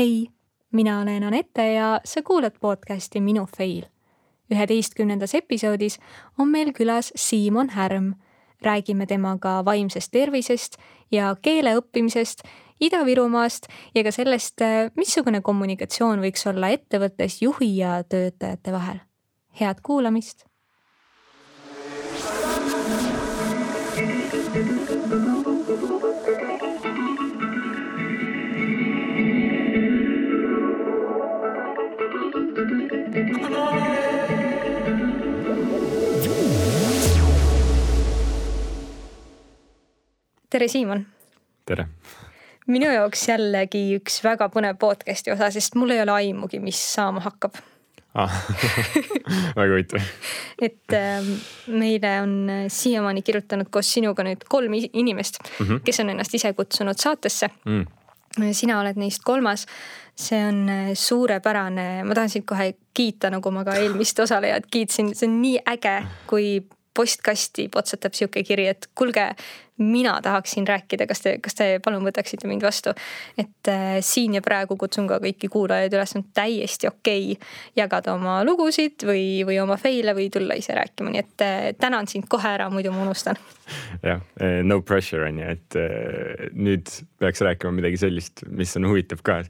hei, 0.00 0.30
mina 0.72 1.00
olen 1.00 1.24
Anette 1.24 1.72
ja 1.72 2.00
sa 2.04 2.22
kuulad 2.22 2.52
podcasti 2.60 3.20
Minu 3.20 3.46
fail. 3.56 3.82
üheteistkümnendas 4.50 5.34
episoodis 5.34 5.98
on 6.38 6.48
meil 6.48 6.72
külas 6.72 7.12
Siimon 7.16 7.68
Härm. 7.68 8.14
räägime 8.62 9.06
temaga 9.06 9.64
vaimsest 9.64 10.10
tervisest 10.10 10.76
ja 11.12 11.36
keele 11.42 11.74
õppimisest 11.76 12.40
Ida-Virumaast 12.80 13.68
ja 13.94 14.04
ka 14.04 14.10
sellest, 14.10 14.56
missugune 14.96 15.40
kommunikatsioon 15.40 16.20
võiks 16.20 16.48
olla 16.48 16.68
ettevõttes 16.68 17.42
juhi 17.42 17.76
ja 17.76 18.02
töötajate 18.04 18.72
vahel. 18.72 19.00
head 19.60 19.80
kuulamist 19.82 20.49
tere, 40.50 40.68
Siimon. 40.68 41.06
tere. 41.66 41.86
minu 42.66 42.90
jaoks 42.90 43.28
jällegi 43.28 43.82
üks 43.98 44.20
väga 44.24 44.50
põnev 44.52 44.78
podcast'i 44.78 45.32
osa, 45.34 45.50
sest 45.50 45.76
mul 45.78 45.94
ei 45.94 46.02
ole 46.02 46.16
aimugi, 46.16 46.60
mis 46.62 46.80
saama 46.94 47.22
hakkab 47.24 47.58
ah. 48.14 48.34
väga 49.58 49.70
huvitav. 49.70 50.10
et 50.62 50.96
äh, 50.96 51.30
meile 51.66 52.16
on 52.24 52.34
siiamaani 52.68 53.22
kirjutanud 53.22 53.70
koos 53.70 53.92
sinuga 53.94 54.26
nüüd 54.26 54.44
kolm 54.48 54.74
inimest 54.92 55.40
mm, 55.42 55.66
-hmm. 55.66 55.80
kes 55.86 56.00
on 56.00 56.14
ennast 56.16 56.34
ise 56.34 56.52
kutsunud 56.52 56.98
saatesse 56.98 57.50
mm 57.64 57.86
sina 58.52 58.80
oled 58.80 58.96
neist 58.96 59.24
kolmas. 59.24 59.66
see 60.20 60.36
on 60.44 60.68
äh, 60.68 60.90
suurepärane, 60.94 62.04
ma 62.04 62.14
tahan 62.14 62.28
sind 62.28 62.44
kohe 62.44 62.74
kiita, 62.94 63.30
nagu 63.30 63.50
ma 63.50 63.64
ka 63.64 63.72
eelmist 63.80 64.18
osalejat 64.20 64.66
kiitsin, 64.70 65.14
see 65.16 65.28
on 65.28 65.38
nii 65.40 65.62
äge, 65.72 65.94
kui 66.26 66.60
postkasti 66.94 67.68
potsatab 67.72 68.14
sihuke 68.16 68.42
kiri, 68.46 68.66
et 68.72 68.88
kuulge, 68.98 69.30
mina 69.80 70.20
tahaksin 70.22 70.66
rääkida, 70.68 71.06
kas 71.08 71.22
te, 71.24 71.32
kas 71.40 71.56
te 71.56 71.68
palun 71.84 72.04
võtaksite 72.04 72.48
mind 72.48 72.62
vastu. 72.66 72.92
et 73.38 73.68
äh, 73.68 73.96
siin 74.04 74.34
ja 74.36 74.42
praegu 74.44 74.76
kutsun 74.76 75.06
ka 75.08 75.20
kõiki 75.22 75.48
kuulajaid 75.48 75.94
üles, 75.96 76.12
on 76.18 76.26
täiesti 76.36 76.90
okei 76.90 77.32
okay 77.32 77.48
jagada 77.76 78.14
oma 78.14 78.40
lugusid 78.44 79.06
või, 79.06 79.40
või 79.48 79.60
oma 79.62 79.78
fail'e 79.80 80.14
või 80.16 80.28
tulla 80.30 80.58
ise 80.58 80.76
rääkima, 80.76 81.14
nii 81.14 81.22
et 81.22 81.46
äh, 81.46 81.58
tänan 81.80 82.10
sind 82.10 82.28
kohe 82.28 82.52
ära, 82.58 82.68
muidu 82.70 82.92
ma 82.92 83.06
unustan. 83.06 83.40
jah, 84.02 84.20
äh, 84.42 84.60
no 84.66 84.82
pressure 84.82 85.28
on 85.30 85.40
ju, 85.40 85.56
et 85.56 85.80
äh, 85.80 86.46
nüüd 86.52 86.92
peaks 87.22 87.40
rääkima 87.46 87.72
midagi 87.80 88.04
sellist, 88.04 88.44
mis 88.50 88.76
on 88.76 88.90
huvitav 88.90 89.24
ka. 89.24 89.42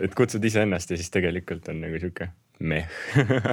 et 0.00 0.14
kutsud 0.16 0.44
iseennast 0.44 0.90
ja 0.90 0.96
siis 0.96 1.12
tegelikult 1.14 1.68
on 1.68 1.84
nagu 1.84 2.00
sihuke 2.00 2.32
meh 2.60 2.86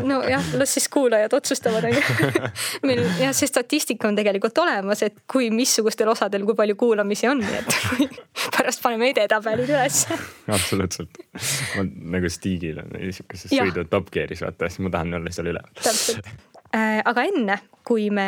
nojah, 0.04 0.44
las 0.60 0.74
siis 0.76 0.88
kuulajad 0.92 1.34
otsustavad, 1.34 1.86
onju. 1.88 2.02
meil 2.88 3.04
jah, 3.22 3.34
see 3.36 3.48
statistika 3.50 4.10
on 4.10 4.18
tegelikult 4.18 4.58
olemas, 4.64 5.04
et 5.08 5.22
kui 5.32 5.50
missugustel 5.54 6.10
osadel, 6.12 6.44
kui 6.48 6.58
palju 6.58 6.76
kuulamisi 6.80 7.30
on, 7.32 7.42
nii 7.44 7.62
et 7.62 7.78
pärast 8.58 8.84
paneme 8.84 9.12
edetabelid 9.14 9.72
ülesse. 9.72 10.18
absoluutselt, 10.52 11.22
ma 11.78 11.88
nagu 12.18 12.32
Stigil 12.32 12.82
on 12.84 12.92
niisuguses 12.98 13.54
sõidu 13.54 13.88
Top 13.92 14.12
Gearis 14.14 14.44
vaata, 14.44 14.70
siis 14.72 14.84
ma 14.86 14.92
tahan 14.94 15.20
olla 15.22 15.34
seal 15.34 15.54
üleval. 15.54 15.72
täpselt 15.80 16.28
äh, 16.76 17.00
aga 17.06 17.24
enne, 17.30 17.60
kui 17.88 18.10
me 18.12 18.28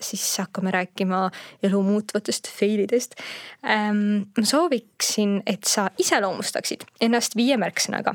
siis 0.00 0.22
hakkame 0.38 0.70
rääkima 0.74 1.24
elu 1.66 1.80
muutvatest 1.82 2.50
fail 2.54 2.84
idest 2.84 3.18
ähm,, 3.66 4.30
ma 4.38 4.46
sooviksin, 4.46 5.40
et 5.46 5.66
sa 5.66 5.88
iseloomustaksid 5.98 6.86
ennast 7.02 7.34
viie 7.38 7.58
märksõnaga 7.58 8.14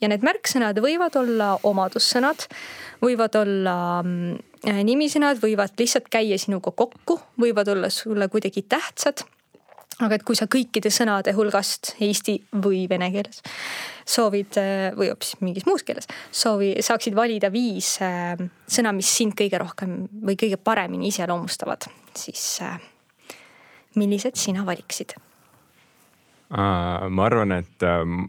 ja 0.00 0.10
need 0.10 0.24
märksõnad 0.26 0.80
võivad 0.84 1.16
olla 1.20 1.54
omadussõnad, 1.66 2.46
võivad 3.04 3.38
olla 3.40 3.76
mm, 4.02 4.82
nimisõnad, 4.86 5.40
võivad 5.42 5.76
lihtsalt 5.80 6.10
käia 6.12 6.38
sinuga 6.40 6.72
kokku, 6.76 7.18
võivad 7.40 7.72
olla 7.72 7.90
sulle 7.92 8.28
kuidagi 8.32 8.66
tähtsad. 8.68 9.24
aga 10.00 10.14
et 10.14 10.24
kui 10.28 10.36
sa 10.36 10.44
kõikide 10.44 10.90
sõnade 10.92 11.32
hulgast 11.32 11.94
eesti 12.04 12.42
või 12.52 12.82
vene 12.88 13.08
keeles 13.14 13.40
soovid 14.06 14.58
või 14.96 15.08
hoopis 15.08 15.32
mingis 15.40 15.64
muus 15.66 15.82
keeles 15.82 16.06
soovi, 16.30 16.74
saaksid 16.80 17.16
valida 17.16 17.48
viis 17.52 17.96
äh, 18.04 18.36
sõna, 18.68 18.92
mis 18.92 19.08
sind 19.08 19.34
kõige 19.38 19.58
rohkem 19.58 20.04
või 20.22 20.36
kõige 20.36 20.60
paremini 20.60 21.08
iseloomustavad, 21.08 21.88
siis 22.14 22.60
äh, 22.62 22.76
millised 23.96 24.36
sina 24.36 24.66
valiksid? 24.66 25.16
ma 26.46 27.24
arvan, 27.26 27.56
et 27.56 27.82
ähm, 27.82 28.28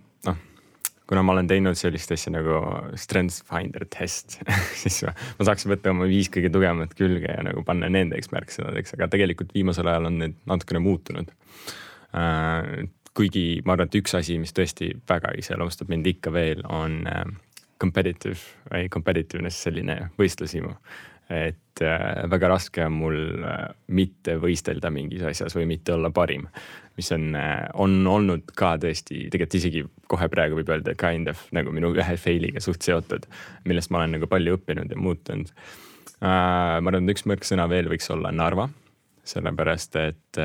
kuna 1.08 1.24
ma 1.24 1.36
olen 1.36 1.48
teinud 1.50 1.80
sellist 1.80 2.12
asja 2.16 2.34
nagu 2.36 2.60
strength 3.00 3.46
finder 3.48 3.88
test 3.94 4.40
siis 4.82 5.02
ma, 5.08 5.14
ma 5.40 5.48
saaks 5.48 5.68
võtta 5.70 5.94
oma 5.94 6.08
viis 6.10 6.30
kõige 6.34 6.52
tugevamat 6.54 6.94
külge 6.98 7.32
ja 7.32 7.48
nagu 7.48 7.64
panna 7.68 7.90
nendeks 7.92 8.32
märksõnadeks, 8.34 8.96
aga 8.98 9.10
tegelikult 9.16 9.56
viimasel 9.56 9.90
ajal 9.92 10.12
on 10.12 10.22
need 10.24 10.38
natukene 10.50 10.84
muutunud 10.84 11.34
äh,. 12.14 12.88
kuigi 13.18 13.64
ma 13.66 13.74
arvan, 13.74 13.90
et 13.90 13.98
üks 13.98 14.14
asi, 14.14 14.38
mis 14.38 14.54
tõesti 14.54 14.92
väga 15.10 15.32
iseloomustab 15.42 15.90
mind 15.90 16.06
ikka 16.12 16.30
veel, 16.36 16.60
on 16.70 17.00
äh, 17.10 17.24
competitive 17.82 18.38
või 18.70 18.90
competitiveness, 18.94 19.64
selline 19.66 19.96
võistlushimu 20.20 20.76
et 21.30 21.82
äh, 21.84 22.24
väga 22.32 22.52
raske 22.54 22.86
on 22.86 22.96
mul 23.02 23.18
äh, 23.44 23.64
mitte 23.88 24.38
võistelda 24.42 24.92
mingis 24.94 25.26
asjas 25.28 25.56
või 25.58 25.68
mitte 25.74 25.96
olla 25.98 26.12
parim. 26.12 26.48
mis 26.98 27.12
on 27.12 27.36
äh,, 27.36 27.68
on 27.74 28.00
olnud 28.08 28.54
ka 28.58 28.76
tõesti, 28.82 29.28
tegelikult 29.32 29.60
isegi 29.60 29.84
kohe 30.08 30.30
praegu 30.32 30.58
võib 30.58 30.72
öelda 30.74 30.96
kind 30.98 31.28
of 31.28 31.44
nagu 31.52 31.72
minu 31.72 31.92
ühe 31.94 32.18
fail'iga 32.18 32.64
suht 32.64 32.82
seotud, 32.82 33.28
millest 33.66 33.92
ma 33.92 34.02
olen 34.02 34.18
nagu 34.18 34.28
palju 34.28 34.58
õppinud 34.58 34.92
ja 34.92 34.98
muutunud 34.98 35.52
ma 36.22 36.80
arvan, 36.80 37.04
et 37.04 37.14
üks 37.14 37.28
märksõna 37.30 37.68
veel 37.70 37.92
võiks 37.92 38.08
olla 38.10 38.32
Narva, 38.34 38.64
sellepärast 39.28 40.00
et 40.02 40.40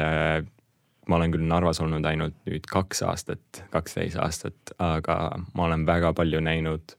ma 1.09 1.17
olen 1.17 1.33
küll 1.33 1.47
Narvas 1.49 1.81
olnud 1.81 2.05
ainult 2.05 2.37
nüüd 2.45 2.67
kaks 2.69 3.01
aastat, 3.09 3.63
kaksteist 3.73 4.19
aastat, 4.21 4.75
aga 4.77 5.17
ma 5.55 5.65
olen 5.71 5.87
väga 5.89 6.13
palju 6.19 6.43
näinud 6.45 6.93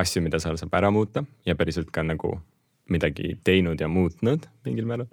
asju, 0.00 0.24
mida 0.24 0.40
seal 0.42 0.58
saab 0.58 0.74
ära 0.74 0.90
muuta 0.90 1.24
ja 1.46 1.54
päriselt 1.54 1.92
ka 1.94 2.02
nagu 2.02 2.34
midagi 2.90 3.36
teinud 3.44 3.80
ja 3.80 3.88
muutnud 3.88 4.48
mingil 4.66 4.88
määral. 4.88 5.10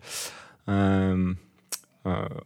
Um,. 0.67 1.35
Uh, 2.01 2.41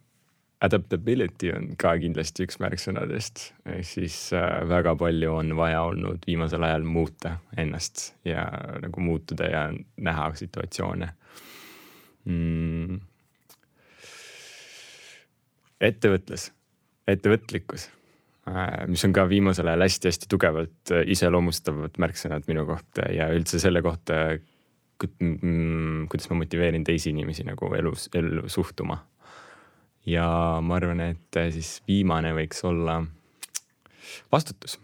adaptability 0.66 1.52
on 1.54 1.68
ka 1.80 1.94
kindlasti 2.00 2.46
üks 2.46 2.60
märksõnadest, 2.64 3.42
ehk 3.70 3.88
siis 3.88 4.16
uh, 4.36 4.64
väga 4.70 4.96
palju 5.00 5.34
on 5.36 5.54
vaja 5.58 5.82
olnud 5.88 6.24
viimasel 6.28 6.64
ajal 6.68 6.86
muuta 6.88 7.36
ennast 7.60 8.08
ja 8.28 8.46
nagu 8.84 9.04
muutuda 9.04 9.50
ja 9.52 9.66
näha 9.98 10.30
situatsioone. 10.40 11.12
Mm.. 12.26 12.98
ettevõtlus, 15.86 16.48
ettevõtlikkus 17.08 17.90
uh, 18.50 18.88
mis 18.90 19.04
on 19.06 19.14
ka 19.14 19.28
viimasel 19.30 19.70
ajal 19.70 19.86
hästi-hästi 19.86 20.32
tugevalt 20.32 20.96
uh, 20.96 21.04
iseloomustavad 21.06 22.00
märksõnad 22.02 22.48
minu 22.50 22.66
kohta 22.66 23.12
ja 23.14 23.30
üldse 23.36 23.62
selle 23.62 23.84
kohta, 23.86 24.40
kuidas 24.98 26.30
ma 26.30 26.40
motiveerin 26.40 26.84
teisi 26.84 27.12
inimesi 27.12 27.44
nagu 27.48 27.74
elus, 27.76 28.10
ellu 28.16 28.50
suhtuma. 28.50 29.06
ja 30.06 30.26
ma 30.62 30.76
arvan, 30.76 31.00
et 31.02 31.38
äh, 31.38 31.50
siis 31.50 31.82
viimane 31.88 32.30
võiks 32.38 32.60
olla 32.68 33.00
vastutus. 34.32 34.78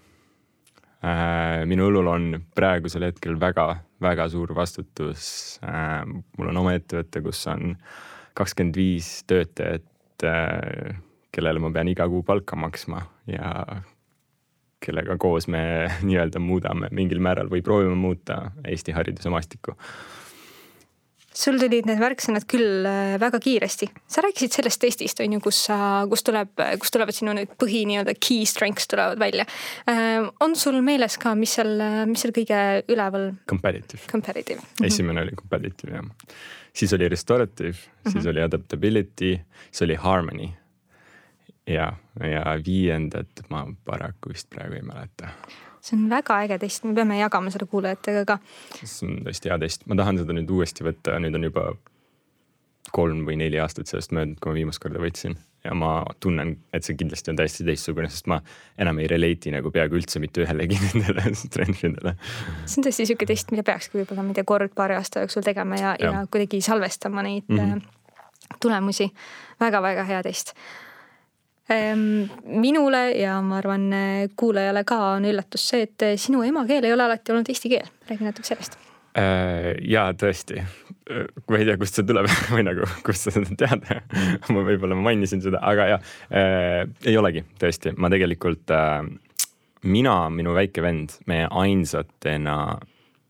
Äh, 1.06 1.62
minu 1.70 1.86
õlul 1.92 2.10
on 2.10 2.26
praegusel 2.58 3.06
hetkel 3.06 3.38
väga-väga 3.40 4.26
suur 4.34 4.56
vastutus. 4.58 5.60
Äh, 5.62 6.02
mul 6.10 6.50
on 6.50 6.58
oma 6.64 6.74
ettevõte, 6.74 7.22
kus 7.22 7.46
on 7.54 7.76
kakskümmend 8.34 8.80
viis 8.80 9.14
töötajat, 9.30 9.88
kellele 11.32 11.62
ma 11.62 11.72
pean 11.74 11.90
iga 11.90 12.06
kuu 12.10 12.22
palka 12.26 12.56
maksma 12.56 13.02
ja 13.30 13.82
kellega 14.82 15.18
koos 15.22 15.48
me 15.48 15.62
nii-öelda 16.08 16.42
muudame 16.44 16.90
mingil 16.92 17.22
määral 17.24 17.52
või 17.52 17.64
proovime 17.66 17.96
muuta 17.96 18.44
Eesti 18.68 18.96
hariduse 18.98 19.30
maastikku 19.34 19.78
sul 21.42 21.58
tulid 21.60 21.88
need 21.88 22.00
märksõnad 22.02 22.46
küll 22.50 22.86
äh, 22.88 23.16
väga 23.22 23.40
kiiresti. 23.42 23.88
sa 24.12 24.24
rääkisid 24.26 24.56
sellest 24.56 24.82
testist 24.84 25.22
on 25.24 25.38
ju, 25.38 25.42
kus 25.44 25.64
sa, 25.68 25.78
kus 26.12 26.26
tuleb, 26.28 26.52
kus 26.82 26.92
tulevad 26.94 27.16
sinu 27.16 27.36
need 27.38 27.54
põhi 27.62 27.86
nii-öelda 27.90 28.16
key 28.20 28.46
strengths 28.50 28.90
tulevad 28.92 29.20
välja. 29.22 29.46
Äh, 29.90 30.28
on 30.44 30.56
sul 30.60 30.82
meeles 30.86 31.18
ka, 31.22 31.34
mis 31.40 31.56
seal, 31.58 31.72
mis 32.10 32.24
seal 32.24 32.36
kõige 32.36 32.62
üleval? 32.92 33.32
Competitive. 33.50 34.04
Competitive. 34.12 34.66
esimene 34.84 35.24
oli 35.24 35.38
competitive 35.40 35.96
jah. 35.96 36.10
siis 36.74 36.94
oli 36.94 37.08
restorative 37.10 37.78
mm, 37.78 38.02
-hmm. 38.04 38.12
siis 38.12 38.26
oli 38.28 38.42
adaptability, 38.44 39.38
siis 39.72 39.88
oli 39.88 39.96
harmony 39.96 40.52
ja, 41.68 41.94
ja 42.20 42.56
viiendat 42.66 43.44
ma 43.50 43.66
paraku 43.86 44.34
vist 44.34 44.50
praegu 44.50 44.80
ei 44.80 44.82
mäleta. 44.86 45.30
see 45.82 45.98
on 45.98 46.10
väga 46.10 46.42
äge 46.46 46.58
test, 46.62 46.84
me 46.86 46.94
peame 46.98 47.20
jagama 47.20 47.50
seda 47.54 47.66
kuulajatega 47.70 48.26
ka. 48.26 48.40
see 48.84 49.08
on 49.10 49.22
tõesti 49.28 49.52
hea 49.52 49.60
test, 49.62 49.88
ma 49.90 49.98
tahan 50.00 50.22
seda 50.22 50.36
nüüd 50.38 50.50
uuesti 50.50 50.86
võtta, 50.86 51.20
nüüd 51.22 51.38
on 51.38 51.50
juba 51.50 51.72
kolm 52.92 53.24
või 53.28 53.38
neli 53.40 53.60
aastat 53.62 53.88
sellest 53.88 54.12
möödunud, 54.12 54.40
kui 54.42 54.52
ma 54.52 54.60
viimast 54.60 54.82
korda 54.84 55.00
võtsin 55.02 55.38
ja 55.64 55.76
ma 55.78 55.92
tunnen, 56.20 56.56
et 56.74 56.86
see 56.86 56.98
kindlasti 56.98 57.32
on 57.32 57.38
täiesti 57.38 57.66
teistsugune, 57.66 58.10
sest 58.10 58.26
ma 58.32 58.40
enam 58.82 58.98
ei 59.02 59.08
relate'i 59.12 59.54
nagu 59.54 59.70
peaaegu 59.74 60.00
üldse 60.00 60.22
mitte 60.22 60.42
ühelegi 60.42 60.80
nendele 60.88 61.34
trendidele. 61.54 62.16
see 62.66 62.82
on 62.82 62.88
tõesti 62.90 63.06
sihuke 63.06 63.30
test, 63.30 63.54
mida 63.54 63.66
peakski 63.68 64.02
võib-olla, 64.02 64.26
ma 64.26 64.34
ei 64.34 64.40
tea, 64.40 64.48
kord 64.50 64.74
paari 64.78 64.98
aasta 64.98 65.26
jooksul 65.26 65.46
tegema 65.46 65.78
ja, 65.80 65.96
ja., 66.02 66.14
ja 66.18 66.24
kuidagi 66.34 66.62
salvestama 66.66 67.26
neid 67.26 67.46
mm 67.48 67.60
-hmm. 67.60 68.56
tulemusi 68.60 69.12
väga,. 69.12 69.68
väga-väga 69.68 70.04
hea 70.10 70.24
test 70.26 70.56
minule 71.72 73.02
ja 73.16 73.38
ma 73.46 73.58
arvan, 73.62 73.90
kuulajale 74.36 74.84
ka 74.88 75.00
on 75.16 75.28
üllatus 75.32 75.70
see, 75.72 75.88
et 75.88 76.08
sinu 76.20 76.44
emakeel 76.44 76.88
ei 76.88 76.96
ole 76.96 77.08
alati 77.08 77.32
olnud 77.32 77.52
eesti 77.54 77.72
keel. 77.72 77.92
räägi 78.10 78.28
natuke 78.28 78.50
sellest. 78.52 78.80
Äh, 79.12 79.74
ja 79.92 80.06
tõesti, 80.16 80.62
ma 81.52 81.58
ei 81.60 81.66
tea, 81.68 81.76
kust 81.80 81.98
see 81.98 82.06
tuleb 82.08 82.30
või 82.54 82.64
nagu, 82.64 82.86
kust 83.04 83.28
sa 83.28 83.34
seda 83.36 83.58
tead 83.60 83.84
ma 84.54 84.64
võib-olla 84.64 84.96
mainisin 84.96 85.44
seda, 85.44 85.60
aga 85.68 85.88
jah 85.90 86.14
äh,, 86.32 86.86
ei 87.04 87.18
olegi 87.20 87.44
tõesti, 87.60 87.92
ma 88.00 88.08
tegelikult 88.14 88.72
äh,, 88.72 89.02
mina, 89.84 90.16
minu 90.32 90.56
väike 90.56 90.84
vend, 90.86 91.18
me 91.28 91.44
ainsatena 91.44 92.56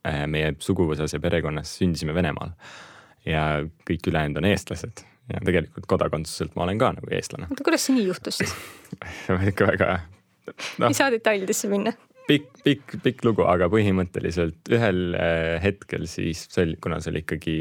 äh, 0.05 0.27
meie 0.29 0.53
suguvõsas 0.61 1.17
ja 1.17 1.23
perekonnas 1.23 1.73
sündisime 1.79 2.13
Venemaal. 2.13 2.53
ja 3.25 3.63
kõik 3.89 4.05
ülejäänud 4.13 4.37
on 4.37 4.51
eestlased 4.51 5.01
ja 5.33 5.41
tegelikult 5.45 5.87
kodakondsuselt 5.89 6.55
ma 6.57 6.65
olen 6.67 6.81
ka 6.81 6.93
nagu 6.97 7.11
eestlane. 7.15 7.49
oota, 7.49 7.65
kuidas 7.67 7.85
see 7.87 7.97
nii 7.97 8.07
juhtus 8.07 8.41
siis 8.41 8.55
ikka 9.51 9.69
väga 9.73 9.91
no,. 10.79 10.87
ei 10.87 10.97
saa 10.97 11.11
detailidesse 11.13 11.69
minna. 11.71 11.93
pikk, 12.27 12.49
pikk, 12.65 12.97
pikk 13.03 13.25
lugu, 13.27 13.45
aga 13.49 13.69
põhimõtteliselt 13.71 14.73
ühel 14.73 15.15
äh, 15.17 15.55
hetkel 15.63 16.07
siis 16.11 16.47
see 16.51 16.67
oli, 16.67 16.77
kuna 16.83 16.99
see 17.01 17.13
oli 17.13 17.23
ikkagi 17.25 17.57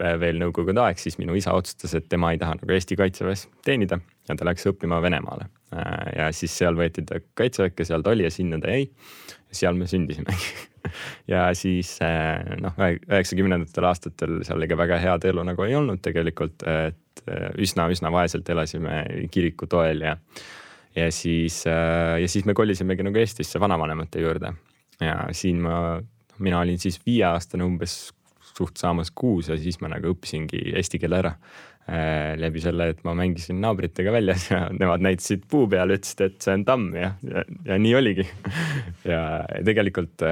äh, 0.00 0.18
veel 0.20 0.40
nõukogude 0.42 0.82
aeg, 0.84 1.00
siis 1.00 1.18
minu 1.20 1.36
isa 1.38 1.56
otsustas, 1.56 1.96
et 1.98 2.08
tema 2.12 2.32
ei 2.34 2.42
taha 2.42 2.58
nagu 2.60 2.76
Eesti 2.76 2.98
kaitseväes 3.00 3.48
teenida 3.66 4.00
ja 4.28 4.36
ta 4.38 4.46
läks 4.48 4.66
õppima 4.70 5.00
Venemaale. 5.04 5.50
Äh, 5.74 6.12
ja 6.20 6.30
siis 6.36 6.54
seal 6.56 6.78
võeti 6.78 7.04
ta 7.08 7.20
kaitseväkke, 7.38 7.86
seal 7.86 8.04
ta 8.04 8.14
oli 8.14 8.28
ja 8.28 8.32
sinna 8.32 8.60
ta 8.62 8.72
jäi. 8.72 8.88
seal 9.54 9.76
me 9.78 9.86
sündisimegi 9.90 10.54
ja 11.32 11.46
siis 11.56 11.96
eh, 12.04 12.56
noh, 12.60 12.76
üheksakümnendatel 12.78 13.88
aastatel 13.88 14.40
seal 14.46 14.66
ega 14.66 14.78
väga 14.78 14.98
head 15.02 15.28
elu 15.30 15.46
nagu 15.46 15.66
ei 15.66 15.76
olnud 15.78 16.02
tegelikult, 16.04 16.66
et 16.66 17.24
üsna-üsna 17.60 18.10
eh, 18.10 18.16
vaeselt 18.18 18.50
elasime 18.52 19.04
kiriku 19.32 19.68
toel 19.70 20.04
ja, 20.06 20.16
ja 20.96 21.10
siis, 21.14 21.62
eh, 21.70 22.16
ja 22.22 22.30
siis 22.30 22.46
me 22.48 22.56
kolisimegi 22.56 23.06
nagu 23.06 23.22
Eestisse 23.22 23.60
vanavanemate 23.62 24.24
juurde. 24.24 24.54
Ja 25.02 25.24
siin 25.34 25.62
ma, 25.64 25.98
mina 26.38 26.60
olin 26.62 26.78
siis 26.78 27.00
viieaastane 27.06 27.64
umbes 27.66 28.12
suht 28.54 28.78
saamas 28.78 29.10
kuus 29.10 29.48
ja 29.50 29.56
siis 29.58 29.80
ma 29.82 29.90
nagu 29.90 30.12
õppisingi 30.12 30.60
eesti 30.78 31.00
keele 31.02 31.18
ära 31.18 31.32
läbi 32.40 32.62
selle, 32.64 32.86
et 32.94 33.02
ma 33.04 33.12
mängisin 33.18 33.58
naabritega 33.60 34.12
väljas 34.14 34.46
ja 34.48 34.62
nemad 34.80 35.02
näitasid 35.04 35.42
puu 35.50 35.66
peale, 35.68 35.98
ütlesid, 35.98 36.22
et 36.24 36.38
see 36.46 36.54
on 36.56 36.64
tamm 36.64 36.86
ja, 36.96 37.10
ja, 37.28 37.44
ja 37.68 37.76
nii 37.76 37.92
oligi 37.98 38.24
ja 39.12 39.20
tegelikult 39.66 40.24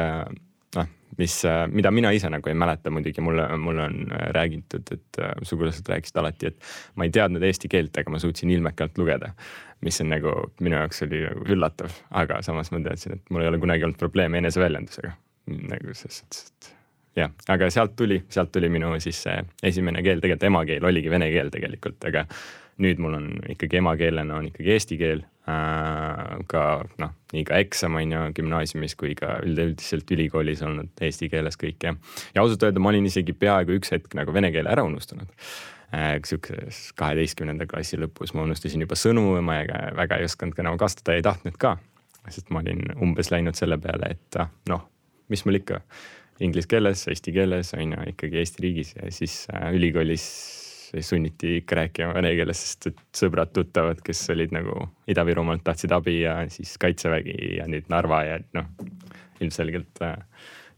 noh, 0.77 0.89
mis, 1.19 1.37
äh, 1.45 1.65
mida 1.69 1.91
mina 1.95 2.13
ise 2.15 2.31
nagu 2.33 2.51
ei 2.51 2.57
mäleta, 2.59 2.93
muidugi 2.95 3.25
mulle, 3.25 3.47
mulle 3.61 3.87
on 3.89 3.99
äh, 4.13 4.29
räägitud, 4.37 4.93
et 4.95 5.21
äh, 5.21 5.33
sugulased 5.47 5.89
rääkisid 5.89 6.21
alati, 6.23 6.53
et 6.53 6.73
ma 6.97 7.09
ei 7.09 7.15
teadnud 7.15 7.45
eesti 7.47 7.71
keelt, 7.73 7.97
aga 7.99 8.15
ma 8.15 8.21
suutsin 8.23 8.53
ilmekalt 8.55 8.99
lugeda. 9.01 9.33
mis 9.83 9.97
on 10.01 10.13
nagu 10.13 10.33
minu 10.63 10.77
jaoks 10.79 11.03
oli 11.03 11.25
nagu 11.25 11.47
üllatav, 11.51 11.95
aga 12.15 12.37
samas 12.47 12.71
ma 12.71 12.79
teadsin, 12.85 13.17
et 13.17 13.33
mul 13.35 13.43
ei 13.43 13.51
ole 13.51 13.59
kunagi 13.59 13.83
olnud 13.83 13.99
probleeme 13.99 14.39
eneseväljendusega. 14.39 15.17
nagu 15.51 15.95
selles 15.99 16.23
suhtes, 16.23 16.45
et 16.47 16.82
jah, 17.17 17.33
aga 17.53 17.69
sealt 17.71 17.97
tuli, 17.97 18.23
sealt 18.33 18.53
tuli 18.53 18.71
minu 18.73 18.95
siis 19.03 19.23
see 19.27 19.39
esimene 19.63 20.03
keel, 20.03 20.21
tegelikult 20.23 20.49
emakeel 20.49 20.91
oligi 20.91 21.11
vene 21.13 21.29
keel 21.33 21.53
tegelikult, 21.55 22.01
aga 22.09 22.27
nüüd 22.83 23.03
mul 23.03 23.19
on 23.19 23.29
ikkagi 23.53 23.81
emakeelena 23.83 24.39
on 24.39 24.49
ikkagi 24.49 24.73
eesti 24.75 24.99
keel 25.01 25.21
äh,. 25.51 26.39
ka 26.49 26.63
noh, 27.03 27.13
nii 27.35 27.45
ka 27.49 27.61
eksam 27.63 27.99
on 28.01 28.15
ju 28.15 28.23
gümnaasiumis 28.39 28.97
kui 28.99 29.15
ka 29.19 29.37
üleüldiselt 29.47 30.11
ülikoolis 30.15 30.63
olnud 30.67 31.05
eesti 31.05 31.29
keeles 31.33 31.59
kõik 31.61 31.85
ja. 31.85 31.95
ja 32.35 32.45
ausalt 32.45 32.65
öelda 32.69 32.83
ma 32.83 32.93
olin 32.93 33.09
isegi 33.11 33.37
peaaegu 33.37 33.77
üks 33.79 33.93
hetk 33.95 34.17
nagu 34.19 34.35
vene 34.35 34.53
keele 34.55 34.73
ära 34.73 34.87
unustanud 34.89 35.29
äh,. 35.93 36.17
sihukeses 36.25 36.95
kaheteistkümnenda 36.99 37.69
klassi 37.71 38.01
lõpus 38.01 38.35
ma 38.37 38.47
unustasin 38.49 38.87
juba 38.87 38.99
sõnu 38.99 39.27
ma 39.41 39.61
väga, 39.61 39.85
väga 39.99 40.21
ei 40.21 40.31
osanud 40.31 40.57
ka 40.57 40.65
enam 40.65 40.81
kasutada, 40.81 41.19
ei 41.19 41.27
tahtnud 41.29 41.61
ka. 41.61 41.77
sest 42.31 42.51
ma 42.55 42.65
olin 42.65 42.83
umbes 43.03 43.31
läinud 43.35 43.59
selle 43.59 43.79
peale, 43.83 44.15
et 44.17 44.41
ah, 44.41 44.51
noh, 44.71 44.87
mis 45.29 45.45
mul 45.45 45.61
ikka 45.61 45.83
inglise 46.41 46.69
keeles, 46.71 47.05
eesti 47.11 47.35
keeles 47.35 47.75
on 47.77 47.95
ju 47.95 48.09
ikkagi 48.15 48.41
Eesti 48.41 48.65
riigis 48.65 48.95
ja 48.97 49.11
siis 49.13 49.45
äh, 49.53 49.71
ülikoolis 49.77 50.25
sunniti 51.01 51.57
ikka 51.63 51.77
rääkima 51.79 52.13
vene 52.15 52.35
keeles, 52.37 52.61
sest 52.61 52.91
et 52.91 52.99
sõbrad-tuttavad, 53.17 54.03
kes 54.05 54.27
olid 54.35 54.53
nagu 54.53 54.75
Ida-Virumaalt, 55.09 55.65
tahtsid 55.65 55.93
abi 55.97 56.19
ja 56.21 56.37
siis 56.53 56.75
kaitsevägi 56.81 57.57
ja 57.59 57.69
nüüd 57.71 57.89
Narva 57.93 58.23
ja 58.29 58.37
noh, 58.57 58.69
ilmselgelt 59.41 60.03
äh, 60.05 60.19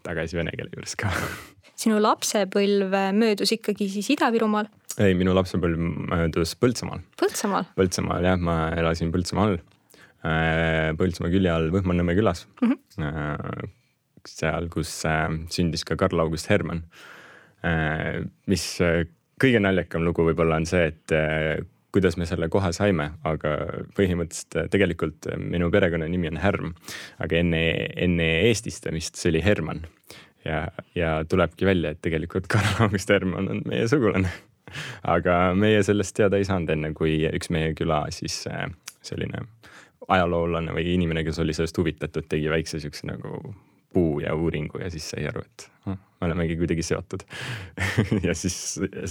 tagasi 0.06 0.38
vene 0.38 0.54
keele 0.54 0.70
juures 0.74 0.94
ka. 1.00 1.10
sinu 1.82 1.98
lapsepõlv 2.02 2.94
möödus 3.18 3.54
ikkagi 3.56 3.90
siis 3.90 4.12
Ida-Virumaal? 4.14 4.70
ei, 5.02 5.16
minu 5.18 5.34
lapsepõlv 5.34 5.80
möödus 6.12 6.54
Põltsamaal. 6.62 7.02
Põltsamaal? 7.18 7.70
Põltsamaal 7.78 8.28
jah, 8.30 8.38
ma 8.38 8.58
elasin 8.78 9.10
Põltsamaal 9.14 9.58
äh,, 9.58 10.92
Põltsamaa 10.98 11.32
külje 11.34 11.50
all 11.50 11.72
Võhma-Nõmme 11.74 12.14
külas 12.18 12.46
mm. 12.62 12.76
-hmm. 13.00 13.74
Seal, 14.28 14.70
kus 14.72 14.92
äh, 15.08 15.28
sündis 15.52 15.84
ka 15.84 15.98
Karl-August 16.00 16.48
Hermann 16.50 16.84
äh,, 17.64 18.24
mis 18.50 18.64
äh, 18.84 19.04
kõige 19.40 19.60
naljakam 19.60 20.04
lugu 20.06 20.24
võib-olla 20.28 20.60
on 20.60 20.68
see, 20.68 20.92
et 20.92 21.14
kuidas 21.94 22.16
me 22.18 22.26
selle 22.26 22.48
koha 22.50 22.72
saime, 22.74 23.10
aga 23.26 23.54
põhimõtteliselt 23.94 24.70
tegelikult 24.72 25.28
minu 25.38 25.68
perekonnanimi 25.74 26.32
on 26.32 26.40
Härm, 26.42 26.72
aga 27.22 27.38
enne, 27.38 27.60
enne 28.06 28.28
eestistamist 28.48 29.18
see 29.20 29.30
oli 29.30 29.42
Herman. 29.44 29.84
ja, 30.44 30.64
ja 30.94 31.12
tulebki 31.28 31.66
välja, 31.66 31.94
et 31.94 32.02
tegelikult 32.02 32.48
Karl-August 32.54 33.10
Herman 33.14 33.50
on 33.50 33.62
meie 33.68 33.86
sugulane. 33.90 34.32
aga 35.02 35.54
meie 35.58 35.82
sellest 35.86 36.16
teada 36.16 36.40
ei 36.40 36.48
saanud, 36.48 36.70
enne 36.74 36.94
kui 36.98 37.20
üks 37.30 37.50
meie 37.54 37.74
küla 37.78 38.04
siis 38.14 38.42
selline 39.04 39.44
ajaloolane 40.08 40.74
või 40.74 40.94
inimene, 40.94 41.22
kes 41.24 41.38
oli 41.42 41.54
sellest 41.56 41.78
huvitatud, 41.78 42.26
tegi 42.28 42.50
väikse 42.50 42.80
siukse 42.82 43.06
nagu 43.08 43.38
puu 43.94 44.18
ja 44.24 44.34
uuringu 44.34 44.82
ja 44.82 44.90
siis 44.92 45.06
sai 45.14 45.28
aru, 45.30 45.44
et 45.46 45.68
hm, 45.86 46.02
me 46.20 46.28
olemegi 46.28 46.58
kuidagi 46.60 46.84
seotud. 46.86 47.24
Ja 48.26 48.34
siis 48.36 48.58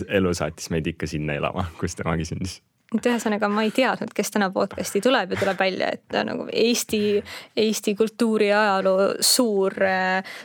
elu 0.08 0.34
saatis 0.38 0.70
meid 0.74 0.88
ikka 0.94 1.10
sinna 1.10 1.40
elama, 1.40 1.66
kus 1.80 1.98
temagi 2.00 2.28
sündis 2.28 2.60
et 3.00 3.10
ühesõnaga 3.12 3.50
ma 3.52 3.64
ei 3.66 3.72
teadnud, 3.76 4.12
kes 4.16 4.34
täna 4.34 4.50
podcast'i 4.54 5.02
tuleb 5.04 5.34
ja 5.34 5.40
tuleb 5.40 5.60
välja, 5.60 5.92
et 5.98 6.18
nagu 6.28 6.48
Eesti, 6.52 7.02
Eesti 7.58 7.96
kultuuri 8.00 8.50
ja 8.50 8.62
ajaloo 8.62 9.08
suur, 9.20 9.76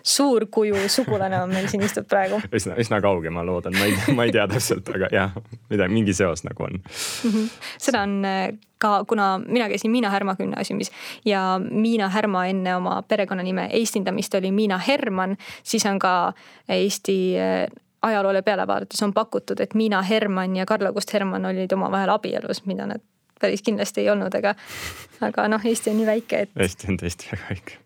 suur 0.02 0.47
kuju 0.50 0.87
sugulane 0.93 1.43
on 1.43 1.52
meil 1.52 1.69
siin 1.69 1.85
istub 1.87 2.09
praegu. 2.09 2.40
üsna, 2.55 2.78
üsna 2.81 3.02
kauge, 3.05 3.31
ma 3.35 3.45
loodan, 3.47 3.76
ma 3.78 3.88
ei, 3.88 3.97
ma 4.17 4.28
ei 4.28 4.35
tea 4.35 4.47
täpselt, 4.50 4.88
aga 4.95 5.11
jah, 5.12 5.37
midagi, 5.73 5.95
mingi 5.95 6.17
seos 6.17 6.45
nagu 6.47 6.69
on 6.69 6.78
mm. 6.81 7.31
-hmm. 7.31 7.50
seda 7.78 8.02
on 8.02 8.25
äh, 8.25 8.49
ka, 8.78 9.05
kuna 9.09 9.40
mina 9.47 9.69
käisin 9.69 9.90
Miina 9.90 10.11
Härma 10.11 10.37
gümnaasiumis 10.37 10.90
ja 11.25 11.61
Miina 11.71 12.09
Härma 12.09 12.47
enne 12.47 12.76
oma 12.76 13.02
perekonnanime 13.02 13.69
eestindamist 13.73 14.35
oli 14.35 14.52
Miina 14.52 14.78
Herman, 14.78 15.37
siis 15.62 15.87
on 15.87 15.99
ka 15.99 16.33
Eesti 16.69 17.35
äh, 17.38 17.69
ajaloole 18.02 18.43
peale 18.43 18.67
vaadates 18.67 19.02
on 19.02 19.12
pakutud, 19.14 19.61
et 19.61 19.75
Miina 19.75 20.02
Herman 20.02 20.57
ja 20.57 20.67
Karl-August 20.67 21.12
Herman 21.12 21.47
olid 21.47 21.73
omavahel 21.73 22.12
abielus, 22.14 22.64
mida 22.67 22.87
nad 22.87 23.02
päris 23.40 23.62
kindlasti 23.62 24.02
ei 24.02 24.11
olnud, 24.11 24.35
aga, 24.35 24.55
aga 25.26 25.49
noh, 25.50 25.64
Eesti 25.64 25.93
on 25.93 26.00
nii 26.00 26.09
väike, 26.09 26.43
et. 26.47 26.57
Eesti 26.59 26.90
on 26.93 26.99
tõesti 27.02 27.31
väga 27.33 27.50
väike. 27.50 27.78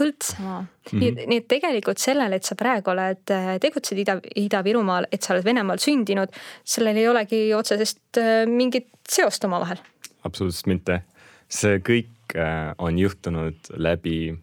Põltsamaa 0.00 0.60
mm, 0.62 0.68
-hmm. 0.90 1.00
nii 1.00 1.26
nii 1.28 1.40
et 1.42 1.48
tegelikult 1.50 1.98
sellele, 1.98 2.38
et 2.38 2.46
sa 2.46 2.54
praegu 2.56 2.92
oled, 2.92 3.24
äh, 3.34 3.56
tegutsed 3.60 3.98
Ida, 3.98 4.20
Ida-Virumaal, 4.36 5.08
et 5.12 5.22
sa 5.22 5.34
oled 5.34 5.44
Venemaal 5.44 5.82
sündinud, 5.82 6.30
sellel 6.64 6.96
ei 6.96 7.08
olegi 7.08 7.40
otsesest 7.54 8.20
äh, 8.22 8.46
mingit 8.46 8.88
seost 9.08 9.44
omavahel. 9.44 9.82
absoluutselt 10.24 10.66
mitte, 10.66 11.02
see 11.48 11.80
kõik 11.82 12.36
äh, 12.36 12.74
on 12.78 12.98
juhtunud 12.98 13.74
läbi 13.76 14.38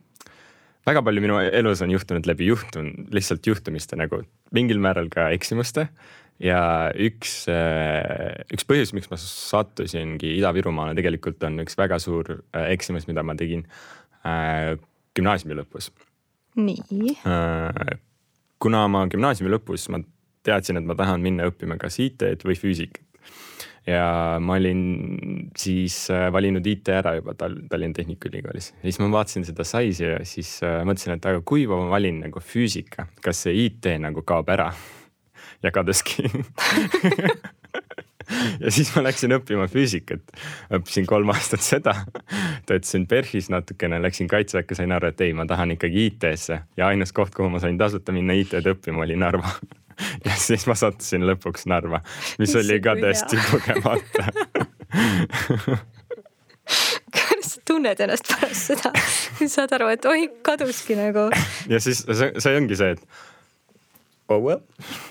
väga 0.88 1.04
palju 1.04 1.22
minu 1.24 1.40
elus 1.40 1.82
on 1.82 1.92
juhtunud 1.92 2.28
läbi 2.28 2.48
juhtun-, 2.52 3.08
lihtsalt 3.12 3.48
juhtumiste 3.48 3.96
nagu 4.00 4.22
mingil 4.56 4.82
määral 4.84 5.10
ka 5.14 5.30
eksimuste. 5.36 5.88
ja 6.38 6.92
üks, 6.94 7.48
äh, 7.50 8.44
üks 8.54 8.68
põhjus, 8.70 8.92
miks 8.94 9.10
ma 9.10 9.18
sattusingi 9.18 10.36
Ida-Virumaale, 10.38 10.94
tegelikult 11.00 11.42
on 11.48 11.64
üks 11.64 11.74
väga 11.80 11.98
suur 11.98 12.30
äh, 12.38 12.68
eksimus, 12.76 13.08
mida 13.10 13.24
ma 13.26 13.34
tegin 13.40 13.66
äh, 14.22 14.76
gümnaasiumi 15.18 15.58
lõpus. 15.58 15.90
nii 16.62 16.78
kuna 18.62 18.86
ma 18.92 19.04
gümnaasiumi 19.10 19.56
lõpus, 19.56 19.88
ma 19.94 20.02
teadsin, 20.46 20.78
et 20.80 20.86
ma 20.86 20.96
tahan 20.98 21.26
minna 21.26 21.50
õppima 21.50 21.78
kas 21.82 22.00
IT-d 22.06 22.46
või 22.46 22.58
füüsikat 22.58 23.04
ja 23.88 24.38
ma 24.44 24.58
olin 24.60 24.82
siis 25.58 26.10
äh, 26.12 26.28
valinud 26.34 26.66
IT 26.68 26.92
ära 26.92 27.16
juba 27.18 27.36
Tal-, 27.40 27.62
Tallinna 27.70 27.98
Tehnikaülikoolis. 27.98 28.74
ja 28.76 28.84
siis 28.84 29.00
ma 29.00 29.10
vaatasin 29.16 29.48
seda 29.48 29.66
size'i 29.68 30.12
ja 30.12 30.20
siis 30.28 30.58
äh, 30.66 30.82
mõtlesin, 30.88 31.18
et 31.18 31.30
aga 31.30 31.44
kui 31.48 31.66
ma 31.70 31.80
valin 31.94 32.22
nagu 32.26 32.44
füüsika, 32.44 33.08
kas 33.24 33.46
see 33.48 33.68
IT 33.68 33.94
nagu 34.04 34.26
kaob 34.28 34.50
ära? 34.54 34.72
jagadeski 35.66 36.28
ja 38.64 38.74
siis 38.74 38.92
ma 38.96 39.06
läksin 39.08 39.36
õppima 39.38 39.70
füüsikat, 39.72 40.36
õppisin 40.78 41.08
kolm 41.10 41.32
aastat 41.34 41.64
seda. 41.66 41.96
töötasin 42.68 43.08
PERHis 43.08 43.52
natukene, 43.54 44.02
läksin 44.04 44.30
kaitseväkke, 44.32 44.76
sain 44.76 44.92
aru, 44.92 45.14
et 45.14 45.24
ei, 45.24 45.34
ma 45.38 45.48
tahan 45.48 45.78
ikkagi 45.78 46.10
IT-sse 46.12 46.62
ja 46.78 46.92
ainus 46.92 47.16
koht, 47.16 47.34
kuhu 47.36 47.50
ma 47.54 47.64
sain 47.64 47.80
tasuta 47.80 48.16
minna 48.16 48.36
IT-d 48.38 48.76
õppima, 48.76 49.06
oli 49.08 49.20
Narva 49.20 49.56
ja 50.26 50.36
siis 50.40 50.68
ma 50.70 50.76
sattusin 50.78 51.26
lõpuks 51.28 51.68
Narva, 51.70 52.02
mis 52.42 52.56
oli 52.60 52.80
ka 52.84 52.96
täiesti 53.00 53.40
kogemata 53.52 54.28
kuidas 57.28 57.54
sa 57.54 57.62
tunned 57.68 58.04
ennast 58.04 58.28
pärast 58.28 58.72
seda, 58.72 58.92
saad 59.56 59.74
aru, 59.78 59.90
et 59.96 60.06
oi, 60.10 60.28
kaduski 60.46 60.98
nagu. 61.00 61.28
ja 61.72 61.82
siis 61.84 62.04
see, 62.06 62.32
see 62.44 62.58
ongi 62.60 62.78
see, 62.80 62.96
et 62.98 64.34
oh 64.34 64.42
well, 64.44 64.62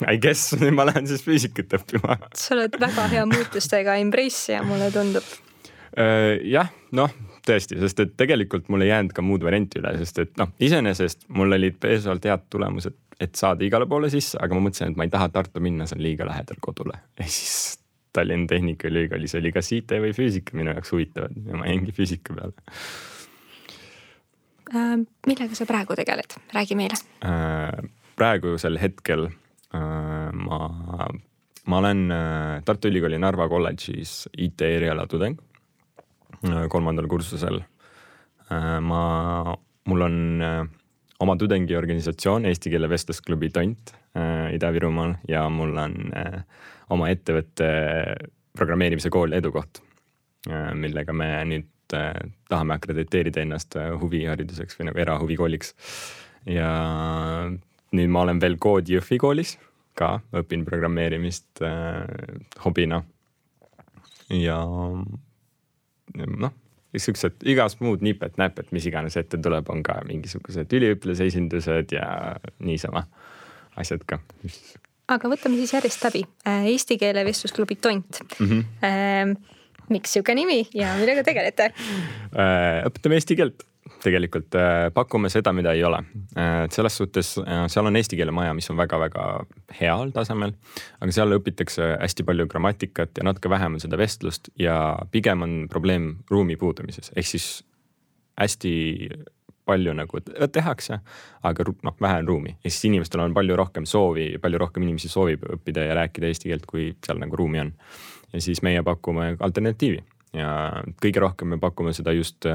I 0.06 0.18
guess 0.20 0.52
nüüd 0.60 0.76
ma 0.76 0.86
lähen 0.88 1.08
siis 1.08 1.24
füüsikat 1.26 1.78
õppima. 1.80 2.18
sa 2.36 2.54
oled 2.56 2.76
väga 2.80 3.08
hea 3.12 3.24
muutustega 3.30 3.96
embrace 4.02 4.56
ja 4.56 4.64
mulle 4.66 4.90
tundub. 4.94 5.24
Äh, 5.96 6.36
jah, 6.44 6.68
noh 6.96 7.12
tõesti, 7.46 7.78
sest 7.78 8.00
et 8.02 8.16
tegelikult 8.18 8.66
mul 8.72 8.82
ei 8.82 8.90
jäänud 8.90 9.14
ka 9.14 9.22
muud 9.22 9.44
varianti 9.46 9.78
üle, 9.78 9.92
sest 10.00 10.18
et 10.18 10.32
noh, 10.40 10.50
iseenesest 10.58 11.28
mul 11.38 11.54
olid 11.54 11.76
piisavalt 11.78 12.26
head 12.26 12.48
tulemused, 12.50 12.96
et 13.20 13.34
saada 13.34 13.64
igale 13.64 13.88
poole 13.88 14.10
sisse, 14.12 14.38
aga 14.42 14.56
ma 14.56 14.66
mõtlesin, 14.66 14.92
et 14.92 15.00
ma 15.00 15.06
ei 15.06 15.12
taha 15.12 15.28
Tartu 15.32 15.62
minna, 15.64 15.86
see 15.88 15.98
on 15.98 16.04
liiga 16.04 16.28
lähedal 16.28 16.60
kodule. 16.60 17.00
ja 17.18 17.26
siis 17.26 17.78
Tallinna 18.16 18.48
Tehnikaülikoolis 18.48 19.36
oli 19.36 19.52
kas 19.52 19.72
IT 19.76 19.92
või 20.00 20.14
füüsika 20.16 20.56
minu 20.56 20.72
jaoks 20.72 20.92
huvitavad 20.94 21.36
ja 21.36 21.58
ma 21.58 21.68
jäingi 21.68 21.92
füüsika 21.96 22.36
peale 22.36 22.54
äh,. 24.72 24.96
millega 25.26 25.58
sa 25.58 25.68
praegu 25.68 25.96
tegeled, 25.98 26.38
räägi 26.56 26.78
meile 26.78 26.96
äh, 27.24 27.88
praegusel 28.16 28.78
hetkel 28.80 29.28
äh, 29.28 30.32
ma, 30.32 30.60
ma 31.66 31.80
olen 31.82 32.06
äh, 32.10 32.62
Tartu 32.64 32.90
Ülikooli 32.90 33.20
Narva 33.20 33.48
kolledžis 33.52 34.26
IT 34.32 34.64
eriala 34.64 35.06
tudeng 35.10 35.38
äh, 36.48 36.66
kolmandal 36.72 37.08
kursusel. 37.08 37.62
ma, 38.46 38.98
mul 39.90 40.02
on 40.06 40.16
oma 41.24 41.36
tudengiorganisatsioon 41.40 42.44
Eesti 42.50 42.72
Keele 42.72 42.88
Vestlusklubi 42.92 43.50
Tont 43.54 43.94
Ida-Virumaal 44.56 45.14
ja 45.28 45.46
mul 45.52 45.76
on 45.80 45.94
oma 46.92 47.08
ettevõtte 47.12 47.68
programmeerimise 48.56 49.10
kool 49.12 49.36
Edukoht, 49.36 49.82
millega 50.76 51.12
me 51.16 51.28
nüüd 51.48 51.68
tahame 51.92 52.76
akrediteerida 52.76 53.44
ennast 53.44 53.76
huvihariduseks 54.00 54.78
või 54.78 54.90
nagu 54.90 55.02
erahuvikooliks. 55.04 55.74
ja 56.48 56.70
nüüd 57.92 58.12
ma 58.12 58.24
olen 58.24 58.40
veel 58.40 58.56
Code 58.62 58.92
Jõhvi 58.96 59.20
koolis 59.20 59.56
ka, 59.96 60.16
õpin 60.36 60.64
programmeerimist 60.68 61.62
äh, 61.64 62.04
hobina. 62.64 63.02
ja 64.32 64.58
noh, 66.16 66.54
siuksed 67.02 67.44
igast 67.48 67.80
muud 67.84 68.04
nipet-näpet, 68.06 68.72
mis 68.76 68.86
iganes 68.88 69.16
ette 69.20 69.40
tuleb, 69.42 69.68
on 69.72 69.82
ka 69.86 70.00
mingisugused 70.08 70.72
üliõpilasesindused 70.78 71.94
ja 71.96 72.08
niisama 72.64 73.06
asjad 73.76 74.04
ka. 74.08 74.20
aga 75.12 75.30
võtame 75.30 75.60
siis 75.60 75.76
järjest 75.76 76.04
läbi. 76.08 76.24
Äh, 76.48 76.70
Eesti 76.72 76.98
Keele 77.00 77.24
Vestlusklubi 77.28 77.76
Tont 77.76 78.20
mm. 78.38 78.46
-hmm. 78.50 79.36
miks 79.88 80.16
sihuke 80.16 80.34
nimi 80.34 80.64
ja 80.74 80.96
millega 81.00 81.22
tegelete? 81.26 81.72
Äh, 82.32 82.82
õpetame 82.88 83.20
eesti 83.20 83.36
keelt 83.36 83.66
tegelikult 84.06 84.56
äh, 84.58 84.88
pakume 84.94 85.30
seda, 85.32 85.52
mida 85.56 85.74
ei 85.76 85.84
ole. 85.86 86.00
Äh, 86.38 86.64
et 86.66 86.76
selles 86.76 86.96
suhtes 86.98 87.34
äh, 87.42 87.66
seal 87.72 87.88
on 87.88 87.98
eesti 87.98 88.18
keele 88.18 88.34
maja, 88.34 88.54
mis 88.56 88.68
on 88.72 88.78
väga-väga 88.78 89.26
heal 89.80 90.12
tasemel, 90.14 90.54
aga 91.00 91.14
seal 91.14 91.36
õpitakse 91.38 91.94
hästi 92.00 92.26
palju 92.26 92.48
grammatikat 92.50 93.18
ja 93.18 93.26
natuke 93.26 93.50
vähem 93.52 93.78
on 93.78 93.82
seda 93.82 93.98
vestlust 94.00 94.50
ja 94.60 94.76
pigem 95.12 95.46
on 95.46 95.56
probleem 95.72 96.12
ruumi 96.30 96.58
puudumises, 96.60 97.12
ehk 97.16 97.34
siis 97.34 97.48
hästi 98.40 98.74
palju 99.66 99.94
nagu 99.98 100.20
tehakse, 100.54 101.00
aga 101.46 101.64
noh, 101.82 101.94
vähe 102.00 102.20
on 102.22 102.28
ruumi 102.28 102.52
ja 102.54 102.70
siis 102.70 102.84
inimestel 102.86 103.24
on 103.24 103.34
palju 103.34 103.56
rohkem 103.58 103.86
soovi, 103.88 104.28
palju 104.42 104.60
rohkem 104.62 104.84
inimesi 104.86 105.10
soovib 105.10 105.42
õppida 105.56 105.88
ja 105.88 105.96
rääkida 105.98 106.30
eesti 106.30 106.52
keelt, 106.52 106.68
kui 106.70 106.92
seal 107.02 107.18
nagu 107.18 107.38
ruumi 107.38 107.64
on. 107.64 107.72
ja 108.32 108.42
siis 108.42 108.62
meie 108.62 108.82
pakume 108.86 109.32
alternatiivi 109.40 110.04
ja 110.36 110.52
kõige 111.02 111.22
rohkem 111.24 111.54
me 111.54 111.58
pakume 111.58 111.94
seda 111.96 112.14
just 112.14 112.46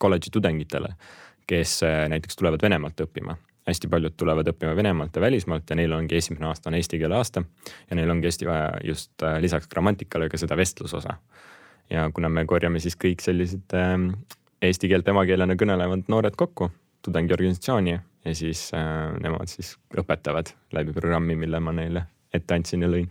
kolledži 0.00 0.32
tudengitele, 0.32 0.94
kes 1.46 1.82
äh, 1.86 2.08
näiteks 2.08 2.36
tulevad 2.40 2.62
Venemaalt 2.62 3.06
õppima. 3.06 3.36
hästi 3.70 3.88
paljud 3.92 4.14
tulevad 4.16 4.48
õppima 4.50 4.72
Venemaalt 4.76 5.16
ja 5.16 5.20
välismaalt 5.22 5.70
ja 5.70 5.76
neil 5.76 5.92
ongi 5.92 6.16
esimene 6.16 6.46
aasta 6.48 6.70
on 6.70 6.74
eesti 6.74 6.98
keele 6.98 7.14
aasta 7.14 7.42
ja 7.90 7.96
neil 7.96 8.10
ongi 8.10 8.26
hästi 8.26 8.48
vaja 8.48 8.70
just 8.84 9.22
äh, 9.22 9.36
lisaks 9.40 9.68
grammatikale 9.68 10.28
ka 10.28 10.40
seda 10.40 10.56
vestlusosa. 10.56 11.16
ja 11.90 12.10
kuna 12.14 12.28
me 12.28 12.46
korjame 12.46 12.80
siis 12.80 12.96
kõik 12.96 13.22
sellised 13.24 13.76
äh, 13.76 13.98
eesti 14.62 14.88
keelt 14.88 15.08
emakeelena 15.08 15.54
kõnelevad 15.54 16.08
noored 16.08 16.36
kokku 16.36 16.70
tudengiorganisatsiooni 17.04 17.98
ja 18.24 18.34
siis 18.34 18.70
äh, 18.74 19.12
nemad 19.20 19.52
siis 19.52 19.76
õpetavad 19.96 20.54
läbi 20.72 20.96
programmi, 20.96 21.36
mille 21.36 21.60
ma 21.60 21.76
neile 21.76 22.06
ette 22.34 22.54
andsin 22.54 22.82
ja 22.82 22.88
lõin. 22.88 23.08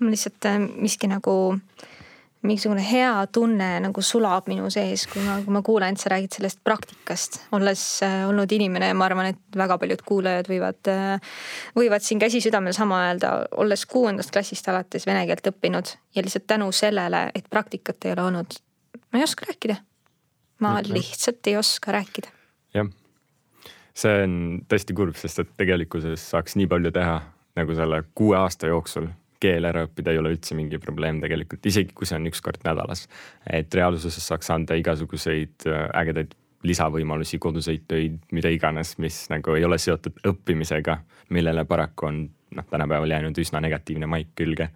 mul 0.00 0.14
lihtsalt 0.16 0.52
miski 0.76 1.06
nagu 1.10 1.36
äh, 1.54 1.99
mingisugune 2.42 2.80
hea 2.80 3.26
tunne 3.32 3.68
nagu 3.84 4.02
sulab 4.04 4.46
minu 4.48 4.70
sees, 4.72 5.04
kui 5.10 5.20
ma, 5.24 5.36
kui 5.44 5.52
ma 5.52 5.60
kuulen, 5.64 5.96
et 5.96 6.00
sa 6.00 6.12
räägid 6.12 6.38
sellest 6.38 6.62
praktikast. 6.64 7.36
olles 7.56 7.82
äh, 8.06 8.22
olnud 8.28 8.52
inimene, 8.56 8.92
ma 8.96 9.08
arvan, 9.10 9.32
et 9.34 9.58
väga 9.60 9.76
paljud 9.80 10.04
kuulajad 10.08 10.48
võivad 10.48 10.90
äh,, 10.92 11.34
võivad 11.76 12.04
siin 12.06 12.22
käsi 12.22 12.40
südamel 12.40 12.72
sama 12.76 13.02
öelda, 13.08 13.34
olles 13.60 13.84
kuuendast 13.90 14.32
klassist 14.32 14.68
alates 14.72 15.04
vene 15.08 15.26
keelt 15.28 15.52
õppinud 15.52 15.92
ja 16.16 16.24
lihtsalt 16.24 16.48
tänu 16.48 16.70
sellele, 16.72 17.26
et 17.36 17.50
praktikat 17.52 18.08
ei 18.08 18.16
ole 18.16 18.26
olnud, 18.30 18.56
ma 19.12 19.20
ei 19.20 19.28
oska 19.28 19.50
rääkida. 19.50 19.76
ma 20.60 20.70
mm 20.72 20.76
-hmm. 20.76 20.92
lihtsalt 20.94 21.46
ei 21.46 21.56
oska 21.56 21.92
rääkida. 21.92 22.28
jah, 22.74 22.88
see 23.94 24.22
on 24.24 24.62
tõesti 24.68 24.96
kurb, 24.96 25.16
sest 25.16 25.38
et 25.38 25.56
tegelikkuses 25.56 26.30
saaks 26.30 26.56
nii 26.56 26.66
palju 26.66 26.90
teha 26.90 27.20
nagu 27.56 27.74
selle 27.74 28.02
kuue 28.14 28.36
aasta 28.36 28.66
jooksul 28.66 29.08
keel 29.40 29.66
ära 29.68 29.86
õppida 29.86 30.12
ei 30.12 30.20
ole 30.20 30.34
üldse 30.34 30.56
mingi 30.58 30.78
probleem 30.82 31.20
tegelikult, 31.22 31.64
isegi 31.66 31.94
kui 31.96 32.08
see 32.08 32.18
on 32.20 32.28
üks 32.30 32.42
kord 32.44 32.62
nädalas. 32.66 33.06
et 33.46 33.74
reaalsuses 33.74 34.26
saaks 34.26 34.50
anda 34.54 34.76
igasuguseid 34.78 35.66
äh, 35.68 35.88
ägedaid 36.02 36.36
lisavõimalusi, 36.66 37.38
koduseid 37.40 37.86
töid, 37.88 38.18
mida 38.36 38.50
iganes, 38.52 38.96
mis 39.00 39.22
nagu 39.32 39.54
ei 39.56 39.64
ole 39.64 39.78
seotud 39.80 40.20
õppimisega, 40.28 40.98
millele 41.32 41.64
paraku 41.64 42.10
on 42.10 42.18
noh, 42.56 42.66
tänapäeval 42.68 43.16
jäänud 43.16 43.38
üsna 43.40 43.62
negatiivne 43.64 44.10
maik 44.10 44.34
külge. 44.36 44.70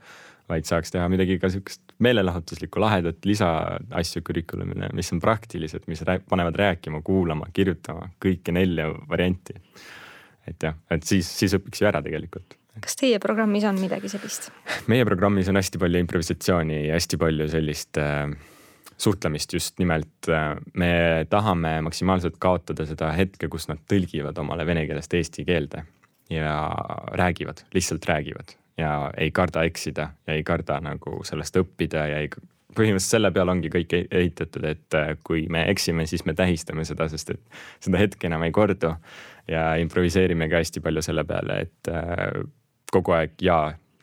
vaid 0.48 0.66
saaks 0.68 0.92
teha 0.92 1.06
midagi 1.08 1.38
ka 1.40 1.48
sihukest 1.48 1.94
meelelahutuslikku, 2.04 2.80
lahedat 2.80 3.24
lisaasju 3.24 4.20
curriculum'ile, 4.28 4.90
mis 4.92 5.08
on 5.12 5.20
praktilised, 5.20 5.86
mis 5.88 6.02
rää 6.04 6.20
panevad 6.28 6.58
rääkima, 6.60 7.00
kuulama, 7.04 7.48
kirjutama, 7.52 8.10
kõike 8.20 8.52
nelja 8.52 8.90
varianti. 9.08 9.56
et 10.48 10.62
jah, 10.62 10.76
et 10.90 11.02
siis, 11.02 11.38
siis 11.38 11.56
õpiks 11.56 11.80
ju 11.80 11.88
ära 11.88 12.02
tegelikult 12.04 12.58
kas 12.82 12.98
teie 12.98 13.20
programmis 13.22 13.64
on 13.68 13.78
midagi 13.80 14.10
sellist? 14.12 14.50
meie 14.90 15.06
programmis 15.06 15.50
on 15.50 15.60
hästi 15.60 15.80
palju 15.82 16.02
improvisatsiooni 16.04 16.80
ja 16.88 16.98
hästi 16.98 17.20
palju 17.20 17.48
sellist 17.52 18.00
äh, 18.00 18.26
suhtlemist 18.96 19.52
just 19.52 19.78
nimelt 19.82 20.28
äh,. 20.28 20.56
me 20.74 21.26
tahame 21.30 21.76
maksimaalselt 21.86 22.40
kaotada 22.42 22.86
seda 22.88 23.12
hetke, 23.16 23.48
kus 23.48 23.68
nad 23.70 23.82
tõlgivad 23.90 24.38
omale 24.42 24.66
vene 24.66 24.86
keelest 24.88 25.14
eesti 25.14 25.46
keelde 25.48 25.84
ja 26.32 26.56
räägivad, 27.20 27.66
lihtsalt 27.74 28.06
räägivad 28.08 28.56
ja 28.78 29.12
ei 29.16 29.30
karda 29.30 29.62
eksida 29.68 30.10
ja 30.26 30.34
ei 30.34 30.42
karda 30.42 30.80
nagu 30.82 31.20
sellest 31.26 31.56
õppida 31.60 32.08
ja 32.10 32.24
ei 32.24 32.30
põhimõtteliselt 32.74 33.16
selle 33.16 33.30
peale 33.34 33.54
ongi 33.54 33.70
kõik 33.70 33.94
e-, 33.94 34.06
ehitatud, 34.10 34.66
et 34.66 34.96
äh, 34.98 35.14
kui 35.26 35.46
me 35.52 35.64
eksime, 35.70 36.08
siis 36.10 36.24
me 36.26 36.34
tähistame 36.34 36.84
seda, 36.88 37.06
sest 37.12 37.30
et 37.36 37.60
seda 37.84 38.00
hetke 38.00 38.26
enam 38.26 38.42
ei 38.46 38.54
kordu. 38.54 38.94
ja 39.48 39.74
improviseerime 39.76 40.48
ka 40.48 40.62
hästi 40.62 40.80
palju 40.80 41.02
selle 41.04 41.24
peale, 41.28 41.58
et 41.66 41.92
äh, 41.92 42.42
kogu 42.94 43.16
aeg 43.16 43.34
ja, 43.42 43.58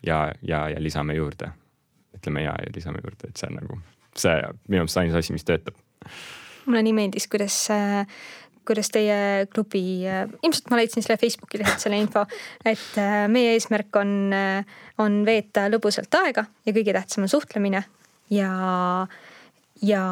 ja, 0.06 0.20
ja, 0.42 0.68
ja 0.76 0.84
lisame 0.84 1.16
juurde. 1.18 1.52
ütleme 2.18 2.44
ja 2.44 2.54
ja 2.60 2.76
lisame 2.76 3.00
juurde, 3.04 3.30
et 3.32 3.40
see 3.40 3.50
on 3.50 3.58
nagu 3.62 3.80
see 4.20 4.38
minu 4.68 4.84
meelest 4.84 5.02
ainus 5.02 5.18
asi, 5.22 5.34
mis 5.34 5.48
töötab. 5.48 5.76
mulle 6.66 6.84
nii 6.84 6.94
meeldis, 6.94 7.28
kuidas 7.32 7.58
kuidas 8.68 8.92
teie 8.94 9.48
klubi, 9.54 10.06
ilmselt 10.44 10.70
ma 10.70 10.78
leidsin 10.78 11.04
selle 11.04 11.18
Facebooki 11.18 11.60
lehelt 11.62 11.82
selle 11.82 11.98
info, 11.98 12.26
et 12.66 13.00
äh, 13.02 13.26
meie 13.32 13.56
eesmärk 13.56 13.98
on, 13.98 14.14
äh, 14.38 14.78
on 15.02 15.22
veeta 15.26 15.66
lõbusalt 15.72 16.14
aega 16.22 16.46
ja 16.66 16.76
kõige 16.76 16.94
tähtsam 16.96 17.26
on 17.26 17.32
suhtlemine 17.32 17.84
ja 18.32 18.52
ja 19.82 20.04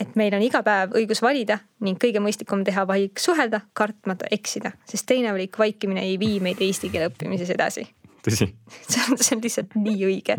et 0.00 0.18
meil 0.20 0.36
on 0.36 0.44
iga 0.44 0.60
päev 0.62 0.92
õigus 1.00 1.22
valida 1.24 1.58
ning 1.84 1.96
kõige 2.00 2.20
mõistlikum 2.20 2.60
teha 2.64 2.84
valik 2.86 3.20
suhelda, 3.22 3.62
kartmata 3.72 4.28
eksida, 4.36 4.74
sest 4.84 5.08
teine 5.08 5.32
valik, 5.32 5.56
vaikimine 5.58 6.04
ei 6.04 6.18
vii 6.20 6.42
meid 6.44 6.60
eesti 6.60 6.92
keele 6.92 7.08
õppimises 7.08 7.50
edasi 7.56 7.88
tõsi. 8.24 8.48
see 8.90 9.02
on, 9.08 9.18
see 9.18 9.36
on 9.36 9.42
lihtsalt 9.44 9.76
nii 9.80 10.06
õige. 10.08 10.38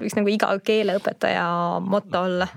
võiks 0.00 0.18
nagu 0.18 0.32
iga 0.32 0.52
keeleõpetaja 0.64 1.46
moto 1.84 2.26
olla. 2.28 2.48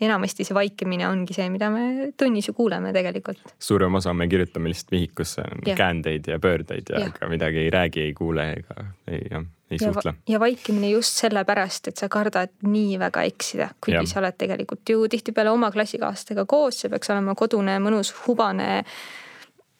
enamasti 0.00 0.46
see 0.46 0.54
vaikimine 0.54 1.08
ongi 1.08 1.34
see, 1.34 1.48
mida 1.50 1.70
me 1.74 2.12
tunnis 2.16 2.48
ju 2.48 2.54
kuuleme 2.54 2.92
tegelikult. 2.94 3.54
suurem 3.58 3.98
osa 3.98 4.14
me 4.14 4.28
kirjutame 4.30 4.70
lihtsalt 4.70 4.94
vihikusse 4.94 5.44
käändeid 5.66 6.30
ja 6.30 6.38
pöördeid 6.38 6.92
ja 6.92 7.00
Jah. 7.02 7.14
ega 7.14 7.30
midagi 7.30 7.64
ei 7.64 7.70
räägi, 7.74 8.04
ei 8.06 8.14
kuule 8.14 8.50
ega 8.52 8.84
ei, 9.08 9.22
jah, 9.30 9.46
ei 9.70 9.80
ja, 9.80 9.92
suhtle. 9.92 10.14
ja 10.28 10.40
vaikimine 10.40 10.92
just 10.94 11.18
sellepärast, 11.18 11.90
et 11.90 11.96
sa 11.96 12.08
kardad 12.08 12.54
nii 12.62 12.98
väga 13.02 13.24
eksida, 13.26 13.72
kuigi 13.80 13.98
Jah. 13.98 14.12
sa 14.12 14.20
oled 14.22 14.38
tegelikult 14.38 14.94
ju 14.94 15.08
tihtipeale 15.10 15.50
oma 15.50 15.72
klassikaaslastega 15.74 16.46
koos, 16.46 16.80
see 16.84 16.92
peaks 16.92 17.10
olema 17.10 17.34
kodune, 17.38 17.80
mõnus, 17.82 18.14
hubane 18.26 18.84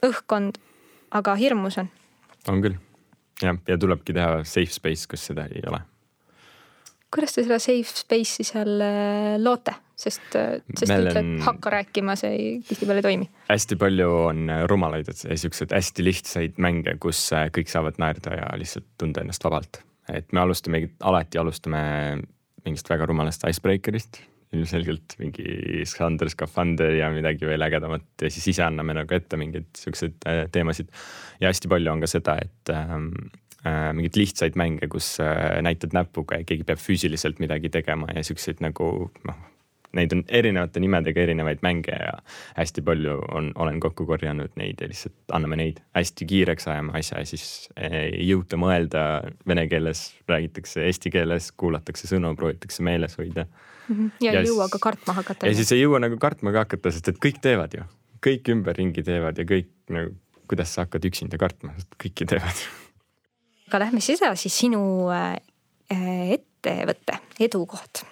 õhkkond. 0.03 0.59
aga 1.11 1.35
hirmus 1.41 1.79
on. 1.79 1.89
on 2.49 2.61
küll, 2.63 2.75
jah, 3.43 3.59
ja 3.69 3.79
tulebki 3.79 4.15
teha 4.17 4.43
safe 4.45 4.73
space, 4.75 5.07
kus 5.11 5.27
seda 5.31 5.47
ei 5.53 5.63
ole. 5.71 5.81
kuidas 7.15 7.33
te 7.37 7.45
seda 7.47 7.59
safe 7.63 7.95
space'i 8.03 8.45
seal 8.45 8.81
äh, 8.85 9.37
loote, 9.41 9.73
sest, 9.99 10.27
sest 10.35 10.89
Meil 10.91 11.09
ütled 11.09 11.21
on- 11.23 11.43
hakka 11.47 11.71
rääkima, 11.79 12.17
see 12.21 12.33
ei, 12.37 12.49
tihtipeale 12.69 13.01
ei 13.03 13.07
toimi. 13.07 13.29
hästi 13.49 13.79
palju 13.81 14.09
on 14.29 14.43
rumalaid, 14.71 15.09
et 15.09 15.25
siukseid 15.41 15.73
hästi 15.73 16.05
lihtsaid 16.05 16.59
mänge, 16.63 16.97
kus 17.01 17.23
äh, 17.33 17.49
kõik 17.55 17.71
saavad 17.73 17.97
naerda 18.03 18.37
ja 18.43 18.51
lihtsalt 18.61 18.87
tunda 19.01 19.25
ennast 19.25 19.45
vabalt. 19.45 19.83
et 20.13 20.33
me 20.33 20.41
alustame, 20.41 20.89
alati 21.05 21.39
alustame 21.39 21.81
mingist 22.65 22.89
väga 22.91 23.07
rumalast 23.09 23.45
icebreaker'ist, 23.49 24.21
ilmselgelt 24.57 25.17
mingi 25.21 25.83
Skander, 25.89 26.31
Skafander 26.33 26.95
ja 26.97 27.11
midagi 27.13 27.49
veel 27.49 27.67
ägedamat 27.67 28.25
ja 28.25 28.31
siis 28.33 28.49
ise 28.55 28.65
anname 28.65 28.97
nagu 28.97 29.15
ette 29.15 29.37
mingeid 29.41 29.69
siukseid 29.77 30.17
äh, 30.29 30.47
teemasid. 30.53 30.89
ja 31.41 31.53
hästi 31.53 31.69
palju 31.69 31.93
on 31.93 32.01
ka 32.05 32.11
seda, 32.11 32.39
et 32.45 32.73
ähm, 32.73 33.11
äh, 33.67 33.91
mingeid 33.97 34.17
lihtsaid 34.17 34.57
mänge, 34.57 34.89
kus 34.89 35.17
äh, 35.21 35.61
näitad 35.65 35.97
näpuga 35.97 36.41
ja 36.41 36.49
keegi 36.49 36.65
peab 36.69 36.81
füüsiliselt 36.81 37.43
midagi 37.45 37.71
tegema 37.75 38.09
ja 38.15 38.25
siukseid 38.25 38.65
nagu 38.65 38.91
noh 39.29 39.47
neid 39.97 40.13
on 40.13 40.23
erinevate 40.29 40.81
nimedega 40.83 41.23
erinevaid 41.25 41.63
mänge 41.65 41.95
ja 41.97 42.13
hästi 42.57 42.83
palju 42.85 43.17
on, 43.35 43.51
olen 43.57 43.81
kokku 43.81 44.07
korjanud 44.09 44.53
neid 44.61 44.83
ja 44.83 44.89
lihtsalt 44.91 45.33
anname 45.33 45.59
neid 45.61 45.81
hästi 45.97 46.29
kiireks 46.29 46.69
ajama 46.69 46.99
asja 46.99 47.23
ja 47.23 47.29
siis 47.29 47.47
ei 47.77 48.27
jõuta 48.29 48.61
mõelda 48.61 49.05
vene 49.49 49.65
keeles, 49.71 50.11
räägitakse 50.29 50.85
eesti 50.85 51.13
keeles, 51.15 51.51
kuulatakse 51.57 52.11
sõnu, 52.11 52.35
proovitakse 52.37 52.85
meeles 52.85 53.17
hoida. 53.21 53.47
Ja 54.21 54.33
Ja 54.33 54.41
ei 54.41 54.47
jõua 54.47 54.67
siis- 54.69 54.73
ka 54.73 54.79
kartma 54.91 55.15
hakata. 55.17 55.47
ja 55.47 55.55
siis 55.55 55.73
ei 55.73 55.83
jõua 55.83 56.01
nagu 56.01 56.19
kartma 56.19 56.53
ka 56.53 56.65
hakata, 56.67 56.91
sest 56.93 57.09
et 57.09 57.19
kõik 57.19 57.41
teevad 57.45 57.75
ju, 57.75 57.85
kõik 58.25 58.51
ümberringi 58.55 59.03
teevad 59.07 59.39
ja 59.39 59.45
kõik 59.49 59.69
nagu, 59.95 60.15
kuidas 60.49 60.75
sa 60.75 60.85
hakkad 60.87 61.05
üksinda 61.05 61.39
kartma, 61.39 61.73
sest 61.79 61.95
kõiki 62.01 62.27
teevad. 62.29 62.63
aga 63.69 63.79
lähme 63.85 64.01
siis 64.01 64.21
edasi, 64.23 64.49
sinu 64.53 65.09
äh, 65.13 65.37
ettevõtte 66.37 67.19
edukoht. 67.41 68.05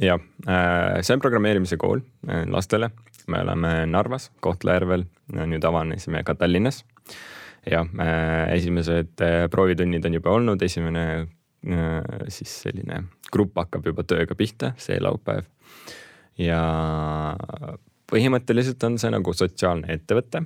ja 0.00 0.14
äh, 0.48 1.00
see 1.02 1.14
on 1.14 1.20
programmeerimise 1.20 1.76
kool 1.76 2.00
äh, 2.28 2.44
lastele, 2.46 2.90
me 3.28 3.40
oleme 3.44 3.86
Narvas, 3.86 4.30
Kohtla-Järvel, 4.40 5.04
nüüd 5.46 5.64
avanesime 5.64 6.22
ka 6.24 6.34
Tallinnas. 6.34 6.84
ja 7.70 7.82
äh, 7.84 8.54
esimesed 8.56 9.20
äh, 9.20 9.48
proovitunnid 9.50 10.04
on 10.06 10.14
juba 10.14 10.30
olnud, 10.30 10.62
esimene 10.62 11.04
äh, 11.20 11.26
siis 11.60 12.52
selline 12.62 13.02
grupp 13.32 13.58
hakkab 13.60 13.84
juba 13.90 14.04
tööga 14.08 14.32
pihta, 14.38 14.70
see 14.80 14.96
laupäev. 15.02 15.44
ja 16.40 16.60
põhimõtteliselt 18.10 18.82
on 18.88 18.98
see 19.00 19.10
nagu 19.12 19.34
sotsiaalne 19.36 19.92
ettevõte, 19.94 20.42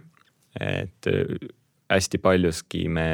et 0.61 1.11
äh, 1.11 1.52
hästi 1.92 2.21
paljuski 2.23 2.87
me 2.92 3.09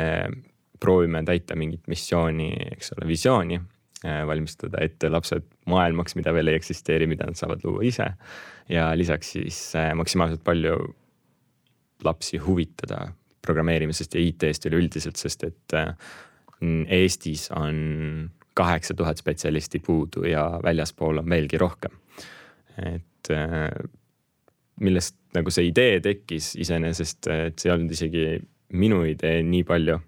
proovime 0.80 1.22
täita 1.26 1.56
mingit 1.58 1.88
missiooni, 1.90 2.50
eks 2.74 2.94
ole, 2.96 3.08
visiooni 3.10 3.58
äh, 3.60 4.22
valmistada 4.28 4.82
ette 4.84 5.10
lapsed 5.12 5.46
maailmaks, 5.70 6.16
mida 6.18 6.34
veel 6.36 6.52
ei 6.52 6.58
eksisteeri, 6.60 7.08
mida 7.10 7.28
nad 7.28 7.38
saavad 7.38 7.64
luua 7.66 7.84
ise. 7.86 8.10
ja 8.68 8.90
lisaks 8.96 9.32
siis 9.36 9.60
äh, 9.76 9.92
maksimaalselt 9.94 10.44
palju 10.44 10.76
lapsi 12.04 12.40
huvitada 12.40 13.10
programmeerimisest 13.44 14.14
ja 14.14 14.20
IT-st 14.20 14.68
üleüldiselt, 14.70 15.20
sest 15.20 15.44
et 15.44 15.76
äh, 15.76 15.94
Eestis 16.88 17.48
on 17.56 18.30
kaheksa 18.54 18.94
tuhat 18.94 19.16
spetsialisti 19.16 19.78
puudu 19.78 20.26
ja 20.28 20.60
väljaspool 20.62 21.22
on 21.22 21.30
veelgi 21.30 21.58
rohkem. 21.58 21.92
et 22.80 23.30
äh, 23.30 23.70
millest 24.80 25.16
nagu 25.36 25.52
see 25.52 25.68
idee 25.70 26.00
tekkis 26.04 26.54
iseenesest, 26.60 27.28
et 27.30 27.60
see 27.60 27.70
ei 27.70 27.74
olnud 27.74 27.94
isegi 27.94 28.24
minu 28.72 29.02
idee 29.08 29.42
nii 29.46 29.64
palju. 29.68 30.00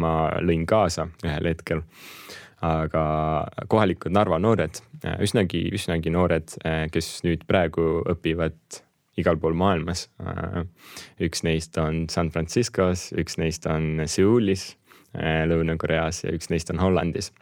ma 0.00 0.10
lõin 0.40 0.62
kaasa 0.64 1.04
ühel 1.26 1.44
hetkel, 1.50 1.82
aga 2.64 3.02
kohalikud 3.68 4.14
Narva 4.16 4.38
noored, 4.40 4.78
üsnagi, 5.20 5.60
üsnagi 5.76 6.08
noored, 6.08 6.54
kes 6.94 7.10
nüüd 7.26 7.44
praegu 7.50 7.98
õpivad 8.08 8.56
igal 9.20 9.36
pool 9.36 9.52
maailmas. 9.52 10.06
üks 11.20 11.44
neist 11.44 11.76
on 11.76 12.06
San 12.08 12.32
Franciscos, 12.32 13.10
üks 13.12 13.36
neist 13.36 13.68
on 13.68 14.06
Seulis, 14.06 14.70
Lõuna-Koreas 15.16 16.24
ja 16.26 16.32
üks 16.36 16.50
neist 16.52 16.70
on 16.70 16.80
Hollandis. 16.82 17.32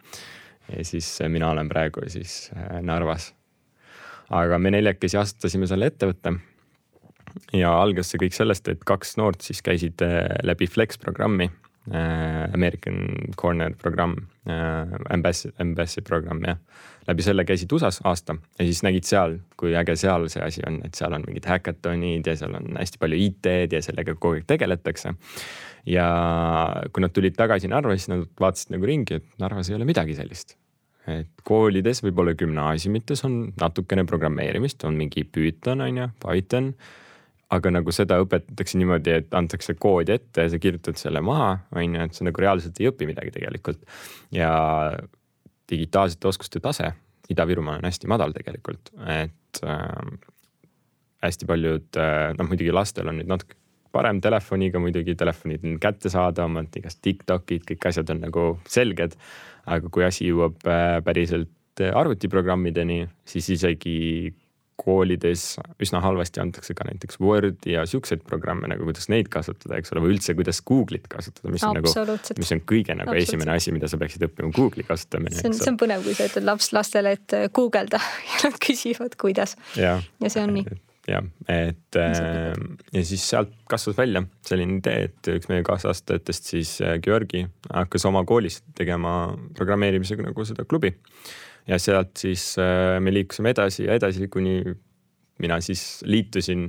ja 0.71 0.83
siis 0.85 1.09
mina 1.27 1.49
olen 1.51 1.69
praegu 1.69 2.01
siis 2.07 2.51
Narvas. 2.81 3.33
aga 4.29 4.59
me 4.59 4.71
neljakesi 4.71 5.17
asutasime 5.17 5.67
selle 5.67 5.91
ettevõtte 5.91 6.37
ja 7.57 7.71
algas 7.81 8.11
see 8.11 8.21
kõik 8.21 8.35
sellest, 8.35 8.67
et 8.71 8.83
kaks 8.87 9.15
noort 9.19 9.45
siis 9.45 9.61
käisid 9.65 10.01
äh, 10.05 10.25
läbi 10.47 10.67
Flex 10.67 10.99
programmi 11.01 11.49
äh,, 11.49 11.66
American 11.87 12.97
Corner 13.39 13.75
programm 13.79 14.17
äh,, 14.49 15.13
Embassy, 15.13 15.51
Embassy 15.59 16.01
programm 16.01 16.43
jah. 16.43 16.57
läbi 17.07 17.23
selle 17.23 17.45
käisid 17.47 17.71
USA-s 17.71 18.01
aasta 18.03 18.35
ja 18.59 18.65
siis 18.65 18.83
nägid 18.83 19.07
seal, 19.07 19.37
kui 19.57 19.75
äge 19.79 19.95
seal 19.95 20.27
see 20.29 20.43
asi 20.43 20.65
on, 20.67 20.81
et 20.83 20.99
seal 20.99 21.15
on 21.15 21.23
mingid 21.27 21.47
häkatonid 21.47 22.27
ja 22.27 22.35
seal 22.35 22.57
on 22.59 22.75
hästi 22.75 22.99
palju 22.99 23.21
IT-d 23.29 23.79
ja 23.79 23.81
sellega 23.85 24.17
kogu 24.17 24.41
aeg 24.41 24.47
tegeletakse. 24.49 25.15
ja 25.87 26.07
kui 26.91 27.05
nad 27.05 27.15
tulid 27.15 27.39
tagasi 27.39 27.71
Narva, 27.71 27.95
siis 27.95 28.11
nad 28.11 28.27
vaatasid 28.39 28.75
nagu 28.75 28.89
ringi, 28.89 29.21
et 29.21 29.39
Narvas 29.39 29.71
ei 29.71 29.79
ole 29.79 29.87
midagi 29.87 30.17
sellist 30.17 30.57
et 31.07 31.43
koolides, 31.47 32.01
võib-olla 32.03 32.33
gümnaasiumites 32.35 33.23
on 33.27 33.37
natukene 33.59 34.03
programmeerimist, 34.07 34.83
on 34.87 34.97
mingi 34.99 35.23
Python 35.23 35.85
on 35.85 36.01
ju, 36.01 36.07
Python 36.23 36.73
aga 37.53 37.71
nagu 37.71 37.93
seda 37.95 38.19
õpetatakse 38.23 38.79
niimoodi, 38.79 39.13
et 39.21 39.35
antakse 39.37 39.75
kood 39.79 40.09
ette 40.11 40.47
ja 40.47 40.51
sa 40.51 40.59
kirjutad 40.59 40.99
selle 40.99 41.21
maha, 41.23 41.53
on 41.75 41.95
ju, 41.95 42.07
et 42.07 42.17
sa 42.17 42.27
nagu 42.27 42.43
reaalselt 42.43 42.79
ei 42.81 42.89
õpi 42.91 43.07
midagi 43.09 43.31
tegelikult. 43.37 43.83
ja 44.35 44.51
digitaalsete 45.67 46.27
oskuste 46.27 46.59
tase 46.63 46.93
Ida-Virumaal 47.31 47.81
on 47.81 47.87
hästi 47.87 48.07
madal 48.07 48.33
tegelikult, 48.35 48.91
et 49.11 49.61
äh, 49.63 50.11
hästi 51.23 51.47
paljud 51.47 51.99
äh,, 51.99 52.33
noh 52.37 52.47
muidugi 52.51 52.75
lastel 52.75 53.11
on 53.11 53.19
nüüd 53.19 53.31
natuke 53.31 53.57
parem 53.91 54.19
telefoniga 54.21 54.79
muidugi, 54.83 55.15
telefonid 55.17 55.63
on 55.65 55.77
kättesaadavamad, 55.81 56.69
igast 56.77 56.99
Tiktokid, 57.01 57.63
kõik 57.67 57.87
asjad 57.89 58.11
on 58.13 58.19
nagu 58.27 58.47
selged. 58.69 59.15
aga 59.67 59.89
kui 59.91 60.03
asi 60.07 60.29
jõuab 60.29 60.63
äh, 60.71 60.99
päriselt 61.03 61.51
arvutiprogrammideni, 61.77 63.01
siis 63.27 63.49
isegi 63.53 64.33
koolides 64.77 65.43
üsna 65.83 66.01
halvasti 66.03 66.41
antakse 66.41 66.75
ka 66.77 66.85
näiteks 66.87 67.19
Wordi 67.23 67.73
ja 67.73 67.85
siukseid 67.89 68.21
programme 68.27 68.69
nagu, 68.69 68.85
kuidas 68.87 69.09
neid 69.11 69.29
kasutada, 69.33 69.79
eks 69.79 69.93
ole, 69.93 70.03
või 70.05 70.15
üldse, 70.15 70.35
kuidas 70.37 70.61
Google'it 70.67 71.07
kasutada, 71.11 71.51
mis 71.53 71.65
on 71.65 71.79
nagu, 71.79 72.17
mis 72.37 72.53
on 72.55 72.63
kõige 72.69 72.97
nagu 72.97 73.15
esimene 73.17 73.55
asi, 73.57 73.73
mida 73.75 73.89
sa 73.89 73.99
peaksid 74.01 74.27
õppima, 74.29 74.51
Google'i 74.55 74.85
kasutamine. 74.87 75.35
see 75.35 75.49
on, 75.49 75.57
see 75.57 75.71
on 75.73 75.79
põnev, 75.81 76.05
kui 76.05 76.17
sa 76.17 76.27
ütled 76.29 76.45
laps, 76.47 76.69
lastele, 76.77 77.15
et 77.17 77.37
äh, 77.37 77.47
guugelda 77.53 78.01
ja 78.31 78.43
nad 78.45 78.59
küsivad, 78.63 79.17
kuidas. 79.19 79.57
ja, 79.79 79.97
see 80.27 80.43
on 80.43 80.53
nii. 80.59 80.77
jah, 81.09 81.25
et 81.51 81.99
äh, 82.03 82.53
ja 82.93 83.05
siis 83.09 83.25
sealt 83.33 83.57
kasvas 83.71 83.97
välja 83.97 84.23
selline 84.45 84.77
idee, 84.77 85.09
et 85.09 85.33
üks 85.33 85.49
meie 85.49 85.65
kaasaastajatest 85.67 86.53
siis 86.53 86.77
äh, 86.85 86.99
Georgi 87.03 87.47
hakkas 87.71 88.05
oma 88.09 88.21
koolis 88.29 88.61
tegema 88.77 89.17
programmeerimisega 89.57 90.29
nagu 90.29 90.45
seda 90.47 90.69
klubi. 90.69 90.93
Ja 91.67 91.79
sealt 91.79 92.17
siis 92.17 92.53
äh, 92.61 92.97
me 93.03 93.13
liikusime 93.13 93.51
edasi 93.55 93.87
ja 93.87 93.97
edasi, 93.99 94.27
kuni 94.31 94.61
mina 95.41 95.59
siis 95.61 96.01
liitusin, 96.05 96.67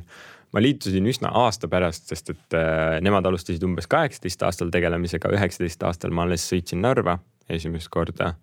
ma 0.53 0.63
liitusin 0.63 1.07
üsna 1.09 1.33
aasta 1.45 1.69
pärast, 1.71 2.09
sest 2.11 2.33
et 2.35 2.57
äh, 2.57 2.99
nemad 3.05 3.27
alustasid 3.29 3.65
umbes 3.65 3.89
kaheksateist 3.91 4.45
aastal 4.47 4.73
tegelemisega, 4.75 5.33
üheksateist 5.35 5.85
aastal 5.89 6.15
ma 6.15 6.27
alles 6.27 6.47
sõitsin 6.51 6.83
Narva 6.85 7.19
esimest 7.49 7.91
korda. 7.93 8.35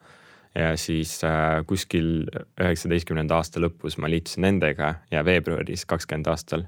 Ja 0.56 0.72
siis 0.80 1.18
äh, 1.28 1.60
kuskil 1.68 2.30
üheksateistkümnenda 2.62 3.36
aasta 3.36 3.60
lõpus 3.60 3.98
ma 4.00 4.08
liitusin 4.08 4.46
nendega 4.48 4.94
ja 5.12 5.26
veebruaris 5.28 5.84
kakskümmend 5.90 6.30
aastal 6.32 6.64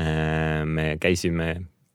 äh, 0.00 0.64
me 0.64 0.94
käisime, 1.00 1.50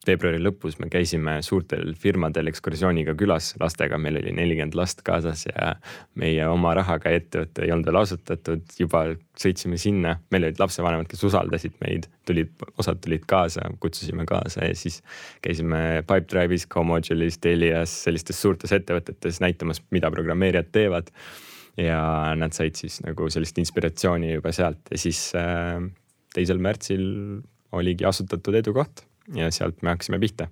veebruari 0.08 0.39
lõpus 0.41 0.78
me 0.80 0.88
käisime 0.91 1.38
suurtel 1.46 1.94
firmadel 2.00 2.50
ekskursiooniga 2.52 3.15
külas 3.20 3.54
lastega, 3.62 3.98
meil 4.02 4.20
oli 4.20 4.34
nelikümmend 4.36 4.76
last 4.78 5.02
kaasas 5.06 5.46
ja 5.48 5.74
meie 6.20 6.48
oma 6.50 6.74
rahaga 6.78 7.13
ettevõte 7.15 7.65
ei 7.65 7.74
olnud 7.74 7.89
veel 7.89 8.00
asutatud, 8.02 8.65
juba 8.80 9.06
sõitsime 9.39 9.80
sinna, 9.82 10.15
meil 10.34 10.48
olid 10.48 10.62
lapsevanemad, 10.62 11.10
kes 11.12 11.26
usaldasid 11.30 11.80
meid, 11.84 12.10
tulid, 12.28 12.54
osad 12.82 13.02
tulid 13.04 13.26
kaasa, 13.30 13.65
kutsusime 13.84 14.28
kaasa 14.30 14.70
ja 14.70 14.78
siis 14.78 15.02
käisime 15.46 16.04
Pipedrive'is, 16.08 16.68
Comodule'is, 16.72 17.39
Telias, 17.41 17.96
sellistes 18.06 18.39
suurtes 18.41 18.76
ettevõtetes 18.76 19.41
näitamas, 19.44 19.84
mida 19.96 20.12
programmeerijad 20.13 20.72
teevad. 20.76 21.12
ja 21.78 22.32
nad 22.39 22.54
said 22.56 22.78
siis 22.80 23.02
nagu 23.04 23.26
sellist 23.28 23.58
inspiratsiooni 23.60 24.30
juba 24.38 24.54
sealt 24.56 24.88
ja 24.91 24.98
siis 24.98 25.34
äh, 25.36 25.82
teisel 26.32 26.62
märtsil 26.63 27.04
oligi 27.76 28.08
asutatud 28.08 28.56
edukoht 28.56 29.04
ja 29.34 29.50
sealt 29.54 29.82
me 29.82 29.94
hakkasime 29.94 30.20
pihta. 30.22 30.48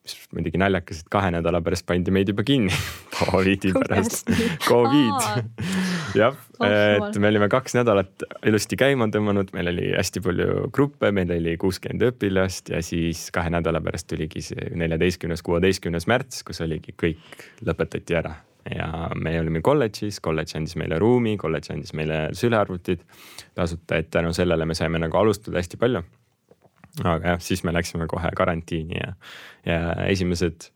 mis 0.00 0.14
muidugi 0.32 0.56
naljakas, 0.58 1.02
et 1.02 1.08
kahe 1.12 1.28
nädala 1.30 1.60
pärast 1.60 1.84
pandi 1.86 2.10
meid 2.14 2.30
juba 2.32 2.42
kinni 2.46 2.72
Covidi 3.18 3.72
pärast. 3.76 4.30
Covid, 4.70 5.44
jah, 6.20 6.36
et 6.66 7.18
me 7.20 7.28
olime 7.28 7.50
kaks 7.52 7.76
nädalat 7.76 8.24
ilusti 8.48 8.78
käima 8.80 9.10
tõmmanud, 9.12 9.52
meil 9.56 9.72
oli 9.74 9.90
hästi 9.92 10.22
palju 10.24 10.68
gruppe, 10.74 11.12
meil 11.14 11.32
oli 11.36 11.56
kuuskümmend 11.60 12.06
õpilast 12.10 12.72
ja 12.74 12.82
siis 12.84 13.26
kahe 13.34 13.52
nädala 13.52 13.82
pärast 13.84 14.08
tuligi 14.10 14.42
see 14.44 14.70
neljateistkümnes, 14.80 15.44
kuueteistkümnes 15.46 16.08
märts, 16.10 16.44
kus 16.48 16.62
oligi 16.64 16.96
kõik 16.96 17.44
lõpetati 17.66 18.16
ära. 18.22 18.38
Ja 18.70 19.08
me 19.16 19.32
olime 19.40 19.62
kolledžis, 19.64 20.18
kolledž 20.20 20.58
andis 20.58 20.76
meile 20.76 20.98
ruumi, 21.00 21.38
kolledž 21.40 21.72
andis 21.72 21.94
meile 21.96 22.26
sülearvutid. 22.36 23.04
Tasuta, 23.56 24.00
et 24.00 24.10
tänu 24.12 24.34
sellele 24.36 24.68
me 24.68 24.76
saime 24.76 25.00
nagu 25.00 25.16
alustada 25.16 25.60
hästi 25.60 25.80
palju 25.80 26.04
aga 26.98 27.34
jah, 27.34 27.40
siis 27.44 27.64
me 27.66 27.74
läksime 27.76 28.08
kohe 28.10 28.30
karantiini 28.36 28.98
ja, 28.98 29.14
ja 29.66 29.80
esimesed, 30.10 30.68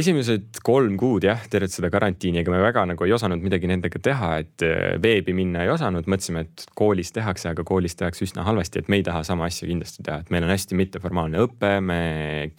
esimesed 0.00 0.60
kolm 0.64 0.96
kuud 1.00 1.26
jah, 1.28 1.42
tervet 1.50 1.74
seda 1.74 1.90
karantiini, 1.92 2.42
ega 2.42 2.52
me 2.54 2.60
väga 2.62 2.84
nagu 2.90 3.06
ei 3.06 3.14
osanud 3.16 3.42
midagi 3.44 3.70
nendega 3.70 4.00
teha, 4.04 4.32
et 4.44 4.66
äh, 4.66 4.96
veebi 5.02 5.36
minna 5.36 5.64
ei 5.66 5.72
osanud, 5.72 6.08
mõtlesime, 6.10 6.46
et 6.48 6.66
koolis 6.78 7.12
tehakse, 7.16 7.52
aga 7.52 7.66
koolis 7.68 7.98
tehakse 8.00 8.26
üsna 8.28 8.46
halvasti, 8.48 8.82
et 8.82 8.92
me 8.92 9.00
ei 9.00 9.06
taha 9.06 9.24
sama 9.28 9.48
asja 9.48 9.68
kindlasti 9.68 10.04
teha, 10.06 10.22
et 10.24 10.32
meil 10.34 10.46
on 10.48 10.54
hästi 10.54 10.78
mitteformaalne 10.78 11.44
õpe, 11.46 11.74
me 11.84 12.00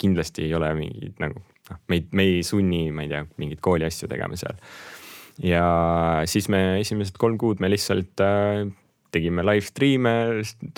kindlasti 0.00 0.46
ei 0.48 0.54
ole 0.58 0.72
mingid 0.78 1.18
nagu 1.22 1.42
noh, 1.70 1.82
meid, 1.90 2.10
me 2.16 2.26
ei 2.26 2.42
sunni, 2.46 2.88
ma 2.94 3.06
ei 3.06 3.12
tea, 3.12 3.24
mingeid 3.40 3.62
kooli 3.64 3.86
asju 3.86 4.10
tegema 4.10 4.38
seal. 4.38 4.58
Ja 5.40 5.64
siis 6.28 6.50
me 6.52 6.80
esimesed 6.82 7.16
kolm 7.20 7.38
kuud 7.40 7.62
me 7.62 7.70
lihtsalt 7.70 8.20
äh, 8.20 8.66
tegime 9.14 9.44
live 9.46 9.66
stream'e 9.66 10.14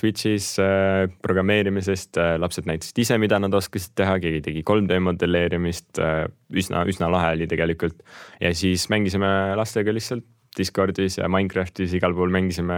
Twitch'is 0.00 0.52
äh, 0.62 1.06
programmeerimisest 1.24 2.20
äh,, 2.20 2.34
lapsed 2.40 2.68
näitasid 2.68 3.02
ise, 3.04 3.18
mida 3.22 3.40
nad 3.42 3.54
oskasid 3.54 3.94
teha, 3.98 4.18
keegi 4.22 4.42
tegi 4.48 4.64
3D 4.68 5.00
modelleerimist 5.08 6.02
äh,. 6.02 6.26
üsna, 6.52 6.84
üsna 6.88 7.08
lahe 7.12 7.34
oli 7.38 7.48
tegelikult 7.48 8.02
ja 8.40 8.52
siis 8.56 8.88
mängisime 8.92 9.30
lastega 9.56 9.94
lihtsalt 9.94 10.26
Discordis 10.56 11.16
ja 11.16 11.28
Minecraftis 11.32 11.94
igal 11.96 12.12
pool 12.16 12.32
mängisime 12.32 12.76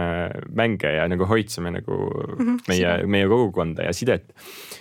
mänge 0.55 0.93
ja 0.95 1.07
nagu 1.11 1.27
hoidsime 1.27 1.73
nagu 1.75 1.97
mm 2.07 2.45
-hmm, 2.45 2.61
meie, 2.71 2.91
meie 3.07 3.27
kogukonda 3.27 3.83
ja 3.83 3.93
sidet. 3.93 4.31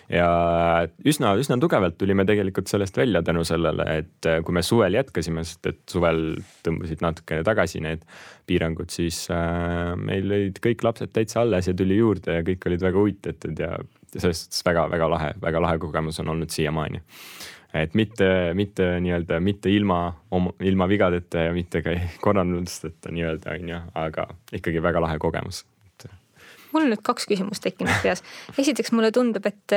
ja 0.08 0.86
üsna, 1.04 1.34
üsna 1.40 1.58
tugevalt 1.60 1.98
tulime 1.98 2.24
tegelikult 2.24 2.68
sellest 2.68 2.96
välja 2.96 3.22
tänu 3.22 3.44
sellele, 3.44 3.84
et 3.98 4.26
äh, 4.26 4.42
kui 4.44 4.54
me 4.54 4.62
suvel 4.62 4.94
jätkasime, 4.94 5.44
sest 5.44 5.66
et 5.66 5.80
suvel 5.90 6.36
tõmbasid 6.62 7.02
natukene 7.02 7.42
tagasi 7.42 7.80
need 7.80 8.04
piirangud, 8.46 8.90
siis 8.90 9.26
äh, 9.30 9.96
meil 9.96 10.30
olid 10.30 10.60
kõik 10.62 10.84
lapsed 10.84 11.10
täitsa 11.12 11.40
alles 11.40 11.66
ja 11.66 11.74
tuli 11.74 11.96
juurde 11.96 12.38
ja 12.38 12.42
kõik 12.42 12.66
olid 12.66 12.80
väga 12.80 12.98
huvitatud 12.98 13.58
ja 13.58 13.78
selles 14.14 14.44
suhtes 14.44 14.62
väga-väga 14.64 15.10
lahe, 15.10 15.34
väga 15.42 15.60
lahe 15.60 15.78
kogemus 15.78 16.20
on 16.20 16.28
olnud 16.28 16.50
siiamaani 16.50 17.02
et 17.74 17.94
mitte, 17.98 18.26
mitte 18.54 18.88
nii-öelda, 19.02 19.40
mitte 19.42 19.70
ilma, 19.72 20.06
ilma 20.62 20.88
vigadeta 20.88 21.48
ja 21.48 21.52
mitte 21.54 21.82
ka 21.82 21.94
korraldusteta 22.22 23.12
nii-öelda 23.14 23.56
on 23.58 23.72
ju, 23.72 23.80
aga 23.98 24.28
ikkagi 24.54 24.82
väga 24.82 25.02
lahe 25.04 25.18
kogemus 25.22 25.64
mul 26.74 26.88
on 26.88 26.90
nüüd 26.90 27.04
kaks 27.06 27.28
küsimust 27.30 27.62
tekkinud 27.62 27.94
peas. 28.02 28.22
esiteks 28.58 28.90
mulle 28.90 29.12
tundub, 29.14 29.44
et 29.46 29.74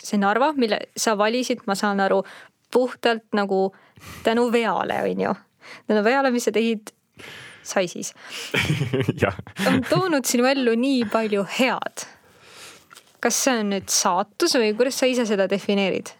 see 0.00 0.20
Narva, 0.20 0.54
mille 0.56 0.78
sa 0.96 1.12
valisid, 1.20 1.66
ma 1.68 1.76
saan 1.76 2.00
aru, 2.00 2.22
puhtalt 2.72 3.26
nagu 3.36 3.66
tänu 4.24 4.48
veale, 4.52 5.02
on 5.04 5.20
ju. 5.26 5.34
tänu 5.90 6.04
veale, 6.04 6.32
mis 6.32 6.48
sa 6.48 6.54
tegid 6.54 6.92
sai 7.68 7.88
siis 7.88 8.14
on 9.68 9.82
toonud 9.88 10.24
sinu 10.24 10.46
ellu 10.48 10.72
nii 10.78 11.04
palju 11.12 11.44
head. 11.58 12.06
kas 13.20 13.44
see 13.44 13.58
on 13.60 13.74
nüüd 13.74 13.90
saatus 13.92 14.56
või 14.56 14.72
kuidas 14.78 15.00
sa 15.00 15.10
ise 15.10 15.26
seda 15.28 15.48
defineerid? 15.50 16.14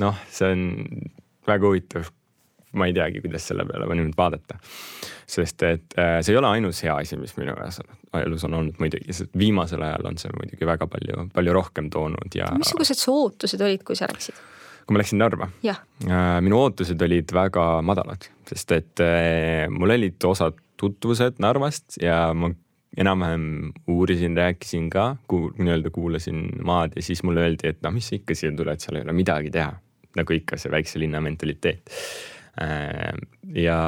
Noh, 0.00 0.18
see 0.32 0.50
on 0.54 0.66
väga 1.48 1.68
huvitav. 1.68 2.10
ma 2.72 2.86
ei 2.88 2.94
teagi, 2.96 3.20
kuidas 3.20 3.44
selle 3.50 3.66
peale 3.68 3.84
nüüd 3.98 4.14
vaadata. 4.16 4.56
sest 5.28 5.62
et 5.68 5.98
äh, 6.00 6.20
see 6.24 6.32
ei 6.32 6.38
ole 6.40 6.48
ainus 6.48 6.80
hea 6.84 6.94
asi, 6.96 7.18
mis 7.20 7.34
minu 7.36 7.52
elus 8.22 8.46
on 8.48 8.54
olnud 8.60 8.80
muidugi, 8.80 9.12
sest 9.12 9.36
viimasel 9.38 9.84
ajal 9.84 10.08
on 10.08 10.16
see 10.20 10.32
muidugi 10.32 10.68
väga 10.68 10.88
palju, 10.88 11.28
palju 11.34 11.52
rohkem 11.52 11.90
toonud 11.92 12.32
ja. 12.36 12.48
missugused 12.56 13.00
su 13.00 13.12
ootused 13.12 13.60
olid, 13.60 13.84
kui 13.84 13.98
sa 13.98 14.08
läksid? 14.08 14.40
kui 14.86 14.96
ma 14.96 15.02
läksin 15.02 15.20
Narva, 15.20 15.50
äh, 15.68 16.40
minu 16.40 16.62
ootused 16.62 17.04
olid 17.04 17.36
väga 17.36 17.66
madalad, 17.84 18.24
sest 18.48 18.72
et 18.78 19.04
äh, 19.04 19.68
mul 19.70 19.92
olid 19.98 20.24
osad 20.32 20.56
tutvused 20.80 21.38
Narvast 21.44 22.00
ja 22.02 22.32
ma 22.34 22.50
enam-vähem 22.96 23.72
uurisin, 23.88 24.36
rääkisin 24.36 24.90
ka, 24.90 25.16
nii-öelda 25.58 25.90
kuulasin 25.90 26.48
maad 26.64 26.92
ja 26.96 27.02
siis 27.02 27.22
mulle 27.22 27.40
öeldi, 27.40 27.68
et 27.68 27.80
noh, 27.82 27.94
mis 27.94 28.08
sa 28.08 28.18
ikka 28.18 28.36
siia 28.36 28.52
tuled, 28.56 28.82
seal 28.82 28.98
ei 28.98 29.06
ole 29.06 29.14
midagi 29.16 29.52
teha. 29.54 29.72
Nagu 30.18 30.36
ikka 30.36 30.58
see 30.60 30.72
väikse 30.72 31.02
linna 31.02 31.22
mentaliteet. 31.24 31.92
Äh, 32.62 33.12
ja 33.56 33.78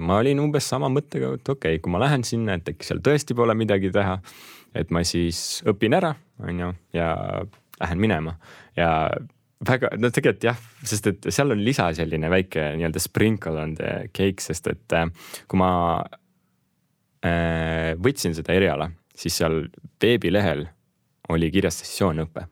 ma 0.00 0.18
olin 0.20 0.42
umbes 0.42 0.66
sama 0.68 0.90
mõttega, 0.92 1.34
et 1.38 1.48
okei 1.48 1.76
okay,, 1.76 1.82
kui 1.84 1.94
ma 1.94 2.02
lähen 2.02 2.26
sinna, 2.26 2.58
et 2.58 2.68
äkki 2.74 2.88
seal 2.88 3.00
tõesti 3.04 3.36
pole 3.36 3.56
midagi 3.56 3.92
teha. 3.94 4.18
et 4.74 4.90
ma 4.90 5.04
siis 5.06 5.62
õpin 5.70 5.94
ära, 5.94 6.10
on 6.42 6.58
ju, 6.58 6.72
ja 6.96 7.12
lähen 7.78 8.00
minema 8.02 8.32
ja 8.74 8.88
väga, 9.62 9.92
no 10.02 10.10
tegelikult 10.10 10.44
jah, 10.48 10.58
sest 10.82 11.06
et 11.06 11.28
seal 11.30 11.54
on 11.54 11.62
lisa 11.62 11.86
selline 11.94 12.26
väike 12.30 12.72
nii-öelda 12.74 12.98
sprinkle 12.98 13.62
on 13.62 13.76
the 13.78 14.08
cake, 14.10 14.42
sest 14.42 14.66
et 14.72 14.96
äh, 14.98 15.06
kui 15.46 15.62
ma 15.62 15.70
Äh, 17.24 17.94
võtsin 18.04 18.34
seda 18.36 18.52
eriala, 18.52 18.90
siis 19.16 19.38
seal 19.40 19.62
veebilehel 20.02 20.66
oli 21.32 21.48
kirjas 21.54 21.80
sessioonõpe. 21.80 22.44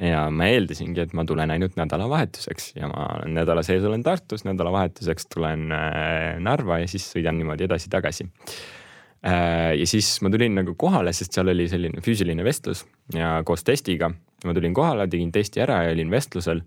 Ja 0.00 0.24
ma 0.34 0.48
eeldasingi, 0.50 1.04
et 1.04 1.12
ma 1.14 1.24
tulen 1.26 1.52
ainult 1.54 1.76
nädalavahetuseks 1.78 2.72
ja 2.78 2.88
ma 2.90 3.06
nädala 3.30 3.62
sees 3.66 3.84
olen 3.86 4.02
Tartus, 4.06 4.44
nädalavahetuseks 4.46 5.28
tulen 5.30 5.68
äh, 5.74 6.40
Narva 6.42 6.80
ja 6.82 6.88
siis 6.90 7.06
sõidan 7.12 7.38
niimoodi 7.38 7.68
edasi-tagasi. 7.68 8.26
Äh, 9.24 9.74
ja 9.78 9.86
siis 9.88 10.16
ma 10.24 10.32
tulin 10.34 10.56
nagu 10.58 10.74
kohale, 10.78 11.14
sest 11.16 11.36
seal 11.36 11.52
oli 11.52 11.68
selline 11.70 12.02
füüsiline 12.04 12.46
vestlus 12.46 12.84
ja 13.14 13.38
koos 13.46 13.64
testiga. 13.64 14.10
ma 14.44 14.52
tulin 14.52 14.74
kohale, 14.76 15.06
tegin 15.08 15.30
testi 15.32 15.62
ära 15.64 15.84
ja 15.86 15.92
olin 15.94 16.10
vestlusel. 16.10 16.64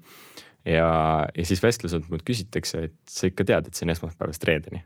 ja, 0.65 0.89
ja 1.35 1.45
siis 1.45 1.63
vestluselt 1.63 2.09
mult 2.09 2.23
küsitakse, 2.27 2.87
et 2.89 2.95
sa 3.09 3.27
ikka 3.27 3.43
tead, 3.43 3.67
et 3.67 3.75
see 3.75 3.85
on 3.85 3.91
esmaspäevast 3.91 4.43
reedeni. 4.47 4.85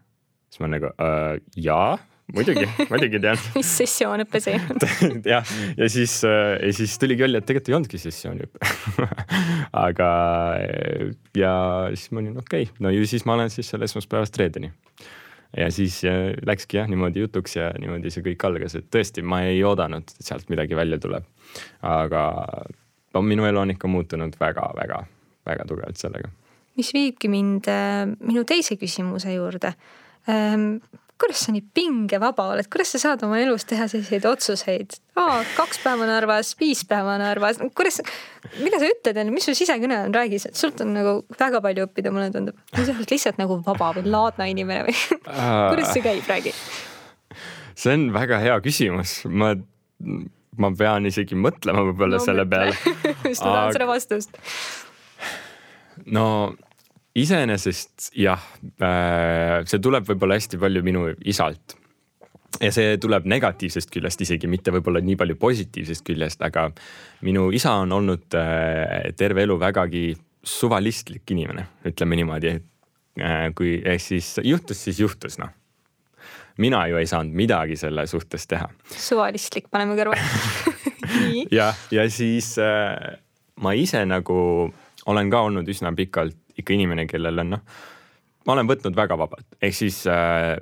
siis 0.50 0.66
ma 0.66 0.74
nagu 0.74 0.90
äh, 0.98 1.38
jaa 1.56 2.00
muidugi, 2.36 2.68
muidugi 2.92 3.20
tean 3.22 3.40
mis 3.56 3.72
sessioonõpe 3.82 4.42
see 4.44 4.58
on? 4.60 4.82
jah, 5.34 5.54
ja 5.78 5.90
siis, 5.92 6.18
äh, 6.28 6.56
ja 6.62 6.72
siis 6.76 6.98
tuligi 7.02 7.26
välja, 7.26 7.42
et 7.42 7.48
tegelikult 7.50 7.72
ei 7.72 7.78
olnudki 7.78 8.02
sessiooniõpe 8.02 8.72
aga 9.86 10.10
ja 11.38 11.54
siis 11.96 12.12
ma 12.12 12.24
olin 12.24 12.40
okei 12.42 12.68
okay., 12.68 12.84
no 12.84 12.94
ju 12.94 13.08
siis 13.10 13.26
ma 13.28 13.38
olen 13.38 13.52
siis 13.54 13.72
seal 13.72 13.86
esmaspäevast 13.88 14.38
reedeni. 14.42 14.72
ja 15.58 15.70
siis 15.74 16.02
äh, 16.08 16.32
läkski 16.48 16.80
jah 16.80 16.90
niimoodi 16.92 17.26
jutuks 17.26 17.58
ja 17.58 17.72
niimoodi 17.80 18.14
see 18.14 18.26
kõik 18.32 18.48
algas, 18.50 18.78
et 18.80 18.90
tõesti, 18.94 19.24
ma 19.24 19.44
ei 19.48 19.64
oodanud, 19.68 20.08
et 20.08 20.28
sealt 20.32 20.50
midagi 20.54 20.78
välja 20.78 21.00
tuleb. 21.02 21.28
aga 21.82 22.28
no 23.14 23.26
minu 23.26 23.48
elu 23.48 23.66
on 23.66 23.76
ikka 23.76 23.92
muutunud 23.92 24.38
väga-väga-väga 24.40 25.68
tugevalt 25.68 26.00
sellega. 26.00 26.32
mis 26.80 26.94
viibki 26.96 27.32
mind 27.32 27.68
minu 28.22 28.48
teise 28.48 28.80
küsimuse 28.80 29.36
juurde 29.36 29.76
ähm, 30.30 30.78
kuidas 31.22 31.46
sa 31.46 31.54
nii 31.54 31.64
pingevaba 31.76 32.48
oled, 32.56 32.68
kuidas 32.72 32.94
sa 32.96 33.02
saad 33.02 33.24
oma 33.26 33.40
elus 33.42 33.66
teha 33.70 33.88
selliseid 33.92 34.26
otsuseid? 34.28 34.98
kaks 35.56 35.82
päeva 35.84 36.08
Narvas, 36.10 36.54
viis 36.60 36.82
päeva 36.88 37.18
Narvas, 37.22 37.60
kuidas, 37.78 38.00
mida 38.60 38.80
sa 38.82 38.90
ütled 38.90 39.20
mis 39.32 39.46
su 39.46 39.56
sisekõne 39.58 40.00
on, 40.08 40.16
räägi, 40.16 40.40
sult 40.48 40.82
on 40.86 40.96
nagu 40.98 41.16
väga 41.40 41.62
palju 41.64 41.86
õppida, 41.88 42.14
mulle 42.14 42.32
tundub. 42.34 42.58
sa 42.74 42.86
oled 42.88 43.14
lihtsalt 43.14 43.42
nagu 43.42 43.60
vaba 43.66 43.92
või 43.98 44.08
laadne 44.10 44.50
inimene 44.54 44.88
või? 44.88 44.98
Kuidas 45.28 45.94
see 45.94 46.06
käib, 46.06 46.26
räägi. 46.32 46.56
see 47.76 47.98
on 47.98 48.10
väga 48.16 48.42
hea 48.42 48.58
küsimus, 48.66 49.22
ma, 49.30 49.54
ma 50.58 50.74
pean 50.78 51.08
isegi 51.12 51.38
mõtlema 51.38 51.86
võib-olla 51.92 52.18
no, 52.18 52.26
selle 52.26 52.48
peale. 52.50 52.76
Just 53.30 53.46
ma 53.46 53.56
tahan 53.56 53.78
seda 53.78 53.90
vastust. 53.90 54.42
no 56.10 56.26
iseenesest 57.16 58.12
jah, 58.16 58.42
äh, 58.80 59.62
see 59.68 59.84
tuleb 59.84 60.08
võib-olla 60.08 60.38
hästi 60.40 60.60
palju 60.62 60.84
minu 60.86 61.06
isalt. 61.28 61.78
ja 62.62 62.70
see 62.76 62.98
tuleb 63.02 63.26
negatiivsest 63.32 63.92
küljest 63.92 64.22
isegi, 64.22 64.48
mitte 64.52 64.74
võib-olla 64.76 65.00
nii 65.04 65.16
palju 65.20 65.38
positiivsest 65.40 66.04
küljest, 66.08 66.42
aga 66.44 66.68
minu 67.24 67.50
isa 67.56 67.78
on 67.84 67.92
olnud 67.96 68.36
äh, 68.36 69.12
terve 69.18 69.44
elu 69.48 69.58
vägagi 69.60 70.12
suvalistlik 70.44 71.32
inimene, 71.32 71.68
ütleme 71.88 72.20
niimoodi, 72.20 72.54
äh, 73.22 73.48
kui 73.56 73.80
ehk 73.80 74.04
siis 74.04 74.36
juhtus, 74.44 74.84
siis 74.84 75.00
juhtus 75.00 75.40
noh 75.42 75.58
mina 76.62 76.84
ju 76.88 77.00
ei 77.00 77.08
saanud 77.08 77.34
midagi 77.34 77.78
selle 77.80 78.04
suhtes 78.08 78.48
teha. 78.48 78.68
suvalistlik, 78.92 79.70
paneme 79.72 79.96
kõrvale 79.98 80.20
jah, 81.60 81.78
ja 81.92 82.08
siis 82.12 82.54
äh, 82.62 83.16
ma 83.64 83.74
ise 83.78 84.04
nagu 84.06 84.38
olen 85.10 85.32
ka 85.34 85.42
olnud 85.48 85.70
üsna 85.72 85.94
pikalt 85.98 86.38
ikka 86.58 86.76
inimene, 86.76 87.08
kellel 87.10 87.44
on 87.44 87.56
noh, 87.56 87.64
ma 88.48 88.56
olen 88.56 88.70
võtnud 88.70 88.98
väga 88.98 89.18
vabalt, 89.20 89.48
ehk 89.62 89.76
siis 89.78 90.04
äh, 90.10 90.58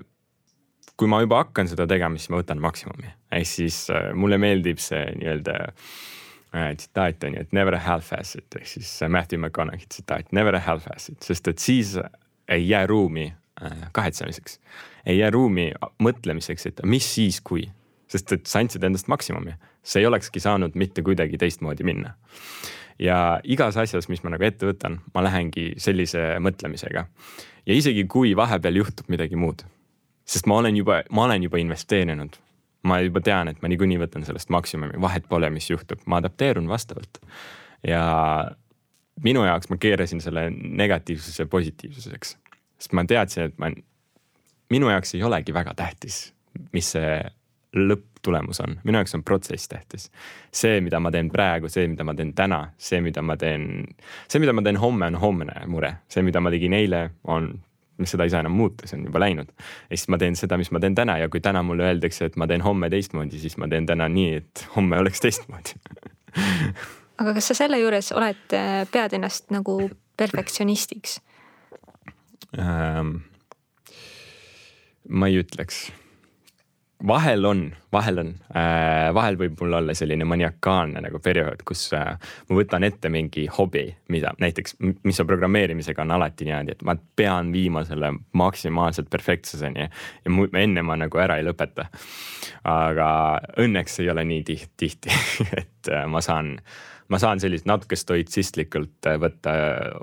kui 0.99 1.07
ma 1.07 1.21
juba 1.23 1.43
hakkan 1.45 1.69
seda 1.71 1.87
tegema, 1.87 2.19
siis 2.19 2.31
ma 2.33 2.41
võtan 2.41 2.61
maksimumi. 2.63 3.13
ehk 3.31 3.47
siis 3.47 3.85
äh, 3.93 4.11
mulle 4.13 4.39
meeldib 4.41 4.81
see 4.83 5.05
nii-öelda 5.15 5.57
äh, 5.69 6.71
tsitaat 6.75 7.23
on 7.23 7.37
ju, 7.37 7.45
et 7.45 7.55
never 7.55 7.77
half-ass 7.79 8.35
it 8.39 8.59
ehk 8.59 8.67
siis 8.67 8.91
Matthew 9.07 9.39
McConaughey 9.39 9.87
tsitaat, 9.87 10.33
never 10.35 10.59
half-ass 10.59 11.13
it, 11.13 11.21
sest 11.23 11.47
et 11.47 11.63
siis 11.63 11.95
ei 12.49 12.67
jää 12.67 12.85
ruumi 12.87 13.29
äh, 13.63 13.85
kahetsemiseks. 13.91 14.59
ei 15.05 15.17
jää 15.21 15.31
ruumi 15.31 15.71
mõtlemiseks, 16.03 16.67
et 16.67 16.81
mis 16.83 17.07
siis, 17.15 17.39
kui, 17.41 17.69
sest 18.07 18.31
et 18.35 18.45
sa 18.49 18.59
andsid 18.59 18.83
endast 18.83 19.07
maksimumi, 19.07 19.55
see 19.83 20.03
ei 20.03 20.09
olekski 20.09 20.43
saanud 20.43 20.75
mitte 20.75 21.01
kuidagi 21.05 21.39
teistmoodi 21.39 21.87
minna 21.87 22.13
ja 22.99 23.39
igas 23.43 23.77
asjas, 23.77 24.09
mis 24.09 24.23
ma 24.23 24.33
nagu 24.33 24.45
ette 24.45 24.67
võtan, 24.67 24.99
ma 25.13 25.23
lähengi 25.23 25.73
sellise 25.81 26.35
mõtlemisega. 26.43 27.05
ja 27.65 27.75
isegi 27.75 28.05
kui 28.07 28.35
vahepeal 28.35 28.81
juhtub 28.81 29.09
midagi 29.09 29.35
muud, 29.39 29.63
sest 30.25 30.47
ma 30.49 30.59
olen 30.59 30.77
juba, 30.77 31.03
ma 31.11 31.27
olen 31.27 31.43
juba 31.43 31.57
investeerinud. 31.57 32.37
ma 32.83 33.01
juba 33.03 33.19
tean, 33.21 33.49
et 33.51 33.61
ma 33.61 33.67
niikuinii 33.67 33.97
võtan 33.99 34.23
sellest 34.23 34.49
maksimumi, 34.49 35.01
vahet 35.01 35.25
pole, 35.27 35.49
mis 35.51 35.69
juhtub, 35.69 35.99
ma 36.05 36.21
adapteerun 36.21 36.67
vastavalt. 36.67 37.19
ja 37.87 38.51
minu 39.23 39.43
jaoks 39.45 39.69
ma 39.69 39.77
keerasin 39.77 40.21
selle 40.21 40.49
negatiivsuse 40.51 41.45
positiivsuseks, 41.45 42.37
sest 42.79 42.93
ma 42.93 43.03
teadsin, 43.05 43.49
et 43.49 43.57
ma, 43.59 43.71
minu 44.69 44.89
jaoks 44.89 45.15
ei 45.15 45.23
olegi 45.23 45.53
väga 45.53 45.73
tähtis, 45.75 46.33
mis 46.73 46.91
see 46.95 47.19
lõpptulemus 47.75 48.61
on, 48.63 48.79
minu 48.83 48.97
jaoks 48.97 49.15
on 49.17 49.23
protsess 49.23 49.69
tähtis. 49.69 50.09
see, 50.51 50.81
mida 50.81 50.99
ma 50.99 51.11
teen 51.11 51.29
praegu, 51.29 51.69
see, 51.69 51.87
mida 51.87 52.03
ma 52.03 52.15
teen 52.17 52.33
täna, 52.33 52.63
see, 52.77 53.01
mida 53.05 53.21
ma 53.21 53.37
teen, 53.37 53.85
see, 54.27 54.39
mida 54.41 54.53
ma 54.53 54.63
teen 54.65 54.79
homme, 54.81 55.05
on 55.13 55.19
homne 55.21 55.65
mure, 55.67 55.95
see, 56.09 56.23
mida 56.25 56.41
ma 56.41 56.51
tegin 56.53 56.73
eile, 56.73 57.09
on 57.29 57.53
seda 58.07 58.23
ei 58.23 58.31
saa 58.31 58.41
enam 58.41 58.55
muuta, 58.55 58.87
see 58.87 58.97
on 58.97 59.05
juba 59.09 59.19
läinud. 59.19 59.49
ja 59.89 59.97
siis 59.97 60.07
ma 60.09 60.17
teen 60.17 60.35
seda, 60.39 60.57
mis 60.57 60.71
ma 60.71 60.79
teen 60.79 60.95
täna 60.95 61.17
ja 61.19 61.29
kui 61.29 61.41
täna 61.43 61.63
mulle 61.63 61.83
öeldakse, 61.89 62.29
et 62.31 62.37
ma 62.39 62.47
teen 62.47 62.63
homme 62.65 62.89
teistmoodi, 62.89 63.41
siis 63.41 63.57
ma 63.59 63.67
teen 63.67 63.85
täna 63.85 64.07
nii, 64.09 64.35
et 64.39 64.65
homme 64.75 64.97
oleks 65.03 65.21
teistmoodi 65.21 65.75
aga 67.19 67.33
kas 67.35 67.51
sa 67.51 67.57
selle 67.63 67.79
juures 67.81 68.13
oled, 68.15 68.45
äh, 68.55 68.83
pead 68.91 69.15
ennast 69.19 69.51
nagu 69.53 69.81
perfektsionistiks 70.17 71.19
ähm,? 72.57 73.19
ma 75.09 75.27
ei 75.27 75.39
ütleks 75.41 75.89
vahel 77.07 77.45
on, 77.45 77.75
vahel 77.91 78.19
on 78.19 78.31
äh,, 78.55 79.13
vahel 79.13 79.37
võib 79.39 79.55
mul 79.61 79.77
olla 79.79 79.93
selline 79.95 80.25
maniakaalne 80.27 81.01
nagu 81.03 81.21
periood, 81.23 81.63
kus 81.67 81.85
äh, 81.95 82.11
ma 82.49 82.57
võtan 82.57 82.83
ette 82.83 83.11
mingi 83.11 83.45
hobi, 83.57 83.85
mida 84.11 84.33
näiteks, 84.39 84.75
mis 84.79 85.19
on 85.23 85.29
programmeerimisega 85.29 86.03
on 86.03 86.11
alati 86.17 86.47
niimoodi, 86.49 86.75
et 86.75 86.83
ma 86.87 86.97
pean 87.15 87.53
viima 87.55 87.85
selle 87.87 88.11
maksimaalselt 88.39 89.09
perfektsuseni 89.09 89.85
ja 89.85 90.33
mu, 90.33 90.49
enne 90.59 90.83
ma 90.83 90.97
nagu 90.99 91.21
ära 91.23 91.39
ei 91.39 91.47
lõpeta. 91.47 91.87
aga 92.67 93.09
õnneks 93.63 93.99
ei 94.03 94.11
ole 94.11 94.25
nii 94.27 94.43
tihti, 94.43 94.73
tihti 94.77 95.15
et 95.61 95.91
äh, 95.93 96.03
ma 96.07 96.21
saan, 96.25 96.57
ma 97.07 97.21
saan 97.21 97.39
sellist 97.39 97.69
natuke 97.69 97.95
stoitsistlikult 97.95 99.07
äh, 99.07 99.19
võtta 99.21 99.55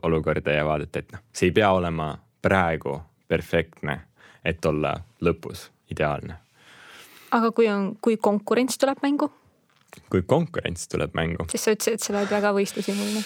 olukorda 0.09 0.56
ja 0.56 0.64
vaadata, 0.64 1.04
et 1.04 1.12
noh, 1.12 1.28
see 1.32 1.50
ei 1.52 1.59
pea 1.61 1.70
olema 1.76 2.14
praegu 2.42 2.96
perfektne, 3.28 4.00
et 4.46 4.64
olla 4.64 4.94
lõpus 5.20 5.68
ideaalne 5.90 6.45
aga 7.34 7.50
kui 7.54 7.68
on, 7.70 7.90
kui 8.02 8.18
konkurents 8.22 8.78
tuleb 8.80 9.02
mängu? 9.04 9.30
kui 10.12 10.22
konkurents 10.28 10.88
tuleb 10.92 11.14
mängu. 11.16 11.48
siis 11.50 11.66
sa 11.66 11.74
ütlesid, 11.74 11.98
et 11.98 12.04
sa 12.04 12.14
oled 12.14 12.30
väga 12.30 12.52
võistlushimuline. 12.56 13.24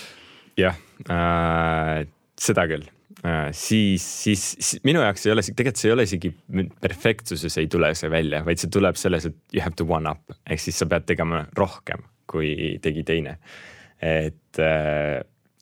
jah 0.61 0.79
äh,, 1.11 2.07
seda 2.41 2.67
küll 2.71 2.87
äh,. 3.25 3.51
siis, 3.57 4.05
siis, 4.25 4.77
minu 4.87 5.03
jaoks 5.05 5.27
ei 5.27 5.35
ole, 5.35 5.45
tegelikult 5.49 5.83
see 5.83 5.91
ei 5.91 5.97
ole 5.97 6.07
isegi 6.09 6.33
perfektsuses 6.81 7.59
ei 7.61 7.69
tule 7.73 7.93
see 7.99 8.13
välja, 8.13 8.45
vaid 8.47 8.63
see 8.63 8.73
tuleb 8.73 9.01
selles, 9.01 9.29
et 9.31 9.57
you 9.57 9.65
have 9.65 9.77
to 9.79 9.89
one 9.89 10.11
up 10.11 10.39
ehk 10.47 10.63
siis 10.63 10.81
sa 10.81 10.89
pead 10.91 11.09
tegema 11.11 11.45
rohkem, 11.59 12.07
kui 12.31 12.79
tegi 12.85 13.05
teine. 13.07 13.39
et 14.01 14.63
äh, 14.63 15.21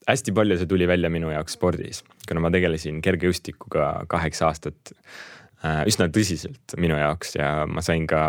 hästi 0.08 0.32
palju 0.36 0.60
see 0.60 0.70
tuli 0.70 0.86
välja 0.88 1.10
minu 1.12 1.32
jaoks 1.32 1.58
spordis, 1.58 2.04
kuna 2.28 2.44
ma 2.44 2.52
tegelesin 2.54 3.02
kergejõustikuga 3.04 3.90
kaheksa 4.10 4.48
aastat 4.48 4.94
üsna 5.88 6.08
tõsiselt 6.14 6.76
minu 6.78 6.98
jaoks 6.98 7.34
ja 7.38 7.50
ma 7.66 7.82
sain 7.82 8.06
ka 8.10 8.22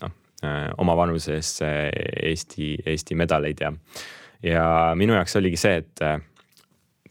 noh, 0.00 0.14
äh, 0.44 0.68
oma 0.80 0.96
vanuses 0.96 1.58
äh, 1.64 1.88
Eesti, 2.30 2.76
Eesti 2.86 3.18
medaleid 3.18 3.60
ja, 3.60 3.72
ja 4.44 4.66
minu 4.98 5.16
jaoks 5.18 5.36
oligi 5.40 5.60
see, 5.60 5.82
et 5.82 6.04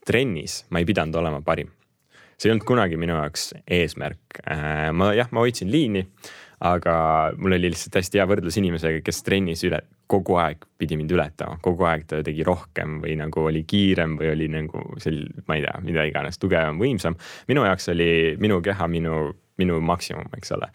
trennis 0.07 0.63
ma 0.71 0.81
ei 0.81 0.87
pidanud 0.87 1.15
olema 1.19 1.43
parim. 1.45 1.69
see 2.37 2.49
ei 2.49 2.55
olnud 2.55 2.67
kunagi 2.69 2.97
minu 2.97 3.17
jaoks 3.17 3.51
eesmärk. 3.67 4.41
ma 4.93 5.13
jah, 5.17 5.29
ma 5.31 5.45
hoidsin 5.45 5.71
liini 5.71 6.05
aga 6.65 6.93
mul 7.37 7.53
oli 7.53 7.69
lihtsalt 7.69 7.99
hästi 7.99 8.17
hea 8.17 8.25
võrdlus 8.29 8.57
inimesega, 8.57 9.03
kes 9.05 9.21
trennis 9.25 9.61
üle, 9.67 9.79
kogu 10.09 10.39
aeg 10.41 10.63
pidi 10.79 10.97
mind 10.97 11.11
ületama, 11.13 11.59
kogu 11.61 11.85
aeg 11.85 12.07
ta 12.09 12.23
tegi 12.25 12.45
rohkem 12.47 12.97
või 13.03 13.13
nagu 13.19 13.43
oli 13.49 13.61
kiirem 13.67 14.15
või 14.17 14.31
oli 14.31 14.47
nagu 14.49 14.81
sel-, 15.03 15.27
ma 15.45 15.59
ei 15.59 15.65
tea, 15.67 15.75
mida 15.85 16.07
iganes, 16.09 16.41
tugevam, 16.41 16.81
võimsam. 16.81 17.17
minu 17.49 17.65
jaoks 17.67 17.91
oli 17.93 18.09
minu 18.41 18.57
keha 18.65 18.89
minu, 18.89 19.19
minu 19.61 19.79
maksimum, 19.85 20.31
eks 20.37 20.55
ole. 20.57 20.71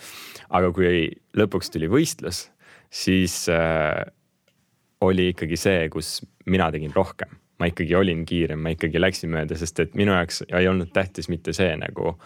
aga 0.51 0.73
kui 0.77 1.09
lõpuks 1.39 1.75
tuli 1.75 1.91
võistlus, 1.91 2.45
siis 2.93 3.43
äh, 3.51 4.05
oli 5.03 5.33
ikkagi 5.33 5.59
see, 5.59 5.89
kus 5.91 6.21
mina 6.47 6.71
tegin 6.71 6.95
rohkem 6.95 7.41
ma 7.63 7.69
ikkagi 7.71 7.95
olin 7.95 8.25
kiirem, 8.27 8.63
ma 8.63 8.73
ikkagi 8.75 8.99
läksin 8.99 9.31
mööda, 9.31 9.55
sest 9.59 9.79
et 9.83 9.93
minu 9.99 10.15
jaoks 10.15 10.43
ei 10.49 10.67
olnud 10.67 10.91
tähtis 10.95 11.29
mitte 11.31 11.55
see 11.55 11.75
nagu 11.79 12.17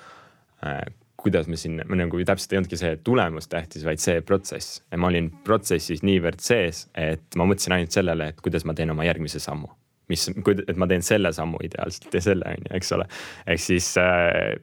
äh, 0.65 0.85
kuidas 1.27 1.49
me 1.51 1.59
siin, 1.61 1.81
nagu 1.99 2.21
täpselt 2.27 2.55
ei 2.55 2.61
olnudki 2.61 2.79
see 2.81 2.93
tulemus 3.07 3.51
tähtis, 3.53 3.85
vaid 3.87 4.03
see 4.03 4.21
protsess. 4.27 4.81
ma 4.97 5.11
olin 5.11 5.31
protsessis 5.45 6.05
niivõrd 6.07 6.43
sees, 6.43 6.87
et 6.95 7.39
ma 7.39 7.49
mõtlesin 7.49 7.77
ainult 7.77 7.97
sellele, 7.97 8.31
et 8.33 8.41
kuidas 8.45 8.67
ma 8.69 8.75
teen 8.79 8.95
oma 8.95 9.07
järgmise 9.09 9.43
sammu. 9.43 9.69
mis, 10.09 10.29
et 10.31 10.77
ma 10.79 10.87
teen 10.87 11.03
selle 11.03 11.33
sammu 11.35 11.59
ideaalselt 11.67 12.15
ja 12.15 12.23
selle 12.23 12.47
on 12.53 12.69
ju, 12.69 12.75
eks 12.79 12.93
ole. 12.95 13.09
ehk 13.47 13.63
siis 13.63 13.93
äh, 14.03 14.55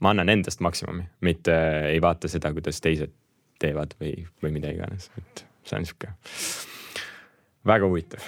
ma 0.00 0.14
annan 0.14 0.34
endast 0.34 0.60
maksimumi, 0.64 1.06
mitte 1.20 1.54
ei 1.92 2.02
vaata 2.02 2.30
seda, 2.30 2.52
kuidas 2.56 2.82
teised 2.82 3.14
teevad 3.58 3.94
või, 4.00 4.26
või 4.42 4.54
mida 4.58 4.70
iganes, 4.74 5.10
et 5.18 5.46
see 5.66 5.78
on 5.78 5.86
sihuke 5.86 6.12
väga 7.66 7.88
huvitav 7.88 8.22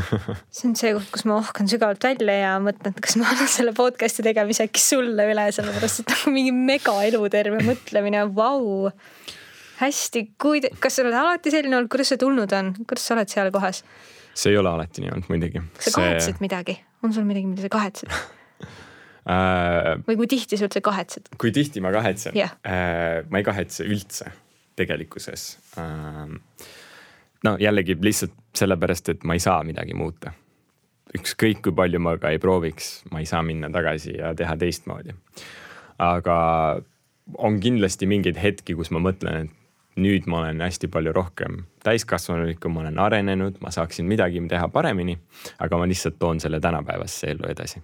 see 0.54 0.68
on 0.68 0.74
see 0.78 0.92
koht, 0.96 1.10
kus 1.14 1.24
ma 1.28 1.36
ohkan 1.38 1.70
sügavalt 1.70 2.02
välja 2.04 2.34
ja 2.40 2.54
mõtlen, 2.62 2.94
et 2.94 3.02
kas 3.04 3.16
ma 3.20 3.28
annan 3.30 3.50
selle 3.50 3.74
podcast'i 3.76 4.24
tegemise 4.26 4.66
äkki 4.66 4.82
sulle 4.82 5.28
üle, 5.30 5.46
sellepärast 5.54 6.02
et 6.02 6.12
nagu 6.12 6.34
mingi 6.34 6.54
mega 6.56 6.96
eluterve 7.06 7.62
mõtlemine, 7.66 8.24
vau. 8.34 8.90
hästi, 9.78 10.24
kuid 10.40 10.68
kas 10.82 10.98
sa 10.98 11.06
oled 11.06 11.16
alati 11.18 11.54
selline 11.54 11.78
olnud, 11.78 11.92
kuidas 11.92 12.12
see 12.12 12.20
tulnud 12.20 12.52
on, 12.58 12.74
kuidas 12.82 13.06
sa 13.06 13.16
oled 13.16 13.32
seal 13.32 13.52
kohas? 13.54 13.82
see 14.34 14.52
ei 14.52 14.60
ole 14.60 14.72
alati 14.72 15.04
nii 15.04 15.14
olnud 15.14 15.32
muidugi. 15.32 15.64
kas 15.78 15.90
sa 15.90 15.96
kahetsed 16.00 16.36
see... 16.36 16.44
midagi, 16.44 16.78
on 17.06 17.14
sul 17.14 17.26
midagi, 17.28 17.48
mida 17.54 17.64
sa 17.64 17.72
kahetsed 17.72 18.12
äh, 19.32 19.94
või 20.08 20.20
kui 20.24 20.30
tihti 20.34 20.58
sa 20.58 20.68
üldse 20.68 20.84
kahetsed? 20.84 21.34
kui 21.38 21.54
tihti 21.54 21.84
ma 21.84 21.94
kahetsen 21.94 22.34
yeah.? 22.38 22.56
Äh, 22.66 23.22
ma 23.30 23.42
ei 23.42 23.46
kahetse 23.46 23.86
üldse 23.86 24.32
tegelikkuses 24.78 25.50
äh, 25.78 26.38
no 27.44 27.56
jällegi 27.60 27.96
lihtsalt 28.00 28.34
sellepärast, 28.56 29.08
et 29.08 29.24
ma 29.24 29.36
ei 29.36 29.42
saa 29.42 29.62
midagi 29.64 29.94
muuta. 29.94 30.32
ükskõik 31.12 31.60
kui 31.60 31.74
palju 31.76 31.98
ma 32.00 32.14
ka 32.16 32.30
ei 32.32 32.38
prooviks, 32.40 33.02
ma 33.12 33.20
ei 33.20 33.26
saa 33.28 33.42
minna 33.44 33.68
tagasi 33.70 34.14
ja 34.18 34.34
teha 34.34 34.56
teistmoodi. 34.56 35.14
aga 35.98 36.36
on 37.38 37.60
kindlasti 37.60 38.06
mingeid 38.06 38.38
hetki, 38.40 38.74
kus 38.74 38.90
ma 38.90 38.98
mõtlen, 38.98 39.44
et 39.46 40.00
nüüd 40.00 40.26
ma 40.26 40.40
olen 40.40 40.62
hästi 40.64 40.88
palju 40.88 41.12
rohkem 41.12 41.64
täiskasvanulikum, 41.84 42.72
ma 42.72 42.86
olen 42.86 42.98
arenenud, 42.98 43.58
ma 43.60 43.70
saaksin 43.70 44.06
midagi 44.08 44.40
teha 44.48 44.68
paremini. 44.68 45.18
aga 45.58 45.78
ma 45.78 45.86
lihtsalt 45.86 46.18
toon 46.18 46.40
selle 46.40 46.60
tänapäevasse 46.60 47.30
ellu 47.30 47.48
edasi. 47.48 47.82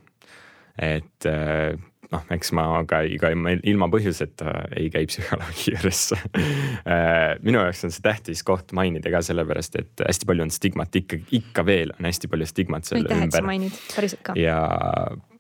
et 0.79 1.27
äh, 1.27 1.79
noh, 2.15 2.25
eks 2.33 2.53
ma 2.57 2.65
ka 2.89 3.01
iga 3.09 3.31
ilma 3.33 3.89
põhjuseta 3.93 4.53
ei 4.79 4.89
käi 4.93 5.09
psühholoogi 5.11 5.71
juures 5.75 6.03
äh, 6.17 7.35
minu 7.45 7.61
jaoks 7.61 7.85
on 7.89 7.95
see 7.95 8.05
tähtis 8.05 8.45
koht 8.47 8.73
mainida 8.77 9.13
ka 9.13 9.23
sellepärast, 9.25 9.81
et 9.81 10.05
hästi 10.07 10.29
palju 10.29 10.47
on 10.47 10.55
stigmat 10.55 11.01
ikka, 11.03 11.21
ikka 11.41 11.67
veel 11.69 11.93
on 11.99 12.09
hästi 12.09 12.31
palju 12.33 12.49
stigmat 12.49 12.89
selle 12.89 13.05
aitäh, 13.05 13.27
ümber. 13.27 13.49
mainid, 13.51 13.83
päriselt 13.95 14.25
ka. 14.27 14.37
ja 14.41 14.61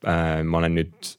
äh, 0.04 0.42
ma 0.44 0.60
olen 0.62 0.76
nüüd 0.80 1.14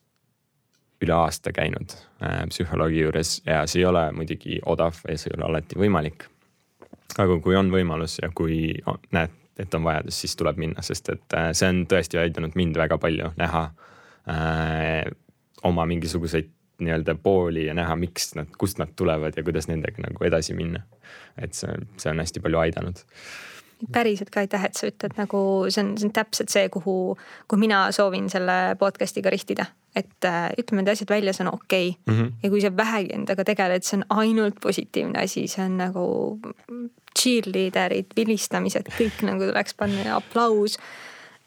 üle 1.03 1.15
aasta 1.15 1.53
käinud 1.55 1.95
äh, 2.23 2.43
psühholoogi 2.51 3.01
juures 3.05 3.39
ja 3.45 3.63
see 3.69 3.81
ei 3.83 3.87
ole 3.89 4.09
muidugi 4.15 4.59
odav 4.69 4.99
ja 5.07 5.17
see 5.17 5.31
ei 5.31 5.37
ole 5.39 5.47
alati 5.49 5.79
võimalik. 5.79 6.27
aga 7.17 7.39
kui 7.43 7.57
on 7.57 7.71
võimalus 7.73 8.19
ja 8.21 8.29
kui 8.35 8.75
on, 8.85 8.99
näed, 9.15 9.33
et 9.59 9.73
on 9.75 9.83
vajadus, 9.83 10.19
siis 10.21 10.35
tuleb 10.39 10.59
minna, 10.61 10.83
sest 10.85 11.09
et 11.15 11.37
äh, 11.37 11.49
see 11.57 11.71
on 11.71 11.81
tõesti 11.89 12.21
aidanud 12.21 12.53
mind 12.59 12.77
väga 12.77 12.99
palju 13.01 13.33
näha 13.39 13.63
äh, 14.29 15.09
oma 15.63 15.85
mingisuguseid 15.85 16.49
nii-öelda 16.79 17.15
pooli 17.23 17.65
ja 17.65 17.73
näha, 17.75 17.95
miks 17.99 18.33
nad, 18.35 18.47
kust 18.57 18.79
nad 18.79 18.93
tulevad 18.95 19.35
ja 19.37 19.43
kuidas 19.43 19.67
nendega 19.67 20.03
nagu 20.05 20.23
edasi 20.23 20.53
minna. 20.55 20.81
et 21.37 21.53
see, 21.53 21.73
see 21.97 22.11
on 22.11 22.19
hästi 22.19 22.39
palju 22.43 22.59
aidanud 22.59 23.03
päriselt 23.91 24.29
ka 24.29 24.43
aitäh, 24.43 24.65
et 24.67 24.75
sa 24.77 24.89
ütled 24.89 25.15
nagu 25.17 25.41
see 25.71 25.83
on, 25.83 25.91
see 25.99 26.09
on 26.09 26.13
täpselt 26.15 26.51
see, 26.51 26.65
kuhu, 26.73 26.95
kuhu 27.47 27.59
mina 27.59 27.85
soovin 27.95 28.27
selle 28.31 28.75
podcast'iga 28.79 29.31
rihtida. 29.31 29.65
et 29.95 30.25
äh, 30.25 30.51
ütleme 30.61 30.83
need 30.83 30.91
asjad 30.91 31.09
välja, 31.09 31.33
see 31.33 31.45
on 31.47 31.53
okei 31.53 31.89
okay. 31.89 32.15
Mm. 32.15 32.19
-hmm. 32.19 32.33
ja 32.43 32.49
kui 32.49 32.61
sa 32.61 32.75
vähegi 32.77 33.13
endaga 33.13 33.43
tegeled, 33.43 33.83
see 33.83 33.97
on 33.97 34.05
ainult 34.09 34.59
positiivne 34.61 35.23
asi, 35.23 35.47
see 35.47 35.65
on 35.65 35.77
nagu 35.77 36.03
cheerleader'id, 37.19 38.13
vilistamised, 38.15 38.91
kõik 38.99 39.23
nagu 39.25 39.49
tuleks 39.49 39.73
panna 39.73 40.05
ja 40.05 40.15
aplaus. 40.15 40.77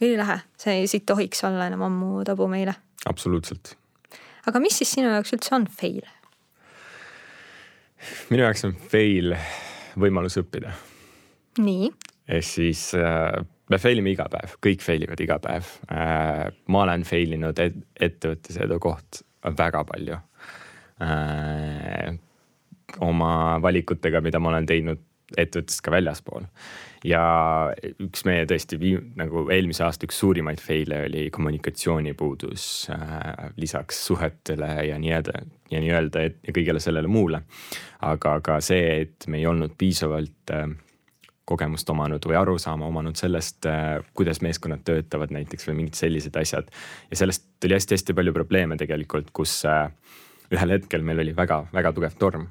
ülilahe, 0.01 0.41
see 0.57 0.87
siit 0.87 1.07
tohiks 1.07 1.45
olla 1.45 1.67
enam 1.67 1.83
ammu 1.83 2.25
tabu 2.25 2.49
meile. 2.49 2.75
absoluutselt. 3.07 3.77
Aga 4.49 4.63
mis 4.63 4.79
siis 4.81 4.93
sinu 4.97 5.13
jaoks 5.13 5.35
üldse 5.37 5.55
on 5.57 5.67
fail? 5.71 6.05
minu 8.33 8.43
jaoks 8.47 8.65
on 8.67 8.75
fail 8.93 9.37
võimalus 9.99 10.39
õppida. 10.41 10.75
nii. 11.63 11.91
ehk 12.29 12.49
siis 12.49 12.89
äh, 12.99 13.39
me 13.71 13.81
fail 13.83 14.03
ime 14.03 14.15
iga 14.15 14.27
päev, 14.33 14.57
kõik 14.65 14.85
fail 14.85 15.07
ivad 15.07 15.23
iga 15.23 15.39
päev 15.43 15.71
äh,. 15.93 16.49
ma 16.69 16.85
olen 16.87 17.07
fail 17.09 17.39
inud 17.39 17.63
et, 17.63 17.79
ettevõttes 18.01 18.59
edu 18.67 18.81
koht 18.83 19.23
väga 19.59 19.85
palju 19.89 20.19
äh,. 21.03 22.13
oma 23.01 23.33
valikutega, 23.63 24.21
mida 24.25 24.41
ma 24.43 24.53
olen 24.53 24.69
teinud 24.69 25.01
ettevõttest 25.33 25.81
ka 25.81 25.93
väljaspool. 25.95 26.45
Ja 27.05 27.23
üks 28.03 28.25
meie 28.29 28.47
tõesti 28.51 28.79
vii-, 28.81 29.01
nagu 29.19 29.47
eelmise 29.53 29.85
aasta 29.87 30.07
üks 30.09 30.21
suurimaid 30.23 30.63
fail'e 30.63 31.03
oli 31.09 31.27
kommunikatsioonipuudus 31.35 32.69
äh, 32.95 33.51
lisaks 33.57 34.05
suhetele 34.07 34.71
ja 34.89 35.01
nii-öelda 35.03 35.43
ja 35.73 35.83
nii-öelda 35.83 36.25
ja 36.29 36.55
kõigele 36.55 36.83
sellele 36.83 37.11
muule. 37.11 37.43
aga 38.03 38.39
ka 38.45 38.61
see, 38.61 39.03
et 39.03 39.29
me 39.29 39.39
ei 39.39 39.47
olnud 39.47 39.77
piisavalt 39.79 40.55
äh, 40.55 40.67
kogemust 41.45 41.91
omanud 41.91 42.23
või 42.29 42.37
arusaama 42.39 42.87
omanud 42.87 43.19
sellest, 43.19 43.67
kuidas 44.15 44.41
meeskonnad 44.47 44.85
töötavad 44.87 45.33
näiteks 45.35 45.67
või 45.69 45.81
mingid 45.81 45.99
sellised 45.99 46.37
asjad. 46.39 46.71
ja 47.11 47.19
sellest 47.19 47.49
tuli 47.61 47.75
hästi-hästi 47.75 48.15
palju 48.15 48.33
probleeme 48.37 48.79
tegelikult, 48.79 49.33
kus 49.35 49.59
ühel 50.53 50.77
hetkel 50.77 51.05
meil 51.07 51.23
oli 51.25 51.35
väga-väga 51.37 51.93
tugev 51.97 52.19
torm. 52.19 52.47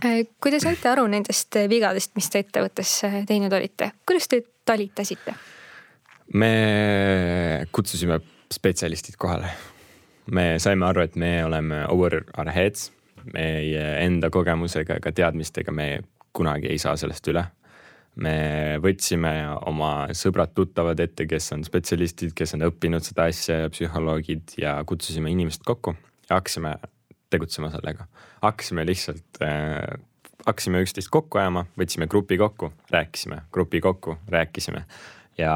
Kui 0.00 0.52
te 0.52 0.60
saite 0.62 0.88
aru 0.90 1.06
nendest 1.10 1.58
vigadest, 1.70 2.14
mis 2.16 2.30
te 2.32 2.44
ettevõttes 2.44 2.94
teinud 3.28 3.52
olite, 3.52 3.92
kuidas 4.06 4.28
te 4.30 4.42
talitasite? 4.66 5.34
me 6.32 7.66
kutsusime 7.72 8.20
spetsialistid 8.52 9.18
kohale. 9.18 9.50
me 10.30 10.58
saime 10.58 10.86
aru, 10.86 11.02
et 11.02 11.16
me 11.16 11.44
oleme 11.44 11.84
over 11.88 12.22
our 12.38 12.50
heads, 12.54 12.90
meie 13.34 13.86
enda 14.04 14.30
kogemusega 14.30 15.00
ega 15.00 15.12
teadmistega 15.12 15.72
me 15.72 15.88
kunagi 16.32 16.70
ei 16.70 16.78
saa 16.78 16.96
sellest 16.96 17.26
üle 17.32 17.44
me 18.20 18.78
võtsime 18.82 19.32
oma 19.70 20.10
sõbrad-tuttavad 20.16 20.98
ette, 21.02 21.26
kes 21.30 21.52
on 21.54 21.64
spetsialistid, 21.66 22.34
kes 22.36 22.56
on 22.56 22.66
õppinud 22.66 23.04
seda 23.06 23.28
asja 23.30 23.62
ja 23.64 23.70
psühholoogid 23.72 24.56
ja 24.60 24.78
kutsusime 24.86 25.30
inimesed 25.32 25.62
kokku 25.66 25.94
ja 26.28 26.40
hakkasime 26.40 26.74
tegutsema 27.30 27.70
sellega. 27.70 28.06
hakkasime 28.42 28.86
lihtsalt 28.86 29.42
äh,, 29.42 30.00
hakkasime 30.46 30.82
üksteist 30.84 31.10
kokku 31.12 31.38
ajama, 31.38 31.66
võtsime 31.78 32.08
grupi 32.10 32.38
kokku, 32.40 32.72
rääkisime, 32.90 33.42
grupi 33.52 33.80
kokku, 33.80 34.16
rääkisime 34.28 34.84
ja 35.38 35.54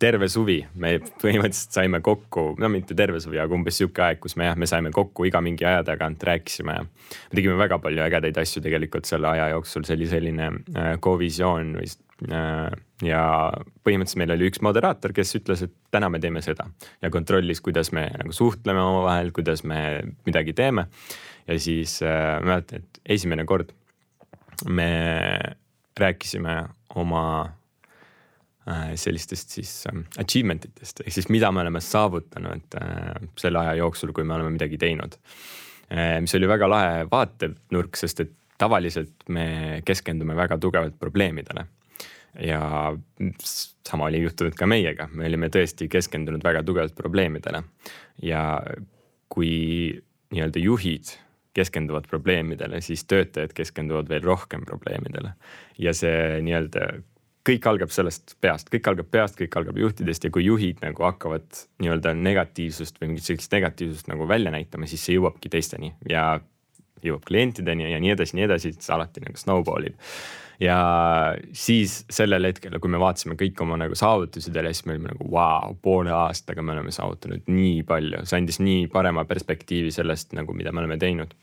terve 0.00 0.28
suvi 0.28 0.58
me 0.80 0.96
põhimõtteliselt 1.22 1.76
saime 1.78 2.00
kokku, 2.04 2.46
no 2.60 2.68
mitte 2.72 2.96
terve 2.98 3.20
suvi, 3.22 3.38
aga 3.40 3.54
umbes 3.56 3.78
sihuke 3.78 4.02
aeg, 4.04 4.20
kus 4.22 4.36
me 4.40 4.48
jah, 4.48 4.58
me 4.58 4.68
saime 4.68 4.90
kokku 4.94 5.28
iga 5.28 5.40
mingi 5.44 5.66
aja 5.68 5.84
tagant, 5.86 6.22
rääkisime. 6.28 6.78
me 6.84 7.38
tegime 7.38 7.56
väga 7.60 7.78
palju 7.82 8.02
ägedaid 8.04 8.40
asju 8.42 8.62
tegelikult 8.64 9.08
selle 9.08 9.30
aja 9.30 9.48
jooksul, 9.54 9.86
see 9.86 9.96
oli 9.98 10.10
selline 10.10 10.50
äh, 10.50 10.94
co-visioon 11.04 11.76
või 11.78 11.88
ja 12.22 13.22
põhimõtteliselt 13.84 14.20
meil 14.20 14.34
oli 14.36 14.46
üks 14.46 14.62
moderaator, 14.62 15.12
kes 15.16 15.34
ütles, 15.40 15.64
et 15.66 15.72
täna 15.94 16.08
me 16.12 16.20
teeme 16.22 16.42
seda 16.46 16.68
ja 17.02 17.10
kontrollis, 17.10 17.60
kuidas 17.64 17.90
me 17.92 18.06
nagu 18.14 18.32
suhtleme 18.32 18.80
omavahel, 18.80 19.32
kuidas 19.34 19.64
me 19.66 19.80
midagi 20.26 20.54
teeme. 20.54 20.86
ja 21.48 21.58
siis 21.58 21.98
äh, 22.02 22.38
ma 22.40 22.54
mäletan, 22.54 22.84
et 22.84 23.02
esimene 23.18 23.44
kord 23.44 23.74
me 24.70 24.88
rääkisime 25.98 26.62
oma 26.94 27.24
Äh, 28.64 28.94
sellistest 28.96 29.50
siis 29.52 29.70
ähm, 29.90 30.06
achievement 30.16 30.62
itest 30.64 31.02
ehk 31.02 31.12
siis 31.12 31.26
mida 31.28 31.50
me 31.52 31.60
oleme 31.60 31.82
saavutanud 31.84 32.76
äh, 32.80 33.26
selle 33.36 33.60
aja 33.60 33.74
jooksul, 33.76 34.14
kui 34.16 34.24
me 34.24 34.32
oleme 34.38 34.54
midagi 34.54 34.78
teinud. 34.80 35.18
Äh, 35.92 36.16
mis 36.24 36.32
oli 36.38 36.48
väga 36.48 36.70
lahe 36.72 37.02
vaatenurk, 37.10 37.98
sest 38.00 38.22
et 38.24 38.32
tavaliselt 38.56 39.28
me 39.28 39.82
keskendume 39.84 40.32
väga 40.38 40.56
tugevalt 40.62 40.96
probleemidele. 40.96 41.66
Ja 42.40 42.60
sama 43.86 44.08
oli 44.08 44.22
juhtunud 44.24 44.56
ka 44.58 44.66
meiega, 44.66 45.08
me 45.12 45.28
olime 45.28 45.50
tõesti 45.52 45.88
keskendunud 45.92 46.44
väga 46.44 46.64
tugevalt 46.66 46.94
probleemidele 46.98 47.62
ja 48.22 48.44
kui 49.32 49.52
nii-öelda 50.34 50.62
juhid 50.62 51.14
keskenduvad 51.54 52.08
probleemidele, 52.10 52.80
siis 52.82 53.04
töötajad 53.06 53.52
keskenduvad 53.54 54.08
veel 54.10 54.24
rohkem 54.26 54.64
probleemidele. 54.66 55.34
ja 55.78 55.94
see 55.94 56.40
nii-öelda 56.42 56.88
kõik 57.44 57.66
algab 57.68 57.92
sellest 57.92 58.34
peast, 58.40 58.70
kõik 58.72 58.88
algab 58.90 59.10
peast, 59.12 59.36
kõik 59.38 59.56
algab 59.60 59.78
juhtidest 59.78 60.24
ja 60.24 60.32
kui 60.32 60.46
juhid 60.46 60.80
nagu 60.82 61.04
hakkavad 61.04 61.44
nii-öelda 61.82 62.14
negatiivsust 62.16 62.98
või 63.00 63.12
mingit 63.12 63.28
sellist 63.28 63.52
negatiivsust 63.52 64.08
nagu 64.10 64.28
välja 64.28 64.52
näitama, 64.54 64.88
siis 64.90 65.04
see 65.04 65.18
jõuabki 65.18 65.52
teisteni 65.52 65.92
ja 66.08 66.40
jõuab 67.04 67.26
klientideni 67.28 67.90
ja 67.92 68.00
nii 68.00 68.14
edasi, 68.14 68.38
nii 68.38 68.46
edasi, 68.48 68.72
see 68.80 68.94
alati 68.96 69.22
nagu 69.26 69.40
snowball 69.40 69.90
ib. 69.90 70.00
Ja 70.62 70.78
siis 71.52 72.02
sellel 72.12 72.50
hetkel, 72.50 72.78
kui 72.80 72.92
me 72.92 73.00
vaatasime 73.02 73.38
kõik 73.40 73.60
oma 73.64 73.78
nagu 73.80 73.96
saavutused 73.98 74.54
üle, 74.54 74.72
siis 74.74 74.86
me 74.86 74.96
olime 74.96 75.12
nagu 75.12 75.26
vau 75.30 75.70
wow,, 75.70 75.78
poole 75.82 76.12
aastaga 76.14 76.62
me 76.62 76.76
oleme 76.76 76.94
saavutanud 76.94 77.48
nii 77.50 77.82
palju, 77.88 78.24
see 78.28 78.40
andis 78.40 78.60
nii 78.62 78.86
parema 78.92 79.26
perspektiivi 79.28 79.92
sellest 79.94 80.36
nagu, 80.38 80.54
mida 80.56 80.72
me 80.72 80.84
oleme 80.84 80.98
teinud 81.00 81.34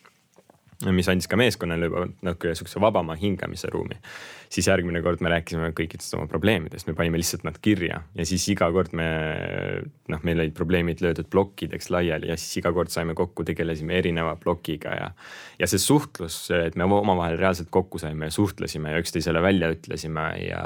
mis 0.89 1.09
andis 1.11 1.29
ka 1.29 1.37
meeskonnale 1.39 1.89
juba 1.89 2.05
natuke 2.25 2.53
sihukese 2.57 2.81
vabama 2.81 3.15
hingamise 3.19 3.69
ruumi. 3.71 3.97
siis 4.51 4.67
järgmine 4.67 4.99
kord 5.01 5.21
me 5.23 5.29
rääkisime 5.31 5.69
kõikidest 5.77 6.15
oma 6.17 6.27
probleemidest, 6.27 6.87
me 6.89 6.93
panime 6.97 7.19
lihtsalt 7.21 7.45
nad 7.47 7.55
kirja 7.63 8.01
ja 8.17 8.25
siis 8.27 8.47
iga 8.51 8.67
kord 8.73 8.91
me 8.97 9.07
noh, 10.11 10.23
meil 10.27 10.43
olid 10.43 10.55
probleemid 10.57 11.03
löödud 11.03 11.29
plokkideks 11.31 11.91
laiali 11.93 12.31
ja 12.31 12.37
siis 12.39 12.59
iga 12.59 12.73
kord 12.75 12.91
saime 12.91 13.15
kokku, 13.15 13.45
tegelesime 13.47 13.95
erineva 13.99 14.35
plokiga 14.41 14.95
ja. 14.97 15.09
ja 15.59 15.71
see 15.71 15.79
suhtlus, 15.79 16.43
et 16.55 16.75
me 16.75 16.87
omavahel 16.89 17.39
reaalselt 17.39 17.71
kokku 17.71 18.01
saime 18.01 18.27
ja 18.27 18.35
suhtlesime 18.35 18.91
ja 18.91 19.01
üksteisele 19.03 19.41
välja 19.41 19.71
ütlesime 19.71 20.27
ja 20.43 20.63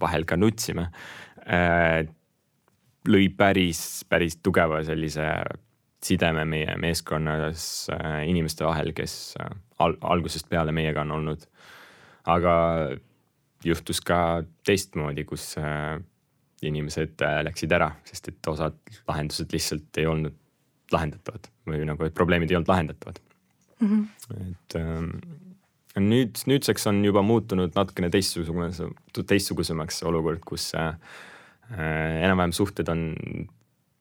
vahel 0.00 0.26
ka 0.26 0.40
nutsime 0.40 0.90
äh,. 1.46 2.06
lõi 3.08 3.30
päris, 3.32 4.04
päris 4.08 4.36
tugeva 4.42 4.82
sellise 4.84 5.30
sideme 6.04 6.44
meie 6.48 6.76
meeskonnas 6.80 7.64
äh, 7.92 8.22
inimeste 8.28 8.64
vahel, 8.64 8.92
kes 8.96 9.34
äh, 9.40 9.50
al 9.84 9.96
algusest 10.00 10.48
peale 10.48 10.72
meiega 10.72 11.04
on 11.04 11.16
olnud. 11.18 11.46
aga 12.30 12.54
juhtus 13.64 14.00
ka 14.04 14.42
teistmoodi, 14.64 15.24
kus 15.24 15.54
äh, 15.58 15.98
inimesed 16.62 17.22
läksid 17.44 17.72
ära, 17.72 17.90
sest 18.04 18.28
et 18.28 18.48
osad 18.48 18.76
lahendused 19.08 19.52
lihtsalt 19.52 20.00
ei 20.00 20.06
olnud 20.06 20.36
lahendatavad 20.92 21.48
või 21.68 21.84
nagu, 21.88 22.04
et 22.04 22.16
probleemid 22.16 22.50
ei 22.50 22.58
olnud 22.58 22.68
lahendatavad 22.68 23.20
mm. 23.80 23.88
-hmm. 23.88 24.50
et 24.50 24.76
ähm, 24.76 25.10
nüüd, 25.98 26.42
nüüdseks 26.46 26.86
on 26.90 27.04
juba 27.04 27.22
muutunud 27.22 27.76
natukene 27.76 28.10
teistsugune, 28.10 28.70
teistsugusemaks 29.20 30.02
olukord, 30.08 30.44
kus 30.44 30.72
äh, 30.74 30.94
enam-vähem 31.70 32.52
suhted 32.52 32.88
on 32.88 33.06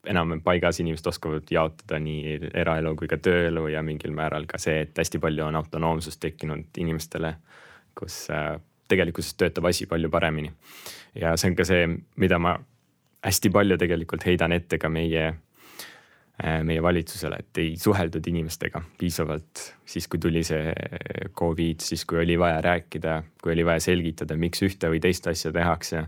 enam 0.10 0.39
paigas, 0.43 0.80
inimesed 0.82 1.08
oskavad 1.12 1.52
jaotada 1.52 2.00
nii 2.02 2.38
eraelu 2.58 2.95
kui 2.98 3.10
ka 3.10 3.19
tööelu 3.22 3.67
ja 3.74 3.84
mingil 3.86 4.13
määral 4.15 4.48
ka 4.50 4.60
see, 4.62 4.84
et 4.86 4.98
hästi 4.98 5.22
palju 5.22 5.45
on 5.45 5.60
autonoomsust 5.60 6.22
tekkinud 6.24 6.82
inimestele, 6.82 7.36
kus 7.98 8.26
äh, 8.34 8.56
tegelikkuses 8.89 9.38
töötab 9.38 9.69
asi 9.69 9.86
palju 9.89 10.10
paremini. 10.10 10.52
ja 11.15 11.36
see 11.38 11.52
on 11.52 11.60
ka 11.60 11.65
see, 11.67 11.86
mida 12.17 12.39
ma 12.39 12.58
hästi 13.26 13.52
palju 13.54 13.78
tegelikult 13.78 14.26
heidan 14.26 14.56
ette 14.56 14.80
ka 14.82 14.89
meie, 14.89 15.26
äh, 16.43 16.62
meie 16.63 16.82
valitsusele, 16.84 17.41
et 17.43 17.62
ei 17.62 17.76
suheldud 17.78 18.28
inimestega 18.32 18.82
piisavalt 18.98 19.65
siis, 19.86 20.08
kui 20.08 20.19
tuli 20.19 20.43
see 20.48 20.74
Covid, 21.36 21.84
siis 21.86 22.06
kui 22.06 22.22
oli 22.24 22.39
vaja 22.39 22.62
rääkida, 22.65 23.22
kui 23.43 23.54
oli 23.54 23.65
vaja 23.67 23.84
selgitada, 23.91 24.38
miks 24.39 24.63
ühte 24.65 24.89
või 24.89 25.02
teist 25.04 25.28
asja 25.28 25.52
tehakse. 25.56 26.06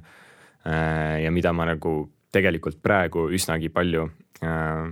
Äh, 0.66 1.22
ja 1.26 1.32
mida 1.34 1.54
ma 1.54 1.68
nagu 1.70 2.10
tegelikult 2.32 2.82
praegu 2.84 3.28
üsnagi 3.34 3.72
palju 3.74 4.08
äh,. 4.44 4.92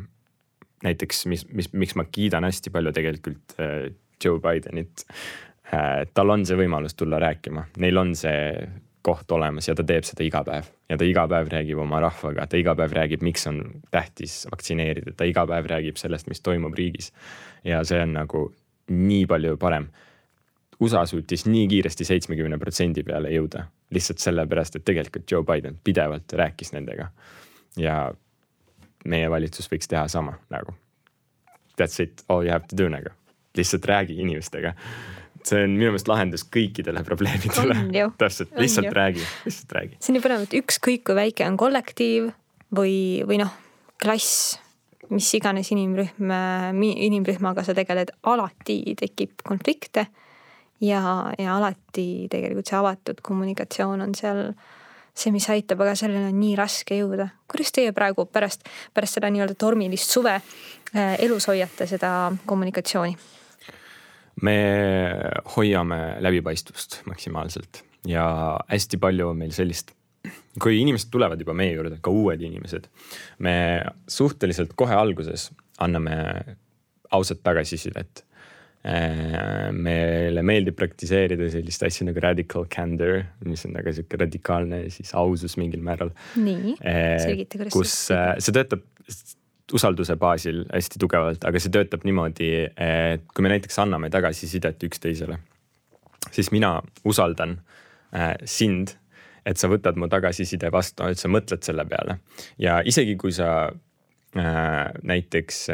näiteks, 0.84 1.26
mis, 1.28 1.46
mis, 1.52 1.72
miks 1.74 1.96
ma 2.00 2.06
kiidan 2.08 2.48
hästi 2.48 2.72
palju 2.72 2.94
tegelikult 2.96 3.58
äh, 3.60 3.90
Joe 4.24 4.42
Bidenit 4.44 5.06
äh,. 5.74 6.06
tal 6.14 6.36
on 6.36 6.46
see 6.46 6.60
võimalus 6.60 6.98
tulla 7.00 7.20
rääkima, 7.22 7.70
neil 7.78 8.04
on 8.04 8.16
see 8.16 8.54
koht 9.02 9.32
olemas 9.32 9.68
ja 9.68 9.76
ta 9.78 9.84
teeb 9.88 10.04
seda 10.08 10.26
iga 10.26 10.42
päev 10.44 10.68
ja 10.92 10.98
ta 11.00 11.08
iga 11.08 11.24
päev 11.32 11.50
räägib 11.54 11.80
oma 11.80 12.02
rahvaga, 12.04 12.46
ta 12.50 12.60
iga 12.60 12.76
päev 12.76 12.94
räägib, 12.98 13.24
miks 13.26 13.48
on 13.48 13.62
tähtis 13.94 14.42
vaktsineerida, 14.52 15.14
ta 15.18 15.28
iga 15.30 15.46
päev 15.48 15.70
räägib 15.72 16.00
sellest, 16.02 16.28
mis 16.32 16.44
toimub 16.44 16.76
riigis. 16.78 17.14
ja 17.64 17.84
see 17.88 18.02
on 18.04 18.14
nagu 18.18 18.50
nii 18.90 19.26
palju 19.30 19.58
parem. 19.62 19.90
USA 20.80 21.06
suutis 21.06 21.46
nii 21.46 21.68
kiiresti 21.68 22.06
seitsmekümne 22.08 22.58
protsendi 22.58 23.04
peale 23.04 23.32
jõuda 23.34 23.66
lihtsalt 23.94 24.22
sellepärast, 24.24 24.76
et 24.76 24.86
tegelikult 24.86 25.32
Joe 25.32 25.44
Biden 25.44 25.80
pidevalt 25.84 26.34
rääkis 26.34 26.74
nendega. 26.76 27.10
ja 27.78 28.12
meie 29.06 29.30
valitsus 29.30 29.72
võiks 29.72 29.88
teha 29.88 30.08
sama 30.08 30.38
nagu 30.50 30.74
that's 31.80 32.00
it, 32.00 32.24
all 32.28 32.44
you 32.44 32.52
have 32.52 32.68
to 32.68 32.76
do 32.76 32.90
nagu. 32.90 33.10
lihtsalt 33.58 33.86
räägi 33.86 34.20
inimestega. 34.22 34.74
see 35.44 35.64
on 35.64 35.72
minu 35.80 35.94
meelest 35.94 36.10
lahendus 36.12 36.44
kõikidele 36.56 37.04
probleemidele. 37.08 37.76
täpselt, 38.18 38.52
lihtsalt 38.60 38.92
räägi, 38.94 39.24
lihtsalt 39.46 39.72
räägi. 39.72 40.00
see 40.00 40.12
on 40.14 40.20
nii 40.20 40.26
põnev, 40.26 40.48
et 40.48 40.58
ükskõik 40.60 41.06
kui 41.08 41.16
väike 41.16 41.48
on 41.48 41.58
kollektiiv 41.58 42.32
või, 42.76 42.96
või 43.28 43.40
noh, 43.42 43.54
klass 44.04 44.60
mis 45.10 45.30
iganes 45.34 45.72
inimrühm, 45.74 46.34
inimrühmaga 46.86 47.64
sa 47.66 47.74
tegeled, 47.74 48.12
alati 48.30 48.94
tekib 49.00 49.42
konflikte. 49.48 50.06
Ja, 50.82 51.02
ja 51.38 51.56
alati 51.58 52.28
tegelikult 52.32 52.70
see 52.70 52.78
avatud 52.80 53.24
kommunikatsioon 53.26 54.06
on 54.06 54.16
seal 54.16 54.44
see, 55.20 55.34
mis 55.36 55.50
aitab, 55.52 55.82
aga 55.84 55.96
selleni 56.00 56.32
on 56.32 56.40
nii 56.40 56.56
raske 56.60 57.00
jõuda. 57.02 57.30
kuidas 57.52 57.74
teie 57.76 57.92
praegu 57.96 58.26
pärast, 58.32 58.66
pärast 58.94 59.20
seda 59.20 59.32
nii-öelda 59.34 59.58
tormilist 59.60 60.16
suve 60.16 60.38
äh, 60.40 61.16
elus 61.20 61.50
hoiate 61.52 61.88
seda 61.90 62.32
kommunikatsiooni? 62.46 63.18
me 64.42 64.58
hoiame 65.56 66.02
läbipaistvust 66.24 67.02
maksimaalselt 67.06 67.84
ja 68.08 68.26
hästi 68.70 68.98
palju 68.98 69.34
on 69.34 69.42
meil 69.42 69.52
sellist 69.52 69.92
kui 70.60 70.80
inimesed 70.82 71.12
tulevad 71.12 71.40
juba 71.40 71.56
meie 71.56 71.74
juurde, 71.74 72.00
ka 72.04 72.12
uued 72.12 72.42
inimesed, 72.44 72.90
me 73.46 73.54
suhteliselt 74.08 74.74
kohe 74.80 74.96
alguses 74.96 75.50
anname 75.80 76.18
ausat 77.16 77.42
tagasisidet. 77.44 78.26
Äh, 78.80 79.74
meile 79.76 80.40
meeldib 80.48 80.78
praktiseerida 80.80 81.50
sellist 81.52 81.82
asja 81.84 82.06
nagu 82.08 82.22
radical 82.24 82.64
candor, 82.72 83.26
mis 83.44 83.66
on 83.68 83.76
väga 83.76 83.92
sihuke 83.98 84.20
radikaalne 84.22 84.86
siis 84.94 85.12
ausus 85.20 85.58
mingil 85.60 85.84
määral. 85.84 86.14
nii, 86.40 86.78
äh, 86.80 87.18
selgita, 87.20 87.60
kuidas. 87.60 87.76
kus 87.76 87.98
äh, 88.16 88.32
see 88.40 88.56
töötab 88.56 88.88
usalduse 89.76 90.16
baasil 90.16 90.64
hästi 90.72 91.04
tugevalt, 91.04 91.44
aga 91.44 91.60
see 91.60 91.76
töötab 91.76 92.08
niimoodi, 92.08 92.50
et 92.72 93.28
kui 93.36 93.44
me 93.44 93.52
näiteks 93.52 93.82
anname 93.84 94.08
tagasisidet 94.16 94.88
üksteisele, 94.88 95.42
siis 96.32 96.50
mina 96.56 96.78
usaldan 97.04 97.60
sind 98.48 98.96
et 99.46 99.60
sa 99.60 99.68
võtad 99.70 100.00
mu 100.00 100.08
tagasiside 100.10 100.72
vastu, 100.72 101.04
et 101.12 101.20
sa 101.20 101.30
mõtled 101.30 101.68
selle 101.68 101.84
peale 101.86 102.22
ja 102.58 102.80
isegi 102.82 103.20
kui 103.20 103.36
sa 103.36 103.68
näiteks 104.34 105.66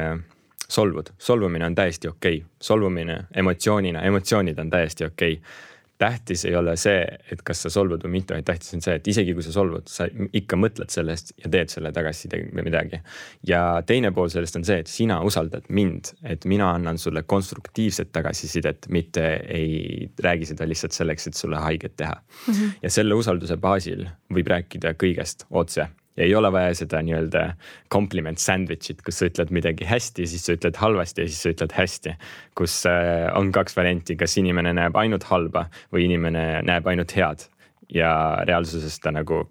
solvud, 0.69 1.13
solvumine 1.17 1.65
on 1.65 1.75
täiesti 1.75 2.07
okei 2.07 2.37
okay., 2.37 2.49
solvumine 2.61 3.25
emotsioonina, 3.35 4.01
emotsioonid 4.01 4.59
on 4.59 4.69
täiesti 4.69 5.05
okei 5.05 5.33
okay 5.33 5.73
tähtis 5.97 6.45
ei 6.45 6.55
ole 6.55 6.75
see, 6.77 7.03
et 7.31 7.41
kas 7.45 7.61
sa 7.65 7.69
solvud 7.71 8.03
või 8.03 8.17
mitte, 8.17 8.35
vaid 8.35 8.45
tähtis 8.47 8.73
on 8.75 8.83
see, 8.83 8.97
et 8.99 9.07
isegi 9.07 9.33
kui 9.35 9.43
sa 9.45 9.53
solvud, 9.55 9.87
sa 9.87 10.07
ikka 10.35 10.57
mõtled 10.59 10.91
sellest 10.91 11.31
ja 11.39 11.51
teed 11.51 11.71
selle 11.71 11.91
tagasiside 11.95 12.41
või 12.49 12.65
midagi. 12.67 12.99
ja 13.47 13.81
teine 13.87 14.11
pool 14.15 14.29
sellest 14.31 14.59
on 14.59 14.67
see, 14.67 14.81
et 14.83 14.91
sina 14.91 15.21
usaldad 15.23 15.69
mind, 15.69 16.11
et 16.23 16.45
mina 16.45 16.73
annan 16.75 16.99
sulle 16.99 17.23
konstruktiivset 17.23 18.11
tagasisidet, 18.11 18.89
mitte 18.89 19.25
ei 19.47 20.09
räägi 20.19 20.51
seda 20.51 20.67
lihtsalt 20.67 20.95
selleks, 20.97 21.27
et 21.27 21.39
sulle 21.39 21.63
haiget 21.63 21.95
teha 21.97 22.15
mm. 22.15 22.53
-hmm. 22.53 22.79
ja 22.81 22.89
selle 22.89 23.15
usalduse 23.15 23.57
baasil 23.57 24.07
võib 24.33 24.51
rääkida 24.51 24.95
kõigest 24.99 25.47
otse 25.49 25.87
ja 26.17 26.23
ei 26.23 26.35
ole 26.35 26.51
vaja 26.51 26.75
seda 26.77 27.01
nii-öelda 27.05 27.45
compliment 27.91 28.39
sandwich'it, 28.41 29.01
kus 29.05 29.19
sa 29.19 29.29
ütled 29.29 29.51
midagi 29.55 29.87
hästi, 29.87 30.27
siis 30.29 30.45
sa 30.47 30.55
ütled 30.55 30.79
halvasti 30.79 31.25
ja 31.25 31.31
siis 31.31 31.41
sa 31.43 31.55
ütled 31.55 31.75
hästi. 31.75 32.15
kus 32.55 32.77
äh, 32.89 33.27
on 33.35 33.51
kaks 33.51 33.75
varianti, 33.77 34.15
kas 34.15 34.37
inimene 34.37 34.73
näeb 34.73 34.95
ainult 34.95 35.27
halba 35.31 35.67
või 35.93 36.07
inimene 36.09 36.63
näeb 36.65 36.87
ainult 36.87 37.15
head 37.15 37.49
ja 37.93 38.41
reaalsuses 38.47 38.99
ta 38.99 39.11
nagu 39.11 39.43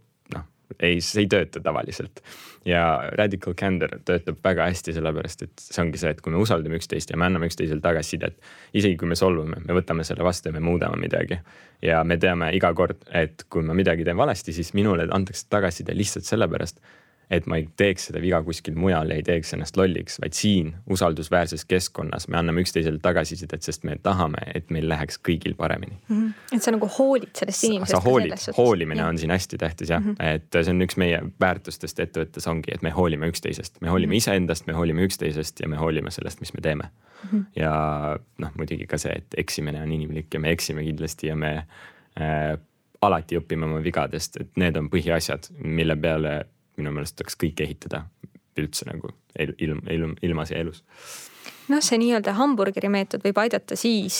ei, 0.83 1.01
see 1.05 1.25
ei 1.25 1.31
tööta 1.31 1.63
tavaliselt. 1.63 2.23
Ja 2.69 2.85
radical 3.19 3.55
candor 3.59 3.93
töötab 4.09 4.41
väga 4.45 4.69
hästi, 4.71 4.95
sellepärast 4.97 5.45
et 5.47 5.65
see 5.67 5.83
ongi 5.83 6.01
see, 6.01 6.15
et 6.15 6.23
kui 6.25 6.33
me 6.33 6.41
usaldame 6.41 6.79
üksteist 6.81 7.13
ja 7.13 7.21
me 7.21 7.29
anname 7.29 7.49
üksteisele 7.51 7.83
tagasisidet. 7.85 8.37
isegi 8.73 8.97
kui 9.01 9.09
me 9.09 9.19
solvume, 9.19 9.61
me 9.65 9.77
võtame 9.77 10.05
selle 10.05 10.25
vastu 10.25 10.49
ja 10.49 10.57
me 10.57 10.65
muudame 10.65 11.01
midagi. 11.01 11.41
ja 11.83 12.03
me 12.05 12.17
teame 12.17 12.51
iga 12.57 12.73
kord, 12.75 13.05
et 13.13 13.47
kui 13.51 13.63
ma 13.63 13.75
midagi 13.77 14.05
teen 14.05 14.17
valesti, 14.17 14.53
siis 14.53 14.75
minule 14.75 15.09
antakse 15.11 15.47
tagasiside 15.51 15.97
lihtsalt 15.97 16.25
sellepärast 16.25 16.81
et 17.31 17.47
ma 17.51 17.59
ei 17.61 17.67
teeks 17.77 18.09
seda 18.09 18.21
viga 18.23 18.41
kuskil 18.45 18.77
mujal, 18.79 19.11
ei 19.15 19.23
teeks 19.27 19.55
ennast 19.57 19.79
lolliks, 19.81 20.19
vaid 20.23 20.37
siin 20.37 20.73
usaldusväärses 20.91 21.65
keskkonnas 21.69 22.29
me 22.29 22.39
anname 22.41 22.65
üksteisele 22.65 23.01
tagasisidet, 23.03 23.63
sest 23.65 23.87
me 23.89 23.97
tahame, 24.03 24.41
et 24.55 24.71
meil 24.75 24.89
läheks 24.91 25.21
kõigil 25.25 25.57
paremini 25.59 25.97
mm. 25.97 26.17
-hmm. 26.17 26.57
et 26.57 26.67
sa 26.67 26.75
nagu 26.75 26.89
hoolid 26.99 27.33
sellest 27.37 27.65
inimesest. 27.69 27.97
sa 27.97 28.03
hoolid, 28.05 28.37
hoolimine 28.57 29.03
ja. 29.03 29.09
on 29.09 29.19
siin 29.19 29.31
hästi 29.35 29.59
tähtis 29.59 29.91
jah 29.91 30.03
mm, 30.03 30.15
-hmm. 30.15 30.35
et 30.35 30.61
see 30.61 30.75
on 30.75 30.83
üks 30.87 30.99
meie 31.01 31.23
väärtustest 31.41 32.01
ettevõttes 32.01 32.47
ongi, 32.51 32.75
et 32.75 32.83
me 32.83 32.91
hoolime 32.91 33.29
üksteisest, 33.33 33.81
me 33.81 33.89
hoolime 33.89 34.11
mm 34.11 34.13
-hmm. 34.13 34.17
iseendast, 34.17 34.67
me 34.67 34.73
hoolime 34.73 35.07
üksteisest 35.09 35.61
ja 35.61 35.69
me 35.69 35.77
hoolime 35.77 36.11
sellest, 36.11 36.41
mis 36.41 36.55
me 36.55 36.61
teeme 36.61 36.85
mm. 36.85 37.29
-hmm. 37.31 37.45
ja 37.57 37.75
noh, 38.39 38.51
muidugi 38.57 38.87
ka 38.87 38.99
see, 38.99 39.13
et 39.13 39.35
eksimine 39.37 39.83
on 39.83 39.93
inimlik 39.93 40.35
ja 40.35 40.41
me 40.41 40.51
eksime 40.51 40.85
kindlasti 40.85 41.27
ja 41.27 41.37
me 41.37 41.57
äh, 42.21 42.59
alati 43.05 43.39
õpime 43.39 43.69
oma 43.69 43.83
vigadest, 43.85 44.37
et 44.41 44.57
need 44.61 44.77
on 44.77 44.89
põhiasjad, 44.93 45.51
mille 45.59 45.97
peale 45.97 46.35
minu 46.77 46.93
meelest 46.95 47.17
tuleks 47.19 47.39
kõike 47.41 47.67
ehitada 47.67 48.05
üldse 48.59 48.87
nagu 48.87 49.11
ilm, 49.39 49.81
ilm, 49.91 50.17
ilmas 50.23 50.53
ja 50.55 50.61
elus 50.63 50.85
noh, 51.69 51.81
see 51.85 51.99
nii-öelda 52.01 52.35
hamburgeri 52.39 52.91
meetod 52.93 53.25
võib 53.25 53.39
aidata 53.45 53.77
siis, 53.79 54.19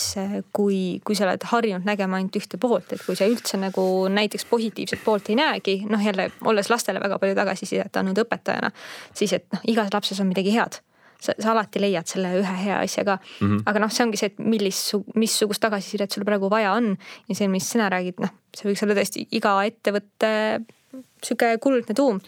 kui, 0.55 1.01
kui 1.05 1.17
sa 1.19 1.27
oled 1.29 1.45
harjunud 1.51 1.87
nägema 1.87 2.19
ainult 2.19 2.39
ühte 2.41 2.59
poolt, 2.61 2.95
et 2.95 3.05
kui 3.05 3.19
sa 3.19 3.29
üldse 3.31 3.61
nagu 3.61 3.85
näiteks 4.13 4.49
positiivset 4.51 5.05
poolt 5.05 5.31
ei 5.33 5.39
näegi, 5.41 5.77
noh 5.91 6.03
jälle 6.03 6.31
olles 6.49 6.71
lastele 6.73 7.03
väga 7.03 7.21
palju 7.23 7.37
tagasisidet 7.39 8.01
andnud 8.01 8.23
õpetajana, 8.25 8.73
siis 9.17 9.37
et 9.37 9.47
noh, 9.53 9.65
igas 9.71 9.93
lapses 9.95 10.21
on 10.25 10.31
midagi 10.31 10.55
head. 10.57 10.81
sa, 11.25 11.33
sa 11.41 11.53
alati 11.53 11.81
leiad 11.81 12.09
selle 12.11 12.35
ühe 12.37 12.55
hea 12.65 12.79
asja 12.85 13.05
ka 13.05 13.15
mm. 13.17 13.47
-hmm. 13.49 13.63
aga 13.67 13.81
noh, 13.81 13.91
see 13.91 14.05
ongi 14.05 14.19
see, 14.21 14.27
et 14.33 14.39
millist, 14.39 14.95
missugust 15.15 15.63
tagasisidet 15.63 16.13
sul 16.13 16.25
praegu 16.25 16.51
vaja 16.51 16.73
on 16.73 16.97
ja 17.29 17.35
see, 17.35 17.49
mis 17.49 17.71
sina 17.71 17.89
räägid, 17.89 18.21
noh, 18.21 18.33
see 18.57 18.69
võiks 18.69 18.83
olla 18.85 18.97
tõesti 18.99 19.27
iga 19.31 19.55
ettevõtte 19.65 20.61
sihuke 21.23 21.57
kuldne 21.61 21.95
tuum 21.97 22.21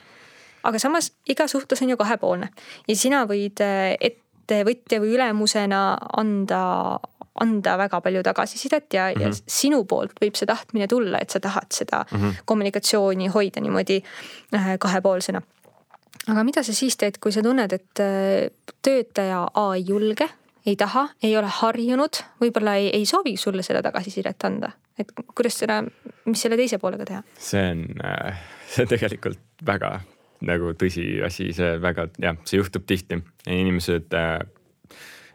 aga 0.67 0.81
samas 0.83 1.11
iga 1.31 1.47
suhtlus 1.51 1.83
on 1.83 1.93
ju 1.95 1.99
kahepoolne 2.01 2.51
ja 2.89 2.97
sina 2.99 3.25
võid 3.29 3.62
äh, 3.64 3.95
ettevõtja 4.01 5.01
või 5.03 5.14
ülemusena 5.17 5.83
anda, 6.19 6.61
anda 7.43 7.77
väga 7.79 8.01
palju 8.05 8.23
tagasisidet 8.27 8.95
ja 8.95 9.09
mm, 9.09 9.14
-hmm. 9.14 9.23
ja 9.23 9.29
mhm. 9.29 9.43
sinu 9.59 9.85
poolt 9.85 10.17
võib 10.23 10.39
see 10.39 10.47
tahtmine 10.47 10.89
tulla, 10.89 11.19
et 11.21 11.31
sa 11.31 11.41
tahad 11.41 11.71
seda 11.71 12.05
mm 12.11 12.19
-hmm. 12.19 12.43
kommunikatsiooni 12.45 13.29
hoida 13.29 13.61
niimoodi 13.61 14.03
äh, 14.55 14.79
kahepoolsena. 14.79 15.43
aga 16.29 16.45
mida 16.45 16.62
sa 16.62 16.73
siis 16.75 16.97
teed, 16.97 17.19
kui 17.21 17.33
sa 17.33 17.43
tunned, 17.43 17.73
et 17.73 18.01
äh, 18.01 18.51
töötaja 18.83 19.47
A 19.55 19.75
ei 19.75 19.85
julge, 19.89 20.29
ei 20.67 20.77
taha, 20.77 21.09
ei 21.23 21.37
ole 21.37 21.47
harjunud, 21.47 22.23
võib-olla 22.41 22.75
ei, 22.75 22.91
ei 22.93 23.07
soovi 23.07 23.37
sulle 23.37 23.62
seda 23.62 23.83
tagasisidet 23.83 24.45
anda, 24.45 24.71
et 24.99 25.12
kuidas 25.35 25.59
seda, 25.59 25.85
mis 26.25 26.43
selle 26.43 26.57
teise 26.57 26.79
poolega 26.79 27.05
teha? 27.05 27.23
see 27.39 27.71
on, 27.71 27.87
see 28.75 28.83
on 28.83 28.89
tegelikult 28.89 29.39
väga 29.67 30.01
nagu 30.45 30.74
tõsiasi, 30.76 31.51
see 31.57 31.76
väga 31.82 32.11
jah, 32.20 32.37
see 32.45 32.61
juhtub 32.61 32.84
tihti, 32.89 33.20
inimesed 33.49 34.12
äh, 34.16 34.41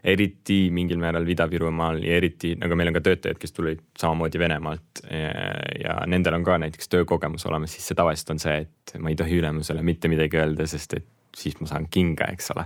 eriti 0.04 0.66
mingil 0.74 0.98
määral 1.02 1.28
Ida-Virumaal 1.30 2.02
ja 2.06 2.18
eriti 2.18 2.56
nagu 2.60 2.76
meil 2.78 2.90
on 2.90 2.98
ka 2.98 3.04
töötajaid, 3.06 3.40
kes 3.42 3.54
tulid 3.54 3.82
samamoodi 4.02 4.42
Venemaalt 4.42 5.04
ja, 5.06 5.32
ja 5.78 5.98
nendel 6.10 6.40
on 6.40 6.46
ka 6.46 6.58
näiteks 6.62 6.90
töökogemus 6.90 7.46
olemas, 7.50 7.76
siis 7.76 7.90
see 7.90 7.98
tavaliselt 7.98 8.34
on 8.36 8.42
see, 8.42 8.64
et 8.66 8.96
ma 9.02 9.14
ei 9.14 9.20
tohi 9.20 9.38
ülemusele 9.42 9.86
mitte 9.86 10.10
midagi 10.12 10.42
öelda, 10.42 10.66
sest 10.70 10.98
et 10.98 11.08
siis 11.38 11.56
ma 11.62 11.70
saan 11.70 11.88
kinga, 11.92 12.28
eks 12.34 12.52
ole 12.56 12.66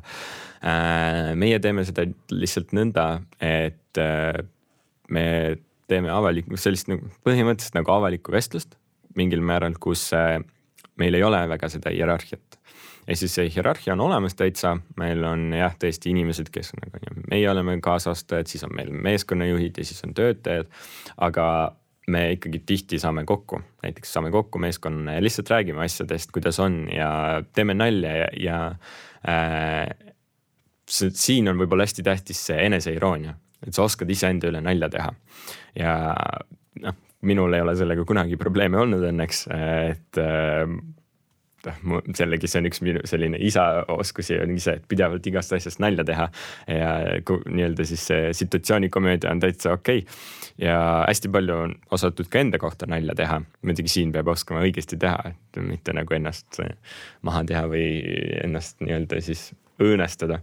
äh,. 0.65 1.35
meie 1.37 1.59
teeme 1.61 1.85
seda 1.85 2.07
lihtsalt 2.31 2.73
nõnda, 2.75 3.09
et 3.43 4.01
äh, 4.01 4.39
me 5.11 5.27
teeme 5.91 6.09
avalikku, 6.09 6.57
sellist 6.57 6.89
nagu 6.89 7.11
põhimõtteliselt 7.27 7.77
nagu 7.77 7.93
avalikku 7.93 8.33
vestlust 8.33 8.79
mingil 9.19 9.43
määral, 9.45 9.75
kus 9.79 10.07
äh, 10.15 10.39
meil 11.01 11.17
ei 11.17 11.23
ole 11.23 11.41
väga 11.49 11.69
seda 11.69 11.93
hierarhiat. 11.93 12.59
ja 13.07 13.15
siis 13.15 13.35
see 13.37 13.49
hierarhia 13.53 13.93
on 13.93 14.01
olemas 14.07 14.35
täitsa, 14.35 14.75
meil 14.97 15.23
on 15.23 15.53
jah, 15.53 15.75
tõesti 15.79 16.09
inimesed, 16.09 16.49
kes 16.53 16.73
on 16.73 16.85
nagu, 16.85 17.21
meie 17.29 17.49
oleme 17.49 17.77
kaasastajad, 17.81 18.49
siis 18.49 18.63
on 18.65 18.75
meil 18.75 18.91
meeskonnajuhid 18.91 19.77
ja 19.77 19.85
siis 19.85 20.03
on 20.07 20.13
töötajad. 20.17 20.71
aga 21.17 21.47
me 22.07 22.31
ikkagi 22.35 22.59
tihti 22.65 22.99
saame 23.01 23.25
kokku, 23.25 23.59
näiteks 23.83 24.11
saame 24.13 24.31
kokku 24.31 24.59
meeskonnana 24.61 25.17
ja 25.17 25.23
lihtsalt 25.23 25.49
räägime 25.49 25.81
asjadest, 25.85 26.31
kuidas 26.31 26.59
on 26.59 26.85
ja 26.93 27.41
teeme 27.53 27.73
nalja 27.73 28.11
ja, 28.17 28.27
ja 28.39 28.59
äh, 29.29 30.13
siin 30.89 31.49
on 31.49 31.57
võib-olla 31.57 31.87
hästi 31.87 32.05
tähtis 32.05 32.43
see 32.45 32.59
eneseironia, 32.67 33.33
et 33.65 33.73
sa 33.73 33.85
oskad 33.87 34.09
iseenda 34.09 34.51
üle 34.51 34.61
nalja 34.61 34.89
teha. 34.93 35.13
ja 35.79 35.95
noh, 36.83 36.99
minul 37.25 37.53
ei 37.57 37.63
ole 37.65 37.75
sellega 37.77 38.05
kunagi 38.07 38.37
probleeme 38.39 38.79
olnud 38.81 39.03
õnneks, 39.09 39.45
et 39.55 40.21
äh, 40.21 40.65
noh, 41.65 42.03
jällegi 42.17 42.49
see 42.49 42.61
on 42.61 42.69
üks 42.69 42.81
minu 42.85 43.01
selline 43.09 43.39
isa 43.41 43.65
oskusi 43.91 44.37
ongi 44.41 44.61
see, 44.63 44.77
et 44.79 44.87
pidevalt 44.91 45.25
igast 45.29 45.53
asjast 45.57 45.81
nalja 45.83 46.05
teha. 46.07 46.29
ja 46.69 46.91
nii-öelda 47.25 47.85
siis 47.87 48.05
see 48.11 48.31
situatsioonikomöödia 48.37 49.31
on 49.31 49.41
täitsa 49.43 49.73
okei 49.73 50.03
okay. 50.03 50.67
ja 50.67 50.77
hästi 51.07 51.31
palju 51.33 51.57
on 51.65 51.75
osatud 51.97 52.29
ka 52.31 52.43
enda 52.43 52.61
kohta 52.61 52.89
nalja 52.89 53.15
teha. 53.17 53.41
muidugi 53.61 53.91
siin 53.97 54.13
peab 54.15 54.29
oskama 54.35 54.63
õigesti 54.65 54.99
teha, 55.01 55.33
et 55.33 55.61
mitte 55.65 55.93
nagu 55.95 56.17
ennast 56.17 56.61
maha 57.25 57.43
teha 57.47 57.65
või 57.71 57.87
ennast 58.43 58.81
nii-öelda 58.85 59.21
siis 59.25 59.49
õõnestada. 59.81 60.39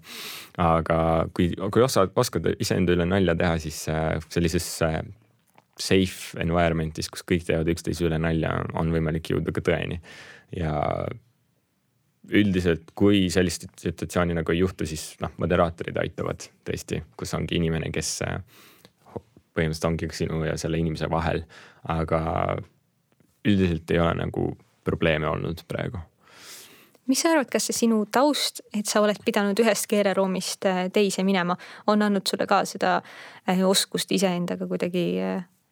aga 0.60 0.98
kui, 1.34 1.52
kui 1.56 1.82
osad, 1.82 2.12
oskad 2.16 2.50
iseenda 2.60 2.96
üle 2.96 3.06
nalja 3.08 3.36
teha, 3.38 3.58
siis 3.62 3.84
äh, 3.88 4.18
sellises 4.32 4.66
äh, 4.84 5.00
safe 5.80 6.38
environment'is, 6.42 7.08
kus 7.10 7.24
kõik 7.26 7.46
teevad 7.48 7.68
üksteise 7.72 8.04
üle 8.06 8.18
nalja, 8.20 8.54
on 8.78 8.92
võimalik 8.92 9.32
jõuda 9.32 9.54
ka 9.54 9.64
tõeni. 9.64 10.00
ja 10.56 10.72
üldiselt, 12.30 12.92
kui 12.94 13.26
sellist 13.32 13.66
situatsiooni 13.80 14.36
nagu 14.36 14.52
ei 14.52 14.60
juhtu, 14.60 14.86
siis 14.86 15.16
noh, 15.22 15.32
moderaatorid 15.42 15.96
aitavad 15.98 16.44
tõesti, 16.66 17.00
kus 17.18 17.34
ongi 17.34 17.58
inimene, 17.58 17.90
kes 17.94 18.12
äh, 18.26 18.38
põhimõtteliselt 19.56 19.88
ongi 19.88 20.08
sinu 20.16 20.44
ja 20.46 20.54
selle 20.60 20.78
inimese 20.80 21.10
vahel, 21.10 21.42
aga 21.90 22.22
üldiselt 23.48 23.90
ei 23.90 24.00
ole 24.00 24.14
nagu 24.22 24.52
probleeme 24.84 25.28
olnud 25.28 25.64
praegu. 25.68 25.98
mis 27.06 27.20
sa 27.20 27.32
arvad, 27.32 27.50
kas 27.50 27.66
see 27.68 27.82
sinu 27.82 28.04
taust, 28.06 28.62
et 28.72 28.86
sa 28.86 29.02
oled 29.02 29.18
pidanud 29.24 29.58
ühest 29.58 29.88
keeleruumist 29.90 30.66
äh, 30.70 30.84
teise 30.94 31.24
minema, 31.26 31.56
on 31.90 32.02
andnud 32.02 32.26
sulle 32.28 32.46
ka 32.46 32.62
seda 32.64 33.00
äh, 33.02 33.64
oskust 33.66 34.12
iseendaga 34.14 34.68
kuidagi, 34.70 35.08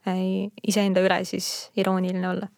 iseenda 0.08 1.02
üle 1.04 1.20
siis 1.28 1.70
irooniline 1.76 2.28
olla? 2.28 2.48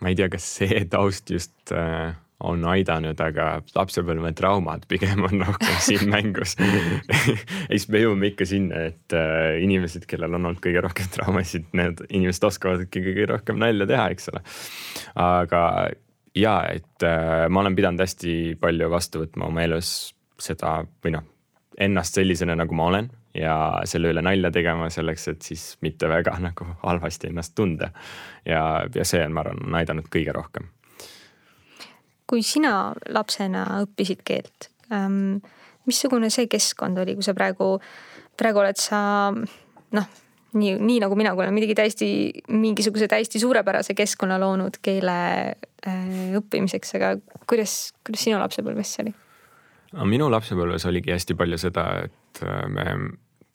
ma 0.00 0.08
ei 0.08 0.16
tea, 0.16 0.30
kas 0.32 0.46
see 0.56 0.84
taust 0.90 1.30
just 1.30 1.72
äh, 1.76 2.14
on 2.40 2.64
aidanud, 2.64 3.18
aga 3.20 3.46
lapsepõlvetraumad 3.76 4.86
pigem 4.88 5.26
on 5.28 5.42
rohkem 5.48 5.80
siin 5.84 6.08
mängus 6.12 6.56
siis 7.70 7.88
me 7.92 8.00
jõuame 8.00 8.32
ikka 8.32 8.48
sinna, 8.48 8.86
et 8.90 9.16
äh, 9.16 9.60
inimesed, 9.64 10.06
kellel 10.08 10.38
on 10.38 10.48
olnud 10.48 10.62
kõige 10.64 10.84
rohkem 10.86 11.10
traumasid, 11.12 11.68
need 11.76 12.00
inimesed 12.08 12.48
oskavadki 12.48 13.04
kõige 13.10 13.28
rohkem 13.34 13.60
nalja 13.60 13.88
teha, 13.90 14.08
eks 14.14 14.32
ole. 14.32 14.44
aga 15.20 15.62
ja, 16.36 16.56
et 16.72 17.06
äh, 17.06 17.44
ma 17.52 17.64
olen 17.64 17.76
pidanud 17.76 18.00
hästi 18.00 18.56
palju 18.60 18.90
vastu 18.92 19.26
võtma 19.26 19.50
oma 19.52 19.68
elus 19.68 20.14
seda 20.40 20.78
või 21.04 21.18
noh, 21.18 21.28
ennast 21.80 22.16
sellisena, 22.16 22.56
nagu 22.56 22.76
ma 22.76 22.88
olen 22.88 23.12
ja 23.34 23.54
selle 23.88 24.10
üle 24.12 24.22
nalja 24.24 24.50
tegema 24.54 24.88
selleks, 24.90 25.28
et 25.30 25.46
siis 25.46 25.64
mitte 25.84 26.08
väga 26.10 26.36
nagu 26.48 26.66
halvasti 26.82 27.30
ennast 27.30 27.54
tunda. 27.54 27.90
ja, 28.46 28.86
ja 28.94 29.04
see 29.04 29.22
on, 29.24 29.34
ma 29.36 29.44
arvan, 29.44 29.62
on 29.66 29.80
aidanud 29.80 30.10
kõige 30.12 30.34
rohkem. 30.36 30.70
kui 32.30 32.42
sina 32.46 32.92
lapsena 33.08 33.64
õppisid 33.84 34.24
keelt 34.24 34.70
ähm,, 34.92 35.40
missugune 35.86 36.30
see 36.30 36.46
keskkond 36.50 36.98
oli, 37.02 37.16
kui 37.18 37.26
sa 37.26 37.34
praegu, 37.34 37.78
praegu 38.38 38.62
oled 38.62 38.78
sa 38.78 39.00
noh, 39.30 40.10
nii, 40.54 40.76
nii 40.78 41.00
nagu 41.02 41.16
mina, 41.18 41.32
kui 41.34 41.44
olen 41.44 41.56
midagi 41.56 41.74
täiesti, 41.78 42.10
mingisuguse 42.52 43.08
täiesti 43.10 43.42
suurepärase 43.42 43.96
keskkonna 43.98 44.38
loonud 44.42 44.78
keele 44.82 45.16
äh, 45.50 46.38
õppimiseks, 46.38 46.94
aga 46.98 47.16
kuidas, 47.50 47.92
kuidas 48.06 48.26
sinu 48.26 48.38
lapsepõlves 48.42 48.94
see 48.94 49.06
oli? 49.06 49.16
minu 50.06 50.28
lapsepõlves 50.30 50.84
oligi 50.86 51.10
hästi 51.10 51.34
palju 51.34 51.58
seda, 51.58 51.84
et 52.06 52.14
äh, 52.44 52.64
me 52.70 52.86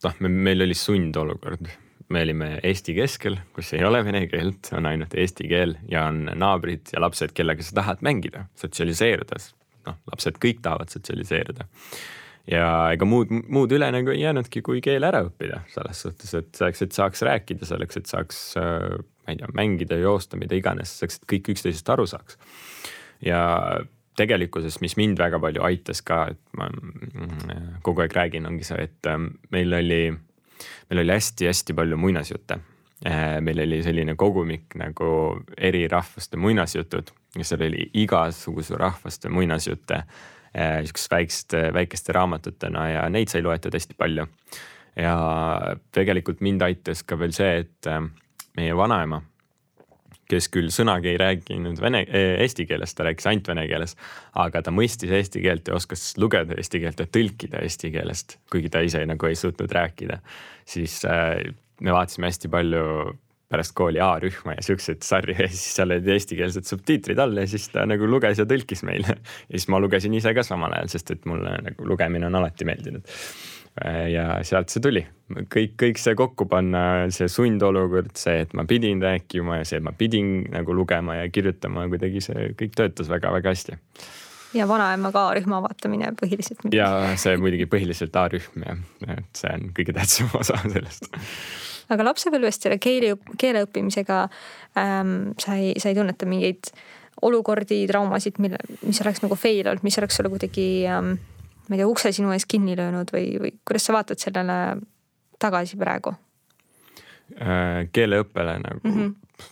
noh, 0.05 0.21
me, 0.21 0.29
meil 0.29 0.65
oli 0.65 0.77
sundolukord. 0.77 1.69
me 2.09 2.21
olime 2.21 2.51
Eesti 2.63 2.93
keskel, 2.93 3.39
kus 3.55 3.71
ei 3.73 3.85
ole 3.85 4.03
vene 4.05 4.25
keelt, 4.29 4.69
on 4.77 4.85
ainult 4.85 5.15
eesti 5.17 5.47
keel 5.49 5.73
ja 5.89 6.03
on 6.11 6.27
naabrid 6.37 6.93
ja 6.93 7.01
lapsed, 7.01 7.33
kellega 7.33 7.65
sa 7.65 7.79
tahad 7.81 8.03
mängida, 8.05 8.45
sotsialiseeruda. 8.61 9.39
noh, 9.87 9.97
lapsed 10.11 10.37
kõik 10.41 10.61
tahavad 10.65 10.93
sotsialiseeruda. 10.93 11.65
ja 12.51 12.67
ega 12.93 13.09
muud, 13.09 13.31
muud 13.31 13.73
üle 13.73 13.89
nagu 13.91 14.13
ei 14.13 14.21
jäänudki, 14.21 14.61
kui 14.61 14.83
keel 14.85 15.03
ära 15.03 15.23
õppida 15.25 15.63
selles 15.73 16.05
suhtes, 16.05 16.33
et 16.37 16.53
selleks, 16.53 16.85
et 16.85 17.01
saaks 17.01 17.25
rääkida, 17.25 17.65
selleks, 17.65 17.97
et 17.97 18.11
saaks 18.11 18.45
äh, 18.61 18.95
ma 19.25 19.33
ei 19.33 19.41
tea, 19.41 19.49
mängida, 19.57 19.97
joosta, 19.97 20.37
mida 20.37 20.57
iganes, 20.57 20.93
selleks, 20.99 21.19
et 21.21 21.29
kõik 21.33 21.55
üksteisest 21.55 21.89
aru 21.89 22.05
saaks. 22.09 22.37
ja 23.25 23.41
tegelikkuses, 24.17 24.79
mis 24.83 24.95
mind 24.99 25.19
väga 25.19 25.39
palju 25.43 25.63
aitas 25.65 26.01
ka, 26.05 26.25
et 26.33 26.57
ma 26.57 26.69
mm, 26.71 27.81
kogu 27.85 28.05
aeg 28.05 28.15
räägin, 28.15 28.47
ongi 28.49 28.67
see, 28.67 28.87
et 28.87 29.09
ähm, 29.11 29.33
meil 29.53 29.73
oli, 29.75 30.01
meil 30.89 31.03
oli 31.03 31.15
hästi-hästi 31.15 31.75
palju 31.77 31.99
muinasjutte. 31.99 32.59
Äh, 33.05 33.41
meil 33.43 33.59
oli 33.65 33.81
selline 33.83 34.15
kogumik 34.15 34.77
nagu 34.79 35.07
eri 35.57 35.83
rahvaste 35.91 36.39
muinasjutud 36.39 37.11
ja 37.35 37.43
seal 37.43 37.65
oli 37.67 37.89
igasuguse 38.01 38.77
rahvaste 38.79 39.29
muinasjutte 39.29 39.97
äh, 39.99 40.79
sihukeste 40.85 41.15
väikeste, 41.15 41.63
väikeste 41.75 42.15
raamatutena 42.15 42.87
ja 42.89 43.03
neid 43.11 43.27
sai 43.29 43.43
loetud 43.43 43.75
hästi 43.75 43.97
palju. 43.99 44.25
ja 44.95 45.15
tegelikult 45.91 46.39
mind 46.39 46.63
aitas 46.63 47.03
ka 47.03 47.19
veel 47.19 47.35
see, 47.35 47.65
et 47.65 47.91
äh, 47.91 47.99
meie 48.55 48.77
vanaema 48.77 49.19
kes 50.29 50.47
küll 50.53 50.71
sõnagi 50.73 51.11
ei 51.13 51.19
rääkinud 51.21 51.81
vene, 51.81 52.03
eh, 52.07 52.35
eesti 52.43 52.65
keeles, 52.69 52.95
ta 52.95 53.05
rääkis 53.07 53.27
ainult 53.29 53.49
vene 53.51 53.67
keeles. 53.69 53.95
aga 54.35 54.61
ta 54.61 54.71
mõistis 54.71 55.11
eesti 55.11 55.41
keelt 55.41 55.67
ja 55.67 55.75
oskas 55.75 56.15
lugeda 56.17 56.57
eesti 56.57 56.81
keelt 56.83 56.99
ja 56.99 57.05
tõlkida 57.05 57.61
eesti 57.63 57.91
keelest, 57.91 58.39
kuigi 58.51 58.69
ta 58.69 58.81
ise 58.81 59.05
nagu 59.05 59.25
ei 59.25 59.35
suutnud 59.35 59.71
rääkida. 59.71 60.19
siis 60.65 61.03
äh, 61.05 61.37
me 61.81 61.91
vaatasime 61.91 62.27
hästi 62.27 62.49
palju 62.49 63.15
pärast 63.49 63.75
kooli 63.77 63.99
A-rühma 64.01 64.55
ja 64.57 64.63
siukseid 64.65 65.03
sarju 65.05 65.35
ja 65.37 65.47
siis 65.47 65.75
seal 65.77 65.91
olid 65.93 66.07
eestikeelsed 66.07 66.65
subtiitrid 66.65 67.19
all 67.21 67.37
ja 67.37 67.45
siis 67.47 67.69
ta 67.69 67.85
nagu 67.85 68.07
luges 68.09 68.41
ja 68.41 68.45
tõlkis 68.49 68.81
meile. 68.83 69.19
ja 69.49 69.59
siis 69.59 69.69
ma 69.69 69.79
lugesin 69.79 70.13
ise 70.17 70.33
ka 70.33 70.43
samal 70.43 70.73
ajal, 70.73 70.89
sest 70.95 71.11
et 71.11 71.29
mulle 71.29 71.53
nagu 71.69 71.85
lugemine 71.85 72.25
on 72.25 72.41
alati 72.41 72.65
meeldinud 72.65 73.05
ja 73.83 74.25
sealt 74.47 74.71
see 74.71 74.83
tuli, 74.83 75.01
kõik, 75.51 75.73
kõik 75.81 75.99
see 75.99 76.15
kokku 76.15 76.47
panna, 76.51 76.81
see 77.13 77.27
sundolukord, 77.31 78.13
see, 78.19 78.45
et 78.45 78.53
ma 78.55 78.63
pidin 78.69 79.01
rääkima 79.03 79.59
ja 79.59 79.67
see, 79.67 79.81
et 79.81 79.87
ma 79.87 79.91
pidin 79.97 80.45
nagu 80.53 80.75
lugema 80.75 81.17
ja 81.19 81.25
kirjutama, 81.33 81.87
kuidagi 81.91 82.23
see 82.23 82.53
kõik 82.59 82.77
töötas 82.77 83.11
väga-väga 83.11 83.51
hästi. 83.51 83.79
ja 84.55 84.67
vanaema 84.67 85.11
ka 85.11 85.27
rühma 85.35 85.59
vaatamine 85.65 86.13
põhiliselt. 86.21 86.63
ja 86.75 86.89
see 87.19 87.35
muidugi 87.41 87.67
põhiliselt 87.67 88.15
A-rühm 88.15 88.63
jah, 88.63 88.83
et 89.17 89.43
see 89.43 89.51
on 89.51 89.71
kõige 89.75 89.97
tähtsam 89.97 90.31
osa 90.39 90.61
sellest 90.63 91.11
aga 91.93 92.07
lapsepõlvest 92.07 92.65
selle 92.65 92.79
keele, 92.81 93.15
keele 93.41 93.65
õppimisega 93.65 94.25
ähm, 94.79 95.33
sa 95.41 95.57
ei, 95.59 95.75
sa 95.81 95.91
ei 95.91 95.97
tunneta 95.97 96.27
mingeid 96.29 96.71
olukordi, 97.25 97.85
traumasid, 97.89 98.39
mille, 98.43 98.59
mis 98.83 98.99
oleks 99.03 99.21
nagu 99.23 99.37
fail 99.39 99.67
olnud, 99.67 99.85
mis 99.85 99.97
oleks 100.01 100.17
sulle 100.19 100.31
kuidagi 100.33 100.67
ähm, 100.91 101.15
ma 101.69 101.75
ei 101.75 101.81
tea, 101.81 101.87
ukse 101.89 102.11
sinu 102.15 102.31
ees 102.35 102.45
kinni 102.49 102.75
löönud 102.77 103.11
või, 103.13 103.27
või 103.41 103.53
kuidas 103.65 103.87
sa 103.87 103.95
vaatad 103.95 104.21
sellele 104.21 104.57
tagasi 105.41 105.77
praegu? 105.79 106.15
Äh, 107.41 107.87
keeleõppele 107.93 108.59
nagu 108.61 108.81
mm 108.83 108.93
-hmm. 108.93 109.47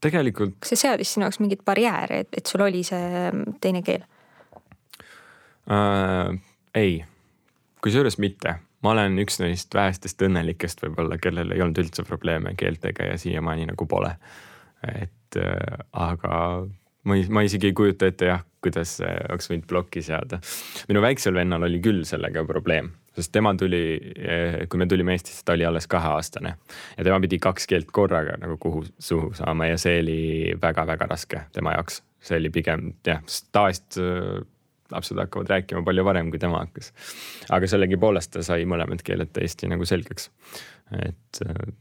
tegelikult. 0.00 0.56
kas 0.60 0.72
see 0.72 0.82
seadis 0.86 1.12
sinu 1.12 1.26
jaoks 1.26 1.40
mingeid 1.40 1.64
barjääre, 1.64 2.20
et, 2.24 2.28
et 2.32 2.46
sul 2.46 2.64
oli 2.64 2.82
see 2.82 3.32
teine 3.60 3.82
keel 3.82 4.06
äh,? 5.68 6.38
ei, 6.74 7.04
kusjuures 7.84 8.18
mitte, 8.18 8.54
ma 8.82 8.90
olen 8.90 9.18
üks 9.18 9.36
neist 9.42 9.74
vähestest 9.74 10.22
õnnelikest 10.22 10.82
võib-olla, 10.82 11.18
kellel 11.18 11.52
ei 11.52 11.62
olnud 11.62 11.78
üldse 11.78 12.04
probleeme 12.08 12.54
keeltega 12.56 13.04
ja 13.12 13.18
siiamaani 13.18 13.66
nagu 13.66 13.86
pole. 13.86 14.16
et 14.94 15.36
äh, 15.36 15.78
aga 15.92 16.66
ma 17.08 17.16
ei, 17.16 17.26
ma 17.32 17.42
isegi 17.46 17.70
ei 17.70 17.76
kujuta 17.76 18.08
ette 18.10 18.28
jah, 18.30 18.42
kuidas 18.64 18.98
oleks 19.04 19.48
võinud 19.50 19.66
plokki 19.70 20.02
seada. 20.04 20.40
minu 20.90 21.02
väiksel 21.04 21.36
vennal 21.36 21.66
oli 21.68 21.80
küll 21.84 22.04
sellega 22.08 22.44
probleem, 22.48 22.90
sest 23.16 23.32
tema 23.34 23.54
tuli, 23.58 23.82
kui 24.68 24.80
me 24.80 24.88
tulime 24.90 25.14
Eestisse, 25.16 25.44
ta 25.46 25.56
oli 25.56 25.66
alles 25.68 25.88
kaheaastane 25.90 26.54
ja 26.96 27.06
tema 27.06 27.20
pidi 27.24 27.40
kaks 27.42 27.68
keelt 27.70 27.90
korraga 27.94 28.36
nagu 28.42 28.58
kuhu 28.60 28.84
suhu 28.98 29.32
saama 29.38 29.70
ja 29.70 29.80
see 29.80 29.98
oli 30.02 30.20
väga-väga 30.62 31.10
raske 31.10 31.46
tema 31.54 31.76
jaoks. 31.78 32.02
see 32.20 32.38
oli 32.40 32.50
pigem 32.50 32.92
jah, 33.06 33.22
tavaliselt 33.54 34.00
äh, 34.02 34.46
lapsed 34.90 35.20
hakkavad 35.20 35.50
rääkima 35.52 35.84
palju 35.84 36.04
varem, 36.04 36.30
kui 36.30 36.40
tema 36.42 36.64
hakkas. 36.64 36.92
aga 37.50 37.70
sellegipoolest 37.70 38.34
ta 38.34 38.42
sai 38.42 38.66
mõlemad 38.66 39.04
keeled 39.06 39.32
täiesti 39.32 39.70
nagu 39.70 39.86
selgeks. 39.86 40.30
et 41.04 41.42
äh, 41.46 41.72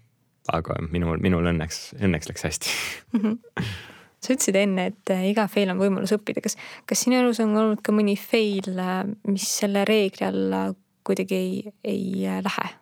aga 0.54 0.80
minul, 0.94 1.20
minul 1.20 1.52
õnneks, 1.52 1.98
õnneks 2.00 2.30
läks 2.30 2.50
hästi 2.50 2.74
mm. 3.14 3.22
-hmm 3.22 3.96
sa 4.28 4.36
ütlesid 4.36 4.58
enne, 4.60 4.90
et 4.92 5.14
äh, 5.14 5.30
iga 5.32 5.48
fail 5.52 5.72
on 5.72 5.80
võimalus 5.80 6.12
õppida, 6.16 6.44
kas, 6.44 6.58
kas 6.90 7.06
sinu 7.06 7.18
elus 7.22 7.40
on 7.44 7.56
olnud 7.56 7.84
ka 7.86 7.96
mõni 7.96 8.18
fail, 8.20 8.74
äh, 8.76 9.00
mis 9.30 9.48
selle 9.62 9.86
reegli 9.88 10.28
alla 10.28 10.68
kuidagi 11.08 11.38
ei, 11.38 11.74
ei 11.88 12.28
äh, 12.28 12.44
lähe? 12.44 12.74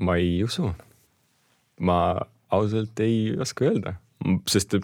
ma 0.00 0.14
ei 0.20 0.42
usu. 0.44 0.68
ma 1.80 1.96
ausalt 2.52 3.00
ei 3.00 3.32
oska 3.40 3.64
öelda, 3.64 3.94
sest 4.46 4.76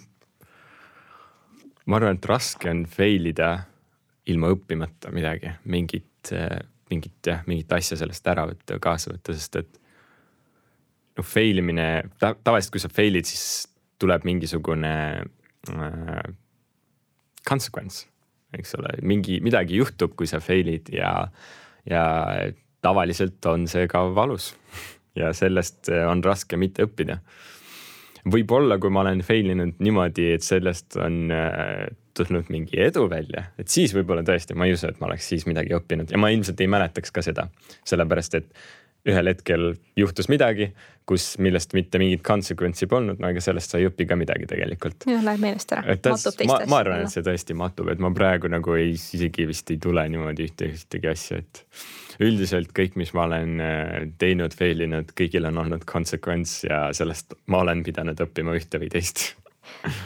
ma 1.84 1.98
arvan, 1.98 2.16
et 2.16 2.26
raske 2.26 2.70
on 2.72 2.86
fail 2.88 3.28
ida 3.28 3.50
ilma 4.32 4.48
õppimata 4.54 5.12
midagi, 5.14 5.52
mingit 5.68 6.32
mingit 6.92 7.30
jah, 7.30 7.42
mingit 7.48 7.72
asja 7.76 7.98
sellest 7.98 8.26
ära 8.30 8.46
võtta, 8.50 8.78
kaasa 8.82 9.12
võtta, 9.14 9.34
sest 9.36 9.60
et 9.62 9.78
noh, 11.16 11.26
fail 11.26 11.62
imine 11.62 11.86
ta,, 12.20 12.34
tavaliselt 12.34 12.74
kui 12.76 12.82
sa 12.82 12.90
fail'id, 12.92 13.28
siis 13.28 13.66
tuleb 14.02 14.26
mingisugune 14.28 14.92
äh, 15.22 16.28
consequence, 17.48 18.06
eks 18.56 18.76
ole, 18.78 18.94
mingi, 19.06 19.40
midagi 19.44 19.80
juhtub, 19.80 20.14
kui 20.18 20.28
sa 20.30 20.40
fail'id 20.42 20.92
ja, 20.94 21.12
ja 21.88 22.04
tavaliselt 22.84 23.44
on 23.50 23.66
see 23.70 23.88
ka 23.90 24.06
valus 24.14 24.52
ja 25.16 25.32
sellest 25.34 25.90
on 26.06 26.22
raske 26.24 26.58
mitte 26.60 26.84
õppida. 26.86 27.18
võib-olla, 28.26 28.78
kui 28.82 28.92
ma 28.92 29.04
olen 29.04 29.22
fail 29.24 29.54
inud 29.54 29.78
niimoodi, 29.82 30.32
et 30.36 30.44
sellest 30.44 30.98
on 31.00 31.30
tulnud 32.16 32.50
mingi 32.52 32.80
edu 32.82 33.06
välja, 33.10 33.48
et 33.60 33.72
siis 33.72 33.94
võib-olla 33.96 34.24
tõesti, 34.26 34.56
ma 34.58 34.68
ei 34.68 34.74
usu, 34.76 34.88
et 34.90 34.98
ma 35.02 35.10
oleks 35.10 35.28
siis 35.32 35.46
midagi 35.48 35.76
õppinud 35.76 36.12
ja 36.12 36.20
ma 36.20 36.32
ilmselt 36.34 36.60
ei 36.60 36.70
mäletaks 36.70 37.14
ka 37.14 37.24
seda, 37.24 37.48
sellepärast 37.84 38.40
et 38.40 38.50
ühel 39.06 39.30
hetkel 39.30 39.68
juhtus 39.98 40.28
midagi, 40.30 40.70
kus, 41.06 41.36
millest 41.42 41.76
mitte 41.76 42.00
mingit 42.02 42.24
consequence'i 42.26 42.88
polnud, 42.90 43.20
no 43.22 43.30
ega 43.30 43.42
sellest 43.44 43.70
sa 43.72 43.78
ei 43.78 43.86
õpi 43.86 44.08
ka 44.10 44.18
midagi 44.18 44.48
tegelikult. 44.50 45.06
jah, 45.06 45.22
läheb 45.24 45.44
meelest 45.44 45.76
ära. 45.76 45.94
ma, 46.50 46.58
ma 46.72 46.80
arvan, 46.82 47.04
et 47.06 47.14
see 47.14 47.22
tõesti 47.26 47.54
matub, 47.58 47.90
et 47.92 48.02
ma 48.02 48.10
praegu 48.14 48.50
nagu 48.50 48.74
ei, 48.78 48.96
isegi 48.96 49.46
vist 49.46 49.70
ei 49.70 49.78
tule 49.82 50.06
niimoodi 50.10 50.48
ühte, 50.48 50.72
ühtegi 50.74 51.12
asja, 51.12 51.38
et 51.44 51.62
üldiselt 52.26 52.72
kõik, 52.74 52.98
mis 52.98 53.12
ma 53.14 53.26
olen 53.28 53.62
äh, 53.62 53.96
teinud, 54.18 54.54
fail 54.58 54.82
inud, 54.88 55.14
kõigil 55.18 55.46
on 55.52 55.62
olnud 55.62 55.86
consequence 55.88 56.66
ja 56.66 56.86
sellest 56.96 57.36
ma 57.52 57.62
olen 57.62 57.86
pidanud 57.86 58.26
õppima 58.26 58.56
ühte 58.58 58.82
või 58.82 58.90
teist 58.90 59.28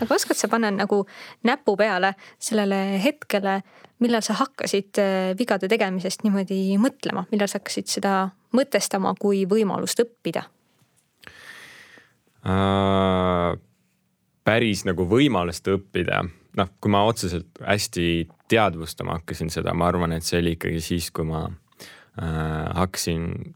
aga 0.02 0.14
oskad 0.14 0.38
sa 0.38 0.50
panna 0.52 0.70
nagu 0.74 1.02
näpu 1.46 1.76
peale 1.80 2.14
sellele 2.38 3.00
hetkele, 3.04 3.60
millal 4.04 4.24
sa 4.24 4.36
hakkasid 4.40 5.00
äh, 5.02 5.32
vigade 5.38 5.68
tegemisest 5.70 6.24
niimoodi 6.26 6.78
mõtlema, 6.80 7.26
millal 7.32 7.50
sa 7.50 7.60
hakkasid 7.60 7.90
seda 7.90 8.14
mõtestama 8.56 9.14
kui 9.20 9.44
võimalust 9.50 10.02
õppida 10.04 10.46
äh,? 12.46 13.58
päris 14.50 14.84
nagu 14.88 15.04
võimalust 15.06 15.68
õppida, 15.70 16.24
noh, 16.58 16.70
kui 16.82 16.92
ma 16.92 17.04
otseselt 17.06 17.60
hästi 17.62 18.06
teadvustama 18.50 19.18
hakkasin 19.20 19.52
seda, 19.52 19.74
ma 19.76 19.90
arvan, 19.90 20.16
et 20.16 20.26
see 20.26 20.40
oli 20.40 20.56
ikkagi 20.56 20.80
siis, 20.82 21.10
kui 21.14 21.28
ma 21.28 21.44
äh, 21.46 22.70
hakkasin 22.80 23.54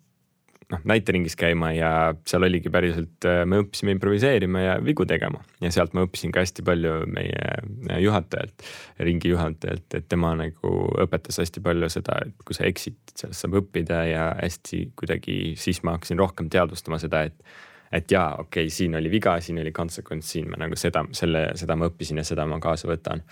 noh 0.72 0.84
näiteringis 0.88 1.36
käima 1.38 1.72
ja 1.74 1.90
seal 2.28 2.46
oligi 2.46 2.70
päriselt, 2.72 3.26
äh, 3.28 3.42
me 3.48 3.60
õppisime 3.62 3.94
improviseerima 3.96 4.62
ja 4.62 4.76
vigu 4.84 5.06
tegema 5.08 5.42
ja 5.62 5.70
sealt 5.74 5.94
ma 5.96 6.06
õppisin 6.06 6.32
ka 6.34 6.44
hästi 6.44 6.64
palju 6.66 6.94
meie 7.10 7.50
äh, 7.90 8.00
juhatajalt, 8.04 8.64
ringi 9.04 9.34
juhatajalt, 9.34 9.86
et 9.98 10.08
tema 10.08 10.34
nagu 10.38 10.72
õpetas 11.04 11.40
hästi 11.42 11.62
palju 11.64 11.90
seda, 11.92 12.20
et 12.26 12.46
kui 12.46 12.56
sa 12.56 12.66
eksid, 12.68 12.98
sellest 13.12 13.44
saab 13.44 13.60
õppida 13.60 14.00
ja 14.08 14.26
hästi 14.40 14.86
kuidagi 14.98 15.38
siis 15.60 15.82
ma 15.84 15.98
hakkasin 15.98 16.20
rohkem 16.20 16.50
teadvustama 16.52 17.00
seda, 17.02 17.26
et 17.28 17.56
et 17.94 18.10
jaa, 18.10 18.32
okei 18.42 18.64
okay,, 18.64 18.72
siin 18.74 18.96
oli 18.98 19.10
viga, 19.12 19.36
siin 19.40 19.60
oli 19.62 19.70
consequence, 19.72 20.26
siin 20.26 20.48
ma 20.50 20.58
nagu 20.58 20.74
seda, 20.78 21.04
selle, 21.14 21.46
seda 21.58 21.76
ma 21.78 21.86
õppisin 21.90 22.18
ja 22.18 22.26
seda 22.26 22.46
ma 22.48 22.58
kaasa 22.62 22.88
võtan. 22.90 23.22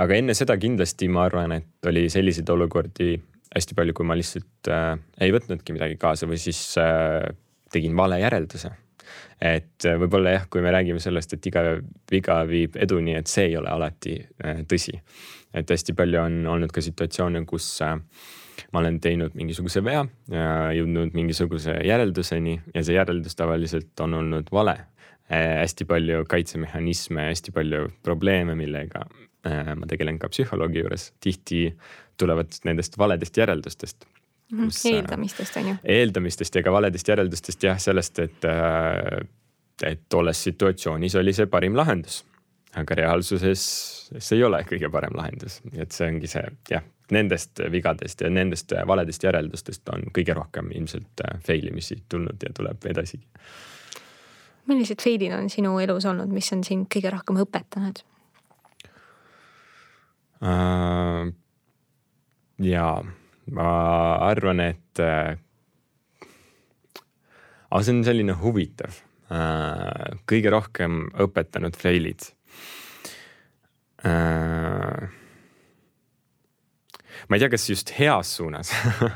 aga 0.00 0.16
enne 0.16 0.34
seda 0.34 0.56
kindlasti 0.56 1.10
ma 1.12 1.26
arvan, 1.28 1.52
et 1.58 1.90
oli 1.90 2.06
selliseid 2.12 2.48
olukordi 2.48 3.18
hästi 3.54 3.76
palju, 3.78 3.94
kui 3.96 4.06
ma 4.06 4.16
lihtsalt 4.18 4.70
äh, 4.72 4.94
ei 5.22 5.34
võtnudki 5.34 5.76
midagi 5.76 5.98
kaasa 6.00 6.28
või 6.30 6.40
siis 6.42 6.60
äh, 6.80 7.22
tegin 7.74 7.96
vale 7.96 8.20
järelduse. 8.22 8.70
et 9.40 9.86
äh, 9.86 9.98
võib-olla 10.00 10.36
jah, 10.38 10.46
kui 10.50 10.62
me 10.64 10.72
räägime 10.74 11.02
sellest, 11.02 11.36
et 11.36 11.46
iga 11.50 11.64
viga 12.10 12.38
viib 12.48 12.76
eduni, 12.76 13.16
et 13.18 13.30
see 13.30 13.50
ei 13.50 13.58
ole 13.60 13.70
alati 13.70 14.16
äh, 14.44 14.64
tõsi. 14.70 14.96
et 15.54 15.70
hästi 15.70 15.94
palju 15.94 16.20
on 16.20 16.40
olnud 16.56 16.72
ka 16.72 16.82
situatsioone, 16.82 17.44
kus 17.46 17.68
äh, 17.82 17.98
ma 18.72 18.82
olen 18.82 19.00
teinud 19.02 19.34
mingisuguse 19.38 19.82
vea 19.84 20.04
ja 20.30 20.48
jõudnud 20.76 21.14
mingisuguse 21.16 21.76
järelduseni 21.86 22.56
ja 22.74 22.82
see 22.82 22.96
järeldus 22.96 23.38
tavaliselt 23.38 24.00
on 24.00 24.18
olnud 24.20 24.50
vale 24.52 24.78
äh,. 25.30 25.60
hästi 25.62 25.86
palju 25.90 26.24
kaitsemehhanisme, 26.30 27.28
hästi 27.30 27.54
palju 27.54 27.88
probleeme, 28.02 28.56
millega 28.58 29.06
äh, 29.46 29.74
ma 29.76 29.90
tegelen 29.90 30.18
ka 30.18 30.30
psühholoogi 30.32 30.82
juures, 30.82 31.12
tihti 31.20 31.66
tulevad 32.16 32.60
nendest 32.64 32.98
valedest 32.98 33.36
järeldustest 33.36 34.06
mm. 34.52 34.68
-hmm. 34.68 34.94
eeldamistest 34.94 35.56
on 35.56 35.68
ju. 35.68 35.74
eeldamistest 35.84 36.54
ja 36.54 36.62
ka 36.62 36.72
valedest 36.72 37.08
järeldustest 37.08 37.62
jah, 37.62 37.78
sellest, 37.78 38.18
et, 38.18 38.44
äh, 38.44 39.28
et 39.82 40.00
tolles 40.08 40.44
situatsioonis 40.44 41.14
oli 41.14 41.32
see 41.32 41.46
parim 41.46 41.76
lahendus. 41.76 42.24
aga 42.74 42.94
reaalsuses 42.94 43.60
see 44.18 44.36
ei 44.36 44.44
ole 44.44 44.64
kõige 44.66 44.90
parem 44.90 45.14
lahendus, 45.14 45.60
nii 45.70 45.82
et 45.82 45.92
see 45.94 46.08
ongi 46.10 46.26
see 46.26 46.42
jah, 46.70 46.82
nendest 47.14 47.60
vigadest 47.70 48.20
ja 48.20 48.30
nendest 48.30 48.72
valedest 48.86 49.22
järeldustest 49.22 49.88
on 49.94 50.02
kõige 50.18 50.34
rohkem 50.34 50.72
ilmselt 50.74 51.22
äh, 51.22 51.38
fail 51.46 51.68
imisi 51.70 52.02
tulnud 52.08 52.42
ja 52.42 52.50
tuleb 52.54 52.86
edasigi. 52.86 53.26
millised 54.66 55.02
fail'id 55.02 55.38
on 55.38 55.50
sinu 55.50 55.78
elus 55.78 56.04
olnud, 56.04 56.28
mis 56.28 56.52
on 56.52 56.64
sind 56.64 56.90
kõige 56.94 57.10
rohkem 57.10 57.40
õpetanud 57.46 58.04
uh,? 60.42 61.32
Ja 62.62 62.88
ma 63.54 63.70
arvan, 64.24 64.60
et 64.60 65.02
äh, 65.02 65.34
aga 67.74 67.82
see 67.82 67.96
on 67.96 68.06
selline 68.06 68.36
huvitav 68.38 69.00
äh,, 69.34 70.14
kõige 70.30 70.52
rohkem 70.54 71.04
õpetanud 71.24 71.76
fail'id 71.78 72.28
äh,. 74.06 75.10
ma 77.28 77.36
ei 77.36 77.42
tea, 77.42 77.50
kas 77.52 77.66
just 77.70 77.94
heas 77.98 78.36
suunas 78.38 78.70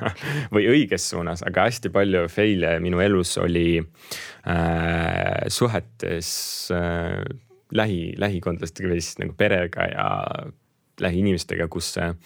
või 0.55 0.67
õiges 0.73 1.09
suunas, 1.13 1.45
aga 1.47 1.69
hästi 1.69 1.93
palju 1.95 2.27
fail'e 2.33 2.79
minu 2.85 3.03
elus 3.05 3.37
oli 3.41 3.79
äh, 3.79 5.45
suhetes 5.53 6.31
äh, 6.75 7.23
lähi, 7.73 8.03
lähikondlastega 8.19 8.91
või 8.91 9.05
siis 9.05 9.21
nagu 9.23 9.37
perega 9.39 9.87
ja 9.93 10.09
lähiinimestega, 10.99 11.69
kus 11.71 11.93
äh, 12.03 12.17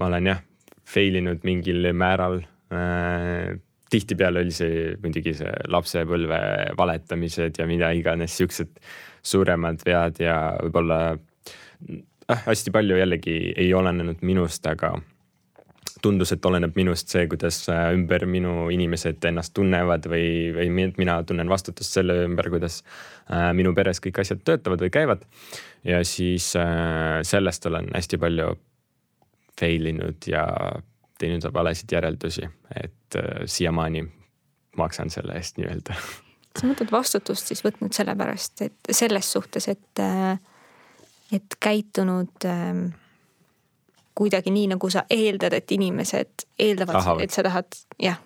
ma 0.00 0.08
olen 0.08 0.30
jah, 0.32 0.40
fail 0.88 1.20
inud 1.20 1.44
mingil 1.46 1.90
määral 1.96 2.40
äh, 2.72 3.52
tihtipeale 3.90 4.44
oli 4.44 4.54
see 4.54 4.94
muidugi 5.02 5.34
see 5.38 5.52
lapsepõlve 5.68 6.40
valetamised 6.78 7.58
ja 7.60 7.66
mida 7.68 7.90
iganes, 7.96 8.36
siuksed 8.38 8.78
suuremad 9.22 9.82
vead 9.86 10.22
ja 10.22 10.36
võib-olla 10.62 11.00
äh, 11.14 12.44
hästi 12.46 12.72
palju 12.74 12.98
jällegi 13.00 13.38
ei 13.58 13.72
olenenud 13.74 14.22
minust, 14.26 14.66
aga 14.70 14.94
tundus, 16.02 16.32
et 16.32 16.46
oleneb 16.46 16.76
minust 16.78 17.12
see, 17.12 17.26
kuidas 17.30 17.60
äh, 17.72 17.90
ümber 17.96 18.24
minu 18.30 18.68
inimesed 18.72 19.24
ennast 19.30 19.54
tunnevad 19.56 20.06
või, 20.10 20.26
või 20.56 20.70
mina 20.96 21.20
tunnen 21.26 21.50
vastutust 21.50 21.98
selle 21.98 22.22
ümber, 22.24 22.50
kuidas 22.52 22.80
äh, 23.28 23.50
minu 23.56 23.74
peres 23.76 24.00
kõik 24.02 24.22
asjad 24.22 24.42
töötavad 24.46 24.82
või 24.86 24.92
käivad. 24.94 25.26
ja 25.84 26.02
siis 26.04 26.52
äh, 26.58 27.20
sellest 27.26 27.66
olen 27.66 27.90
hästi 27.94 28.20
palju 28.20 28.54
fail 29.60 29.90
inud 29.92 30.26
ja 30.26 30.46
teinud 31.20 31.44
valesid 31.52 31.92
järeldusi, 31.92 32.48
et 32.84 33.16
äh, 33.16 33.44
siiamaani 33.44 34.04
maksan 34.76 35.10
selle 35.10 35.36
eest 35.36 35.60
nii-öelda. 35.60 35.96
sa 36.58 36.66
mõtled 36.66 36.92
vastutust 36.92 37.50
siis 37.50 37.62
võtnud 37.64 37.94
sellepärast, 37.94 38.62
et 38.66 38.94
selles 38.96 39.32
suhtes, 39.32 39.68
et, 39.68 40.02
äh, 40.02 40.38
et 41.32 41.60
käitunud 41.60 42.48
äh, 42.48 42.82
kuidagi 44.20 44.52
nii, 44.52 44.66
nagu 44.74 44.90
sa 44.92 45.04
eeldad, 45.10 45.54
et 45.56 45.72
inimesed 45.72 46.46
eeldavad, 46.58 47.22
et 47.24 47.32
sa 47.32 47.44
tahad, 47.46 47.78
jah, 48.02 48.18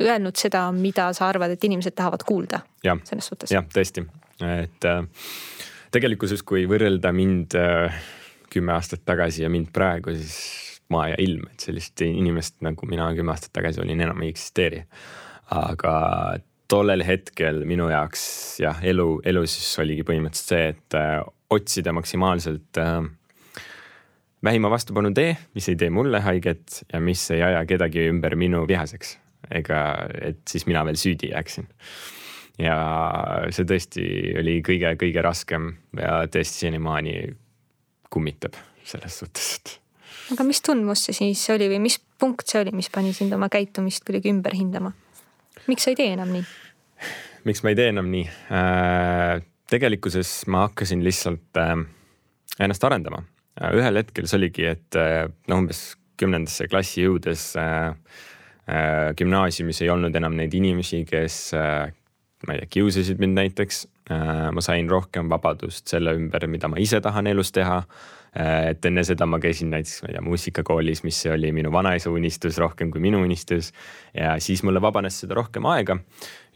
öelnud 0.00 0.38
seda, 0.40 0.64
mida 0.72 1.10
sa 1.16 1.28
arvad, 1.28 1.52
et 1.52 1.64
inimesed 1.64 1.94
tahavad 1.96 2.24
kuulda. 2.26 2.60
selles 3.04 3.26
suhtes. 3.26 3.52
jah, 3.52 3.66
tõesti, 3.74 4.06
et 4.40 4.88
äh, 4.88 5.02
tegelikkuses, 5.94 6.42
kui 6.42 6.66
võrrelda 6.68 7.12
mind 7.12 7.54
äh, 7.58 8.00
kümme 8.50 8.72
aastat 8.72 9.04
tagasi 9.04 9.44
ja 9.44 9.50
mind 9.52 9.70
praegu, 9.74 10.14
siis 10.16 10.65
maa 10.92 11.08
ja 11.12 11.16
ilm, 11.22 11.46
et 11.52 11.66
sellist 11.68 12.02
inimest 12.06 12.60
nagu 12.64 12.86
mina 12.88 13.08
kümme 13.16 13.34
aastat 13.34 13.54
tagasi 13.58 13.82
olin, 13.82 14.00
enam 14.06 14.22
ei 14.22 14.34
eksisteeri. 14.34 14.84
aga 15.54 15.92
tollel 16.68 17.04
hetkel 17.06 17.62
minu 17.68 17.86
jaoks 17.90 18.24
jah, 18.62 18.80
elu, 18.82 19.20
elu 19.24 19.44
siis 19.46 19.68
oligi 19.82 20.02
põhimõtteliselt 20.06 20.50
see, 20.50 20.72
et 20.74 20.98
äh, 20.98 21.20
otsida 21.54 21.94
maksimaalselt 21.94 22.80
äh, 22.82 22.98
vähima 24.44 24.70
vastupanu 24.70 25.12
tee, 25.14 25.36
mis 25.54 25.68
ei 25.70 25.78
tee 25.78 25.90
mulle 25.94 26.20
haiget 26.24 26.82
ja 26.92 27.00
mis 27.00 27.22
ei 27.34 27.42
aja 27.46 27.62
kedagi 27.68 28.08
ümber 28.10 28.36
minu 28.38 28.66
vihaseks. 28.68 29.18
ega, 29.54 29.80
et 30.26 30.40
siis 30.50 30.64
mina 30.66 30.82
veel 30.84 30.96
süüdi 30.98 31.30
jääksin. 31.30 31.68
ja 32.58 32.76
see 33.54 33.66
tõesti 33.68 34.04
oli 34.40 34.58
kõige-kõige 34.66 35.22
raskem 35.22 35.74
ja 36.00 36.24
tõesti 36.26 36.66
senimaani 36.66 37.18
kummitab 38.10 38.56
selles 38.86 39.18
suhtes, 39.18 39.54
et 39.58 39.85
aga 40.32 40.46
mis 40.46 40.62
tundmus 40.64 41.06
see 41.06 41.16
siis 41.16 41.42
oli 41.54 41.68
või 41.70 41.80
mis 41.86 41.98
punkt 42.18 42.48
see 42.50 42.62
oli, 42.64 42.72
mis 42.74 42.90
pani 42.92 43.12
sind 43.16 43.34
oma 43.36 43.48
käitumist 43.52 44.06
kuidagi 44.06 44.32
ümber 44.32 44.56
hindama? 44.56 44.92
miks 45.66 45.86
sa 45.86 45.92
ei 45.92 45.98
tee 45.98 46.12
enam 46.14 46.32
nii? 46.34 46.46
miks 47.46 47.62
ma 47.62 47.72
ei 47.72 47.78
tee 47.78 47.90
enam 47.92 48.10
nii 48.12 48.24
äh,? 48.26 49.44
tegelikkuses 49.70 50.44
ma 50.52 50.66
hakkasin 50.68 51.02
lihtsalt 51.06 51.60
äh, 51.62 51.74
ennast 52.62 52.84
arendama 52.86 53.22
äh,. 53.60 53.74
ühel 53.78 54.02
hetkel 54.02 54.26
see 54.26 54.40
oligi, 54.40 54.66
et 54.76 54.98
äh, 54.98 55.26
noh, 55.50 55.62
umbes 55.62 55.88
kümnendasse 56.20 56.68
klassi 56.72 57.04
jõudes 57.04 57.52
äh, 57.60 57.92
äh, 58.66 59.12
gümnaasiumis 59.18 59.82
ei 59.84 59.92
olnud 59.92 60.16
enam 60.16 60.38
neid 60.38 60.54
inimesi, 60.56 61.04
kes 61.08 61.40
äh, 61.58 61.92
ma 62.46 62.56
ei 62.56 62.64
tea, 62.64 62.72
kiusasid 62.78 63.22
mind 63.22 63.38
näiteks 63.38 63.84
äh,. 64.10 64.48
ma 64.54 64.64
sain 64.64 64.90
rohkem 64.90 65.30
vabadust 65.30 65.86
selle 65.92 66.16
ümber, 66.18 66.50
mida 66.50 66.70
ma 66.72 66.82
ise 66.82 67.02
tahan 67.04 67.30
elus 67.30 67.54
teha 67.54 67.82
et 68.36 68.84
enne 68.84 69.04
seda 69.06 69.26
ma 69.28 69.38
käisin 69.40 69.70
näiteks, 69.72 70.02
ma 70.02 70.10
ei 70.10 70.16
tea, 70.16 70.24
muusikakoolis, 70.26 71.02
mis 71.06 71.22
oli 71.32 71.52
minu 71.56 71.70
vanaisa 71.72 72.10
unistus 72.12 72.58
rohkem 72.60 72.90
kui 72.92 73.00
minu 73.00 73.22
unistus. 73.24 73.72
ja 74.14 74.36
siis 74.40 74.62
mulle 74.64 74.80
vabanes 74.80 75.20
seda 75.20 75.36
rohkem 75.36 75.66
aega 75.68 75.98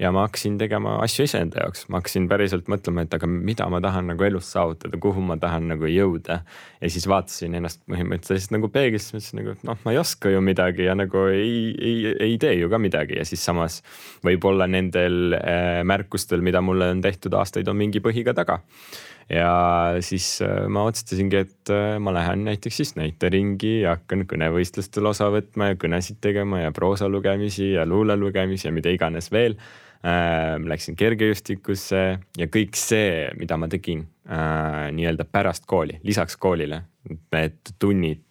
ja 0.01 0.13
ma 0.13 0.25
hakkasin 0.25 0.59
tegema 0.59 0.95
asju 1.05 1.25
iseenda 1.29 1.61
jaoks, 1.61 1.85
ma 1.89 2.01
hakkasin 2.01 2.29
päriselt 2.29 2.69
mõtlema, 2.73 3.05
et 3.05 3.15
aga 3.17 3.29
mida 3.29 3.67
ma 3.73 3.83
tahan 3.85 4.09
nagu 4.13 4.25
elus 4.25 4.49
saavutada, 4.53 4.97
kuhu 5.01 5.25
ma 5.25 5.37
tahan 5.41 5.69
nagu 5.75 5.89
jõuda. 5.89 6.41
ja 6.81 6.91
siis 6.91 7.09
vaatasin 7.09 7.59
ennast 7.59 7.83
põhimõtteliselt 7.91 8.55
nagu 8.57 8.69
peeglisse, 8.73 9.17
mõtlesin 9.17 9.43
nagu 9.43 9.57
noh, 9.69 9.79
ma 9.85 9.93
ei 9.93 10.01
oska 10.01 10.33
ju 10.33 10.41
midagi 10.45 10.89
ja 10.89 10.97
nagu 10.97 11.27
ei, 11.33 11.75
ei, 11.77 12.15
ei 12.29 12.39
tee 12.41 12.55
ju 12.61 12.71
ka 12.73 12.81
midagi 12.81 13.19
ja 13.21 13.25
siis 13.29 13.45
samas 13.45 13.81
võib-olla 14.25 14.69
nendel 14.69 15.37
äh, 15.37 15.81
märkustel, 15.85 16.45
mida 16.45 16.65
mulle 16.65 16.93
on 16.95 17.05
tehtud 17.05 17.37
aastaid, 17.37 17.69
on 17.69 17.77
mingi 17.81 18.01
põhi 18.05 18.25
ka 18.25 18.37
taga 18.37 18.61
ja 19.31 20.01
siis 20.03 20.41
äh, 20.43 20.65
ma 20.69 20.85
otsustasingi, 20.89 21.43
et 21.45 21.73
äh, 21.73 21.99
ma 22.03 22.13
lähen 22.15 22.43
näiteks 22.49 22.81
siis 22.83 22.95
näiteringi 22.99 23.81
ja 23.85 23.95
hakkan 23.97 24.25
kõnevõistlustel 24.31 25.07
osa 25.11 25.31
võtma 25.33 25.71
ja 25.71 25.79
kõnesid 25.81 26.19
tegema 26.25 26.65
ja 26.65 26.73
proosa 26.75 27.09
lugemisi 27.09 27.73
ja 27.77 27.87
luule 27.87 28.17
lugemisi 28.19 28.69
ja 28.69 28.75
mida 28.75 28.93
iganes 28.93 29.31
veel 29.33 29.57
äh,. 29.57 30.57
Läksin 30.65 30.97
kergejõustikusse 30.99 32.01
ja 32.41 32.49
kõik 32.49 32.79
see, 32.79 33.29
mida 33.39 33.59
ma 33.61 33.69
tegin 33.71 34.07
nii-öelda 34.31 35.27
pärast 35.29 35.67
kooli, 35.69 35.99
lisaks 36.07 36.39
koolile, 36.41 36.79
need 37.35 37.73
tunnid 37.83 38.23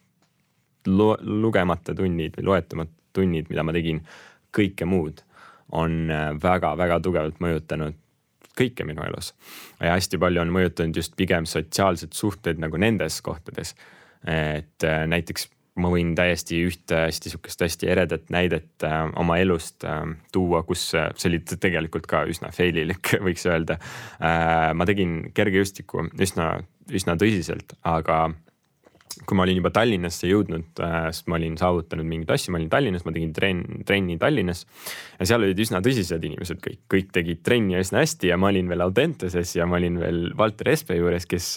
lu, 0.88 1.12
lugemata 1.22 1.94
tunnid 1.96 2.38
või 2.40 2.48
loetamata 2.48 2.96
tunnid, 3.14 3.50
mida 3.52 3.66
ma 3.68 3.76
tegin, 3.76 4.00
kõike 4.56 4.88
muud 4.90 5.22
on 5.78 6.10
väga-väga 6.42 6.98
tugevalt 7.06 7.42
mõjutanud 7.44 7.98
kõike 8.58 8.86
minu 8.88 9.04
elus. 9.06 9.34
ja 9.80 9.94
hästi 9.96 10.18
palju 10.18 10.42
on 10.42 10.54
mõjutanud 10.56 10.96
just 10.96 11.16
pigem 11.20 11.46
sotsiaalsed 11.46 12.14
suhted 12.14 12.60
nagu 12.60 12.78
nendes 12.78 13.22
kohtades. 13.22 13.76
et 14.26 14.84
äh, 14.84 15.06
näiteks 15.08 15.50
ma 15.80 15.92
võin 15.94 16.14
täiesti 16.18 16.60
ühte 16.68 17.04
hästi 17.06 17.34
sihukest 17.34 17.64
hästi 17.64 17.90
eredat 17.92 18.30
näidet 18.34 18.86
äh, 18.86 19.00
oma 19.20 19.40
elust 19.42 19.86
äh, 19.88 20.04
tuua, 20.34 20.64
kus 20.68 20.90
äh, 20.98 21.10
see 21.20 21.32
oli 21.32 21.42
tegelikult 21.50 22.08
ka 22.10 22.26
üsna 22.30 22.52
fail 22.56 22.78
ilik, 22.84 23.14
võiks 23.28 23.46
öelda 23.50 23.80
äh,. 23.80 24.72
ma 24.76 24.88
tegin 24.90 25.32
kergejõustikku 25.36 26.10
üsna, 26.20 26.52
üsna 26.92 27.16
tõsiselt, 27.20 27.78
aga 27.88 28.30
kui 29.28 29.38
ma 29.38 29.46
olin 29.46 29.60
juba 29.60 29.72
Tallinnasse 29.76 30.30
jõudnud 30.30 30.80
äh,, 30.84 31.08
sest 31.14 31.28
ma 31.32 31.38
olin 31.40 31.56
saavutanud 31.60 32.08
mingeid 32.08 32.32
asju, 32.36 32.54
ma 32.54 32.60
olin 32.60 32.72
Tallinnas, 32.72 33.06
ma 33.08 33.14
tegin 33.16 33.32
trenn, 33.36 33.82
trenni 33.88 34.18
Tallinnas. 34.22 34.66
ja 35.20 35.30
seal 35.30 35.46
olid 35.46 35.60
üsna 35.60 35.82
tõsised 35.86 36.26
inimesed 36.30 36.62
kõik, 36.64 36.82
kõik 36.92 37.10
tegid 37.16 37.42
trenni 37.46 37.80
üsna 37.80 38.04
hästi 38.04 38.32
ja 38.32 38.38
ma 38.40 38.52
olin 38.54 38.70
veel 38.72 38.86
Audenteses 38.86 39.56
ja 39.58 39.68
ma 39.70 39.80
olin 39.80 40.00
veel 40.02 40.22
Valter 40.40 40.72
Espe 40.74 41.00
juures, 41.00 41.28
kes, 41.30 41.50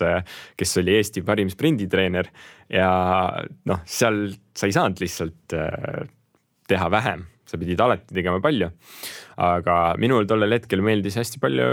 kes 0.58 0.80
oli 0.82 0.96
Eesti 0.98 1.24
parim 1.26 1.50
sprinditreener. 1.52 2.30
ja 2.72 2.88
noh, 3.68 3.84
seal 3.86 4.24
sa 4.56 4.68
ei 4.68 4.74
saanud 4.74 5.02
lihtsalt 5.02 5.56
äh, 5.56 6.02
teha 6.70 6.88
vähem, 6.92 7.26
sa 7.48 7.60
pidid 7.60 7.80
alati 7.84 8.14
tegema 8.16 8.40
palju. 8.42 8.70
aga 9.42 9.76
minul 10.00 10.26
tollel 10.28 10.58
hetkel 10.58 10.82
meeldis 10.84 11.16
hästi 11.20 11.40
palju 11.42 11.70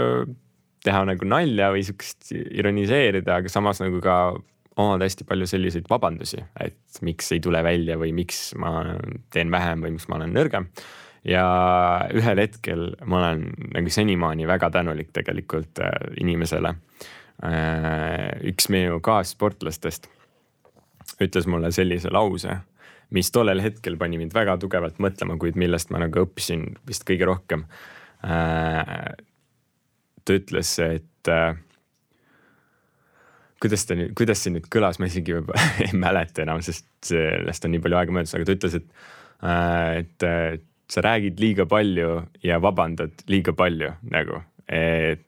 teha 0.84 1.02
nagu 1.04 1.26
nalja 1.28 1.68
või 1.74 1.82
sihukest 1.84 2.30
ironiseerida, 2.32 3.40
aga 3.40 3.52
samas 3.52 3.82
nagu 3.82 4.00
ka 4.04 4.16
omada 4.84 5.06
hästi 5.08 5.26
palju 5.28 5.48
selliseid 5.50 5.88
vabandusi, 5.90 6.40
et 6.60 7.00
miks 7.06 7.30
ei 7.34 7.42
tule 7.44 7.62
välja 7.64 7.98
või 8.00 8.12
miks 8.16 8.50
ma 8.60 8.96
teen 9.34 9.52
vähem 9.52 9.84
või 9.84 9.94
miks 9.96 10.08
ma 10.10 10.18
olen 10.20 10.34
nõrgem. 10.36 10.70
ja 11.24 11.44
ühel 12.16 12.40
hetkel 12.40 12.94
ma 13.04 13.18
olen 13.18 13.42
nagu 13.74 13.90
senimaani 13.92 14.46
väga 14.48 14.70
tänulik 14.72 15.10
tegelikult 15.12 15.82
äh, 15.84 15.92
inimesele. 16.20 16.74
Äh, 17.44 18.40
üks 18.48 18.70
minu 18.72 19.00
kaassportlastest 19.04 20.08
ütles 21.20 21.46
mulle 21.46 21.72
sellise 21.72 22.08
lause, 22.12 22.56
mis 23.10 23.28
tollel 23.30 23.60
hetkel 23.60 23.98
pani 24.00 24.16
mind 24.20 24.32
väga 24.32 24.56
tugevalt 24.62 25.00
mõtlema, 25.02 25.36
kuid 25.36 25.58
millest 25.60 25.92
ma 25.92 26.00
nagu 26.00 26.24
õppisin 26.24 26.70
vist 26.88 27.04
kõige 27.08 27.28
rohkem. 27.28 27.66
Äh, 28.24 29.12
ta 30.24 30.36
ütles, 30.40 30.72
et 30.84 31.28
kuidas 33.60 33.86
ta 33.86 33.96
nüüd, 33.98 34.14
kuidas 34.18 34.42
see 34.44 34.54
nüüd 34.54 34.66
kõlas, 34.72 34.98
ma 35.00 35.08
isegi 35.10 35.36
võib-olla 35.36 35.70
ei 35.86 35.96
mäleta 36.00 36.44
enam, 36.44 36.62
sest 36.64 36.86
sellest 37.10 37.66
on 37.66 37.74
nii 37.74 37.84
palju 37.84 38.00
aega 38.00 38.16
möödas, 38.16 38.34
aga 38.36 38.48
ta 38.48 38.56
ütles, 38.56 38.76
et, 38.80 39.08
äh, 39.44 40.02
et 40.02 40.26
äh, 40.26 40.60
sa 40.90 41.04
räägid 41.06 41.40
liiga 41.42 41.66
palju 41.70 42.14
ja 42.44 42.60
vabandad 42.62 43.24
liiga 43.30 43.54
palju 43.56 43.92
nagu, 44.10 44.42
et 44.66 45.26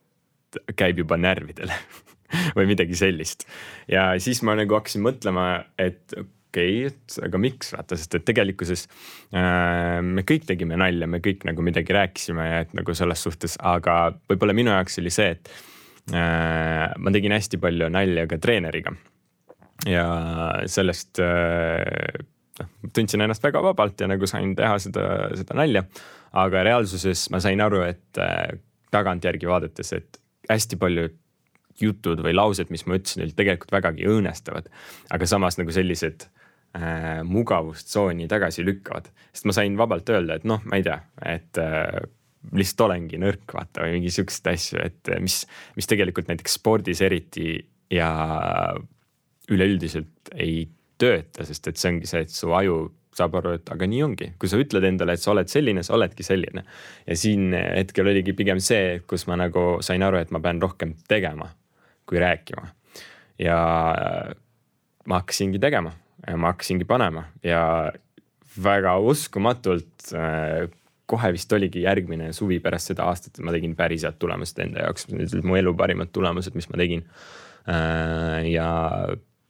käib 0.77 1.01
juba 1.01 1.17
närvidele 1.17 1.75
või 2.57 2.67
midagi 2.69 2.97
sellist. 2.97 3.47
ja 3.89 4.11
siis 4.21 4.43
ma 4.45 4.57
nagu 4.59 4.77
hakkasin 4.77 5.03
mõtlema, 5.05 5.47
et 5.77 6.15
okei 6.53 6.85
okay,, 6.85 6.89
et 6.91 7.17
aga 7.25 7.41
miks 7.41 7.73
vaata, 7.73 7.97
sest 7.97 8.19
et 8.19 8.25
tegelikkuses 8.27 8.87
äh, 9.33 9.99
me 10.05 10.25
kõik 10.27 10.49
tegime 10.49 10.77
nalja, 10.79 11.09
me 11.09 11.21
kõik 11.23 11.45
nagu 11.49 11.65
midagi 11.65 11.95
rääkisime 11.95 12.49
ja 12.49 12.63
et 12.65 12.73
nagu 12.77 12.97
selles 12.97 13.23
suhtes, 13.25 13.57
aga 13.61 14.15
võib-olla 14.29 14.57
minu 14.57 14.73
jaoks 14.73 14.99
oli 15.01 15.13
see, 15.13 15.37
et 15.37 15.53
ma 16.11 17.11
tegin 17.15 17.31
hästi 17.31 17.57
palju 17.63 17.87
nalja 17.87 18.25
ka 18.27 18.35
treeneriga. 18.43 18.91
ja 19.87 20.03
sellest 20.67 21.21
äh, 21.23 22.23
noh, 22.59 22.69
tundsin 22.93 23.23
ennast 23.23 23.43
väga 23.43 23.61
vabalt 23.63 24.01
ja 24.01 24.09
nagu 24.11 24.27
sain 24.29 24.55
teha 24.57 24.77
seda, 24.81 25.07
seda 25.37 25.57
nalja. 25.57 25.85
aga 26.43 26.63
reaalsuses 26.65 27.27
ma 27.33 27.41
sain 27.43 27.61
aru, 27.61 27.83
et 27.87 28.21
äh, 28.21 28.55
tagantjärgi 28.93 29.49
vaadates, 29.49 29.93
et 29.97 30.21
hästi 30.49 30.79
paljud 30.81 31.19
jutud 31.79 32.21
või 32.21 32.35
laused, 32.35 32.69
mis 32.73 32.85
ma 32.85 32.99
ütlesin, 32.99 33.23
olid 33.25 33.37
tegelikult 33.37 33.73
vägagi 33.73 34.07
õõnestavad. 34.09 34.69
aga 35.13 35.29
samas 35.29 35.57
nagu 35.61 35.73
sellised 35.73 36.27
äh, 36.77 37.21
mugavustsooni 37.27 38.27
tagasi 38.31 38.65
lükkavad, 38.65 39.09
sest 39.31 39.49
ma 39.49 39.55
sain 39.55 39.77
vabalt 39.79 40.09
öelda, 40.13 40.37
et 40.37 40.49
noh, 40.49 40.61
ma 40.65 40.79
ei 40.79 40.85
tea, 40.85 40.99
et 41.35 41.61
äh, 41.61 42.03
lihtsalt 42.51 42.87
olengi 42.87 43.19
nõrk, 43.21 43.45
vaata 43.55 43.85
või 43.85 43.99
mingi 43.99 44.11
siukseid 44.13 44.49
asju, 44.51 44.81
et 44.83 45.13
mis, 45.23 45.43
mis 45.77 45.87
tegelikult 45.89 46.27
näiteks 46.31 46.57
spordis 46.59 47.01
eriti 47.05 47.55
ja 47.93 48.09
üleüldiselt 49.51 50.33
ei 50.35 50.65
tööta, 50.99 51.45
sest 51.47 51.67
et 51.69 51.79
see 51.79 51.93
ongi 51.93 52.09
see, 52.09 52.25
et 52.25 52.33
su 52.33 52.51
aju 52.55 52.85
saab 53.13 53.35
aru, 53.37 53.55
et 53.59 53.71
aga 53.73 53.87
nii 53.89 54.03
ongi, 54.05 54.29
kui 54.41 54.49
sa 54.49 54.57
ütled 54.61 54.85
endale, 54.87 55.15
et 55.15 55.21
sa 55.21 55.33
oled 55.33 55.49
selline, 55.51 55.83
sa 55.85 55.95
oledki 55.97 56.25
selline. 56.25 56.63
ja 57.05 57.17
siin 57.17 57.53
hetkel 57.53 58.09
oligi 58.09 58.33
pigem 58.37 58.61
see, 58.63 59.01
kus 59.07 59.27
ma 59.29 59.37
nagu 59.39 59.83
sain 59.85 60.03
aru, 60.03 60.21
et 60.21 60.31
ma 60.33 60.41
pean 60.43 60.61
rohkem 60.61 60.95
tegema 61.09 61.51
kui 62.09 62.19
rääkima. 62.21 62.67
ja 63.39 63.57
ma 65.05 65.19
hakkasingi 65.19 65.59
tegema 65.59 65.93
ja 66.27 66.37
ma 66.37 66.53
hakkasingi 66.53 66.85
panema 66.87 67.25
ja 67.43 67.91
väga 68.63 68.97
uskumatult 69.01 70.13
äh, 70.13 70.69
kohe 71.09 71.33
vist 71.35 71.51
oligi 71.55 71.83
järgmine 71.83 72.31
suvi 72.35 72.59
pärast 72.63 72.93
seda 72.93 73.07
aastat, 73.09 73.39
ma 73.43 73.53
tegin 73.55 73.75
päris 73.79 74.05
head 74.07 74.17
tulemused 74.21 74.59
enda 74.63 74.85
jaoks, 74.85 75.09
need 75.11 75.33
olid 75.35 75.47
mu 75.49 75.59
elu 75.59 75.73
parimad 75.79 76.13
tulemused, 76.15 76.55
mis 76.57 76.69
ma 76.71 76.79
tegin. 76.79 77.03
Äh, 77.69 78.39
ja 78.53 78.67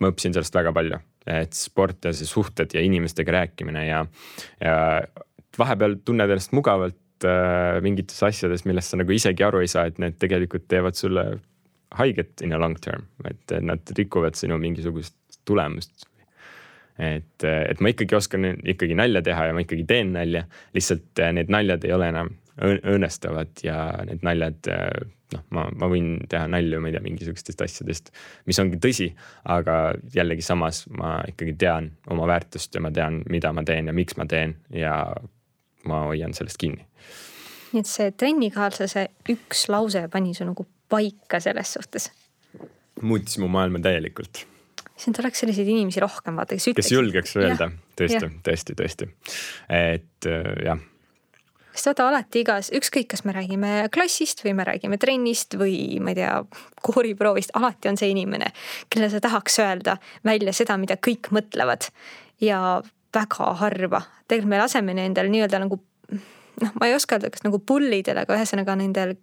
ma 0.01 0.11
õppisin 0.11 0.35
sellest 0.35 0.55
väga 0.57 0.73
palju, 0.75 0.99
et 1.29 1.55
sport 1.57 2.09
ja 2.09 2.13
see 2.15 2.27
suhted 2.29 2.73
ja 2.75 2.83
inimestega 2.83 3.37
rääkimine 3.37 3.85
ja, 3.87 4.03
ja 4.61 4.75
vahepeal 5.57 5.99
tunned 6.05 6.33
ennast 6.33 6.53
mugavalt 6.57 7.27
äh, 7.29 7.79
mingites 7.85 8.21
asjades, 8.25 8.65
millest 8.69 8.93
sa 8.93 8.99
nagu 8.99 9.15
isegi 9.15 9.45
aru 9.45 9.63
ei 9.63 9.71
saa, 9.71 9.87
et 9.89 10.01
need 10.01 10.17
tegelikult 10.21 10.67
teevad 10.71 10.97
sulle 10.99 11.27
haiget 11.93 12.41
in 12.41 12.55
a 12.57 12.59
long 12.61 12.77
term, 12.81 13.05
et 13.29 13.53
nad 13.61 13.93
rikuvad 13.97 14.37
sinu 14.37 14.57
mingisugust 14.61 15.15
tulemust 15.45 16.07
et, 16.99 17.43
et 17.43 17.81
ma 17.81 17.91
ikkagi 17.93 18.15
oskan 18.17 18.53
ikkagi 18.61 18.95
nalja 18.97 19.23
teha 19.25 19.49
ja 19.49 19.55
ma 19.55 19.63
ikkagi 19.63 19.85
teen 19.89 20.13
nalja, 20.13 20.45
lihtsalt 20.75 21.21
äh, 21.23 21.33
need 21.35 21.51
naljad 21.53 21.85
ei 21.87 21.93
ole 21.95 22.09
enam 22.13 22.31
õõnestavad 22.61 23.63
ja 23.65 23.77
need 24.05 24.21
naljad, 24.25 24.69
äh, 24.69 24.91
noh, 25.33 25.43
ma, 25.55 25.65
ma 25.81 25.89
võin 25.89 26.15
teha 26.29 26.45
nalju, 26.51 26.81
ma 26.81 26.91
ei 26.91 26.95
tea, 26.95 27.03
mingisugustest 27.05 27.63
asjadest, 27.65 28.13
mis 28.49 28.61
ongi 28.61 28.77
tõsi, 28.81 29.09
aga 29.49 29.95
jällegi 30.13 30.45
samas 30.45 30.83
ma 30.93 31.15
ikkagi 31.29 31.55
tean 31.65 31.91
oma 32.13 32.29
väärtust 32.29 32.77
ja 32.77 32.83
ma 32.83 32.93
tean, 32.93 33.23
mida 33.33 33.53
ma 33.55 33.65
teen 33.65 33.89
ja 33.89 33.95
miks 33.95 34.19
ma 34.19 34.29
teen 34.29 34.57
ja 34.73 34.99
ma 35.89 36.05
hoian 36.11 36.37
sellest 36.37 36.61
kinni. 36.61 36.85
nii 37.73 37.81
et 37.81 37.89
see 37.89 38.11
trennikaaslase 38.13 39.07
üks 39.33 39.65
lause 39.73 40.05
pani 40.13 40.35
su 40.37 40.45
nagu 40.45 40.67
paika 40.93 41.41
selles 41.41 41.73
suhtes? 41.73 42.11
muutis 43.01 43.39
mu 43.41 43.49
maailma 43.49 43.81
täielikult 43.81 44.45
siin 44.97 45.15
tuleks 45.17 45.43
selliseid 45.43 45.67
inimesi 45.67 46.01
rohkem 46.03 46.37
vaata, 46.39 46.57
kes 46.57 46.69
ütleks. 46.71 46.87
kes 46.87 46.95
julgeks 46.95 47.37
öelda, 47.39 47.69
tõesti, 47.99 48.31
tõesti, 48.45 48.75
tõesti, 48.79 49.09
et 49.73 50.29
äh, 50.29 50.49
jah. 50.69 50.81
Sest 51.73 51.89
vaata 51.89 52.05
alati 52.11 52.43
igas, 52.43 52.69
ükskõik, 52.77 53.07
kas 53.15 53.23
me 53.25 53.33
räägime 53.33 53.87
klassist 53.93 54.43
või 54.45 54.53
me 54.53 54.65
räägime 54.67 54.99
trennist 55.01 55.55
või 55.57 55.97
ma 56.05 56.13
ei 56.13 56.19
tea, 56.19 56.35
kooriproovist, 56.85 57.55
alati 57.57 57.89
on 57.89 57.97
see 57.97 58.11
inimene, 58.13 58.51
kellele 58.93 59.09
sa 59.09 59.23
tahaks 59.23 59.57
öelda 59.63 59.97
välja 60.25 60.53
seda, 60.53 60.77
mida 60.77 60.99
kõik 61.01 61.31
mõtlevad. 61.33 61.89
ja 62.41 62.83
väga 63.13 63.53
harva, 63.61 64.01
tegelikult 64.27 64.49
me 64.49 64.61
laseme 64.61 64.93
nendel 64.97 65.29
nii-öelda 65.33 65.59
nagu 65.63 65.79
noh, 66.61 66.71
ma 66.79 66.89
ei 66.89 66.95
oska 66.95 67.17
öelda, 67.17 67.31
kas 67.33 67.45
nagu 67.45 67.59
pull 67.59 67.89
idel, 67.93 68.21
aga 68.21 68.37
ühesõnaga 68.37 68.75
nendel 68.79 69.15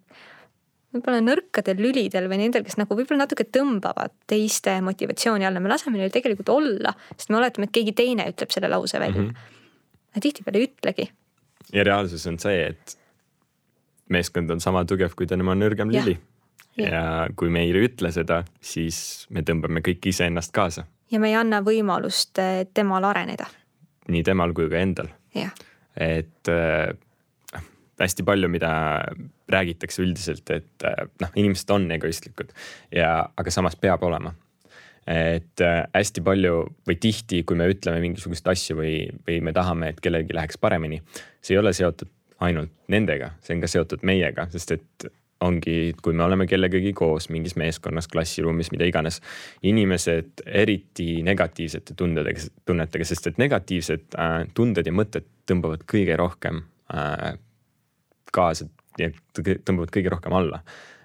võib-olla 0.91 1.21
nõrkadel 1.23 1.79
lülidel 1.81 2.27
või 2.31 2.41
nendel, 2.43 2.65
kes 2.67 2.77
nagu 2.79 2.95
võib-olla 2.97 3.25
natuke 3.25 3.45
tõmbavad 3.47 4.13
teiste 4.29 4.73
motivatsiooni 4.83 5.47
alla, 5.47 5.61
me 5.63 5.71
laseme 5.71 5.99
neil 5.99 6.13
tegelikult 6.13 6.51
olla, 6.53 6.93
sest 7.15 7.31
me 7.31 7.39
oletame, 7.39 7.69
et 7.69 7.75
keegi 7.75 7.95
teine 7.97 8.27
ütleb 8.31 8.51
selle 8.53 8.71
lause 8.71 8.99
välja 8.99 9.21
mm. 9.21 9.29
-hmm. 9.29 10.09
aga 10.11 10.25
tihtipeale 10.27 10.59
ei 10.59 10.67
ütlegi. 10.67 11.07
ja 11.73 11.85
reaalsus 11.87 12.27
on 12.27 12.39
see, 12.39 12.65
et 12.73 12.97
meeskond 14.11 14.51
on 14.51 14.59
sama 14.59 14.83
tugev 14.85 15.15
kui 15.15 15.27
tema 15.27 15.55
nõrgem 15.55 15.91
lüli. 15.91 16.17
Ja. 16.79 17.27
kui 17.35 17.49
me 17.51 17.65
ei 17.65 17.73
ütle 17.75 18.13
seda, 18.15 18.45
siis 18.63 19.27
me 19.29 19.41
tõmbame 19.43 19.81
kõik 19.83 20.05
iseennast 20.07 20.53
kaasa. 20.55 20.85
ja 21.11 21.19
me 21.19 21.29
ei 21.29 21.35
anna 21.35 21.59
võimalust 21.61 22.39
eh, 22.39 22.65
temal 22.73 23.03
areneda. 23.03 23.45
nii 24.07 24.23
temal 24.23 24.53
kui 24.53 24.69
ka 24.69 24.79
endal. 24.79 25.11
et 25.95 26.47
äh, 26.47 26.95
hästi 27.99 28.23
palju, 28.23 28.49
mida 28.49 28.71
räägitakse 29.53 30.03
üldiselt, 30.03 30.47
et 30.53 30.87
äh, 30.87 31.03
noh, 31.21 31.33
inimesed 31.35 31.73
on 31.73 31.89
egoistlikud 31.97 32.53
ja, 32.95 33.11
aga 33.37 33.53
samas 33.53 33.77
peab 33.79 34.03
olema. 34.07 34.33
et 35.07 35.61
äh, 35.65 35.83
hästi 35.95 36.21
palju 36.21 36.57
või 36.87 36.97
tihti, 37.01 37.41
kui 37.43 37.57
me 37.57 37.65
ütleme 37.71 38.03
mingisuguseid 38.03 38.51
asju 38.53 38.77
või, 38.77 38.95
või 39.27 39.39
me 39.41 39.53
tahame, 39.53 39.89
et 39.89 40.01
kellelgi 40.01 40.35
läheks 40.37 40.61
paremini, 40.61 41.01
see 41.41 41.55
ei 41.55 41.61
ole 41.63 41.73
seotud 41.73 42.09
ainult 42.41 42.73
nendega, 42.89 43.33
see 43.41 43.55
on 43.55 43.63
ka 43.63 43.69
seotud 43.69 44.05
meiega, 44.05 44.45
sest 44.53 44.75
et 44.77 45.11
ongi, 45.41 45.93
kui 46.01 46.13
me 46.13 46.23
oleme 46.25 46.45
kellegagi 46.49 46.93
koos 46.97 47.27
mingis 47.33 47.55
meeskonnas, 47.59 48.07
klassiruumis, 48.11 48.71
mida 48.73 48.85
iganes. 48.85 49.21
inimesed 49.63 50.45
eriti 50.45 51.21
negatiivsete 51.25 51.95
tundedega, 51.97 52.45
tunnetega, 52.65 53.07
sest 53.07 53.31
et 53.31 53.41
negatiivsed 53.41 54.17
äh, 54.17 54.35
tunded 54.53 54.87
ja 54.87 54.93
mõtted 54.95 55.27
tõmbavad 55.49 55.85
kõige 55.89 56.17
rohkem 56.19 56.63
äh, 56.93 57.33
kaasa 58.33 58.69
tõmbavad 58.99 59.93
kõige 59.93 60.11
rohkem 60.13 60.33
alla. 60.35 60.61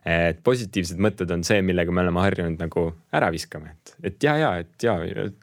et 0.07 0.39
positiivsed 0.47 1.01
mõtted 1.03 1.33
on 1.35 1.41
see, 1.43 1.59
millega 1.67 1.91
me 1.91 2.05
oleme 2.05 2.21
harjunud 2.23 2.61
nagu 2.63 2.83
ära 3.19 3.27
viskama, 3.35 3.73
et, 3.73 3.95
et 4.07 4.23
ja, 4.23 4.37
ja, 4.39 4.51
et 4.63 4.85
ja 4.87 4.93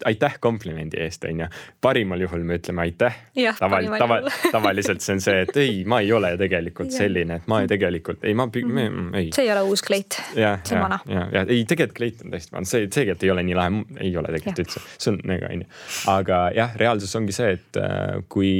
aitäh 0.08 0.38
komplimendi 0.39 1.02
eest, 1.04 1.26
on 1.28 1.41
ju. 1.44 1.48
parimal 1.84 2.24
juhul 2.24 2.46
me 2.48 2.56
ütleme 2.62 2.86
aitäh. 2.86 3.18
Taval, 3.60 3.89
tava, 4.00 4.22
tavaliselt 4.56 5.04
see 5.04 5.18
on 5.18 5.24
see, 5.26 5.41
et 5.44 5.60
ei, 5.60 5.82
ma 5.84 6.00
ei 6.00 6.14
ole 6.16 6.32
tegelikult 6.39 6.96
selline, 6.96 7.41
et 7.41 7.52
ma 7.52 7.60
ei, 7.66 7.68
tegelikult 7.74 8.24
ei, 8.24 8.38
ma 8.39 8.48
mm, 8.48 9.12
ei. 9.20 9.34
see 9.36 9.44
ei 9.50 9.52
ole 9.52 9.66
uus 9.68 9.84
kleit. 9.84 10.22
ja, 10.39 10.56
ja, 10.72 11.00
ja, 11.12 11.28
ja 11.34 11.44
ei, 11.44 11.66
tegelikult 11.68 12.00
kleit 12.00 12.24
on 12.24 12.32
täiesti 12.32 12.56
vana, 12.56 12.72
see 12.72 12.88
tegelikult 12.88 13.28
ei 13.28 13.36
ole 13.36 13.44
nii 13.50 13.60
lahe, 13.60 13.84
ei 14.00 14.16
ole 14.16 14.32
tegelikult 14.38 14.64
ja. 14.64 14.70
üldse, 14.70 14.86
see 14.96 15.12
on 15.12 15.20
nagu 15.28 15.52
on 15.52 15.68
ju. 15.68 15.70
aga 16.16 16.41
jah, 16.56 16.80
reaalsus 16.80 17.20
ongi 17.20 17.36
see, 17.36 17.58
et 17.60 17.84
äh, 17.84 18.24
kui 18.32 18.54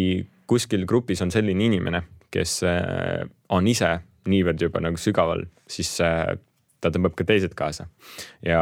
kuskil 0.50 0.84
grupis 0.90 1.22
on 1.24 1.32
selline 1.34 1.66
inimene, 1.66 2.04
kes 2.34 2.62
äh, 2.68 3.24
on 3.54 3.70
ise 3.70 3.96
niivõrd 4.30 4.62
juba 4.66 4.82
nagu 4.84 5.00
sügaval, 5.00 5.46
siis 5.70 5.92
äh, 6.04 6.36
ta 6.84 6.92
tõmbab 6.92 7.16
ka 7.18 7.26
teised 7.28 7.56
kaasa. 7.58 7.88
ja 8.46 8.62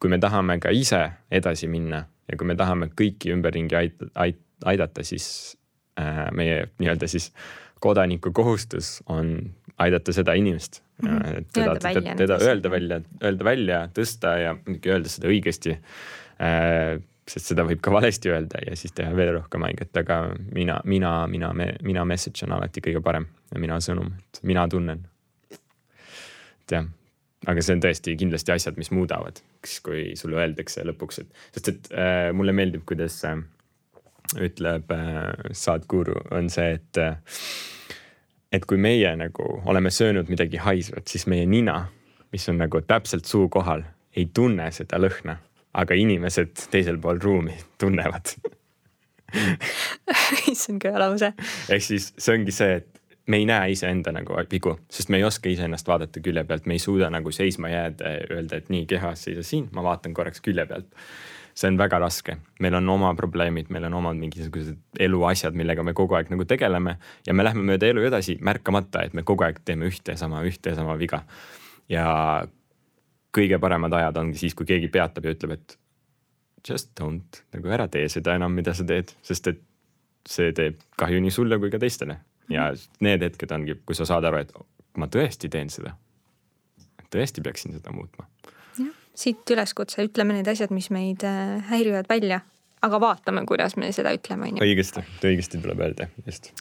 kui 0.00 0.12
me 0.12 0.20
tahame 0.22 0.58
ka 0.60 0.72
ise 0.74 1.02
edasi 1.30 1.68
minna 1.70 2.04
ja 2.28 2.38
kui 2.38 2.48
me 2.48 2.56
tahame 2.58 2.90
kõiki 2.98 3.32
ümberringi 3.34 3.78
ait-, 3.78 4.06
ait-, 4.14 4.44
aidata, 4.64 5.04
siis 5.06 5.56
äh, 6.00 6.28
meie 6.32 6.66
nii-öelda 6.78 7.08
siis 7.10 7.30
kodaniku 7.82 8.32
kohustus 8.32 9.00
on 9.10 9.52
aidata 9.82 10.14
seda 10.14 10.34
inimest 10.38 10.82
mm. 11.02 11.48
teda, 11.54 11.76
teda, 11.82 12.16
teda 12.18 12.38
öelda 12.42 12.70
välja, 12.70 13.00
öelda 13.22 13.44
välja, 13.44 13.80
tõsta 13.96 14.36
ja 14.40 14.52
öelda 14.68 15.10
seda 15.10 15.30
õigesti 15.32 15.76
äh, 15.76 17.00
sest 17.32 17.52
seda 17.52 17.64
võib 17.66 17.80
ka 17.84 17.92
valesti 17.94 18.32
öelda 18.32 18.60
ja 18.66 18.76
siis 18.78 18.92
teha 18.96 19.12
veel 19.16 19.32
rohkem 19.38 19.64
haiget, 19.66 19.94
aga 20.02 20.18
mina, 20.52 20.80
mina, 20.84 21.12
mina, 21.30 21.52
mina 21.54 22.04
message 22.08 22.44
on 22.46 22.56
alati 22.58 22.82
kõige 22.84 23.02
parem 23.04 23.28
ja 23.52 23.62
mina 23.62 23.78
sõnum, 23.84 24.12
et 24.28 24.42
mina 24.48 24.66
tunnen. 24.68 25.06
et 25.52 26.76
jah, 26.76 26.86
aga 27.48 27.64
see 27.64 27.76
on 27.76 27.82
tõesti 27.84 28.16
kindlasti 28.20 28.54
asjad, 28.54 28.78
mis 28.80 28.92
muudavad, 28.94 29.40
kui 29.86 30.12
sulle 30.18 30.40
öeldakse 30.42 30.84
lõpuks, 30.88 31.22
et 31.22 31.42
sest 31.56 31.72
et 31.72 31.90
äh, 31.96 32.28
mulle 32.36 32.54
meeldib, 32.56 32.84
kuidas 32.88 33.22
äh, 33.28 33.40
ütleb 34.40 34.92
äh, 34.92 35.52
Sadhguru, 35.56 36.18
on 36.36 36.50
see, 36.52 36.76
et 36.78 37.00
äh, 37.00 37.16
et 38.52 38.66
kui 38.68 38.76
meie 38.76 39.14
nagu 39.16 39.46
oleme 39.64 39.90
söönud 39.90 40.28
midagi 40.28 40.60
haisvat, 40.60 41.08
siis 41.08 41.24
meie 41.30 41.46
nina, 41.48 41.86
mis 42.32 42.44
on 42.52 42.60
nagu 42.60 42.82
täpselt 42.84 43.24
suu 43.24 43.48
kohal, 43.52 43.86
ei 44.16 44.26
tunne 44.34 44.68
seda 44.76 45.00
lõhna 45.00 45.38
aga 45.72 45.96
inimesed 45.96 46.66
teisel 46.72 46.98
pool 47.00 47.20
ruumi 47.22 47.56
tunnevad 47.80 48.34
issand, 50.52 50.82
kõva 50.82 51.06
lause. 51.06 51.32
ehk 51.72 51.84
siis 51.84 52.12
see 52.20 52.36
ongi 52.36 52.54
see, 52.54 52.80
et 52.82 53.02
me 53.26 53.38
ei 53.40 53.46
näe 53.48 53.72
iseenda 53.72 54.12
nagu 54.14 54.36
vigu, 54.50 54.76
sest 54.90 55.12
me 55.12 55.20
ei 55.20 55.26
oska 55.26 55.50
iseennast 55.50 55.88
vaadata 55.88 56.20
külje 56.20 56.44
pealt, 56.44 56.66
me 56.66 56.76
ei 56.76 56.82
suuda 56.82 57.10
nagu 57.12 57.32
seisma 57.32 57.70
jääda 57.70 58.16
ja 58.16 58.24
öelda, 58.30 58.58
et 58.58 58.72
nii 58.72 58.86
kehas 58.90 59.28
seisa 59.28 59.44
siin, 59.46 59.68
ma 59.72 59.84
vaatan 59.86 60.14
korraks 60.14 60.42
külje 60.44 60.66
pealt. 60.66 60.90
see 61.54 61.68
on 61.68 61.76
väga 61.76 61.98
raske, 62.00 62.38
meil 62.64 62.74
on 62.78 62.86
oma 62.88 63.10
probleemid, 63.14 63.66
meil 63.68 63.84
on 63.84 63.94
omad 63.98 64.16
mingisugused 64.16 64.78
eluasjad, 65.04 65.52
millega 65.52 65.82
me 65.84 65.92
kogu 65.92 66.16
aeg 66.16 66.30
nagu 66.32 66.46
tegeleme 66.48 66.94
ja 67.26 67.34
me 67.36 67.44
lähme 67.44 67.60
mööda 67.68 67.90
elu 67.92 68.06
edasi 68.08 68.38
märkamata, 68.40 69.02
et 69.04 69.12
me 69.12 69.22
kogu 69.22 69.44
aeg 69.44 69.60
teeme 69.64 69.84
ühte 69.90 70.14
ja 70.14 70.16
sama, 70.16 70.40
ühte 70.48 70.72
ja 70.72 70.78
sama 70.78 70.96
viga. 70.98 71.22
ja 71.92 72.06
kõige 73.36 73.58
paremad 73.60 73.92
ajad 73.96 74.18
ongi 74.20 74.40
siis, 74.40 74.54
kui 74.54 74.68
keegi 74.68 74.90
peatab 74.92 75.26
ja 75.26 75.34
ütleb, 75.34 75.56
et 75.56 75.76
just 76.68 76.92
don't, 77.00 77.42
nagu 77.54 77.72
ära 77.72 77.88
tee 77.90 78.08
seda 78.12 78.36
enam, 78.38 78.54
mida 78.54 78.74
sa 78.76 78.86
teed, 78.86 79.14
sest 79.26 79.48
et 79.50 79.62
see 80.28 80.52
teeb 80.56 80.82
kahju 81.00 81.22
nii 81.22 81.34
sulle 81.34 81.58
kui 81.58 81.72
ka 81.72 81.80
teistele. 81.82 82.20
ja 82.50 82.68
need 83.00 83.22
hetked 83.22 83.52
ongi, 83.54 83.78
kui 83.86 83.96
sa 83.96 84.06
saad 84.06 84.26
aru, 84.28 84.42
et 84.42 84.52
ma 85.00 85.08
tõesti 85.08 85.50
teen 85.50 85.70
seda. 85.72 85.96
tõesti 87.10 87.44
peaksin 87.44 87.74
seda 87.76 87.94
muutma. 87.94 88.26
jah, 88.78 88.92
siit 89.14 89.50
üleskutse, 89.50 90.04
ütleme 90.08 90.38
need 90.38 90.48
asjad, 90.48 90.74
mis 90.74 90.90
meid 90.90 91.24
äh, 91.26 91.58
häirivad 91.70 92.10
välja, 92.10 92.42
aga 92.82 93.00
vaatame, 93.00 93.46
kuidas 93.46 93.76
me 93.76 93.92
seda 93.92 94.14
ütleme, 94.14 94.52
on 94.52 94.60
ju. 94.60 94.66
õigesti, 94.68 95.06
õigesti 95.24 95.62
tuleb 95.62 95.82
öelda, 95.88 96.10
just 96.26 96.52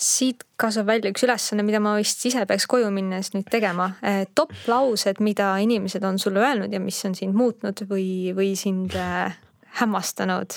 siit 0.00 0.44
kasvab 0.60 0.88
välja 0.88 1.12
üks 1.12 1.24
ülesanne, 1.26 1.64
mida 1.66 1.80
ma 1.82 1.94
vist 1.98 2.24
ise 2.28 2.46
peaks 2.48 2.66
koju 2.70 2.88
minnes 2.94 3.32
nüüd 3.34 3.48
tegema. 3.52 3.90
Eh, 4.02 4.24
top 4.34 4.54
laused, 4.70 5.20
mida 5.24 5.52
inimesed 5.60 6.04
on 6.06 6.18
sulle 6.18 6.42
öelnud 6.44 6.72
ja 6.72 6.80
mis 6.80 6.98
on 7.08 7.16
sind 7.18 7.36
muutnud 7.36 7.84
või, 7.90 8.32
või 8.36 8.54
sind 8.58 8.96
eh, 8.96 9.36
hämmastanud 9.80 10.56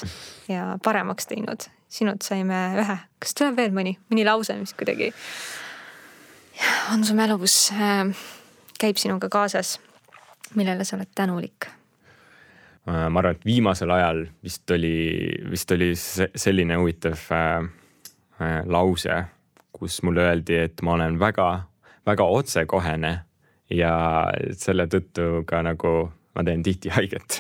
ja 0.52 0.74
paremaks 0.84 1.30
teinud. 1.32 1.70
sinult 1.94 2.26
saime 2.26 2.60
ühe, 2.82 2.96
kas 3.22 3.36
tuleb 3.38 3.60
veel 3.60 3.74
mõni, 3.76 3.92
mõni 4.10 4.24
lause, 4.26 4.56
mis 4.58 4.72
kuidagi 4.74 5.12
on 6.94 7.04
su 7.06 7.14
mälus, 7.14 7.58
eh, 7.76 8.26
käib 8.80 8.98
sinuga 8.98 9.30
kaasas, 9.30 9.78
millele 10.56 10.88
sa 10.88 10.98
oled 10.98 11.12
tänulik? 11.16 11.70
ma 12.84 13.08
arvan, 13.08 13.38
et 13.38 13.46
viimasel 13.48 13.92
ajal 13.96 14.26
vist 14.44 14.72
oli, 14.76 14.98
vist 15.48 15.72
oli 15.72 15.94
selline 15.96 16.76
huvitav 16.76 17.22
äh, 17.32 17.70
lause, 18.40 19.20
kus 19.74 20.02
mulle 20.04 20.24
öeldi, 20.26 20.58
et 20.66 20.82
ma 20.82 20.96
olen 20.98 21.20
väga, 21.22 21.48
väga 22.06 22.26
otsekohene 22.38 23.14
ja 23.74 23.94
selle 24.58 24.88
tõttu 24.92 25.44
ka 25.50 25.62
nagu 25.66 25.94
ma 26.34 26.44
teen 26.46 26.64
tihti 26.66 26.92
haiget. 26.98 27.40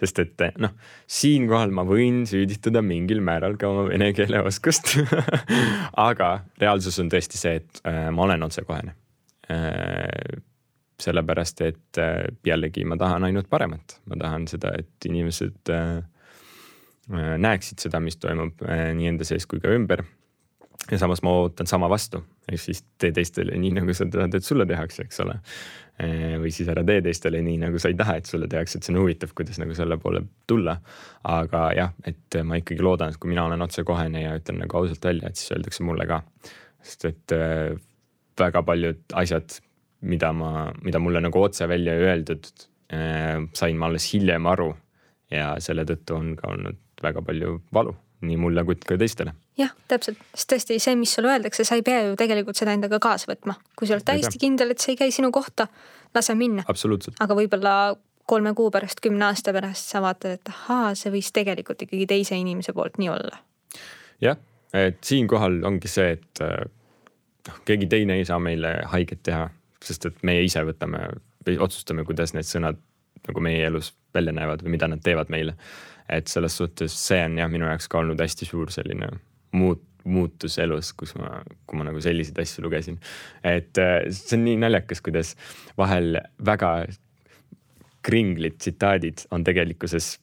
Sest 0.00 0.22
et 0.24 0.44
noh, 0.60 0.74
siinkohal 1.10 1.72
ma 1.74 1.84
võin 1.88 2.24
süüdistada 2.28 2.82
mingil 2.84 3.22
määral 3.24 3.56
ka 3.60 3.70
oma 3.72 3.86
vene 3.88 4.10
keele 4.16 4.42
oskust. 4.48 4.96
Aga 6.08 6.34
reaalsus 6.60 7.00
on 7.02 7.10
tõesti 7.12 7.40
see, 7.40 7.62
et 7.62 7.82
äh, 7.88 8.08
ma 8.14 8.28
olen 8.28 8.48
otsekohene. 8.48 8.94
Äh,. 9.48 10.44
sellepärast, 10.98 11.60
et 11.62 11.98
äh, 12.02 12.24
jällegi 12.44 12.82
ma 12.84 12.96
tahan 12.98 13.22
ainult 13.28 13.46
paremat, 13.48 14.00
ma 14.10 14.16
tahan 14.18 14.48
seda, 14.50 14.72
et 14.74 15.06
inimesed 15.06 15.70
äh, 15.70 16.00
äh 17.14 17.36
näeksid 17.38 17.78
seda, 17.78 18.00
mis 18.02 18.18
toimub 18.18 18.64
äh, 18.66 18.90
nii 18.98 19.12
enda 19.12 19.24
sees 19.24 19.46
kui 19.46 19.62
ka 19.62 19.70
ümber 19.72 20.02
ja 20.90 20.98
samas 20.98 21.22
ma 21.22 21.32
ootan 21.42 21.68
sama 21.68 21.88
vastu, 21.90 22.20
ehk 22.48 22.60
siis 22.60 22.80
tee 23.00 23.12
teistele 23.14 23.56
nii, 23.60 23.74
nagu 23.80 23.94
sa 23.96 24.06
tahad, 24.10 24.34
et 24.38 24.46
sulle 24.46 24.66
tehakse, 24.68 25.04
eks 25.04 25.20
ole. 25.24 25.36
või 26.38 26.52
siis 26.54 26.68
ära 26.70 26.84
tee 26.86 27.00
teistele 27.02 27.40
nii, 27.42 27.56
nagu 27.64 27.80
sa 27.82 27.90
ei 27.90 27.96
taha, 27.98 28.18
et 28.20 28.28
sulle 28.30 28.46
tehakse, 28.48 28.78
et 28.78 28.86
see 28.86 28.94
on 28.94 29.00
huvitav, 29.00 29.32
kuidas 29.36 29.58
nagu 29.58 29.74
selle 29.74 29.98
poole 29.98 30.22
tulla. 30.46 30.78
aga 31.26 31.64
jah, 31.76 31.92
et 32.06 32.38
ma 32.44 32.60
ikkagi 32.60 32.84
loodan, 32.84 33.12
et 33.12 33.20
kui 33.20 33.32
mina 33.32 33.44
olen 33.48 33.66
otsekohene 33.66 34.22
ja 34.22 34.36
ütlen 34.38 34.62
nagu 34.62 34.80
ausalt 34.80 35.04
välja, 35.04 35.28
et 35.28 35.36
siis 35.36 35.56
öeldakse 35.56 35.84
mulle 35.84 36.06
ka. 36.06 36.22
sest 36.82 37.04
et 37.10 37.36
äh, 37.36 37.76
väga 38.38 38.62
paljud 38.62 39.02
asjad, 39.18 39.60
mida 40.00 40.32
ma, 40.32 40.68
mida 40.82 41.02
mulle 41.02 41.20
nagu 41.20 41.42
otse 41.42 41.68
välja 41.68 41.96
ei 41.98 42.10
öeldud, 42.12 42.52
äh, 42.94 43.42
sain 43.52 43.76
ma 43.76 43.90
alles 43.90 44.12
hiljem 44.12 44.46
aru. 44.46 44.74
ja 45.30 45.56
selle 45.60 45.84
tõttu 45.84 46.14
on 46.16 46.36
ka 46.36 46.54
olnud 46.54 46.78
väga 47.02 47.20
palju 47.22 47.58
valu 47.74 47.92
nii 48.24 48.38
mulle 48.40 48.64
kui 48.66 48.78
ka 48.82 48.98
teistele. 49.00 49.34
jah, 49.58 49.72
täpselt, 49.90 50.18
sest 50.34 50.52
tõesti 50.52 50.78
see, 50.82 50.96
mis 50.98 51.12
sulle 51.14 51.32
öeldakse, 51.34 51.64
sa 51.64 51.78
ei 51.78 51.84
pea 51.86 52.02
ju 52.08 52.16
tegelikult 52.18 52.58
seda 52.58 52.74
endaga 52.76 53.00
kaasa 53.02 53.30
võtma. 53.32 53.58
kui 53.76 53.88
sa 53.88 53.96
oled 53.96 54.06
täiesti 54.08 54.40
kindel, 54.40 54.74
et 54.74 54.82
see 54.82 54.94
ei 54.94 55.00
käi 55.04 55.14
sinu 55.14 55.30
kohta, 55.34 55.68
lase 56.14 56.34
minna. 56.38 56.64
aga 56.66 57.38
võib-olla 57.38 57.74
kolme 58.28 58.52
kuu 58.54 58.70
pärast, 58.70 59.00
kümne 59.00 59.30
aasta 59.30 59.54
pärast 59.56 59.92
sa 59.92 60.02
vaatad, 60.04 60.38
et 60.38 60.52
ahaa, 60.52 60.94
see 60.94 61.12
võis 61.12 61.30
tegelikult 61.32 61.86
ikkagi 61.86 62.06
teise 62.06 62.36
inimese 62.36 62.74
poolt 62.76 62.98
nii 62.98 63.12
olla. 63.12 63.38
jah, 64.24 64.40
et 64.72 64.98
siinkohal 65.04 65.62
ongi 65.64 65.88
see, 65.88 66.18
et 66.18 66.42
noh, 67.48 67.62
keegi 67.64 67.86
teine 67.86 68.18
ei 68.18 68.26
saa 68.28 68.38
meile 68.42 68.80
haiget 68.92 69.22
teha 69.22 69.48
sest 69.84 70.08
et 70.08 70.22
meie 70.26 70.42
ise 70.46 70.62
võtame 70.66 71.04
või 71.46 71.58
otsustame, 71.62 72.04
kuidas 72.06 72.34
need 72.34 72.48
sõnad 72.48 72.80
nagu 73.28 73.42
meie 73.44 73.66
elus 73.68 73.92
välja 74.14 74.34
näevad 74.34 74.62
või 74.64 74.74
mida 74.76 74.88
nad 74.90 75.02
teevad 75.04 75.30
meile. 75.32 75.54
Et 76.08 76.30
selles 76.30 76.56
suhtes 76.60 76.94
see 77.08 77.20
on 77.24 77.38
jah, 77.40 77.50
minu 77.50 77.68
jaoks 77.68 77.88
ka 77.90 78.02
olnud 78.02 78.20
hästi 78.22 78.48
suur 78.48 78.72
selline 78.74 79.10
muut-, 79.56 79.84
muutus 80.08 80.58
elus, 80.62 80.92
kus 80.96 81.14
ma, 81.18 81.42
kui 81.68 81.80
ma 81.80 81.88
nagu 81.88 82.00
selliseid 82.04 82.38
asju 82.42 82.64
lugesin. 82.64 82.98
et 83.44 83.80
äh, 83.82 84.00
see 84.14 84.38
on 84.38 84.46
nii 84.46 84.56
naljakas, 84.64 85.02
kuidas 85.04 85.34
vahel 85.80 86.20
väga 86.44 86.72
kringlid 88.06 88.58
tsitaadid 88.62 89.26
on 89.34 89.44
tegelikkuses 89.44 90.16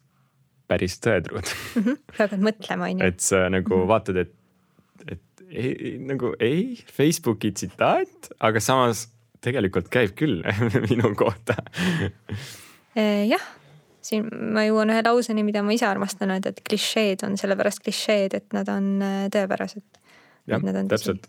päris 0.70 0.98
tõetruud 1.04 1.46
mm. 1.46 1.82
-hmm. 1.84 2.02
pead 2.18 2.38
mõtlema, 2.50 2.90
on 2.90 3.02
ju. 3.02 3.12
et 3.12 3.20
sa 3.20 3.46
nagu 3.50 3.76
mm 3.76 3.82
-hmm. 3.82 3.88
vaatad, 3.94 4.18
et, 4.18 4.34
et 5.08 5.48
ei, 5.50 5.98
nagu 6.02 6.34
ei, 6.40 6.76
Facebooki 6.92 7.52
tsitaat, 7.52 8.32
aga 8.40 8.60
samas 8.60 9.08
tegelikult 9.46 9.92
käib 9.94 10.16
küll 10.18 10.42
minu 10.90 11.14
kohta 11.16 11.60
Eh, 12.96 13.28
jah, 13.28 13.44
siin 14.06 14.28
ma 14.53 14.66
jõuan 14.66 14.91
ühe 14.93 15.01
lauseni, 15.06 15.43
mida 15.45 15.64
ma 15.66 15.74
ise 15.76 15.88
armastan 15.89 16.34
öelda, 16.36 16.53
et 16.53 16.62
klišeed 16.68 17.26
on 17.28 17.38
sellepärast 17.39 17.82
klišeed, 17.86 18.38
et 18.38 18.56
nad 18.56 18.70
on 18.72 18.91
eh, 19.01 19.22
tõepärased. 19.34 19.86
jah, 20.51 20.66
täpselt. 20.91 21.28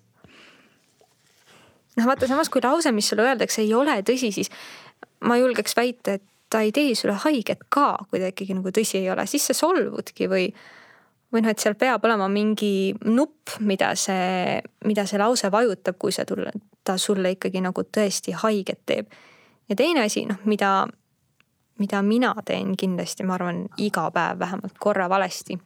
noh, 1.96 2.08
vaata 2.08 2.28
samas, 2.28 2.52
kui 2.52 2.64
lause, 2.64 2.92
mis 2.92 3.08
sulle 3.08 3.26
öeldakse, 3.26 3.62
ei 3.64 3.74
ole 3.74 4.00
tõsi, 4.06 4.32
siis 4.34 4.52
ma 5.24 5.38
julgeks 5.40 5.76
väita, 5.78 6.18
et 6.18 6.26
ta 6.52 6.60
ei 6.62 6.72
tee 6.72 6.94
sulle 6.94 7.16
haiget 7.24 7.64
ka, 7.72 7.94
kui 8.10 8.20
ta 8.22 8.30
ikkagi 8.30 8.54
nagu 8.58 8.70
tõsi 8.74 9.00
ei 9.00 9.10
ole, 9.10 9.24
siis 9.30 9.48
sa 9.48 9.56
solvudki 9.56 10.28
või 10.30 10.50
või 11.34 11.42
noh, 11.42 11.50
et 11.50 11.60
seal 11.60 11.74
peab 11.74 12.04
olema 12.06 12.28
mingi 12.30 12.94
nupp, 13.04 13.56
mida 13.66 13.90
see, 13.98 14.60
mida 14.86 15.04
see 15.10 15.18
lause 15.18 15.50
vajutab, 15.52 15.98
kui 15.98 16.14
see 16.14 16.24
tulle, 16.28 16.52
ta 16.86 16.94
sulle 17.00 17.34
ikkagi 17.34 17.60
nagu 17.64 17.82
tõesti 17.82 18.36
haiget 18.44 18.84
teeb. 18.86 19.10
ja 19.68 19.76
teine 19.76 20.04
asi, 20.06 20.22
noh, 20.28 20.38
mida 20.44 20.86
mida 21.78 22.02
mina 22.02 22.34
teen 22.44 22.74
kindlasti, 22.78 23.24
ma 23.24 23.36
arvan, 23.36 23.66
iga 23.82 24.08
päev 24.14 24.38
vähemalt 24.40 24.78
korra 24.80 25.08
valesti, 25.12 25.58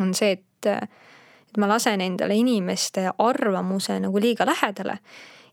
on 0.00 0.14
see, 0.14 0.34
et, 0.38 0.66
et 0.66 1.58
ma 1.60 1.68
lasen 1.70 2.02
endale 2.02 2.34
inimeste 2.34 3.08
arvamuse 3.18 4.00
nagu 4.02 4.20
liiga 4.20 4.46
lähedale 4.48 4.98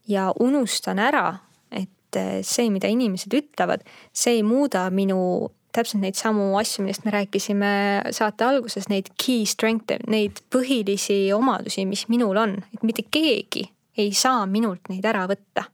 ja 0.09 0.31
unustan 0.39 0.99
ära, 0.99 1.35
et 1.71 2.21
see, 2.43 2.69
mida 2.73 2.89
inimesed 2.91 3.33
ütlevad, 3.37 3.85
see 4.13 4.39
ei 4.39 4.43
muuda 4.43 4.87
minu 4.93 5.51
täpselt 5.71 6.01
neid 6.03 6.17
samu 6.19 6.49
asju, 6.59 6.83
millest 6.83 7.05
me 7.05 7.13
rääkisime 7.15 7.73
saate 8.11 8.45
alguses, 8.47 8.89
neid 8.91 9.11
key 9.19 9.45
strength'e, 9.47 10.01
neid 10.11 10.41
põhilisi 10.51 11.23
omadusi, 11.35 11.85
mis 11.87 12.07
minul 12.11 12.39
on, 12.41 12.57
et 12.73 12.83
mitte 12.87 13.05
keegi 13.07 13.69
ei 14.01 14.11
saa 14.15 14.45
minult 14.49 14.91
neid 14.91 15.05
ära 15.07 15.27
võtta. 15.29 15.67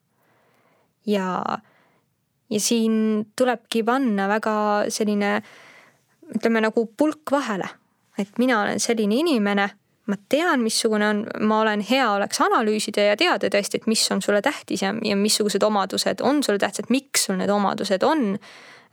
ja 1.08 1.26
ja 2.50 2.60
siin 2.60 3.28
tulebki 3.36 3.84
panna 3.84 4.28
väga 4.32 4.54
selline 4.94 5.42
ütleme 6.36 6.62
nagu 6.64 6.86
pulk 6.98 7.32
vahele, 7.32 7.68
et 8.20 8.40
mina 8.40 8.62
olen 8.62 8.80
selline 8.84 9.16
inimene, 9.22 9.68
ma 10.08 10.16
tean, 10.32 10.64
missugune 10.64 11.08
on, 11.08 11.22
ma 11.48 11.62
olen 11.62 11.84
hea 11.84 12.08
oleks 12.12 12.40
analüüsida 12.44 13.10
ja 13.10 13.20
teada 13.20 13.52
tõesti, 13.52 13.82
et 13.82 13.88
mis 13.92 14.04
on 14.12 14.24
sulle 14.24 14.42
tähtis 14.44 14.84
ja, 14.84 14.94
ja 15.04 15.20
missugused 15.20 15.64
omadused 15.64 16.24
on 16.24 16.42
sulle 16.44 16.62
tähtsad, 16.64 16.92
miks 16.94 17.28
sul 17.28 17.40
need 17.40 17.52
omadused 17.52 18.04
on. 18.08 18.38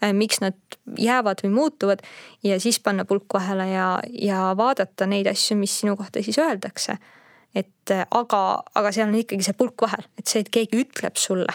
Äh, 0.02 0.10
miks 0.12 0.40
nad 0.42 0.56
jäävad 0.98 1.44
või 1.44 1.52
muutuvad 1.54 2.02
ja 2.42 2.58
siis 2.60 2.80
panna 2.82 3.04
pulk 3.06 3.30
vahele 3.34 3.68
ja, 3.70 3.88
ja 4.10 4.48
vaadata 4.58 5.06
neid 5.06 5.28
asju, 5.30 5.54
mis 5.56 5.76
sinu 5.80 5.94
kohta 5.96 6.22
siis 6.22 6.38
öeldakse. 6.42 6.98
et 7.54 7.90
aga, 8.10 8.38
aga 8.74 8.90
seal 8.90 9.06
on 9.06 9.14
ikkagi 9.14 9.46
see 9.46 9.54
pulk 9.54 9.84
vahel, 9.86 10.02
et 10.18 10.26
see, 10.26 10.40
et 10.42 10.48
keegi 10.50 10.80
ütleb 10.82 11.14
sulle, 11.14 11.52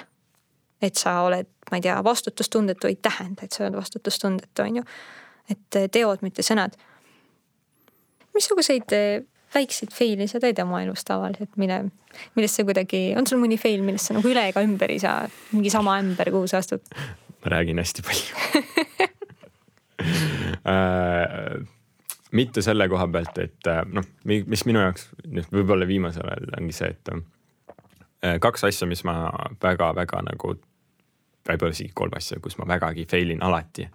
et 0.81 0.95
sa 0.95 1.17
oled 1.25 1.49
ma 1.72 1.80
ei 1.80 1.86
tea, 1.86 1.97
vastutustundetu 2.03 2.89
ei 2.89 2.97
tähenda, 3.01 3.45
et 3.45 3.55
sa 3.55 3.65
oled 3.65 3.78
vastutustundetu, 3.78 4.63
on 4.65 4.82
ju. 4.82 4.86
et 5.49 5.76
eh, 5.76 5.89
teod, 5.91 6.24
mitte 6.26 6.45
sõnad. 6.45 6.78
missuguseid 8.34 8.95
eh, 8.95 9.22
väikseid 9.55 9.93
fail'e 9.93 10.28
sa 10.30 10.39
teed 10.41 10.59
oma 10.63 10.84
elus 10.84 11.05
tavaliselt, 11.07 11.55
mille, 11.57 11.82
millest 12.36 12.59
sa 12.59 12.65
kuidagi, 12.67 13.01
on 13.17 13.28
sul 13.28 13.41
mõni 13.41 13.57
fail, 13.61 13.82
millest 13.86 14.09
sa 14.09 14.17
nagu 14.17 14.30
üle 14.30 14.43
ega 14.51 14.63
ümber 14.65 14.93
ei 14.93 15.01
saa, 15.01 15.26
mingi 15.53 15.72
sama 15.74 15.97
ämber, 16.01 16.32
kuhu 16.34 16.49
sa 16.49 16.61
astud? 16.63 16.86
ma 17.39 17.53
räägin 17.55 17.80
hästi 17.80 18.03
palju 18.03 18.34
äh, 20.74 21.67
mitte 22.32 22.61
selle 22.61 22.89
koha 22.91 23.07
pealt, 23.07 23.38
et 23.41 23.67
äh, 23.67 23.84
noh, 23.88 24.05
mis 24.26 24.65
minu 24.67 24.84
jaoks 24.84 25.09
nüüd 25.26 25.49
võib-olla 25.53 25.88
viimasel 25.89 26.28
ajal 26.30 26.57
ongi 26.59 26.76
see, 26.76 26.91
et 26.93 27.13
äh, 27.15 28.39
kaks 28.43 28.67
asja, 28.70 28.89
mis 28.89 29.05
ma 29.07 29.22
väga-väga 29.63 30.22
nagu 30.28 30.57
võib-olla 31.47 31.75
isegi 31.75 31.93
kolm 31.95 32.15
asja, 32.17 32.39
kus 32.43 32.57
ma 32.59 32.67
vägagi 32.69 33.05
fail 33.09 33.33
in 33.33 33.43
alati. 33.45 33.87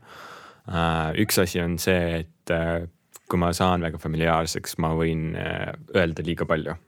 Äh, 0.68 1.11
üks 1.20 1.38
asi 1.42 1.61
on 1.61 1.76
see, 1.82 2.22
et 2.22 2.53
äh, 2.53 2.86
kui 3.28 3.40
ma 3.40 3.53
saan 3.57 3.84
väga 3.84 4.01
familiaarseks, 4.01 4.78
ma 4.84 4.95
võin 4.97 5.32
äh, 5.38 5.72
öelda 5.97 6.26
liiga 6.26 6.49
palju. 6.49 6.78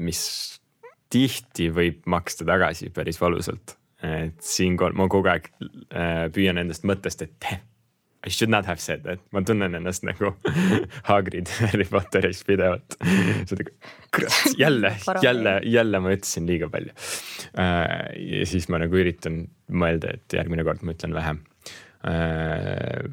mis 0.00 0.20
tihti 1.12 1.66
võib 1.68 2.06
maksta 2.08 2.46
tagasi 2.48 2.86
päris 2.96 3.18
valusalt. 3.20 3.74
et 4.00 4.40
siinkohal 4.40 4.96
ma 4.96 5.04
kogu 5.12 5.28
aeg 5.28 5.50
püüan 6.32 6.56
endast 6.62 6.86
mõttest, 6.88 7.26
et 7.26 7.36
I 8.26 8.30
should 8.30 8.50
not 8.50 8.64
have 8.66 8.80
said 8.80 9.02
that, 9.04 9.20
ma 9.32 9.42
tunnen 9.44 9.76
ennast 9.76 10.04
nagu 10.06 10.30
Hagrid 11.10 11.50
Harry 11.60 11.84
Potteris 11.84 12.40
pidevalt. 12.48 12.96
kurat, 14.14 14.38
jälle, 14.58 14.94
jälle, 15.26 15.60
jälle 15.64 16.00
ma 16.00 16.14
ütlesin 16.14 16.46
liiga 16.48 16.70
palju. 16.72 16.94
Äh, 17.58 18.14
ja 18.16 18.46
siis 18.48 18.70
ma 18.72 18.80
nagu 18.80 18.96
üritan 18.96 19.44
mõelda, 19.68 20.16
et 20.16 20.38
järgmine 20.38 20.64
kord 20.64 20.80
ma 20.86 20.96
ütlen 20.96 21.16
vähem. 21.16 21.42
Äh, 22.08 23.12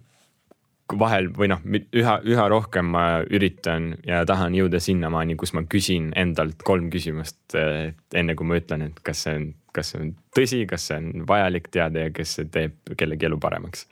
vahel 0.99 1.30
või 1.36 1.51
noh, 1.51 1.59
üha, 1.95 2.18
üha 2.28 2.47
rohkem 2.51 2.91
ma 2.95 3.05
üritan 3.28 3.93
ja 4.07 4.24
tahan 4.28 4.55
jõuda 4.55 4.80
sinnamaani, 4.84 5.36
kus 5.39 5.53
ma 5.55 5.64
küsin 5.68 6.12
endalt 6.20 6.64
kolm 6.68 6.89
küsimust 6.91 7.55
enne 7.55 8.36
kui 8.36 8.47
ma 8.47 8.59
ütlen, 8.59 8.88
et 8.89 8.99
kas 9.03 9.24
see 9.26 9.38
on, 9.38 9.47
kas 9.76 9.93
see 9.93 10.03
on 10.03 10.14
tõsi, 10.36 10.66
kas 10.68 10.89
see 10.89 10.99
on 10.99 11.26
vajalik 11.28 11.72
teada 11.72 12.07
ja 12.07 12.14
kas 12.16 12.36
see 12.38 12.51
teeb 12.51 12.95
kellegi 12.99 13.28
elu 13.30 13.39
paremaks 13.39 13.88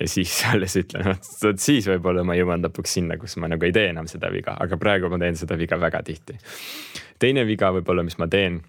ja 0.00 0.08
siis 0.08 0.34
alles 0.52 0.76
ütlen, 0.80 1.16
vot 1.42 1.62
siis 1.62 1.88
võib-olla 1.90 2.24
ma 2.26 2.36
jõuan 2.38 2.64
lõpuks 2.66 2.96
sinna, 2.98 3.18
kus 3.20 3.36
ma 3.42 3.50
nagu 3.52 3.66
ei 3.66 3.74
tee 3.74 3.90
enam 3.92 4.08
seda 4.10 4.30
viga, 4.32 4.56
aga 4.60 4.78
praegu 4.80 5.10
ma 5.12 5.20
teen 5.22 5.38
seda 5.38 5.58
viga 5.58 5.78
väga 5.80 6.02
tihti. 6.06 6.38
teine 7.22 7.46
viga 7.48 7.72
võib-olla, 7.76 8.04
mis 8.06 8.18
ma 8.22 8.28
teen 8.32 8.60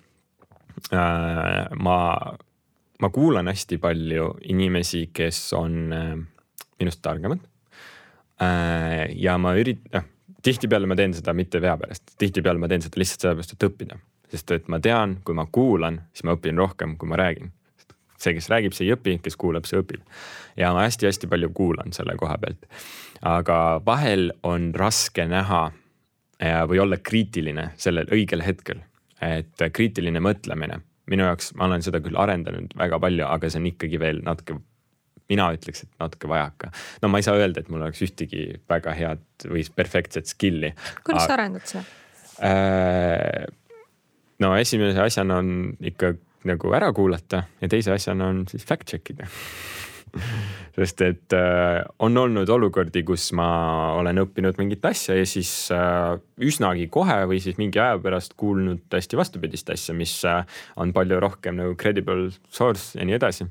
äh,. 0.91 1.67
ma, 1.75 1.99
ma 3.01 3.13
kuulan 3.13 3.51
hästi 3.51 3.79
palju 3.83 4.33
inimesi, 4.53 5.07
kes 5.13 5.41
on 5.57 5.79
äh, 5.93 6.13
minust 6.79 7.03
targemad 7.05 7.41
äh,. 8.41 9.07
ja 9.15 9.37
ma 9.41 9.55
üritan, 9.57 9.99
noh 9.99 10.13
tihtipeale 10.47 10.87
ma 10.87 10.95
teen 10.95 11.15
seda 11.17 11.33
mitte 11.35 11.59
vea 11.59 11.73
pärast, 11.79 12.13
tihtipeale 12.21 12.61
ma 12.61 12.69
teen 12.71 12.83
seda 12.85 12.99
lihtsalt 13.01 13.25
sellepärast, 13.25 13.55
et 13.57 13.65
õppida. 13.67 13.97
sest 14.31 14.51
et 14.51 14.67
ma 14.67 14.79
tean, 14.83 15.17
kui 15.23 15.35
ma 15.35 15.45
kuulan, 15.51 16.01
siis 16.11 16.25
ma 16.27 16.35
õpin 16.35 16.59
rohkem, 16.59 16.97
kui 16.99 17.07
ma 17.07 17.15
räägin 17.19 17.51
see, 18.17 18.35
kes 18.37 18.49
räägib, 18.51 18.75
see 18.75 18.87
ei 18.87 18.95
õpi, 18.95 19.17
kes 19.23 19.37
kuulab, 19.39 19.67
see 19.69 19.81
õpib. 19.81 20.03
ja 20.57 20.71
ma 20.75 20.85
hästi-hästi 20.87 21.29
palju 21.31 21.51
kuulan 21.57 21.93
selle 21.95 22.17
koha 22.19 22.37
pealt. 22.41 22.65
aga 23.21 23.81
vahel 23.85 24.31
on 24.43 24.71
raske 24.75 25.27
näha 25.27 25.67
või 26.69 26.79
olla 26.83 26.99
kriitiline 27.01 27.71
sellel 27.81 28.09
õigel 28.13 28.43
hetkel. 28.45 28.83
et 29.21 29.67
kriitiline 29.73 30.21
mõtlemine, 30.21 30.81
minu 31.09 31.25
jaoks, 31.25 31.53
ma 31.57 31.65
olen 31.65 31.81
seda 31.81 32.01
küll 32.05 32.17
arendanud 32.19 32.75
väga 32.77 32.99
palju, 32.99 33.25
aga 33.25 33.49
see 33.49 33.61
on 33.61 33.69
ikkagi 33.71 33.99
veel 33.99 34.21
natuke 34.25 34.59
mina 35.29 35.47
ütleks, 35.55 35.83
et 35.83 35.93
natuke 35.99 36.29
vajaka. 36.29 36.71
no 37.01 37.11
ma 37.11 37.19
ei 37.19 37.25
saa 37.25 37.37
öelda, 37.39 37.61
et 37.61 37.71
mul 37.73 37.83
oleks 37.83 38.01
ühtegi 38.05 38.49
väga 38.69 38.93
head 38.97 39.47
või 39.49 39.65
perfektset 39.75 40.29
skill'i. 40.29 40.73
kuidas 41.03 41.27
sa 41.27 41.35
arendad 41.35 41.65
seda? 41.67 41.83
Äh, 42.47 43.47
no 44.43 44.53
esimese 44.59 45.01
asjana 45.03 45.39
on 45.41 45.51
ikka 45.81 46.13
nagu 46.47 46.73
ära 46.75 46.93
kuulata 46.95 47.43
ja 47.61 47.69
teise 47.71 47.93
asjana 47.95 48.31
on 48.33 48.45
siis 48.51 48.65
fact 48.67 48.89
check 48.89 49.15
ida 49.15 49.27
sest 50.77 51.01
et 51.05 51.35
äh, 51.35 51.81
on 52.03 52.17
olnud 52.17 52.49
olukordi, 52.49 53.03
kus 53.07 53.29
ma 53.37 53.47
olen 53.97 54.21
õppinud 54.23 54.59
mingit 54.61 54.85
asja 54.87 55.17
ja 55.17 55.25
siis 55.27 55.51
äh, 55.73 56.15
üsnagi 56.43 56.87
kohe 56.93 57.19
või 57.29 57.41
siis 57.43 57.59
mingi 57.61 57.81
aja 57.81 57.99
pärast 58.01 58.37
kuulnud 58.39 58.85
täiesti 58.91 59.19
vastupidist 59.19 59.69
asja, 59.73 59.95
mis 59.97 60.15
äh, 60.27 60.43
on 60.79 60.93
palju 60.95 61.19
rohkem 61.23 61.59
nagu 61.59 61.77
credible 61.79 62.29
source 62.49 62.97
ja 62.99 63.07
nii 63.07 63.17
edasi. 63.19 63.47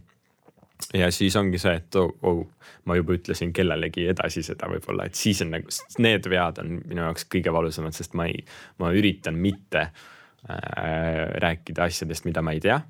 ja 0.95 1.11
siis 1.13 1.37
ongi 1.37 1.59
see, 1.61 1.77
et 1.81 2.01
oh, 2.01 2.13
oh, 2.23 2.43
ma 2.85 2.97
juba 2.99 3.17
ütlesin 3.17 3.53
kellelegi 3.57 4.09
edasi 4.13 4.45
seda 4.47 4.69
võib-olla, 4.71 5.07
et 5.07 5.17
siis 5.19 5.41
on 5.45 5.55
nagu, 5.57 5.73
need 5.99 6.29
vead 6.31 6.61
on 6.63 6.77
minu 6.83 7.09
jaoks 7.09 7.29
kõige 7.33 7.53
valusamad, 7.53 7.97
sest 7.97 8.17
ma 8.19 8.29
ei, 8.31 8.45
ma 8.83 8.93
üritan 8.97 9.41
mitte 9.41 9.89
äh, 9.89 10.05
rääkida 10.47 11.89
asjadest, 11.89 12.25
mida 12.29 12.43
ma 12.43 12.53
ei 12.55 12.61
tea. 12.61 12.81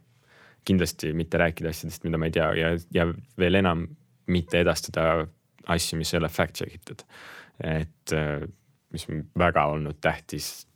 kindlasti 0.66 1.12
mitte 1.14 1.38
rääkida 1.38 1.70
asjadest, 1.70 2.04
mida 2.04 2.18
ma 2.18 2.26
ei 2.26 2.34
tea 2.34 2.50
ja, 2.58 2.72
ja 2.94 3.06
veel 3.38 3.54
enam 3.54 3.86
mitte 4.26 4.60
edastada 4.60 5.26
asju, 5.66 5.98
mis 5.98 6.12
ei 6.14 6.18
ole 6.18 6.28
fact 6.28 6.58
check 6.58 6.74
itud. 6.74 7.04
et 7.64 8.12
äh, 8.12 8.42
mis 8.92 9.06
on 9.10 9.24
väga 9.38 9.66
olnud 9.66 9.98
tähtis 10.00 10.66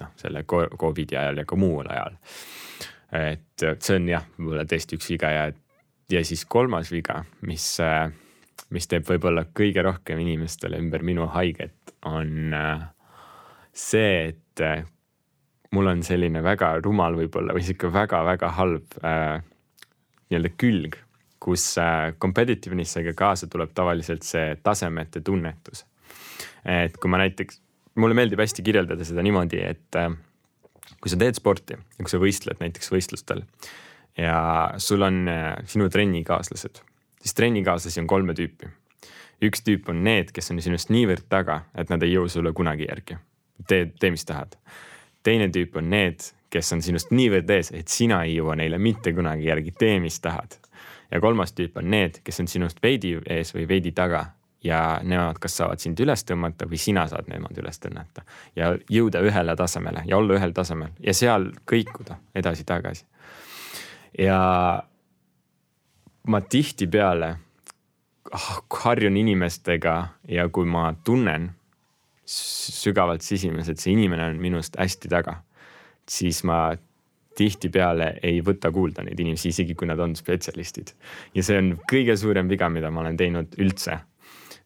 noh, 0.00 0.12
selle 0.16 0.44
Covidi 0.48 1.16
ajal 1.16 1.42
ja 1.42 1.44
ka 1.48 1.56
muul 1.56 1.88
ajal. 1.90 2.18
et 3.12 3.64
see 3.64 3.96
on 3.96 4.08
jah, 4.10 4.26
võib-olla 4.36 4.66
tõesti 4.68 4.98
üks 4.98 5.08
viga 5.14 5.30
ja, 5.32 5.44
ja 6.12 6.24
siis 6.28 6.44
kolmas 6.44 6.92
viga, 6.92 7.22
mis, 7.48 7.64
mis 8.74 8.90
teeb 8.90 9.08
võib-olla 9.08 9.46
kõige 9.48 9.84
rohkem 9.84 10.20
inimestele 10.24 10.80
ümber 10.82 11.04
minu 11.06 11.28
haiget, 11.32 11.94
on 12.08 12.52
see, 13.72 14.34
et 14.34 14.64
mul 15.74 15.90
on 15.90 16.02
selline 16.06 16.42
väga 16.44 16.78
rumal 16.84 17.16
võib-olla 17.18 17.56
või 17.56 17.64
sihuke 17.66 17.90
väga-väga 17.92 18.50
halb 18.56 18.98
äh, 19.02 19.40
nii-öelda 20.28 20.52
külg, 20.60 20.96
kus 21.42 21.70
äh, 21.80 22.14
competitiveness'iga 22.20 23.14
kaasa 23.16 23.48
tuleb 23.50 23.74
tavaliselt 23.76 24.26
see 24.26 24.56
tasemete 24.62 25.20
tunnetus. 25.24 25.84
et 26.64 26.96
kui 26.96 27.10
ma 27.10 27.20
näiteks, 27.22 27.60
mulle 28.00 28.16
meeldib 28.16 28.40
hästi 28.40 28.62
kirjeldada 28.62 29.04
seda 29.04 29.22
niimoodi, 29.24 29.60
et 29.64 29.98
äh, 30.00 30.10
kui 31.00 31.12
sa 31.12 31.20
teed 31.20 31.38
sporti 31.38 31.76
ja 31.76 32.02
kui 32.02 32.10
sa 32.10 32.20
võistled 32.22 32.60
näiteks 32.62 32.92
võistlustel 32.92 33.44
ja 34.18 34.74
sul 34.76 35.02
on 35.02 35.28
äh, 35.28 35.54
sinu 35.66 35.88
trennikaaslased, 35.88 36.82
siis 37.20 37.34
trennikaaslasi 37.34 38.02
on 38.02 38.10
kolme 38.10 38.34
tüüpi. 38.34 38.70
üks 39.42 39.62
tüüp 39.62 39.88
on 39.92 40.02
need, 40.02 40.32
kes 40.34 40.50
on 40.50 40.58
sinust 40.62 40.90
niivõrd 40.90 41.28
taga, 41.30 41.62
et 41.78 41.90
nad 41.92 42.02
ei 42.02 42.16
jõua 42.16 42.28
sulle 42.32 42.52
kunagi 42.52 42.88
järgi. 42.88 43.18
tee, 43.68 43.92
tee, 44.00 44.10
mis 44.10 44.24
tahad. 44.24 44.56
Teine 45.28 45.50
tüüp 45.52 45.76
on 45.76 45.90
need, 45.92 46.24
kes 46.52 46.72
on 46.72 46.82
sinust 46.84 47.12
niivõrd 47.12 47.50
ees, 47.52 47.72
et 47.76 47.92
sina 47.92 48.22
ei 48.24 48.38
jõua 48.38 48.56
neile 48.56 48.80
mitte 48.80 49.12
kunagi 49.16 49.48
järgi, 49.50 49.74
tee, 49.76 49.98
mis 50.00 50.20
tahad. 50.24 50.58
ja 51.10 51.20
kolmas 51.20 51.54
tüüp 51.56 51.76
on 51.80 51.90
need, 51.90 52.20
kes 52.24 52.40
on 52.40 52.48
sinust 52.48 52.82
veidi 52.82 53.14
ees 53.28 53.54
või 53.54 53.68
veidi 53.68 53.92
taga 53.96 54.26
ja 54.64 55.00
nemad 55.02 55.38
kas 55.40 55.56
saavad 55.56 55.80
sind 55.80 56.00
üles 56.02 56.24
tõmmata 56.26 56.66
või 56.68 56.80
sina 56.82 57.06
saad 57.08 57.28
nemad 57.30 57.58
üles 57.60 57.78
tõmmata 57.78 58.24
ja 58.56 58.72
jõuda 58.90 59.22
ühele 59.22 59.54
tasemele 59.56 60.02
ja 60.06 60.18
olla 60.18 60.38
ühel 60.38 60.52
tasemel 60.52 60.90
ja 61.00 61.14
seal 61.14 61.50
kõikuda 61.68 62.18
edasi-tagasi. 62.34 63.06
ja 64.18 64.38
ma 66.26 66.40
tihtipeale 66.40 67.36
harjun 68.82 69.16
inimestega 69.16 69.94
ja 70.28 70.48
kui 70.48 70.66
ma 70.66 70.90
tunnen 71.04 71.52
sügavalt 72.28 73.24
sisimas, 73.24 73.70
et 73.72 73.80
see 73.80 73.94
inimene 73.94 74.26
on 74.28 74.42
minust 74.42 74.76
hästi 74.78 75.10
taga, 75.12 75.38
siis 76.08 76.42
ma 76.48 76.68
tihtipeale 77.38 78.16
ei 78.26 78.42
võta 78.44 78.72
kuulda 78.74 79.04
neid 79.06 79.20
inimesi, 79.22 79.52
isegi 79.54 79.76
kui 79.78 79.86
nad 79.88 80.00
on 80.02 80.16
spetsialistid. 80.18 80.92
ja 81.34 81.42
see 81.46 81.58
on 81.60 81.74
kõige 81.90 82.16
suurem 82.18 82.50
viga, 82.50 82.68
mida 82.68 82.90
ma 82.90 83.04
olen 83.04 83.16
teinud 83.16 83.54
üldse 83.62 84.00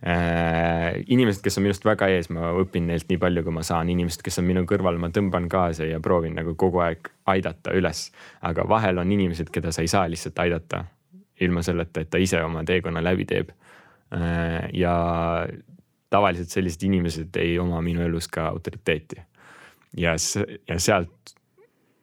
Äh, 0.07 1.05
inimesed, 1.07 1.45
kes 1.45 1.61
on 1.61 1.63
minust 1.63 1.85
väga 1.87 2.09
ees, 2.11 2.27
ma 2.35 2.49
õpin 2.59 2.89
neilt 2.91 3.07
nii 3.07 3.21
palju, 3.23 3.45
kui 3.47 3.55
ma 3.55 3.63
saan, 3.63 3.91
inimesed, 3.93 4.25
kes 4.27 4.41
on 4.43 4.49
minu 4.49 4.65
kõrval, 4.67 4.97
ma 4.99 5.13
tõmban 5.15 5.47
kaasa 5.51 5.87
ja 5.87 6.01
proovin 6.03 6.35
nagu 6.35 6.57
kogu 6.59 6.81
aeg 6.83 7.07
aidata 7.31 7.71
üles. 7.79 8.09
aga 8.43 8.67
vahel 8.69 8.99
on 8.99 9.13
inimesed, 9.15 9.53
keda 9.55 9.71
sa 9.71 9.85
ei 9.85 9.93
saa 9.93 10.09
lihtsalt 10.11 10.43
aidata 10.43 10.85
ilma 11.41 11.63
selleta, 11.63 12.03
et 12.03 12.11
ta 12.11 12.19
ise 12.19 12.43
oma 12.43 12.65
teekonna 12.67 13.03
läbi 13.03 13.29
teeb. 13.31 13.55
Äh, 14.11 14.67
ja 14.75 14.97
tavaliselt 16.13 16.53
sellised 16.53 16.83
inimesed 16.87 17.37
ei 17.41 17.57
oma 17.61 17.81
minu 17.85 18.05
elus 18.05 18.29
ka 18.33 18.47
autoriteeti. 18.53 19.23
ja, 19.97 20.17
ja 20.69 20.79
sealt 20.81 21.35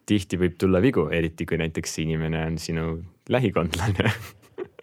tihti 0.10 0.39
võib 0.41 0.57
tulla 0.57 0.82
vigu, 0.82 1.05
eriti 1.14 1.45
kui 1.45 1.60
näiteks 1.62 1.99
inimene 2.01 2.41
on 2.47 2.57
sinu 2.62 2.86
lähikondlane 3.30 4.12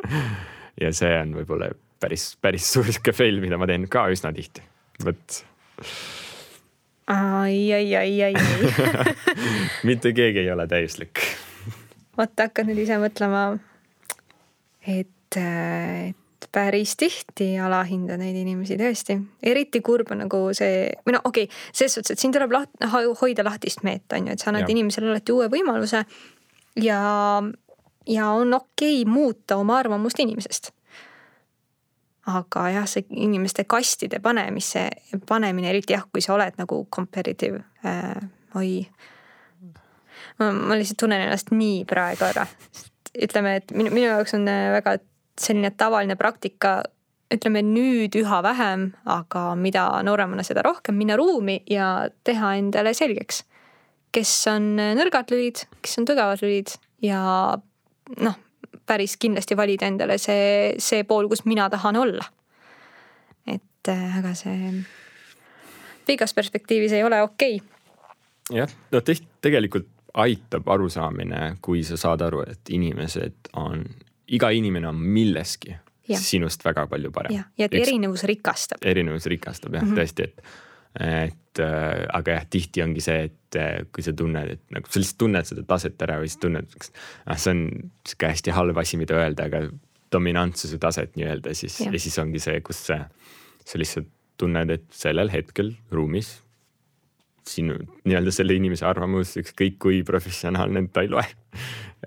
ja 0.83 0.93
see 0.95 1.15
on 1.19 1.35
võib-olla 1.41 1.73
päris, 2.03 2.29
päris 2.43 2.69
suur 2.73 2.87
sihuke 2.91 3.15
fail, 3.17 3.41
mida 3.43 3.59
ma 3.59 3.69
teen 3.69 3.89
ka 3.91 4.07
üsna 4.13 4.33
tihti, 4.37 4.63
vot. 5.05 5.41
ai, 7.11 7.59
ai, 7.75 7.89
ai, 8.03 8.13
ai, 8.29 8.37
ai 8.37 9.15
mitte 9.89 10.15
keegi 10.15 10.45
ei 10.45 10.53
ole 10.55 10.69
täiuslik. 10.71 11.25
vot 12.19 12.47
hakkad 12.47 12.71
nüüd 12.71 12.85
ise 12.85 13.01
mõtlema, 13.03 13.49
et, 14.87 15.41
et 15.41 16.26
päris 16.53 16.97
tihti 17.01 17.55
alahindad 17.63 18.21
neid 18.21 18.37
inimesi 18.37 18.79
tõesti, 18.81 19.19
eriti 19.43 19.81
kurb 19.85 20.13
on 20.15 20.25
nagu 20.25 20.41
see, 20.57 20.89
või 21.07 21.17
no 21.17 21.23
okei 21.25 21.49
okay,, 21.49 21.61
selles 21.73 21.97
suhtes, 21.99 22.15
et 22.15 22.23
siin 22.23 22.35
tuleb 22.35 22.55
laht, 22.55 22.73
hoida 23.21 23.45
lahtist 23.47 23.85
meelt, 23.87 24.07
on 24.13 24.31
ju, 24.31 24.37
et 24.37 24.43
sa 24.43 24.53
annad 24.53 24.71
inimesele 24.73 25.13
alati 25.13 25.35
uue 25.35 25.49
võimaluse 25.53 26.05
ja, 26.83 27.01
ja 28.07 28.31
on 28.33 28.59
okei 28.61 29.03
okay 29.03 29.13
muuta 29.13 29.61
oma 29.61 29.81
arvamust 29.81 30.21
inimesest 30.23 30.73
aga 32.27 32.69
jah, 32.75 32.87
see 32.91 33.07
inimeste 33.23 33.65
kastide 33.71 34.19
panemise, 34.23 34.89
panemine, 35.29 35.71
eriti 35.71 35.95
jah, 35.95 36.07
kui 36.11 36.25
sa 36.25 36.35
oled 36.35 36.59
nagu 36.59 36.83
competitive 36.93 37.63
äh,, 37.87 38.19
oi. 38.59 38.87
ma, 40.41 40.51
ma 40.51 40.79
lihtsalt 40.79 40.99
tunnen 41.05 41.23
ennast 41.29 41.53
nii 41.55 41.85
praegu 41.89 42.27
ära. 42.27 42.47
ütleme, 43.17 43.57
et 43.61 43.71
minu, 43.73 43.93
minu 43.95 44.09
jaoks 44.11 44.35
on 44.37 44.49
äh, 44.51 44.73
väga 44.75 44.99
selline 45.41 45.71
tavaline 45.77 46.17
praktika, 46.17 46.81
ütleme 47.33 47.63
nüüd 47.67 48.15
üha 48.21 48.41
vähem, 48.47 48.91
aga 49.11 49.49
mida 49.59 49.89
nooremana, 50.07 50.45
seda 50.47 50.63
rohkem 50.67 50.97
minna 50.99 51.17
ruumi 51.19 51.59
ja 51.71 52.09
teha 52.25 52.55
endale 52.61 52.95
selgeks, 52.95 53.43
kes 54.15 54.33
on 54.53 54.77
nõrgad 54.79 55.33
lülid, 55.35 55.67
kes 55.83 55.99
on 56.01 56.09
tugevad 56.09 56.45
lülid 56.45 56.77
ja 57.05 57.21
noh 58.23 58.37
päris 58.87 59.17
kindlasti 59.19 59.57
valida 59.59 59.89
endale 59.91 60.19
see, 60.23 60.75
see 60.79 61.05
pool, 61.05 61.29
kus 61.29 61.45
mina 61.45 61.69
tahan 61.71 61.97
olla. 61.99 62.25
et 63.47 63.89
äh, 63.89 64.19
aga 64.19 64.35
see 64.35 64.71
pikas 66.07 66.35
perspektiivis 66.35 66.93
ei 66.93 67.05
ole 67.05 67.23
okei 67.23 67.57
okay.. 67.57 68.59
jah, 68.63 68.71
no 68.93 69.03
tegelikult 69.03 69.91
aitab 70.17 70.69
arusaamine, 70.69 71.57
kui 71.61 71.83
sa 71.85 71.99
saad 72.01 72.23
aru, 72.25 72.41
et 72.49 72.71
inimesed 72.73 73.51
on, 73.61 73.83
iga 74.35 74.51
inimene 74.55 74.89
on 74.89 75.01
milleski 75.01 75.75
ja. 76.09 76.19
sinust 76.21 76.65
väga 76.65 76.87
palju 76.91 77.11
parem. 77.15 77.35
ja, 77.37 77.49
et 77.59 77.75
Eks, 77.75 77.89
erinevus 77.89 78.25
rikastab. 78.29 78.83
erinevus 78.83 79.27
rikastab 79.31 79.75
jah 79.75 79.85
mm 79.85 79.93
-hmm., 79.93 80.01
tõesti, 80.01 80.31
et 80.31 80.65
et 80.97 81.61
äh, 81.61 82.07
aga 82.17 82.39
jah, 82.39 82.47
tihti 82.51 82.83
ongi 82.83 83.03
see, 83.05 83.27
et 83.29 83.57
äh, 83.61 83.85
kui 83.93 84.03
sa 84.03 84.15
tunned, 84.17 84.51
et 84.51 84.63
nagu 84.73 84.89
sa 84.89 85.01
lihtsalt 85.01 85.19
tunned 85.19 85.49
seda 85.49 85.65
taset 85.69 86.03
ära 86.03 86.17
või 86.23 86.31
siis 86.31 86.41
tunned, 86.41 86.73
ah, 87.27 87.37
see 87.37 87.53
on 87.53 87.61
sihuke 88.09 88.31
hästi 88.33 88.55
halb 88.57 88.79
asi, 88.81 88.97
mida 88.97 89.19
öelda, 89.19 89.51
aga 89.51 89.67
dominantsuse 90.13 90.79
taset 90.81 91.17
nii-öelda 91.19 91.53
siis 91.55 91.81
ja. 91.81 91.93
ja 91.93 92.01
siis 92.01 92.19
ongi 92.23 92.41
see, 92.41 92.61
kus 92.65 92.81
sa, 92.89 93.03
sa 93.65 93.79
lihtsalt 93.79 94.09
tunned, 94.41 94.73
et 94.73 94.89
sellel 94.93 95.33
hetkel 95.33 95.75
ruumis 95.93 96.39
sinu 97.47 97.77
nii-öelda 98.09 98.33
selle 98.35 98.57
inimese 98.57 98.87
arvamus, 98.89 99.37
ükskõik 99.41 99.79
kui 99.83 100.03
professionaalne 100.07 100.87
ta 100.93 101.05
ei 101.05 101.13
loe. 101.13 101.27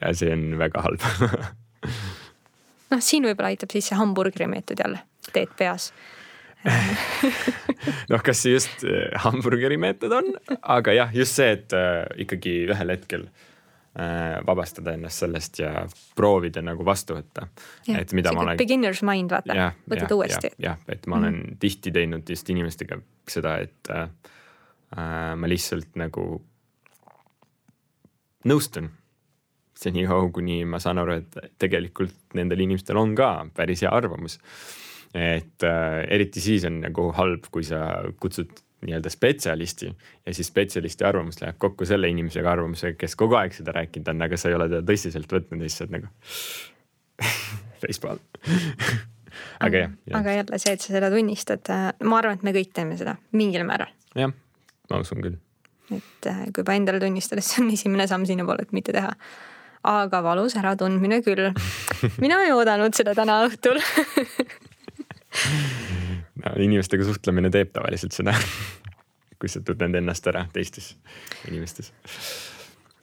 ja 0.02 0.14
see 0.18 0.34
on 0.34 0.58
väga 0.60 0.82
halb 0.82 1.06
noh, 2.92 3.04
siin 3.04 3.28
võib-olla 3.28 3.54
aitab 3.54 3.74
siis 3.74 3.90
see 3.92 4.00
hamburgeri 4.00 4.48
meetod 4.52 4.82
jälle, 4.84 5.04
teed 5.34 5.54
peas 5.58 5.92
noh, 8.12 8.24
kas 8.24 8.42
see 8.44 8.56
just 8.58 8.84
äh, 8.84 9.08
hamburgeri 9.24 9.78
meetod 9.80 10.16
on, 10.18 10.34
aga 10.60 10.96
jah, 10.96 11.14
just 11.16 11.40
see, 11.40 11.54
et 11.56 11.76
äh, 11.76 12.04
ikkagi 12.26 12.56
ühel 12.68 12.92
hetkel 12.92 13.24
äh, 13.30 14.40
vabastada 14.48 14.98
ennast 14.98 15.24
sellest 15.24 15.62
ja 15.62 15.86
proovida 16.20 16.64
nagu 16.66 16.84
vastu 16.88 17.16
võtta. 17.16 17.48
et 17.94 18.12
mida 18.18 18.34
ma 18.36 18.44
olen. 18.44 18.60
Beginner's 18.60 19.04
mind, 19.08 19.32
vaata, 19.32 19.72
võtad 19.88 20.16
uuesti. 20.18 20.52
jah, 20.60 20.82
et 20.92 21.08
ma 21.08 21.22
olen 21.22 21.34
mm 21.34 21.48
-hmm. 21.48 21.64
tihti 21.64 21.96
teinud 21.96 22.36
just 22.36 22.50
inimestega 22.52 23.00
seda, 23.28 23.58
et 23.64 23.94
äh, 23.96 24.10
ma 25.36 25.48
lihtsalt 25.48 25.96
nagu 25.96 26.42
nõustun 28.50 28.92
senikaua, 29.80 30.30
kuni 30.36 30.64
ma 30.68 30.80
saan 30.84 31.00
aru, 31.02 31.20
et 31.22 31.54
tegelikult 31.62 32.36
nendel 32.38 32.66
inimestel 32.66 33.00
on 33.00 33.16
ka 33.18 33.32
päris 33.56 33.86
hea 33.86 33.92
arvamus 33.96 34.40
et 35.16 35.66
äh, 35.66 36.02
eriti 36.14 36.42
siis 36.44 36.66
on 36.70 36.82
nagu 36.84 37.10
halb, 37.18 37.48
kui 37.52 37.64
sa 37.66 37.86
kutsud 38.22 38.52
nii-öelda 38.86 39.12
spetsialisti 39.12 39.90
ja 40.26 40.34
siis 40.34 40.48
spetsialisti 40.48 41.04
arvamus 41.04 41.42
läheb 41.42 41.58
kokku 41.60 41.88
selle 41.90 42.08
inimesega 42.12 42.52
arvamusega, 42.52 42.96
kes 43.00 43.16
kogu 43.20 43.36
aeg 43.40 43.56
seda 43.56 43.74
rääkinud 43.76 44.14
on, 44.14 44.22
aga 44.28 44.40
sa 44.40 44.52
ei 44.52 44.56
ole 44.56 44.70
teda 44.72 44.86
tõsiselt 44.88 45.34
võtnud 45.34 45.64
ja 45.64 45.70
siis 45.72 45.82
sa 45.82 45.88
oled 45.88 45.96
nagu 45.98 46.12
facepalm 47.82 48.22
aga 49.66 49.84
jah 49.84 49.92
ja.. 49.92 50.18
aga 50.22 50.38
jälle 50.38 50.62
see, 50.62 50.76
et 50.78 50.86
sa 50.86 50.94
seda 50.96 51.12
tunnistad, 51.14 51.74
äh, 51.74 51.92
ma 52.08 52.22
arvan, 52.22 52.40
et 52.40 52.48
me 52.48 52.56
kõik 52.56 52.72
teeme 52.76 52.98
seda 53.00 53.18
mingil 53.36 53.66
määral. 53.68 53.92
jah, 54.18 54.34
ma 54.92 55.02
usun 55.04 55.26
küll. 55.26 55.40
et 55.96 56.32
äh, 56.32 56.44
kui 56.54 56.64
juba 56.64 56.78
endale 56.80 57.02
tunnistada, 57.04 57.44
siis 57.44 57.58
see 57.58 57.66
on 57.66 57.74
esimene 57.76 58.08
samm 58.08 58.28
sinnapoole, 58.30 58.68
et 58.68 58.76
mitte 58.76 58.96
teha. 58.96 59.12
Aga 59.84 60.24
valus 60.24 60.56
äratundmine 60.60 61.22
küll. 61.26 61.54
mina 62.20 62.44
ei 62.44 62.52
oodanud 62.52 62.94
seda 62.94 63.16
täna 63.16 63.42
õhtul 63.48 63.80
no, 66.44 66.54
inimestega 66.58 67.04
suhtlemine 67.08 67.50
teeb 67.54 67.72
tavaliselt 67.74 68.16
seda 68.16 68.36
kui 69.40 69.50
sa 69.50 69.62
tunned 69.64 69.96
ennast 69.96 70.28
ära 70.28 70.46
teistes 70.54 70.94
inimestes. 71.48 71.94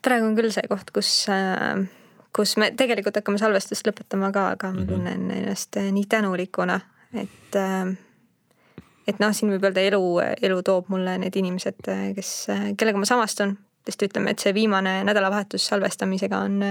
praegu 0.05 0.29
on 0.29 0.37
küll 0.39 0.53
see 0.55 0.69
koht, 0.71 0.93
kus, 0.95 1.11
äh, 1.33 1.87
kus 2.37 2.57
me 2.61 2.71
tegelikult 2.77 3.17
hakkame 3.21 3.41
salvestust 3.41 3.89
lõpetama 3.89 4.31
ka, 4.35 4.51
aga 4.57 4.73
ma 4.73 4.85
tunnen 4.85 5.21
mm 5.21 5.31
-hmm. 5.31 5.39
ennast 5.43 5.77
äh, 5.77 5.93
nii 5.93 6.05
tänulikuna, 6.09 6.81
et 7.15 7.57
äh, 7.57 7.97
et 9.09 9.19
noh, 9.23 9.33
siin 9.33 9.51
võib 9.51 9.65
öelda 9.65 9.81
elu, 9.81 10.03
elu 10.43 10.63
toob 10.63 10.89
mulle 10.89 11.19
need 11.19 11.37
inimesed, 11.37 11.79
kes, 12.15 12.47
kellega 12.77 12.99
ma 12.99 13.07
samastun 13.07 13.57
sest 13.87 14.07
ütleme, 14.09 14.33
et 14.35 14.43
see 14.43 14.55
viimane 14.57 14.99
nädalavahetus 15.07 15.67
salvestamisega 15.71 16.41
on, 16.47 16.63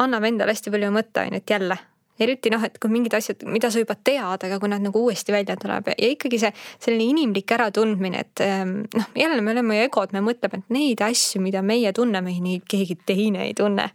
annab 0.00 0.28
endale 0.30 0.54
hästi 0.54 0.72
palju 0.74 0.92
mõtteainet 0.94 1.50
jälle 1.50 1.78
eriti 2.20 2.50
noh, 2.52 2.62
et 2.62 2.76
kui 2.78 2.92
mingid 2.92 3.14
asjad, 3.16 3.40
mida 3.50 3.70
sa 3.74 3.80
juba 3.82 3.96
tead, 4.06 4.44
aga 4.46 4.58
kui 4.62 4.70
nad 4.70 4.82
nagu 4.84 5.00
uuesti 5.02 5.34
välja 5.34 5.56
tuleb 5.58 5.90
ja 5.90 6.10
ikkagi 6.12 6.38
see 6.38 6.52
selline 6.54 7.08
inimlik 7.10 7.50
äratundmine, 7.56 8.20
et 8.22 8.42
ehm, 8.44 8.76
noh, 8.94 9.08
jälle 9.18 9.42
me 9.42 9.50
oleme 9.50 9.80
ju 9.80 9.88
egod, 9.88 10.14
me 10.14 10.22
mõtleme, 10.22 10.62
et 10.62 10.70
neid 10.74 11.02
asju, 11.02 11.42
mida 11.42 11.62
meie 11.66 11.90
tunneme, 11.96 12.36
neid 12.44 12.68
keegi 12.70 13.00
teine 13.06 13.48
ei 13.48 13.56
tunne. 13.58 13.90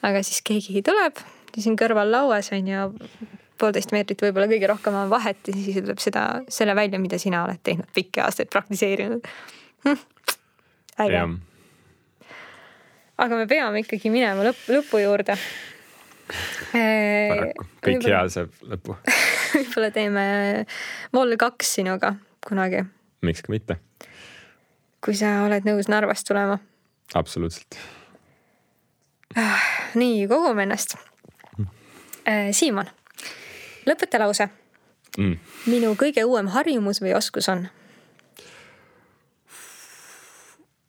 aga 0.00 0.22
siis 0.24 0.40
keegi 0.40 0.80
tuleb 0.80 1.20
siin 1.58 1.76
kõrval 1.78 2.10
lauas 2.12 2.50
on 2.54 2.68
ju, 2.68 2.86
poolteist 3.60 3.92
meetrit 3.92 4.22
võib-olla 4.22 4.48
kõige 4.50 4.68
rohkem 4.70 4.96
on 4.96 5.10
vahet 5.12 5.48
ja 5.48 5.56
siis 5.56 5.80
ütleb 5.82 6.00
seda, 6.00 6.24
selle 6.48 6.76
välja, 6.78 7.00
mida 7.02 7.18
sina 7.20 7.44
oled 7.44 7.60
teinud 7.66 7.90
pikki 7.94 8.22
aastaid 8.24 8.52
praktiseerinud 8.52 9.26
hm,. 9.84 10.00
Äge. 10.98 11.22
aga 13.20 13.36
me 13.36 13.46
peame 13.46 13.82
ikkagi 13.84 14.12
minema 14.12 14.46
lõpp, 14.46 14.64
lõpu 14.72 15.02
juurde 15.02 15.36
paraku, 16.70 17.66
kõik 17.84 18.06
hea 18.06 18.22
saab 18.32 18.64
lõpu 18.72 18.96
võib-olla 19.54 19.90
teeme 19.94 20.24
Vol 21.14 21.36
kaks 21.40 21.76
sinuga 21.78 22.14
kunagi. 22.46 22.84
miks 23.26 23.42
ka 23.46 23.54
mitte. 23.54 23.78
kui 25.04 25.16
sa 25.18 25.40
oled 25.46 25.66
nõus 25.68 25.90
Narvast 25.90 26.28
tulema. 26.28 26.58
absoluutselt. 27.14 27.78
nii, 29.94 30.26
kogume 30.30 30.66
ennast. 30.66 30.96
Äh, 32.28 32.50
Siimon, 32.52 32.88
lõpeta 33.86 34.18
lause 34.20 34.50
mm.. 35.16 35.36
minu 35.70 35.94
kõige 35.98 36.24
uuem 36.28 36.50
harjumus 36.52 37.00
või 37.02 37.14
oskus 37.16 37.48
on 37.48 37.68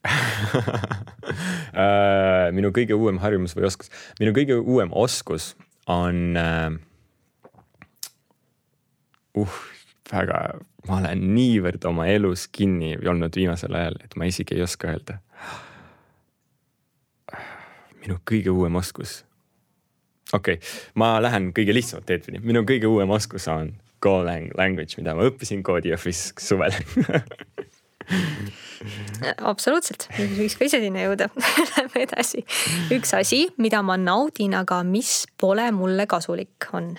Äh, 0.07 0.32
minu 2.57 2.72
kõige 2.76 2.98
uuem 2.98 3.18
harjumus 3.23 3.56
või 3.57 3.65
oskus, 3.69 3.91
minu 4.19 4.32
kõige 4.36 4.56
uuem 4.60 4.91
oskus 4.91 5.53
on 5.90 6.38
uh,. 6.38 6.78
uh, 9.41 9.57
väga, 10.11 10.38
ma 10.88 10.99
olen 10.99 11.26
niivõrd 11.36 11.86
oma 11.90 12.07
elus 12.11 12.48
kinni 12.52 12.94
olnud 12.99 13.36
viimasel 13.36 13.76
ajal, 13.78 13.99
et 14.03 14.15
ma 14.19 14.28
isegi 14.30 14.57
ei 14.57 14.65
oska 14.65 14.91
öelda. 14.91 15.19
minu 18.02 18.18
kõige 18.26 18.49
uuem 18.49 18.76
oskus. 18.76 19.23
okei 20.34 20.60
okay,, 20.60 20.68
ma 20.95 21.22
lähen 21.22 21.53
kõige 21.53 21.73
lihtsamat 21.73 22.06
teed 22.06 22.26
pidi, 22.26 22.44
minu 22.44 22.65
kõige 22.68 22.90
uuem 22.90 23.10
oskus 23.10 23.48
on 23.48 23.78
Go 24.02 24.23
language, 24.26 24.98
mida 24.98 25.14
ma 25.14 25.28
õppisin 25.30 25.61
Codeoffice 25.61 26.34
suvel 26.41 26.73
absoluutselt, 29.52 30.07
võiks 30.18 30.57
ka 30.57 30.68
ise 30.68 30.82
sinna 30.84 31.06
jõuda 31.06 31.30
Lähme 31.73 32.06
edasi. 32.06 32.45
üks 32.94 33.14
asi, 33.18 33.44
mida 33.61 33.82
ma 33.86 33.98
naudin, 33.99 34.56
aga 34.57 34.82
mis 34.88 35.26
pole 35.41 35.69
mulle 35.76 36.07
kasulik, 36.10 36.69
on 36.78 36.95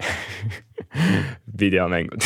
videomängud 1.62 2.24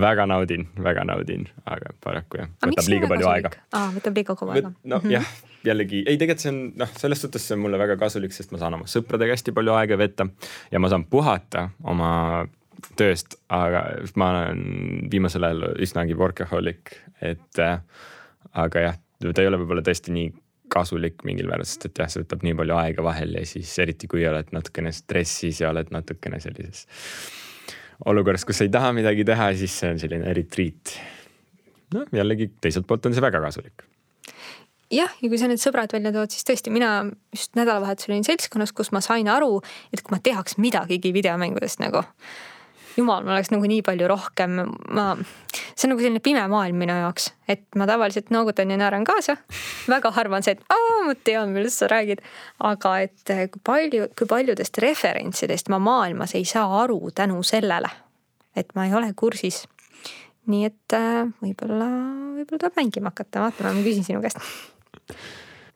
väga 0.00 0.26
naudin, 0.30 0.68
väga 0.78 1.04
naudin, 1.08 1.46
aga 1.66 1.94
paraku 2.04 2.42
jah, 2.42 2.50
võtab 2.62 2.90
liiga 2.92 3.08
palju 3.10 3.26
kasulik? 3.26 3.46
aega. 3.46 3.68
aa, 3.76 3.92
võtab 3.96 4.20
liiga 4.20 4.36
kaua 4.38 4.56
aega. 4.56 4.72
no 4.84 5.00
mm 5.00 5.02
-hmm. 5.02 5.14
jah, 5.16 5.32
jällegi 5.66 6.04
ei, 6.06 6.18
tegelikult 6.20 6.44
see 6.44 6.52
on 6.52 6.60
noh, 6.82 6.92
selles 7.00 7.22
suhtes 7.24 7.48
see 7.48 7.56
on 7.56 7.64
mulle 7.64 7.80
väga 7.80 7.96
kasulik, 8.00 8.32
sest 8.36 8.52
ma 8.52 8.62
saan 8.62 8.78
oma 8.78 8.88
sõpradega 8.90 9.36
hästi 9.36 9.54
palju 9.56 9.74
aega 9.76 9.98
veeta 9.98 10.28
ja 10.70 10.80
ma 10.80 10.92
saan 10.92 11.04
puhata 11.04 11.68
oma 11.82 12.46
tööst, 12.98 13.36
aga 13.52 13.84
ma 14.20 14.30
olen 14.34 14.62
viimasel 15.12 15.46
ajal 15.48 15.66
üsnagi 15.82 16.16
workaholic, 16.18 16.94
et 17.20 17.62
äh, 17.62 17.80
aga 18.52 18.86
jah, 18.86 19.00
ta 19.20 19.42
ei 19.42 19.50
ole 19.50 19.60
võib-olla 19.60 19.84
tõesti 19.86 20.14
nii 20.14 20.30
kasulik 20.70 21.24
mingil 21.26 21.50
määral, 21.50 21.66
sest 21.66 21.88
et 21.88 21.98
jah, 21.98 22.08
see 22.10 22.22
võtab 22.22 22.44
nii 22.46 22.56
palju 22.60 22.78
aega 22.78 23.04
vahel 23.04 23.34
ja 23.40 23.44
siis 23.48 23.72
eriti 23.82 24.08
kui 24.10 24.22
oled 24.28 24.52
natukene 24.54 24.92
stressis 24.94 25.60
ja 25.62 25.72
oled 25.72 25.90
natukene 25.94 26.38
sellises 26.42 26.86
olukorras, 28.10 28.46
kus 28.48 28.62
ei 28.64 28.70
taha 28.72 28.94
midagi 28.96 29.26
teha, 29.28 29.50
siis 29.58 29.74
see 29.82 29.90
on 29.92 29.98
selline 30.00 30.34
retreat. 30.36 30.94
noh, 31.94 32.06
jällegi 32.14 32.52
teiselt 32.62 32.86
poolt 32.88 33.10
on 33.10 33.16
see 33.16 33.24
väga 33.24 33.42
kasulik 33.42 33.84
jah, 34.90 35.10
ja 35.22 35.30
kui 35.30 35.38
sa 35.38 35.48
need 35.50 35.62
sõbrad 35.62 35.92
välja 35.94 36.12
tood, 36.14 36.32
siis 36.34 36.46
tõesti, 36.46 36.72
mina 36.74 36.92
just 37.34 37.58
nädalavahetusel 37.58 38.14
olin 38.14 38.26
seltskonnas, 38.26 38.72
kus 38.76 38.90
ma 38.94 39.02
sain 39.04 39.28
aru, 39.30 39.60
et 39.94 40.02
kui 40.02 40.14
ma 40.14 40.22
tehaks 40.22 40.58
midagigi 40.62 41.12
videomängudest 41.14 41.82
nagu 41.82 42.02
jumal, 43.00 43.24
mul 43.24 43.34
oleks 43.34 43.50
nagu 43.52 43.68
nii 43.68 43.82
palju 43.86 44.08
rohkem, 44.10 44.60
ma, 44.94 45.06
see 45.72 45.86
on 45.86 45.94
nagu 45.94 46.04
selline 46.04 46.22
pime 46.24 46.42
maailm 46.52 46.78
minu 46.80 46.96
jaoks, 47.02 47.30
et 47.50 47.64
ma 47.78 47.86
tavaliselt 47.88 48.30
noogutan 48.34 48.70
ja 48.70 48.78
naeran 48.80 49.06
kaasa. 49.08 49.36
väga 49.90 50.12
harva 50.16 50.38
on 50.38 50.46
see, 50.46 50.56
et 50.56 50.74
aa, 50.76 51.02
ma 51.08 51.16
tean, 51.24 51.54
millest 51.54 51.82
sa 51.82 51.90
räägid. 51.90 52.22
aga 52.70 52.94
et 53.06 53.34
eh, 53.34 53.46
kui 53.52 53.62
palju, 53.66 54.08
kui 54.18 54.30
paljudest 54.30 54.80
referentsidest 54.84 55.70
ma 55.72 55.80
maailmas 55.82 56.34
ei 56.38 56.44
saa 56.48 56.82
aru 56.82 57.10
tänu 57.14 57.42
sellele, 57.46 57.90
et 58.56 58.74
ma 58.74 58.86
ei 58.86 58.94
ole 58.94 59.12
kursis. 59.16 59.64
nii 60.50 60.66
et 60.66 60.96
äh, 60.96 61.24
võib-olla, 61.44 61.88
võib-olla 62.40 62.58
tuleb 62.58 62.78
mängima 62.80 63.14
hakata, 63.14 63.46
vaatame, 63.46 63.74
ma 63.76 63.86
küsin 63.86 64.06
sinu 64.06 64.22
käest. 64.24 64.38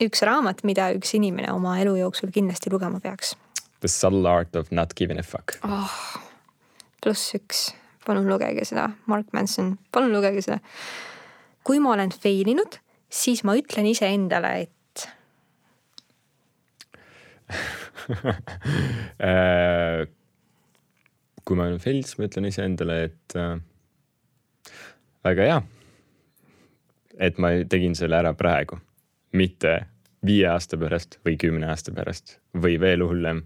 üks 0.03 0.23
raamat, 0.27 0.65
mida 0.65 0.91
üks 0.97 1.15
inimene 1.17 1.53
oma 1.53 1.79
elu 1.83 1.97
jooksul 2.03 2.35
kindlasti 2.35 2.73
lugema 2.73 3.01
peaks. 3.01 3.37
The 3.81 3.89
subtle 3.89 4.29
art 4.29 4.57
of 4.57 4.73
not 4.73 4.95
giving 4.97 5.21
a 5.21 5.23
fuck 5.23 5.59
oh 5.63 6.24
pluss 7.05 7.35
üks, 7.37 7.67
palun 8.07 8.29
lugege 8.31 8.65
seda, 8.65 8.89
Mark 9.11 9.29
Manson, 9.37 9.75
palun 9.93 10.15
lugege 10.15 10.41
seda. 10.45 10.59
kui 11.65 11.81
ma 11.81 11.95
olen 11.95 12.13
fail 12.13 12.49
inud, 12.53 12.79
siis 13.13 13.45
ma 13.45 13.55
ütlen 13.57 13.87
iseendale, 13.89 14.51
et 14.65 15.05
äh, 19.29 20.05
kui 21.45 21.57
ma 21.57 21.69
olen 21.69 21.81
fail, 21.81 22.03
siis 22.05 22.19
ma 22.19 22.29
ütlen 22.29 22.49
iseendale, 22.49 22.99
et 23.09 23.37
äh, 23.41 23.57
väga 25.25 25.49
hea. 25.51 25.63
et 27.21 27.39
ma 27.39 27.53
tegin 27.71 27.95
selle 27.95 28.17
ära 28.19 28.33
praegu, 28.35 28.81
mitte 29.39 29.77
viie 30.25 30.49
aasta 30.51 30.77
pärast 30.81 31.21
või 31.25 31.37
kümne 31.39 31.69
aasta 31.71 31.93
pärast 31.95 32.39
või 32.59 32.81
veel 32.81 33.05
hullem 33.07 33.45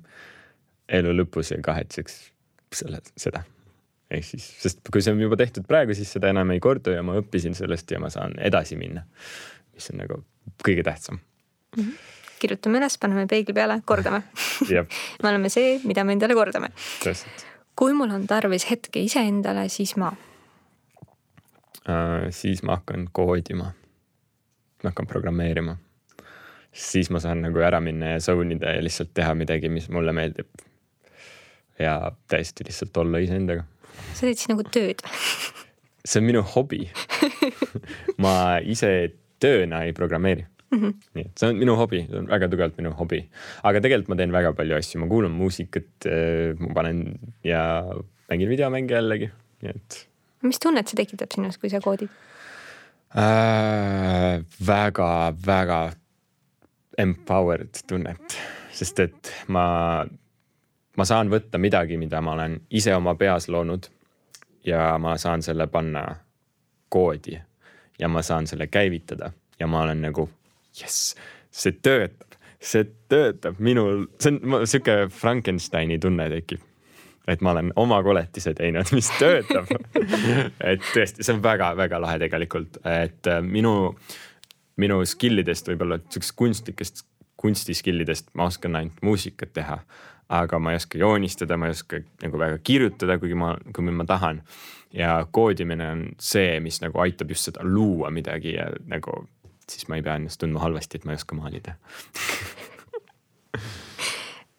elu 0.88 1.12
lõpus 1.18 1.52
ja 1.52 1.58
kahetseks 1.62 2.14
selle, 2.74 3.00
seda. 3.16 3.42
ehk 4.10 4.24
siis, 4.24 4.46
sest 4.62 4.82
kui 4.92 5.02
see 5.04 5.14
on 5.14 5.20
juba 5.20 5.36
tehtud 5.40 5.66
praegu, 5.68 5.94
siis 5.94 6.12
seda 6.12 6.32
enam 6.32 6.50
ei 6.54 6.60
kordu 6.60 6.94
ja 6.94 7.02
ma 7.06 7.18
õppisin 7.20 7.56
sellest 7.58 7.90
ja 7.90 8.00
ma 8.02 8.10
saan 8.12 8.38
edasi 8.38 8.76
minna. 8.76 9.04
mis 9.74 9.90
on 9.92 10.00
nagu 10.02 10.22
kõige 10.64 10.84
tähtsam 10.86 11.18
mm. 11.18 11.82
-hmm 11.82 12.14
kirjutame 12.38 12.78
üles, 12.78 12.98
paneme 13.02 13.26
peegli 13.30 13.54
peale, 13.54 13.80
kordame 13.84 14.22
me 15.22 15.30
oleme 15.30 15.50
see, 15.52 15.78
mida 15.88 16.04
me 16.04 16.12
endale 16.16 16.34
kordame. 16.38 16.70
kui 17.78 17.92
mul 17.92 18.10
on 18.14 18.26
tarvis 18.26 18.70
hetke 18.70 19.02
iseendale, 19.02 19.68
siis 19.72 19.96
ma 19.96 20.12
uh,? 21.88 22.28
siis 22.30 22.62
ma 22.62 22.78
hakkan 22.78 23.08
koodima. 23.12 23.72
ma 24.82 24.90
hakkan 24.90 25.06
programmeerima. 25.06 25.76
siis 26.72 27.10
ma 27.10 27.20
saan 27.20 27.42
nagu 27.46 27.58
ära 27.58 27.80
minna 27.80 28.14
ja 28.16 28.20
zone 28.20 28.54
ida 28.54 28.76
ja 28.76 28.82
lihtsalt 28.84 29.14
teha 29.14 29.34
midagi, 29.34 29.68
mis 29.68 29.88
mulle 29.90 30.12
meeldib 30.12 30.67
ja 31.78 32.12
täiesti 32.30 32.66
lihtsalt 32.68 32.96
olla 32.96 33.22
iseendaga. 33.22 33.64
sa 34.12 34.26
teed 34.26 34.38
siis 34.38 34.50
nagu 34.50 34.66
tööd? 34.66 35.02
see 36.08 36.20
on 36.22 36.28
minu 36.28 36.44
hobi 36.54 36.86
ma 38.24 38.34
ise 38.64 38.92
tööna 39.42 39.84
ei 39.86 39.94
programmeeri 39.96 40.46
mm. 40.70 40.78
-hmm. 40.78 40.94
nii 41.14 41.26
et 41.26 41.40
see 41.40 41.50
on 41.50 41.58
minu 41.60 41.76
hobi, 41.78 42.04
see 42.08 42.20
on 42.20 42.28
väga 42.30 42.48
tugevalt 42.52 42.78
minu 42.80 42.92
hobi. 42.98 43.22
aga 43.62 43.82
tegelikult 43.84 44.12
ma 44.12 44.20
teen 44.20 44.32
väga 44.34 44.52
palju 44.60 44.78
asju, 44.78 45.00
ma 45.02 45.10
kuulan 45.10 45.34
muusikat, 45.34 45.90
äh, 46.06 46.54
ma 46.58 46.74
panen 46.74 47.02
ja 47.44 47.62
mängin 48.30 48.48
videomänge 48.48 48.94
jällegi, 48.94 49.30
nii 49.62 49.74
et. 49.74 50.02
mis 50.42 50.60
tunnet 50.62 50.88
see 50.88 50.98
tekitab 51.02 51.34
sinus, 51.34 51.58
kui 51.58 51.70
sa 51.72 51.82
koodid 51.84 52.10
äh,? 53.14 54.44
väga, 54.66 55.10
väga 55.46 55.80
empowered 56.98 57.82
tunnet, 57.88 58.38
sest 58.74 59.00
et 59.06 59.34
ma 59.48 59.66
ma 60.98 61.06
saan 61.06 61.30
võtta 61.30 61.60
midagi, 61.62 61.96
mida 62.00 62.20
ma 62.24 62.34
olen 62.34 62.58
ise 62.74 62.94
oma 62.96 63.14
peas 63.18 63.48
loonud 63.48 63.86
ja 64.66 64.96
ma 64.98 65.16
saan 65.18 65.44
selle 65.46 65.68
panna 65.70 66.04
koodi 66.88 67.38
ja 67.98 68.08
ma 68.08 68.22
saan 68.22 68.46
selle 68.46 68.66
käivitada 68.66 69.32
ja 69.60 69.66
ma 69.66 69.82
olen 69.86 70.02
nagu 70.08 70.28
jess, 70.78 71.14
see 71.50 71.76
töötab, 71.82 72.38
see 72.60 72.86
töötab 73.10 73.60
minul, 73.62 74.06
see 74.20 74.34
on 74.38 74.66
sihuke 74.66 75.06
Frankensteini 75.14 75.98
tunne 76.02 76.28
tekib. 76.32 76.64
et 77.28 77.42
ma 77.44 77.52
olen 77.52 77.72
oma 77.76 77.98
koletise 78.02 78.54
teinud, 78.56 78.88
mis 78.96 79.10
töötab 79.18 79.68
et 80.70 80.82
tõesti, 80.94 81.22
see 81.22 81.34
on 81.34 81.42
väga-väga 81.44 82.00
lahe 82.00 82.18
tegelikult, 82.22 82.80
et 82.88 83.28
äh, 83.28 83.42
minu, 83.44 83.94
minu 84.80 85.02
skill 85.06 85.44
idest 85.44 85.68
võib-olla 85.68 86.00
sihukesest 86.00 86.36
kunstlikest 86.38 87.04
kunstiskillidest 87.38 88.32
ma 88.34 88.48
oskan 88.50 88.76
ainult 88.76 89.02
muusikat 89.02 89.52
teha. 89.54 89.78
Aga 90.28 90.58
ma 90.58 90.72
ei 90.72 90.76
oska 90.76 90.98
joonistada, 90.98 91.56
ma 91.56 91.66
ei 91.68 91.76
oska 91.76 92.00
nagu 92.22 92.38
väga 92.38 92.58
kirjutada, 92.64 93.18
kuigi 93.18 93.34
ma, 93.38 93.54
kui 93.74 93.90
ma 93.90 94.04
tahan. 94.04 94.42
ja 94.92 95.26
koodimine 95.30 95.90
on 95.90 96.04
see, 96.20 96.60
mis 96.64 96.80
nagu 96.80 96.98
aitab 97.04 97.28
just 97.30 97.50
seda 97.50 97.60
luua 97.64 98.10
midagi 98.10 98.54
ja 98.54 98.70
nagu 98.88 99.26
siis 99.68 99.88
ma 99.88 99.98
ei 99.98 100.02
pea 100.02 100.14
ennast 100.16 100.40
tundma 100.40 100.62
halvasti, 100.64 100.96
et 100.96 101.04
ma 101.04 101.12
ei 101.12 101.20
oska 101.20 101.36
maalida 101.36 101.74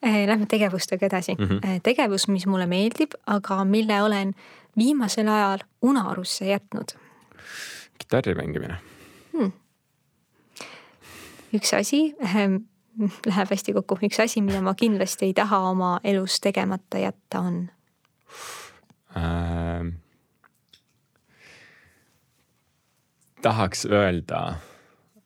eh, 0.06 0.28
Lähme 0.28 0.46
tegevustega 0.46 1.06
edasi 1.06 1.34
mm. 1.34 1.46
-hmm. 1.46 1.82
tegevus, 1.84 2.28
mis 2.28 2.46
mulle 2.46 2.68
meeldib, 2.68 3.18
aga 3.26 3.66
mille 3.66 4.02
olen 4.02 4.34
viimasel 4.78 5.28
ajal 5.28 5.66
unarusse 5.82 6.46
jätnud. 6.46 6.94
kitarri 7.98 8.36
mängimine 8.36 8.78
hmm 9.34 9.52
üks 11.54 11.74
asi 11.74 12.02
ähm, 12.24 12.64
läheb 13.30 13.54
hästi 13.54 13.74
kokku, 13.78 14.00
üks 14.08 14.20
asi, 14.24 14.42
mida 14.46 14.62
ma 14.66 14.76
kindlasti 14.78 15.30
ei 15.30 15.34
taha 15.38 15.62
oma 15.72 15.98
elus 16.04 16.40
tegemata 16.44 17.02
jätta, 17.02 17.40
on 17.40 17.62
ähm,? 19.18 19.96
tahaks 23.42 23.86
öelda 23.86 24.42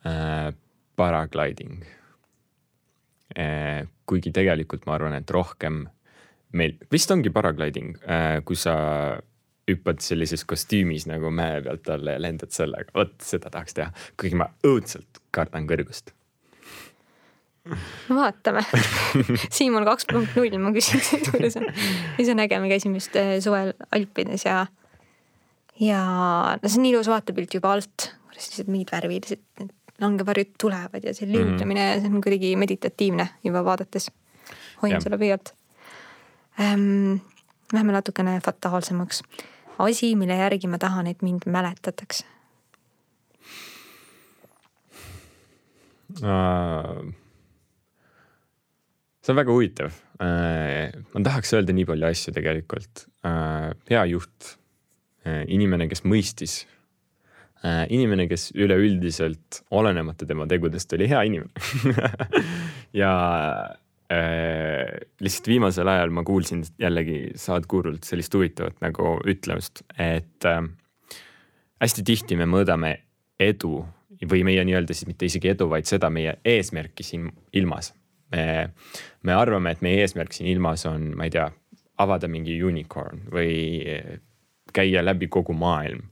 äh, 0.05 0.53
paragliding 0.95 1.83
äh,. 3.37 3.87
kuigi 4.05 4.31
tegelikult 4.31 4.85
ma 4.85 4.97
arvan, 4.97 5.13
et 5.17 5.29
rohkem 5.31 5.85
meil 6.53 6.75
vist 6.91 7.11
ongi 7.11 7.31
paragliding 7.33 7.95
äh,, 8.05 8.41
kui 8.45 8.55
sa 8.59 8.75
hüppad 9.69 10.01
sellises 10.03 10.43
kostüümis 10.47 11.07
nagu 11.07 11.31
mäe 11.31 11.61
pealt 11.63 11.87
alla 11.89 12.17
ja 12.17 12.21
lendad 12.21 12.51
sellega, 12.51 12.91
vot 12.95 13.15
seda 13.23 13.51
tahaks 13.53 13.77
teha, 13.77 13.93
kuigi 14.19 14.39
ma 14.39 14.49
õudselt 14.67 15.21
kardan 15.31 15.67
kõrgust. 15.69 16.13
No 18.09 18.15
vaatame 18.17 18.63
Siimon 19.55 19.85
kaks 19.87 20.07
punkt 20.09 20.35
null, 20.37 20.57
ma 20.61 20.73
küsiks, 20.75 21.13
et 21.17 21.29
kuidas 21.31 21.57
on, 21.59 21.67
mis 22.17 22.31
on 22.33 22.41
äge, 22.43 22.59
me 22.59 22.71
käisime 22.71 22.99
just 22.99 23.15
äh, 23.19 23.37
suvel 23.43 23.71
Alpides 23.95 24.45
ja, 24.47 24.65
ja 25.79 26.01
no 26.59 26.69
see 26.69 26.81
on 26.81 26.89
ilus 26.91 27.11
vaatepilt 27.11 27.55
juba 27.55 27.75
alt, 27.77 28.09
kuidas 28.27 28.49
sellised 28.49 28.71
mingid 28.71 28.91
värvilised 28.95 29.71
langevarjud 30.03 30.55
tulevad 30.59 31.07
ja 31.07 31.13
see 31.15 31.27
mhm. 31.27 31.35
liigutamine 31.37 31.85
mm, 31.85 31.97
-hmm. 31.97 32.01
see 32.01 32.15
on 32.15 32.25
kuidagi 32.27 32.55
meditatiivne 32.55 33.29
juba 33.43 33.65
vaadates. 33.65 34.11
hoian 34.81 35.01
selle 35.01 35.17
pöialt 35.17 35.55
ähm,. 36.59 37.21
Lähme 37.73 37.91
natukene 37.91 38.41
fataalsemaks 38.45 39.23
asi, 39.79 40.15
mille 40.15 40.35
järgi 40.35 40.67
ma 40.67 40.77
tahan, 40.77 41.07
et 41.07 41.21
mind 41.21 41.41
mäletatakse 41.45 42.25
uh,? 46.21 47.22
See 49.23 49.33
on 49.33 49.39
väga 49.39 49.55
huvitav 49.55 49.89
uh,. 50.19 50.91
ma 51.13 51.23
tahaks 51.29 51.55
öelda 51.57 51.75
nii 51.75 51.87
palju 51.89 52.09
asju 52.09 52.35
tegelikult 52.35 53.07
uh,. 53.25 53.71
hea 53.91 54.05
juht 54.11 54.53
uh,, 55.25 55.43
inimene, 55.47 55.89
kes 55.91 56.05
mõistis 56.05 56.63
inimene, 57.63 58.25
kes 58.27 58.49
üleüldiselt, 58.59 59.61
olenemata 59.71 60.25
tema 60.27 60.43
tegudest, 60.51 60.91
oli 60.97 61.05
hea 61.07 61.21
inimene 61.29 62.09
ja 63.01 63.13
Äh, 64.13 65.07
lihtsalt 65.23 65.47
viimasel 65.47 65.87
ajal 65.87 66.11
ma 66.11 66.23
kuulsin 66.27 66.63
jällegi 66.79 67.31
Sadhgurult 67.39 68.03
sellist 68.03 68.33
huvitavat 68.35 68.81
nagu 68.83 69.15
ütlemust, 69.29 69.81
et 69.95 70.45
äh, 70.45 70.59
hästi 71.81 72.03
tihti 72.05 72.37
me 72.37 72.47
mõõdame 72.49 72.91
edu 73.39 73.79
või 74.29 74.43
meie 74.45 74.65
nii-öelda 74.67 74.93
siis 74.93 75.07
mitte 75.07 75.29
isegi 75.29 75.53
edu, 75.53 75.69
vaid 75.71 75.87
seda 75.89 76.11
meie 76.13 76.35
eesmärki 76.45 77.05
siin 77.07 77.31
ilmas. 77.55 77.93
Me, 78.33 78.45
me 79.23 79.37
arvame, 79.37 79.73
et 79.73 79.85
meie 79.85 80.03
eesmärk 80.03 80.35
siin 80.35 80.51
ilmas 80.51 80.85
on, 80.89 81.11
ma 81.17 81.29
ei 81.29 81.33
tea, 81.33 81.47
avada 82.03 82.27
mingi 82.27 82.57
unicorn 82.65 83.27
või 83.31 83.53
käia 84.73 85.03
läbi 85.05 85.29
kogu 85.31 85.53
maailm 85.53 86.07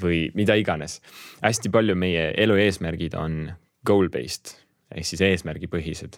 või 0.00 0.30
mida 0.34 0.56
iganes. 0.56 1.00
hästi 1.42 1.70
palju 1.72 1.96
meie 1.98 2.30
elu 2.40 2.56
eesmärgid 2.64 3.14
on 3.20 3.52
goal 3.86 4.08
based 4.08 4.56
ehk 4.94 5.04
siis 5.04 5.20
eesmärgipõhised 5.26 6.16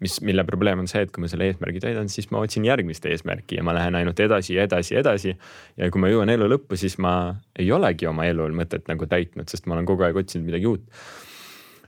mis, 0.00 0.20
mille 0.22 0.44
probleem 0.46 0.82
on 0.82 0.88
see, 0.90 1.02
et 1.04 1.12
kui 1.14 1.22
ma 1.22 1.30
selle 1.30 1.48
eesmärgi 1.50 1.82
täidan, 1.82 2.10
siis 2.12 2.30
ma 2.34 2.42
otsin 2.44 2.66
järgmist 2.68 3.06
eesmärki 3.10 3.58
ja 3.58 3.64
ma 3.66 3.74
lähen 3.76 3.98
ainult 3.98 4.20
edasi 4.22 4.54
ja 4.56 4.66
edasi 4.68 4.94
ja 4.94 5.02
edasi. 5.02 5.34
ja 5.76 5.90
kui 5.90 6.02
ma 6.02 6.10
jõuan 6.12 6.30
elu 6.32 6.48
lõppu, 6.54 6.78
siis 6.78 6.98
ma 7.02 7.12
ei 7.58 7.70
olegi 7.74 8.06
oma 8.10 8.26
elul 8.28 8.54
mõtet 8.56 8.88
nagu 8.90 9.08
täitnud, 9.10 9.48
sest 9.50 9.66
ma 9.66 9.76
olen 9.76 9.88
kogu 9.88 10.06
aeg 10.06 10.16
otsinud 10.22 10.46
midagi 10.46 10.70
uut. 10.70 10.86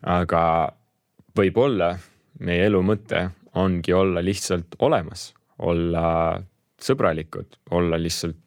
aga 0.03 0.43
võib-olla 1.39 1.95
meie 2.47 2.67
elu 2.69 2.83
mõte 2.83 3.29
ongi 3.61 3.93
olla 3.93 4.23
lihtsalt 4.25 4.79
olemas, 4.79 5.31
olla 5.59 6.05
sõbralikud, 6.81 7.59
olla 7.77 7.99
lihtsalt 8.01 8.39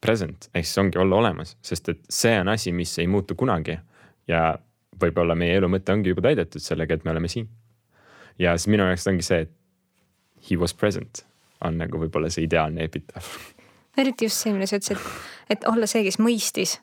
present, 0.00 0.48
ehk 0.54 0.66
siis 0.66 0.78
ongi 0.78 1.00
olla 1.00 1.16
olemas, 1.16 1.56
sest 1.64 1.88
et 1.88 2.00
see 2.12 2.36
on 2.40 2.48
asi, 2.52 2.72
mis 2.72 2.92
ei 2.98 3.06
muutu 3.08 3.34
kunagi. 3.34 3.78
ja 4.28 4.54
võib-olla 5.00 5.34
meie 5.36 5.56
elu 5.58 5.68
mõte 5.68 5.92
ongi 5.92 6.12
juba 6.12 6.22
täidetud 6.24 6.62
sellega, 6.62 6.94
et 6.94 7.04
me 7.04 7.10
oleme 7.10 7.28
siin 7.28 7.48
ja 8.38 8.56
siis 8.56 8.68
minu 8.72 8.86
jaoks 8.88 9.06
ongi 9.10 9.26
see, 9.26 9.44
et 9.46 9.52
he 10.50 10.56
was 10.60 10.74
present 10.74 11.24
on 11.64 11.78
nagu 11.80 12.00
võib-olla 12.00 12.30
see 12.32 12.46
ideaalne 12.48 12.84
epitaaf. 12.84 13.28
eriti 13.98 14.28
just 14.28 14.42
see, 14.42 14.52
mida 14.52 14.68
sa 14.68 14.80
ütlesid, 14.80 15.04
et 15.50 15.66
olla 15.70 15.88
see, 15.90 16.04
kes 16.06 16.18
mõistis. 16.22 16.78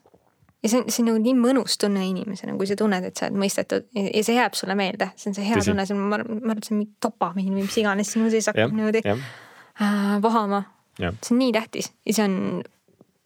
Ja 0.62 0.68
see 0.68 0.80
on, 0.80 0.90
see 0.90 1.02
on 1.02 1.08
nagu 1.10 1.22
nii 1.22 1.34
mõnus 1.38 1.78
tunne 1.80 2.04
inimesena, 2.08 2.54
kui 2.58 2.68
sa 2.70 2.76
tunned, 2.78 3.06
et 3.08 3.18
sa 3.18 3.28
oled 3.28 3.40
mõistetud 3.42 3.88
ja 3.96 4.24
see 4.24 4.36
jääb 4.36 4.58
sulle 4.58 4.76
meelde, 4.78 5.10
see 5.16 5.32
on 5.32 5.38
see 5.38 5.46
hea 5.46 5.58
Tõsi. 5.58 5.72
tunne, 5.72 5.86
see 5.88 5.96
on, 5.96 6.04
ma 6.10 6.20
arvan, 6.20 6.54
et 6.56 6.68
see 6.68 6.74
on 6.74 6.82
mingi 6.82 6.94
dopamiin 7.02 7.56
või 7.56 7.66
mis 7.66 7.80
iganes 7.82 8.12
sinu 8.14 8.30
sees 8.32 8.50
hakkab 8.50 8.76
niimoodi 8.76 9.02
äh, 9.08 9.96
vohama. 10.22 10.62
see 11.00 11.34
on 11.34 11.42
nii 11.42 11.56
tähtis 11.56 11.92
ja 12.06 12.16
see 12.18 12.28
on 12.28 12.38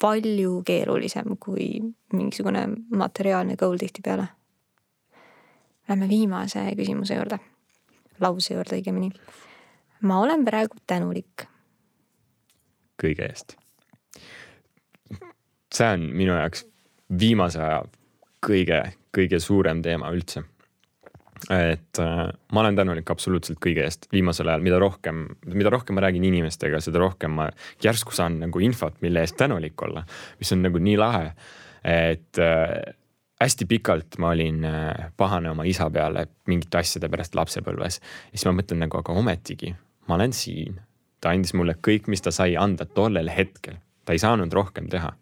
palju 0.02 0.62
keerulisem 0.68 1.36
kui 1.40 1.68
mingisugune 2.12 2.66
materiaalne 2.92 3.56
goal 3.56 3.78
tihtipeale. 3.80 4.26
Lähme 5.88 6.08
viimase 6.10 6.64
küsimuse 6.76 7.14
juurde 7.16 7.38
lause 8.20 8.54
juurde 8.54 8.78
õigemini. 8.78 9.10
ma 10.00 10.20
olen 10.20 10.44
praegu 10.44 10.76
tänulik. 10.86 11.46
kõige 13.02 13.28
eest. 13.28 13.56
see 15.74 15.88
on 15.92 16.08
minu 16.16 16.32
jaoks 16.32 16.64
viimase 17.10 17.62
aja 17.62 17.80
kõige, 18.46 18.82
kõige 19.14 19.40
suurem 19.42 19.82
teema 19.82 20.10
üldse. 20.14 20.44
et 21.52 21.98
äh, 22.00 22.22
ma 22.52 22.60
olen 22.62 22.76
tänulik 22.76 23.10
absoluutselt 23.12 23.58
kõige 23.62 23.84
eest 23.84 24.08
viimasel 24.12 24.48
ajal, 24.48 24.62
mida 24.64 24.78
rohkem, 24.80 25.26
mida 25.52 25.70
rohkem 25.70 25.94
ma 25.94 26.06
räägin 26.06 26.24
inimestega, 26.24 26.80
seda 26.80 26.98
rohkem 26.98 27.34
ma 27.36 27.50
järsku 27.84 28.14
saan 28.16 28.40
nagu 28.40 28.60
infot, 28.64 28.96
mille 29.04 29.20
eest 29.20 29.36
tänulik 29.36 29.82
olla, 29.82 30.06
mis 30.40 30.52
on 30.56 30.64
nagu 30.64 30.80
nii 30.80 30.96
lahe. 30.96 31.32
et 31.84 32.40
äh, 32.40 32.94
hästi 33.40 33.66
pikalt 33.68 34.18
ma 34.18 34.32
olin 34.32 34.64
äh, 34.64 35.10
pahane 35.16 35.50
oma 35.50 35.64
isa 35.68 35.90
peale 35.90 36.26
mingite 36.48 36.78
asjade 36.78 37.08
pärast 37.12 37.34
lapsepõlves. 37.34 38.00
ja 38.00 38.38
siis 38.38 38.48
ma 38.48 38.56
mõtlen 38.56 38.82
nagu, 38.86 38.98
aga 38.98 39.12
ometigi 39.12 39.74
ma 40.08 40.14
olen 40.14 40.32
siin. 40.32 40.80
ta 41.20 41.32
andis 41.34 41.54
mulle 41.54 41.76
kõik, 41.82 42.08
mis 42.12 42.22
ta 42.22 42.30
sai 42.30 42.56
anda 42.56 42.86
tollel 42.86 43.30
hetkel, 43.32 43.80
ta 44.04 44.14
ei 44.14 44.22
saanud 44.22 44.52
rohkem 44.52 44.88
teha. 44.92 45.12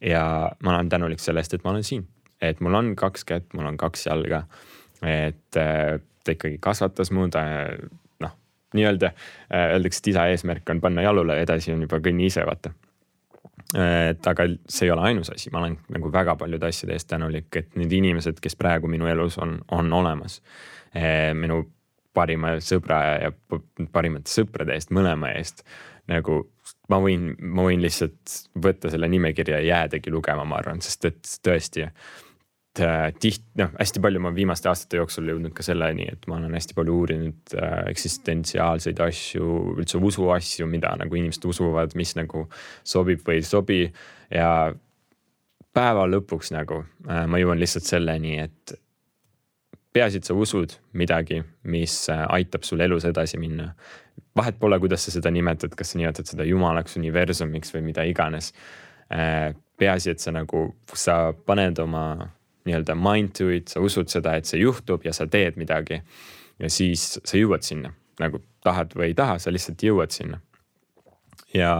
Ja 0.00 0.50
ma 0.62 0.74
olen 0.74 0.88
tänulik 0.88 1.20
selle 1.20 1.40
eest, 1.40 1.54
et 1.54 1.64
ma 1.64 1.74
olen 1.74 1.84
siin, 1.84 2.04
et 2.40 2.60
mul 2.60 2.74
on 2.74 2.92
kaks 2.96 3.24
kätt, 3.28 3.48
mul 3.54 3.68
on 3.68 3.76
kaks 3.80 4.06
jalga. 4.06 4.44
et 5.02 5.56
äh, 5.56 6.00
ta 6.24 6.36
ikkagi 6.36 6.58
kasvatas 6.60 7.10
mu, 7.10 7.28
ta 7.32 7.42
noh, 8.20 8.36
nii-öelda 8.76 9.12
äh, 9.12 9.72
öeldakse, 9.74 10.02
et 10.02 10.12
isa 10.12 10.26
eesmärk 10.28 10.70
on 10.70 10.80
panna 10.80 11.02
jalule, 11.02 11.40
edasi 11.40 11.72
on 11.72 11.82
juba 11.86 12.00
kõnni 12.04 12.28
ise, 12.28 12.44
vaata 12.46 12.74
et 13.80 14.26
aga 14.26 14.46
see 14.68 14.88
ei 14.88 14.90
ole 14.90 15.04
ainus 15.06 15.30
asi, 15.30 15.50
ma 15.54 15.60
olen 15.60 15.76
nagu 15.94 16.10
väga 16.12 16.34
paljude 16.36 16.66
asjade 16.66 16.96
eest 16.96 17.08
tänulik, 17.08 17.48
et 17.56 17.76
need 17.78 17.92
inimesed, 17.92 18.40
kes 18.42 18.56
praegu 18.58 18.90
minu 18.90 19.06
elus 19.06 19.38
on, 19.38 19.60
on 19.70 19.92
olemas. 19.94 20.40
minu 21.38 21.60
parima 22.14 22.56
sõbra 22.64 22.98
ja 23.22 23.30
parimate 23.92 24.32
sõprade 24.32 24.74
eest, 24.74 24.90
mõlema 24.90 25.30
eest. 25.38 25.62
nagu 26.10 26.40
ma 26.90 26.98
võin, 27.02 27.30
ma 27.40 27.68
võin 27.68 27.82
lihtsalt 27.82 28.40
võtta 28.62 28.90
selle 28.92 29.08
nimekirja 29.10 29.60
ja 29.60 29.76
jäädagi 29.76 30.12
lugema, 30.12 30.44
ma 30.48 30.58
arvan, 30.60 30.82
sest 30.84 31.06
et 31.10 31.38
tõesti 31.46 31.86
Äh, 32.78 33.08
tiht-, 33.18 33.48
noh, 33.58 33.72
hästi 33.74 33.98
palju 33.98 34.20
ma 34.22 34.30
viimaste 34.30 34.68
aastate 34.70 35.00
jooksul 35.00 35.26
jõudnud 35.26 35.50
ka 35.56 35.64
selleni, 35.66 36.04
et 36.06 36.28
ma 36.30 36.36
olen 36.36 36.52
hästi 36.54 36.76
palju 36.76 36.92
uurinud 37.00 37.54
äh, 37.58 37.72
eksistentsiaalseid 37.90 39.00
asju, 39.02 39.46
üldse 39.74 39.98
usuasju, 39.98 40.68
mida 40.70 40.92
nagu 41.00 41.18
inimesed 41.18 41.48
usuvad, 41.50 41.96
mis 41.98 42.14
nagu 42.14 42.44
sobib 42.86 43.24
või 43.26 43.40
ei 43.40 43.48
sobi. 43.48 43.80
ja 44.30 44.70
päeva 45.74 46.06
lõpuks 46.06 46.52
nagu 46.54 46.84
äh, 47.10 47.26
ma 47.26 47.42
jõuan 47.42 47.58
lihtsalt 47.58 47.90
selleni, 47.90 48.38
et 48.38 48.76
peaasi, 49.92 50.20
et 50.20 50.28
sa 50.28 50.34
usud 50.34 50.76
midagi, 50.92 51.40
mis 51.70 51.94
äh, 52.12 52.24
aitab 52.36 52.66
sul 52.66 52.80
elus 52.80 53.04
edasi 53.08 53.38
minna. 53.38 53.74
vahet 54.36 54.58
pole, 54.60 54.78
kuidas 54.78 55.04
sa 55.04 55.10
seda 55.10 55.30
nimetad, 55.30 55.74
kas 55.74 55.92
sa 55.92 55.98
nimetad 55.98 56.28
seda 56.28 56.44
jumalaks, 56.46 56.96
universumiks 56.96 57.74
või 57.74 57.82
mida 57.90 58.04
iganes 58.06 58.52
äh,. 59.12 59.54
peaasi, 59.80 60.10
et 60.10 60.20
sa 60.20 60.32
nagu, 60.32 60.74
sa 60.94 61.32
paned 61.32 61.78
oma 61.80 62.04
nii-öelda 62.68 62.94
mind 62.94 63.32
to 63.38 63.48
it, 63.48 63.72
sa 63.72 63.80
usud 63.80 64.12
seda, 64.12 64.36
et 64.36 64.44
see 64.44 64.60
juhtub 64.60 65.04
ja 65.04 65.12
sa 65.16 65.26
teed 65.26 65.56
midagi. 65.56 66.02
ja 66.60 66.68
siis 66.70 67.18
sa 67.24 67.36
jõuad 67.36 67.64
sinna 67.64 67.94
nagu 68.20 68.42
tahad 68.64 68.94
või 68.96 69.10
ei 69.10 69.16
taha, 69.16 69.38
sa 69.40 69.52
lihtsalt 69.52 69.82
jõuad 69.82 70.14
sinna. 70.14 70.40
ja, 71.54 71.72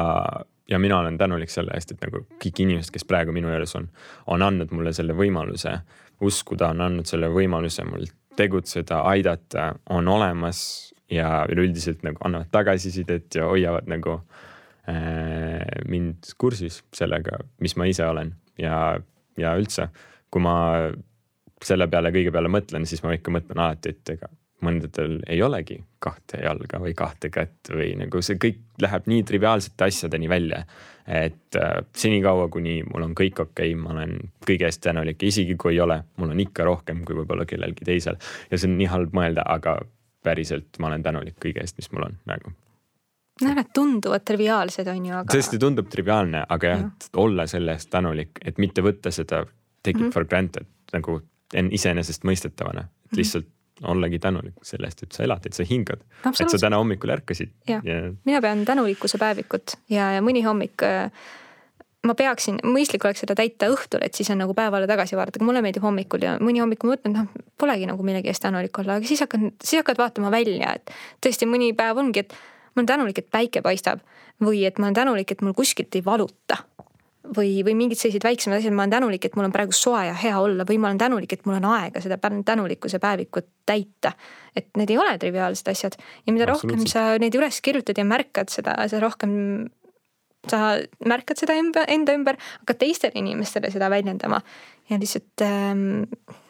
ja 0.69 0.79
mina 0.79 0.99
olen 0.99 1.19
tänulik 1.19 1.53
selle 1.53 1.75
eest, 1.77 1.93
et 1.95 2.05
nagu 2.05 2.25
kõik 2.43 2.63
inimesed, 2.65 2.93
kes 2.95 3.05
praegu 3.07 3.35
minu 3.37 3.53
juures 3.53 3.77
on, 3.79 3.89
on 4.27 4.43
andnud 4.43 4.73
mulle 4.75 4.93
selle 4.97 5.15
võimaluse 5.17 5.77
uskuda, 6.21 6.71
on 6.75 6.85
andnud 6.85 7.09
selle 7.09 7.31
võimaluse 7.33 7.85
mul 7.89 8.07
tegutseda, 8.37 9.03
aidata, 9.11 9.75
on 9.91 10.09
olemas 10.09 10.61
ja 11.11 11.45
üleüldiselt 11.51 12.05
nagu 12.07 12.21
annavad 12.25 12.51
tagasisidet 12.55 13.35
ja 13.35 13.49
hoiavad 13.51 13.89
nagu 13.91 14.17
äh, 14.89 15.65
mind 15.89 16.35
kursis 16.39 16.83
sellega, 16.97 17.41
mis 17.61 17.77
ma 17.77 17.89
ise 17.91 18.07
olen. 18.07 18.35
Ja, 18.61 18.99
ja 19.41 19.55
üldse, 19.59 19.89
kui 20.31 20.43
ma 20.45 20.57
selle 21.65 21.89
peale 21.93 22.13
kõige 22.15 22.33
peale 22.33 22.51
mõtlen, 22.53 22.87
siis 22.89 23.03
ma 23.05 23.13
ikka 23.17 23.33
mõtlen 23.35 23.61
alati, 23.61 23.93
et 23.93 24.15
ega 24.17 24.31
mõndadel 24.65 25.19
ei 25.29 25.43
olegi 25.43 25.79
kahte 26.03 26.41
jalga 26.45 26.81
või 26.83 26.95
kahte 26.97 27.31
kätt 27.33 27.73
või 27.73 27.93
nagu 28.01 28.23
see 28.25 28.39
kõik 28.41 28.61
läheb 28.83 29.09
nii 29.11 29.27
triviaalsete 29.29 29.89
asjadeni 29.89 30.29
välja. 30.29 30.65
et 31.07 31.57
äh, 31.57 31.85
senikaua, 31.97 32.49
kuni 32.49 32.83
mul 32.87 33.03
on 33.03 33.15
kõik 33.19 33.41
okei 33.41 33.75
okay,, 33.75 33.83
ma 33.83 33.91
olen 33.95 34.17
kõige 34.47 34.69
eest 34.69 34.83
tänulik 34.85 35.23
isegi 35.23 35.57
kui 35.57 35.75
ei 35.75 35.81
ole, 35.81 36.03
mul 36.17 36.31
on 36.31 36.41
ikka 36.41 36.65
rohkem 36.65 37.05
kui 37.05 37.17
võib-olla 37.17 37.47
kellelgi 37.47 37.85
teisel. 37.85 38.17
ja 38.51 38.59
see 38.59 38.71
on 38.71 38.79
nii 38.79 38.91
halb 38.93 39.15
mõelda, 39.17 39.45
aga 39.47 39.81
päriselt 40.23 40.79
ma 40.79 40.91
olen 40.91 41.03
tänulik 41.03 41.39
kõige 41.41 41.65
eest, 41.65 41.79
mis 41.81 41.91
mul 41.93 42.09
on 42.11 42.19
praegu 42.25 42.53
noh, 43.45 43.55
need 43.57 43.73
tunduvad 43.75 44.25
triviaalsed, 44.27 44.89
on 44.93 45.07
ju, 45.07 45.15
aga. 45.15 45.33
tõesti 45.33 45.61
tundub 45.61 45.89
triviaalne, 45.93 46.45
aga 46.49 46.75
jah, 46.75 46.85
et 46.87 47.21
olla 47.21 47.47
selle 47.51 47.77
eest 47.77 47.91
tänulik, 47.93 48.43
et 48.45 48.61
mitte 48.63 48.85
võtta 48.85 49.13
seda 49.15 49.45
take 49.83 49.97
it 49.97 49.97
mm 49.97 50.07
-hmm. 50.07 50.13
for 50.13 50.27
granted 50.29 50.67
nagu 50.93 51.21
iseenesestmõistetavana, 51.55 52.81
et 52.81 53.13
mhm. 53.13 53.19
lihtsalt 53.19 53.49
ollagi 53.89 54.19
tänulik 54.19 54.65
selle 54.67 54.91
eest, 54.91 55.05
et 55.07 55.17
sa 55.17 55.25
elad, 55.25 55.47
et 55.47 55.57
sa 55.57 55.65
hingad. 55.67 56.03
et 56.29 56.41
sa 56.41 56.59
täna 56.59 56.81
hommikul 56.81 57.13
ärkasid. 57.17 57.53
Ja... 57.69 57.81
mina 58.25 58.41
pean 58.41 58.65
tänulikkuse 58.65 59.19
päevikut 59.19 59.77
ja, 59.89 60.13
ja 60.17 60.25
mõni 60.25 60.45
hommik 60.45 60.85
äh, 60.85 61.09
ma 62.07 62.15
peaksin, 62.17 62.61
mõistlik 62.65 63.05
oleks 63.05 63.23
seda 63.25 63.37
täita 63.39 63.69
õhtul, 63.73 64.03
et 64.05 64.17
siis 64.17 64.31
on 64.33 64.41
nagu 64.41 64.55
päevale 64.57 64.89
tagasi 64.91 65.19
vaadata, 65.19 65.41
aga 65.41 65.49
mulle 65.49 65.63
meeldib 65.65 65.85
hommikul 65.85 66.25
ja 66.25 66.37
mõni 66.41 66.63
hommik 66.63 66.85
ma 66.85 66.95
mõtlen, 66.95 67.17
noh, 67.17 67.43
polegi 67.61 67.89
nagu 67.89 68.07
millegi 68.07 68.33
eest 68.33 68.45
tänulik 68.45 68.81
olla, 68.81 68.99
aga 69.01 69.09
siis 69.09 69.21
hakkad, 69.25 69.51
siis 69.61 69.83
hakkad 69.83 70.01
vaatama 70.01 70.33
välja, 70.33 70.75
et 70.81 70.95
tõesti 71.25 71.49
mõni 71.51 71.73
päev 71.77 72.01
ongi, 72.01 72.25
et 72.25 72.33
ma 72.73 72.81
olen 72.81 72.91
tänulik, 72.95 73.21
et 73.21 73.31
päike 73.33 73.65
paistab 73.65 74.05
või 74.41 74.65
et 74.69 74.81
ma 74.81 74.89
olen 74.89 74.97
tänulik, 74.97 75.33
et 75.35 75.45
mul 75.45 75.57
kuskilt 75.57 75.97
ei 75.99 76.05
valuta 76.05 76.63
või, 77.37 77.61
või 77.67 77.75
mingid 77.77 78.01
sellised 78.01 78.25
väiksemad 78.25 78.61
asjad, 78.61 78.75
ma 78.75 78.85
olen 78.85 78.95
tänulik, 78.95 79.27
et 79.27 79.37
mul 79.37 79.49
on 79.49 79.55
praegu 79.55 79.75
soe 79.77 80.03
ja 80.09 80.15
hea 80.17 80.39
olla 80.41 80.65
või 80.69 80.79
ma 80.81 80.91
olen 80.91 81.01
tänulik, 81.01 81.33
et 81.35 81.45
mul 81.47 81.59
on 81.59 81.69
aega 81.75 82.03
seda 82.03 82.19
tänulikkuse 82.21 83.01
päevikut 83.03 83.49
täita. 83.67 84.13
et 84.57 84.67
need 84.77 84.91
ei 84.91 84.99
ole 84.99 85.19
triviaalsed 85.19 85.69
asjad. 85.69 85.97
ja 86.27 86.33
mida 86.33 86.47
rohkem 86.47 86.87
sa 86.87 87.19
neid 87.19 87.35
üles 87.35 87.61
kirjutad 87.61 87.99
ja 87.99 88.05
märkad 88.05 88.51
seda, 88.51 88.77
seda 88.89 89.03
rohkem 89.05 89.71
sa 90.49 90.81
märkad 91.05 91.37
seda 91.37 91.55
enda 91.61 92.15
ümber, 92.15 92.39
hakkad 92.61 92.81
teistele 92.81 93.13
inimestele 93.15 93.71
seda 93.71 93.91
väljendama. 93.91 94.41
ja 94.91 94.99
lihtsalt 94.99 95.45
ähm, 95.45 96.07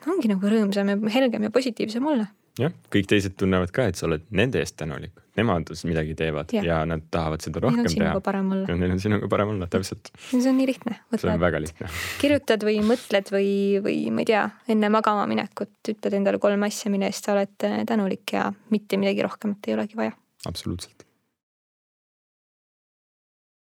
ongi 0.07 0.31
nagu 0.31 0.47
rõõmsam 0.47 0.89
ja 0.89 1.01
helgem 1.15 1.43
ja 1.43 1.51
positiivsem 1.51 2.07
olla 2.07 2.31
jah, 2.61 2.77
kõik 2.93 3.09
teised 3.11 3.35
tunnevad 3.41 3.73
ka, 3.75 3.89
et 3.91 3.99
sa 3.99 4.07
oled 4.09 4.25
nende 4.37 4.61
eest 4.63 4.77
tänulik, 4.81 5.19
nemad 5.39 5.73
midagi 5.89 6.15
teevad 6.19 6.55
ja, 6.55 6.63
ja 6.67 6.79
nad 6.89 7.05
tahavad 7.13 7.45
seda 7.45 7.63
rohkem 7.65 7.85
teha. 7.85 7.91
Neil 7.91 7.99
on 7.99 8.15
sinuga 8.15 8.25
parem 8.29 8.55
olla. 8.57 8.79
Neil 8.83 8.95
on 8.97 9.03
sinuga 9.03 9.31
parem 9.33 9.53
olla, 9.55 9.69
täpselt. 9.73 10.13
see 10.31 10.41
on 10.51 10.59
nii 10.61 10.71
lihtne. 10.73 10.97
see 11.17 11.33
on 11.33 11.43
väga 11.43 11.63
lihtne. 11.65 11.91
kirjutad 12.23 12.67
või 12.69 12.81
mõtled 12.87 13.35
või, 13.35 13.53
või 13.85 13.99
ma 14.15 14.25
ei 14.25 14.33
tea, 14.33 14.47
enne 14.73 14.93
magama 14.93 15.27
minekut 15.31 15.95
ütled 15.95 16.19
endale 16.21 16.43
kolm 16.43 16.67
asja, 16.69 16.93
mille 16.93 17.11
eest 17.11 17.29
sa 17.29 17.37
oled 17.37 17.71
tänulik 17.89 18.37
ja 18.37 18.51
mitte 18.75 19.01
midagi 19.01 19.25
rohkemat 19.27 19.71
ei 19.71 19.79
olegi 19.79 20.01
vaja. 20.01 20.17
absoluutselt 20.47 21.10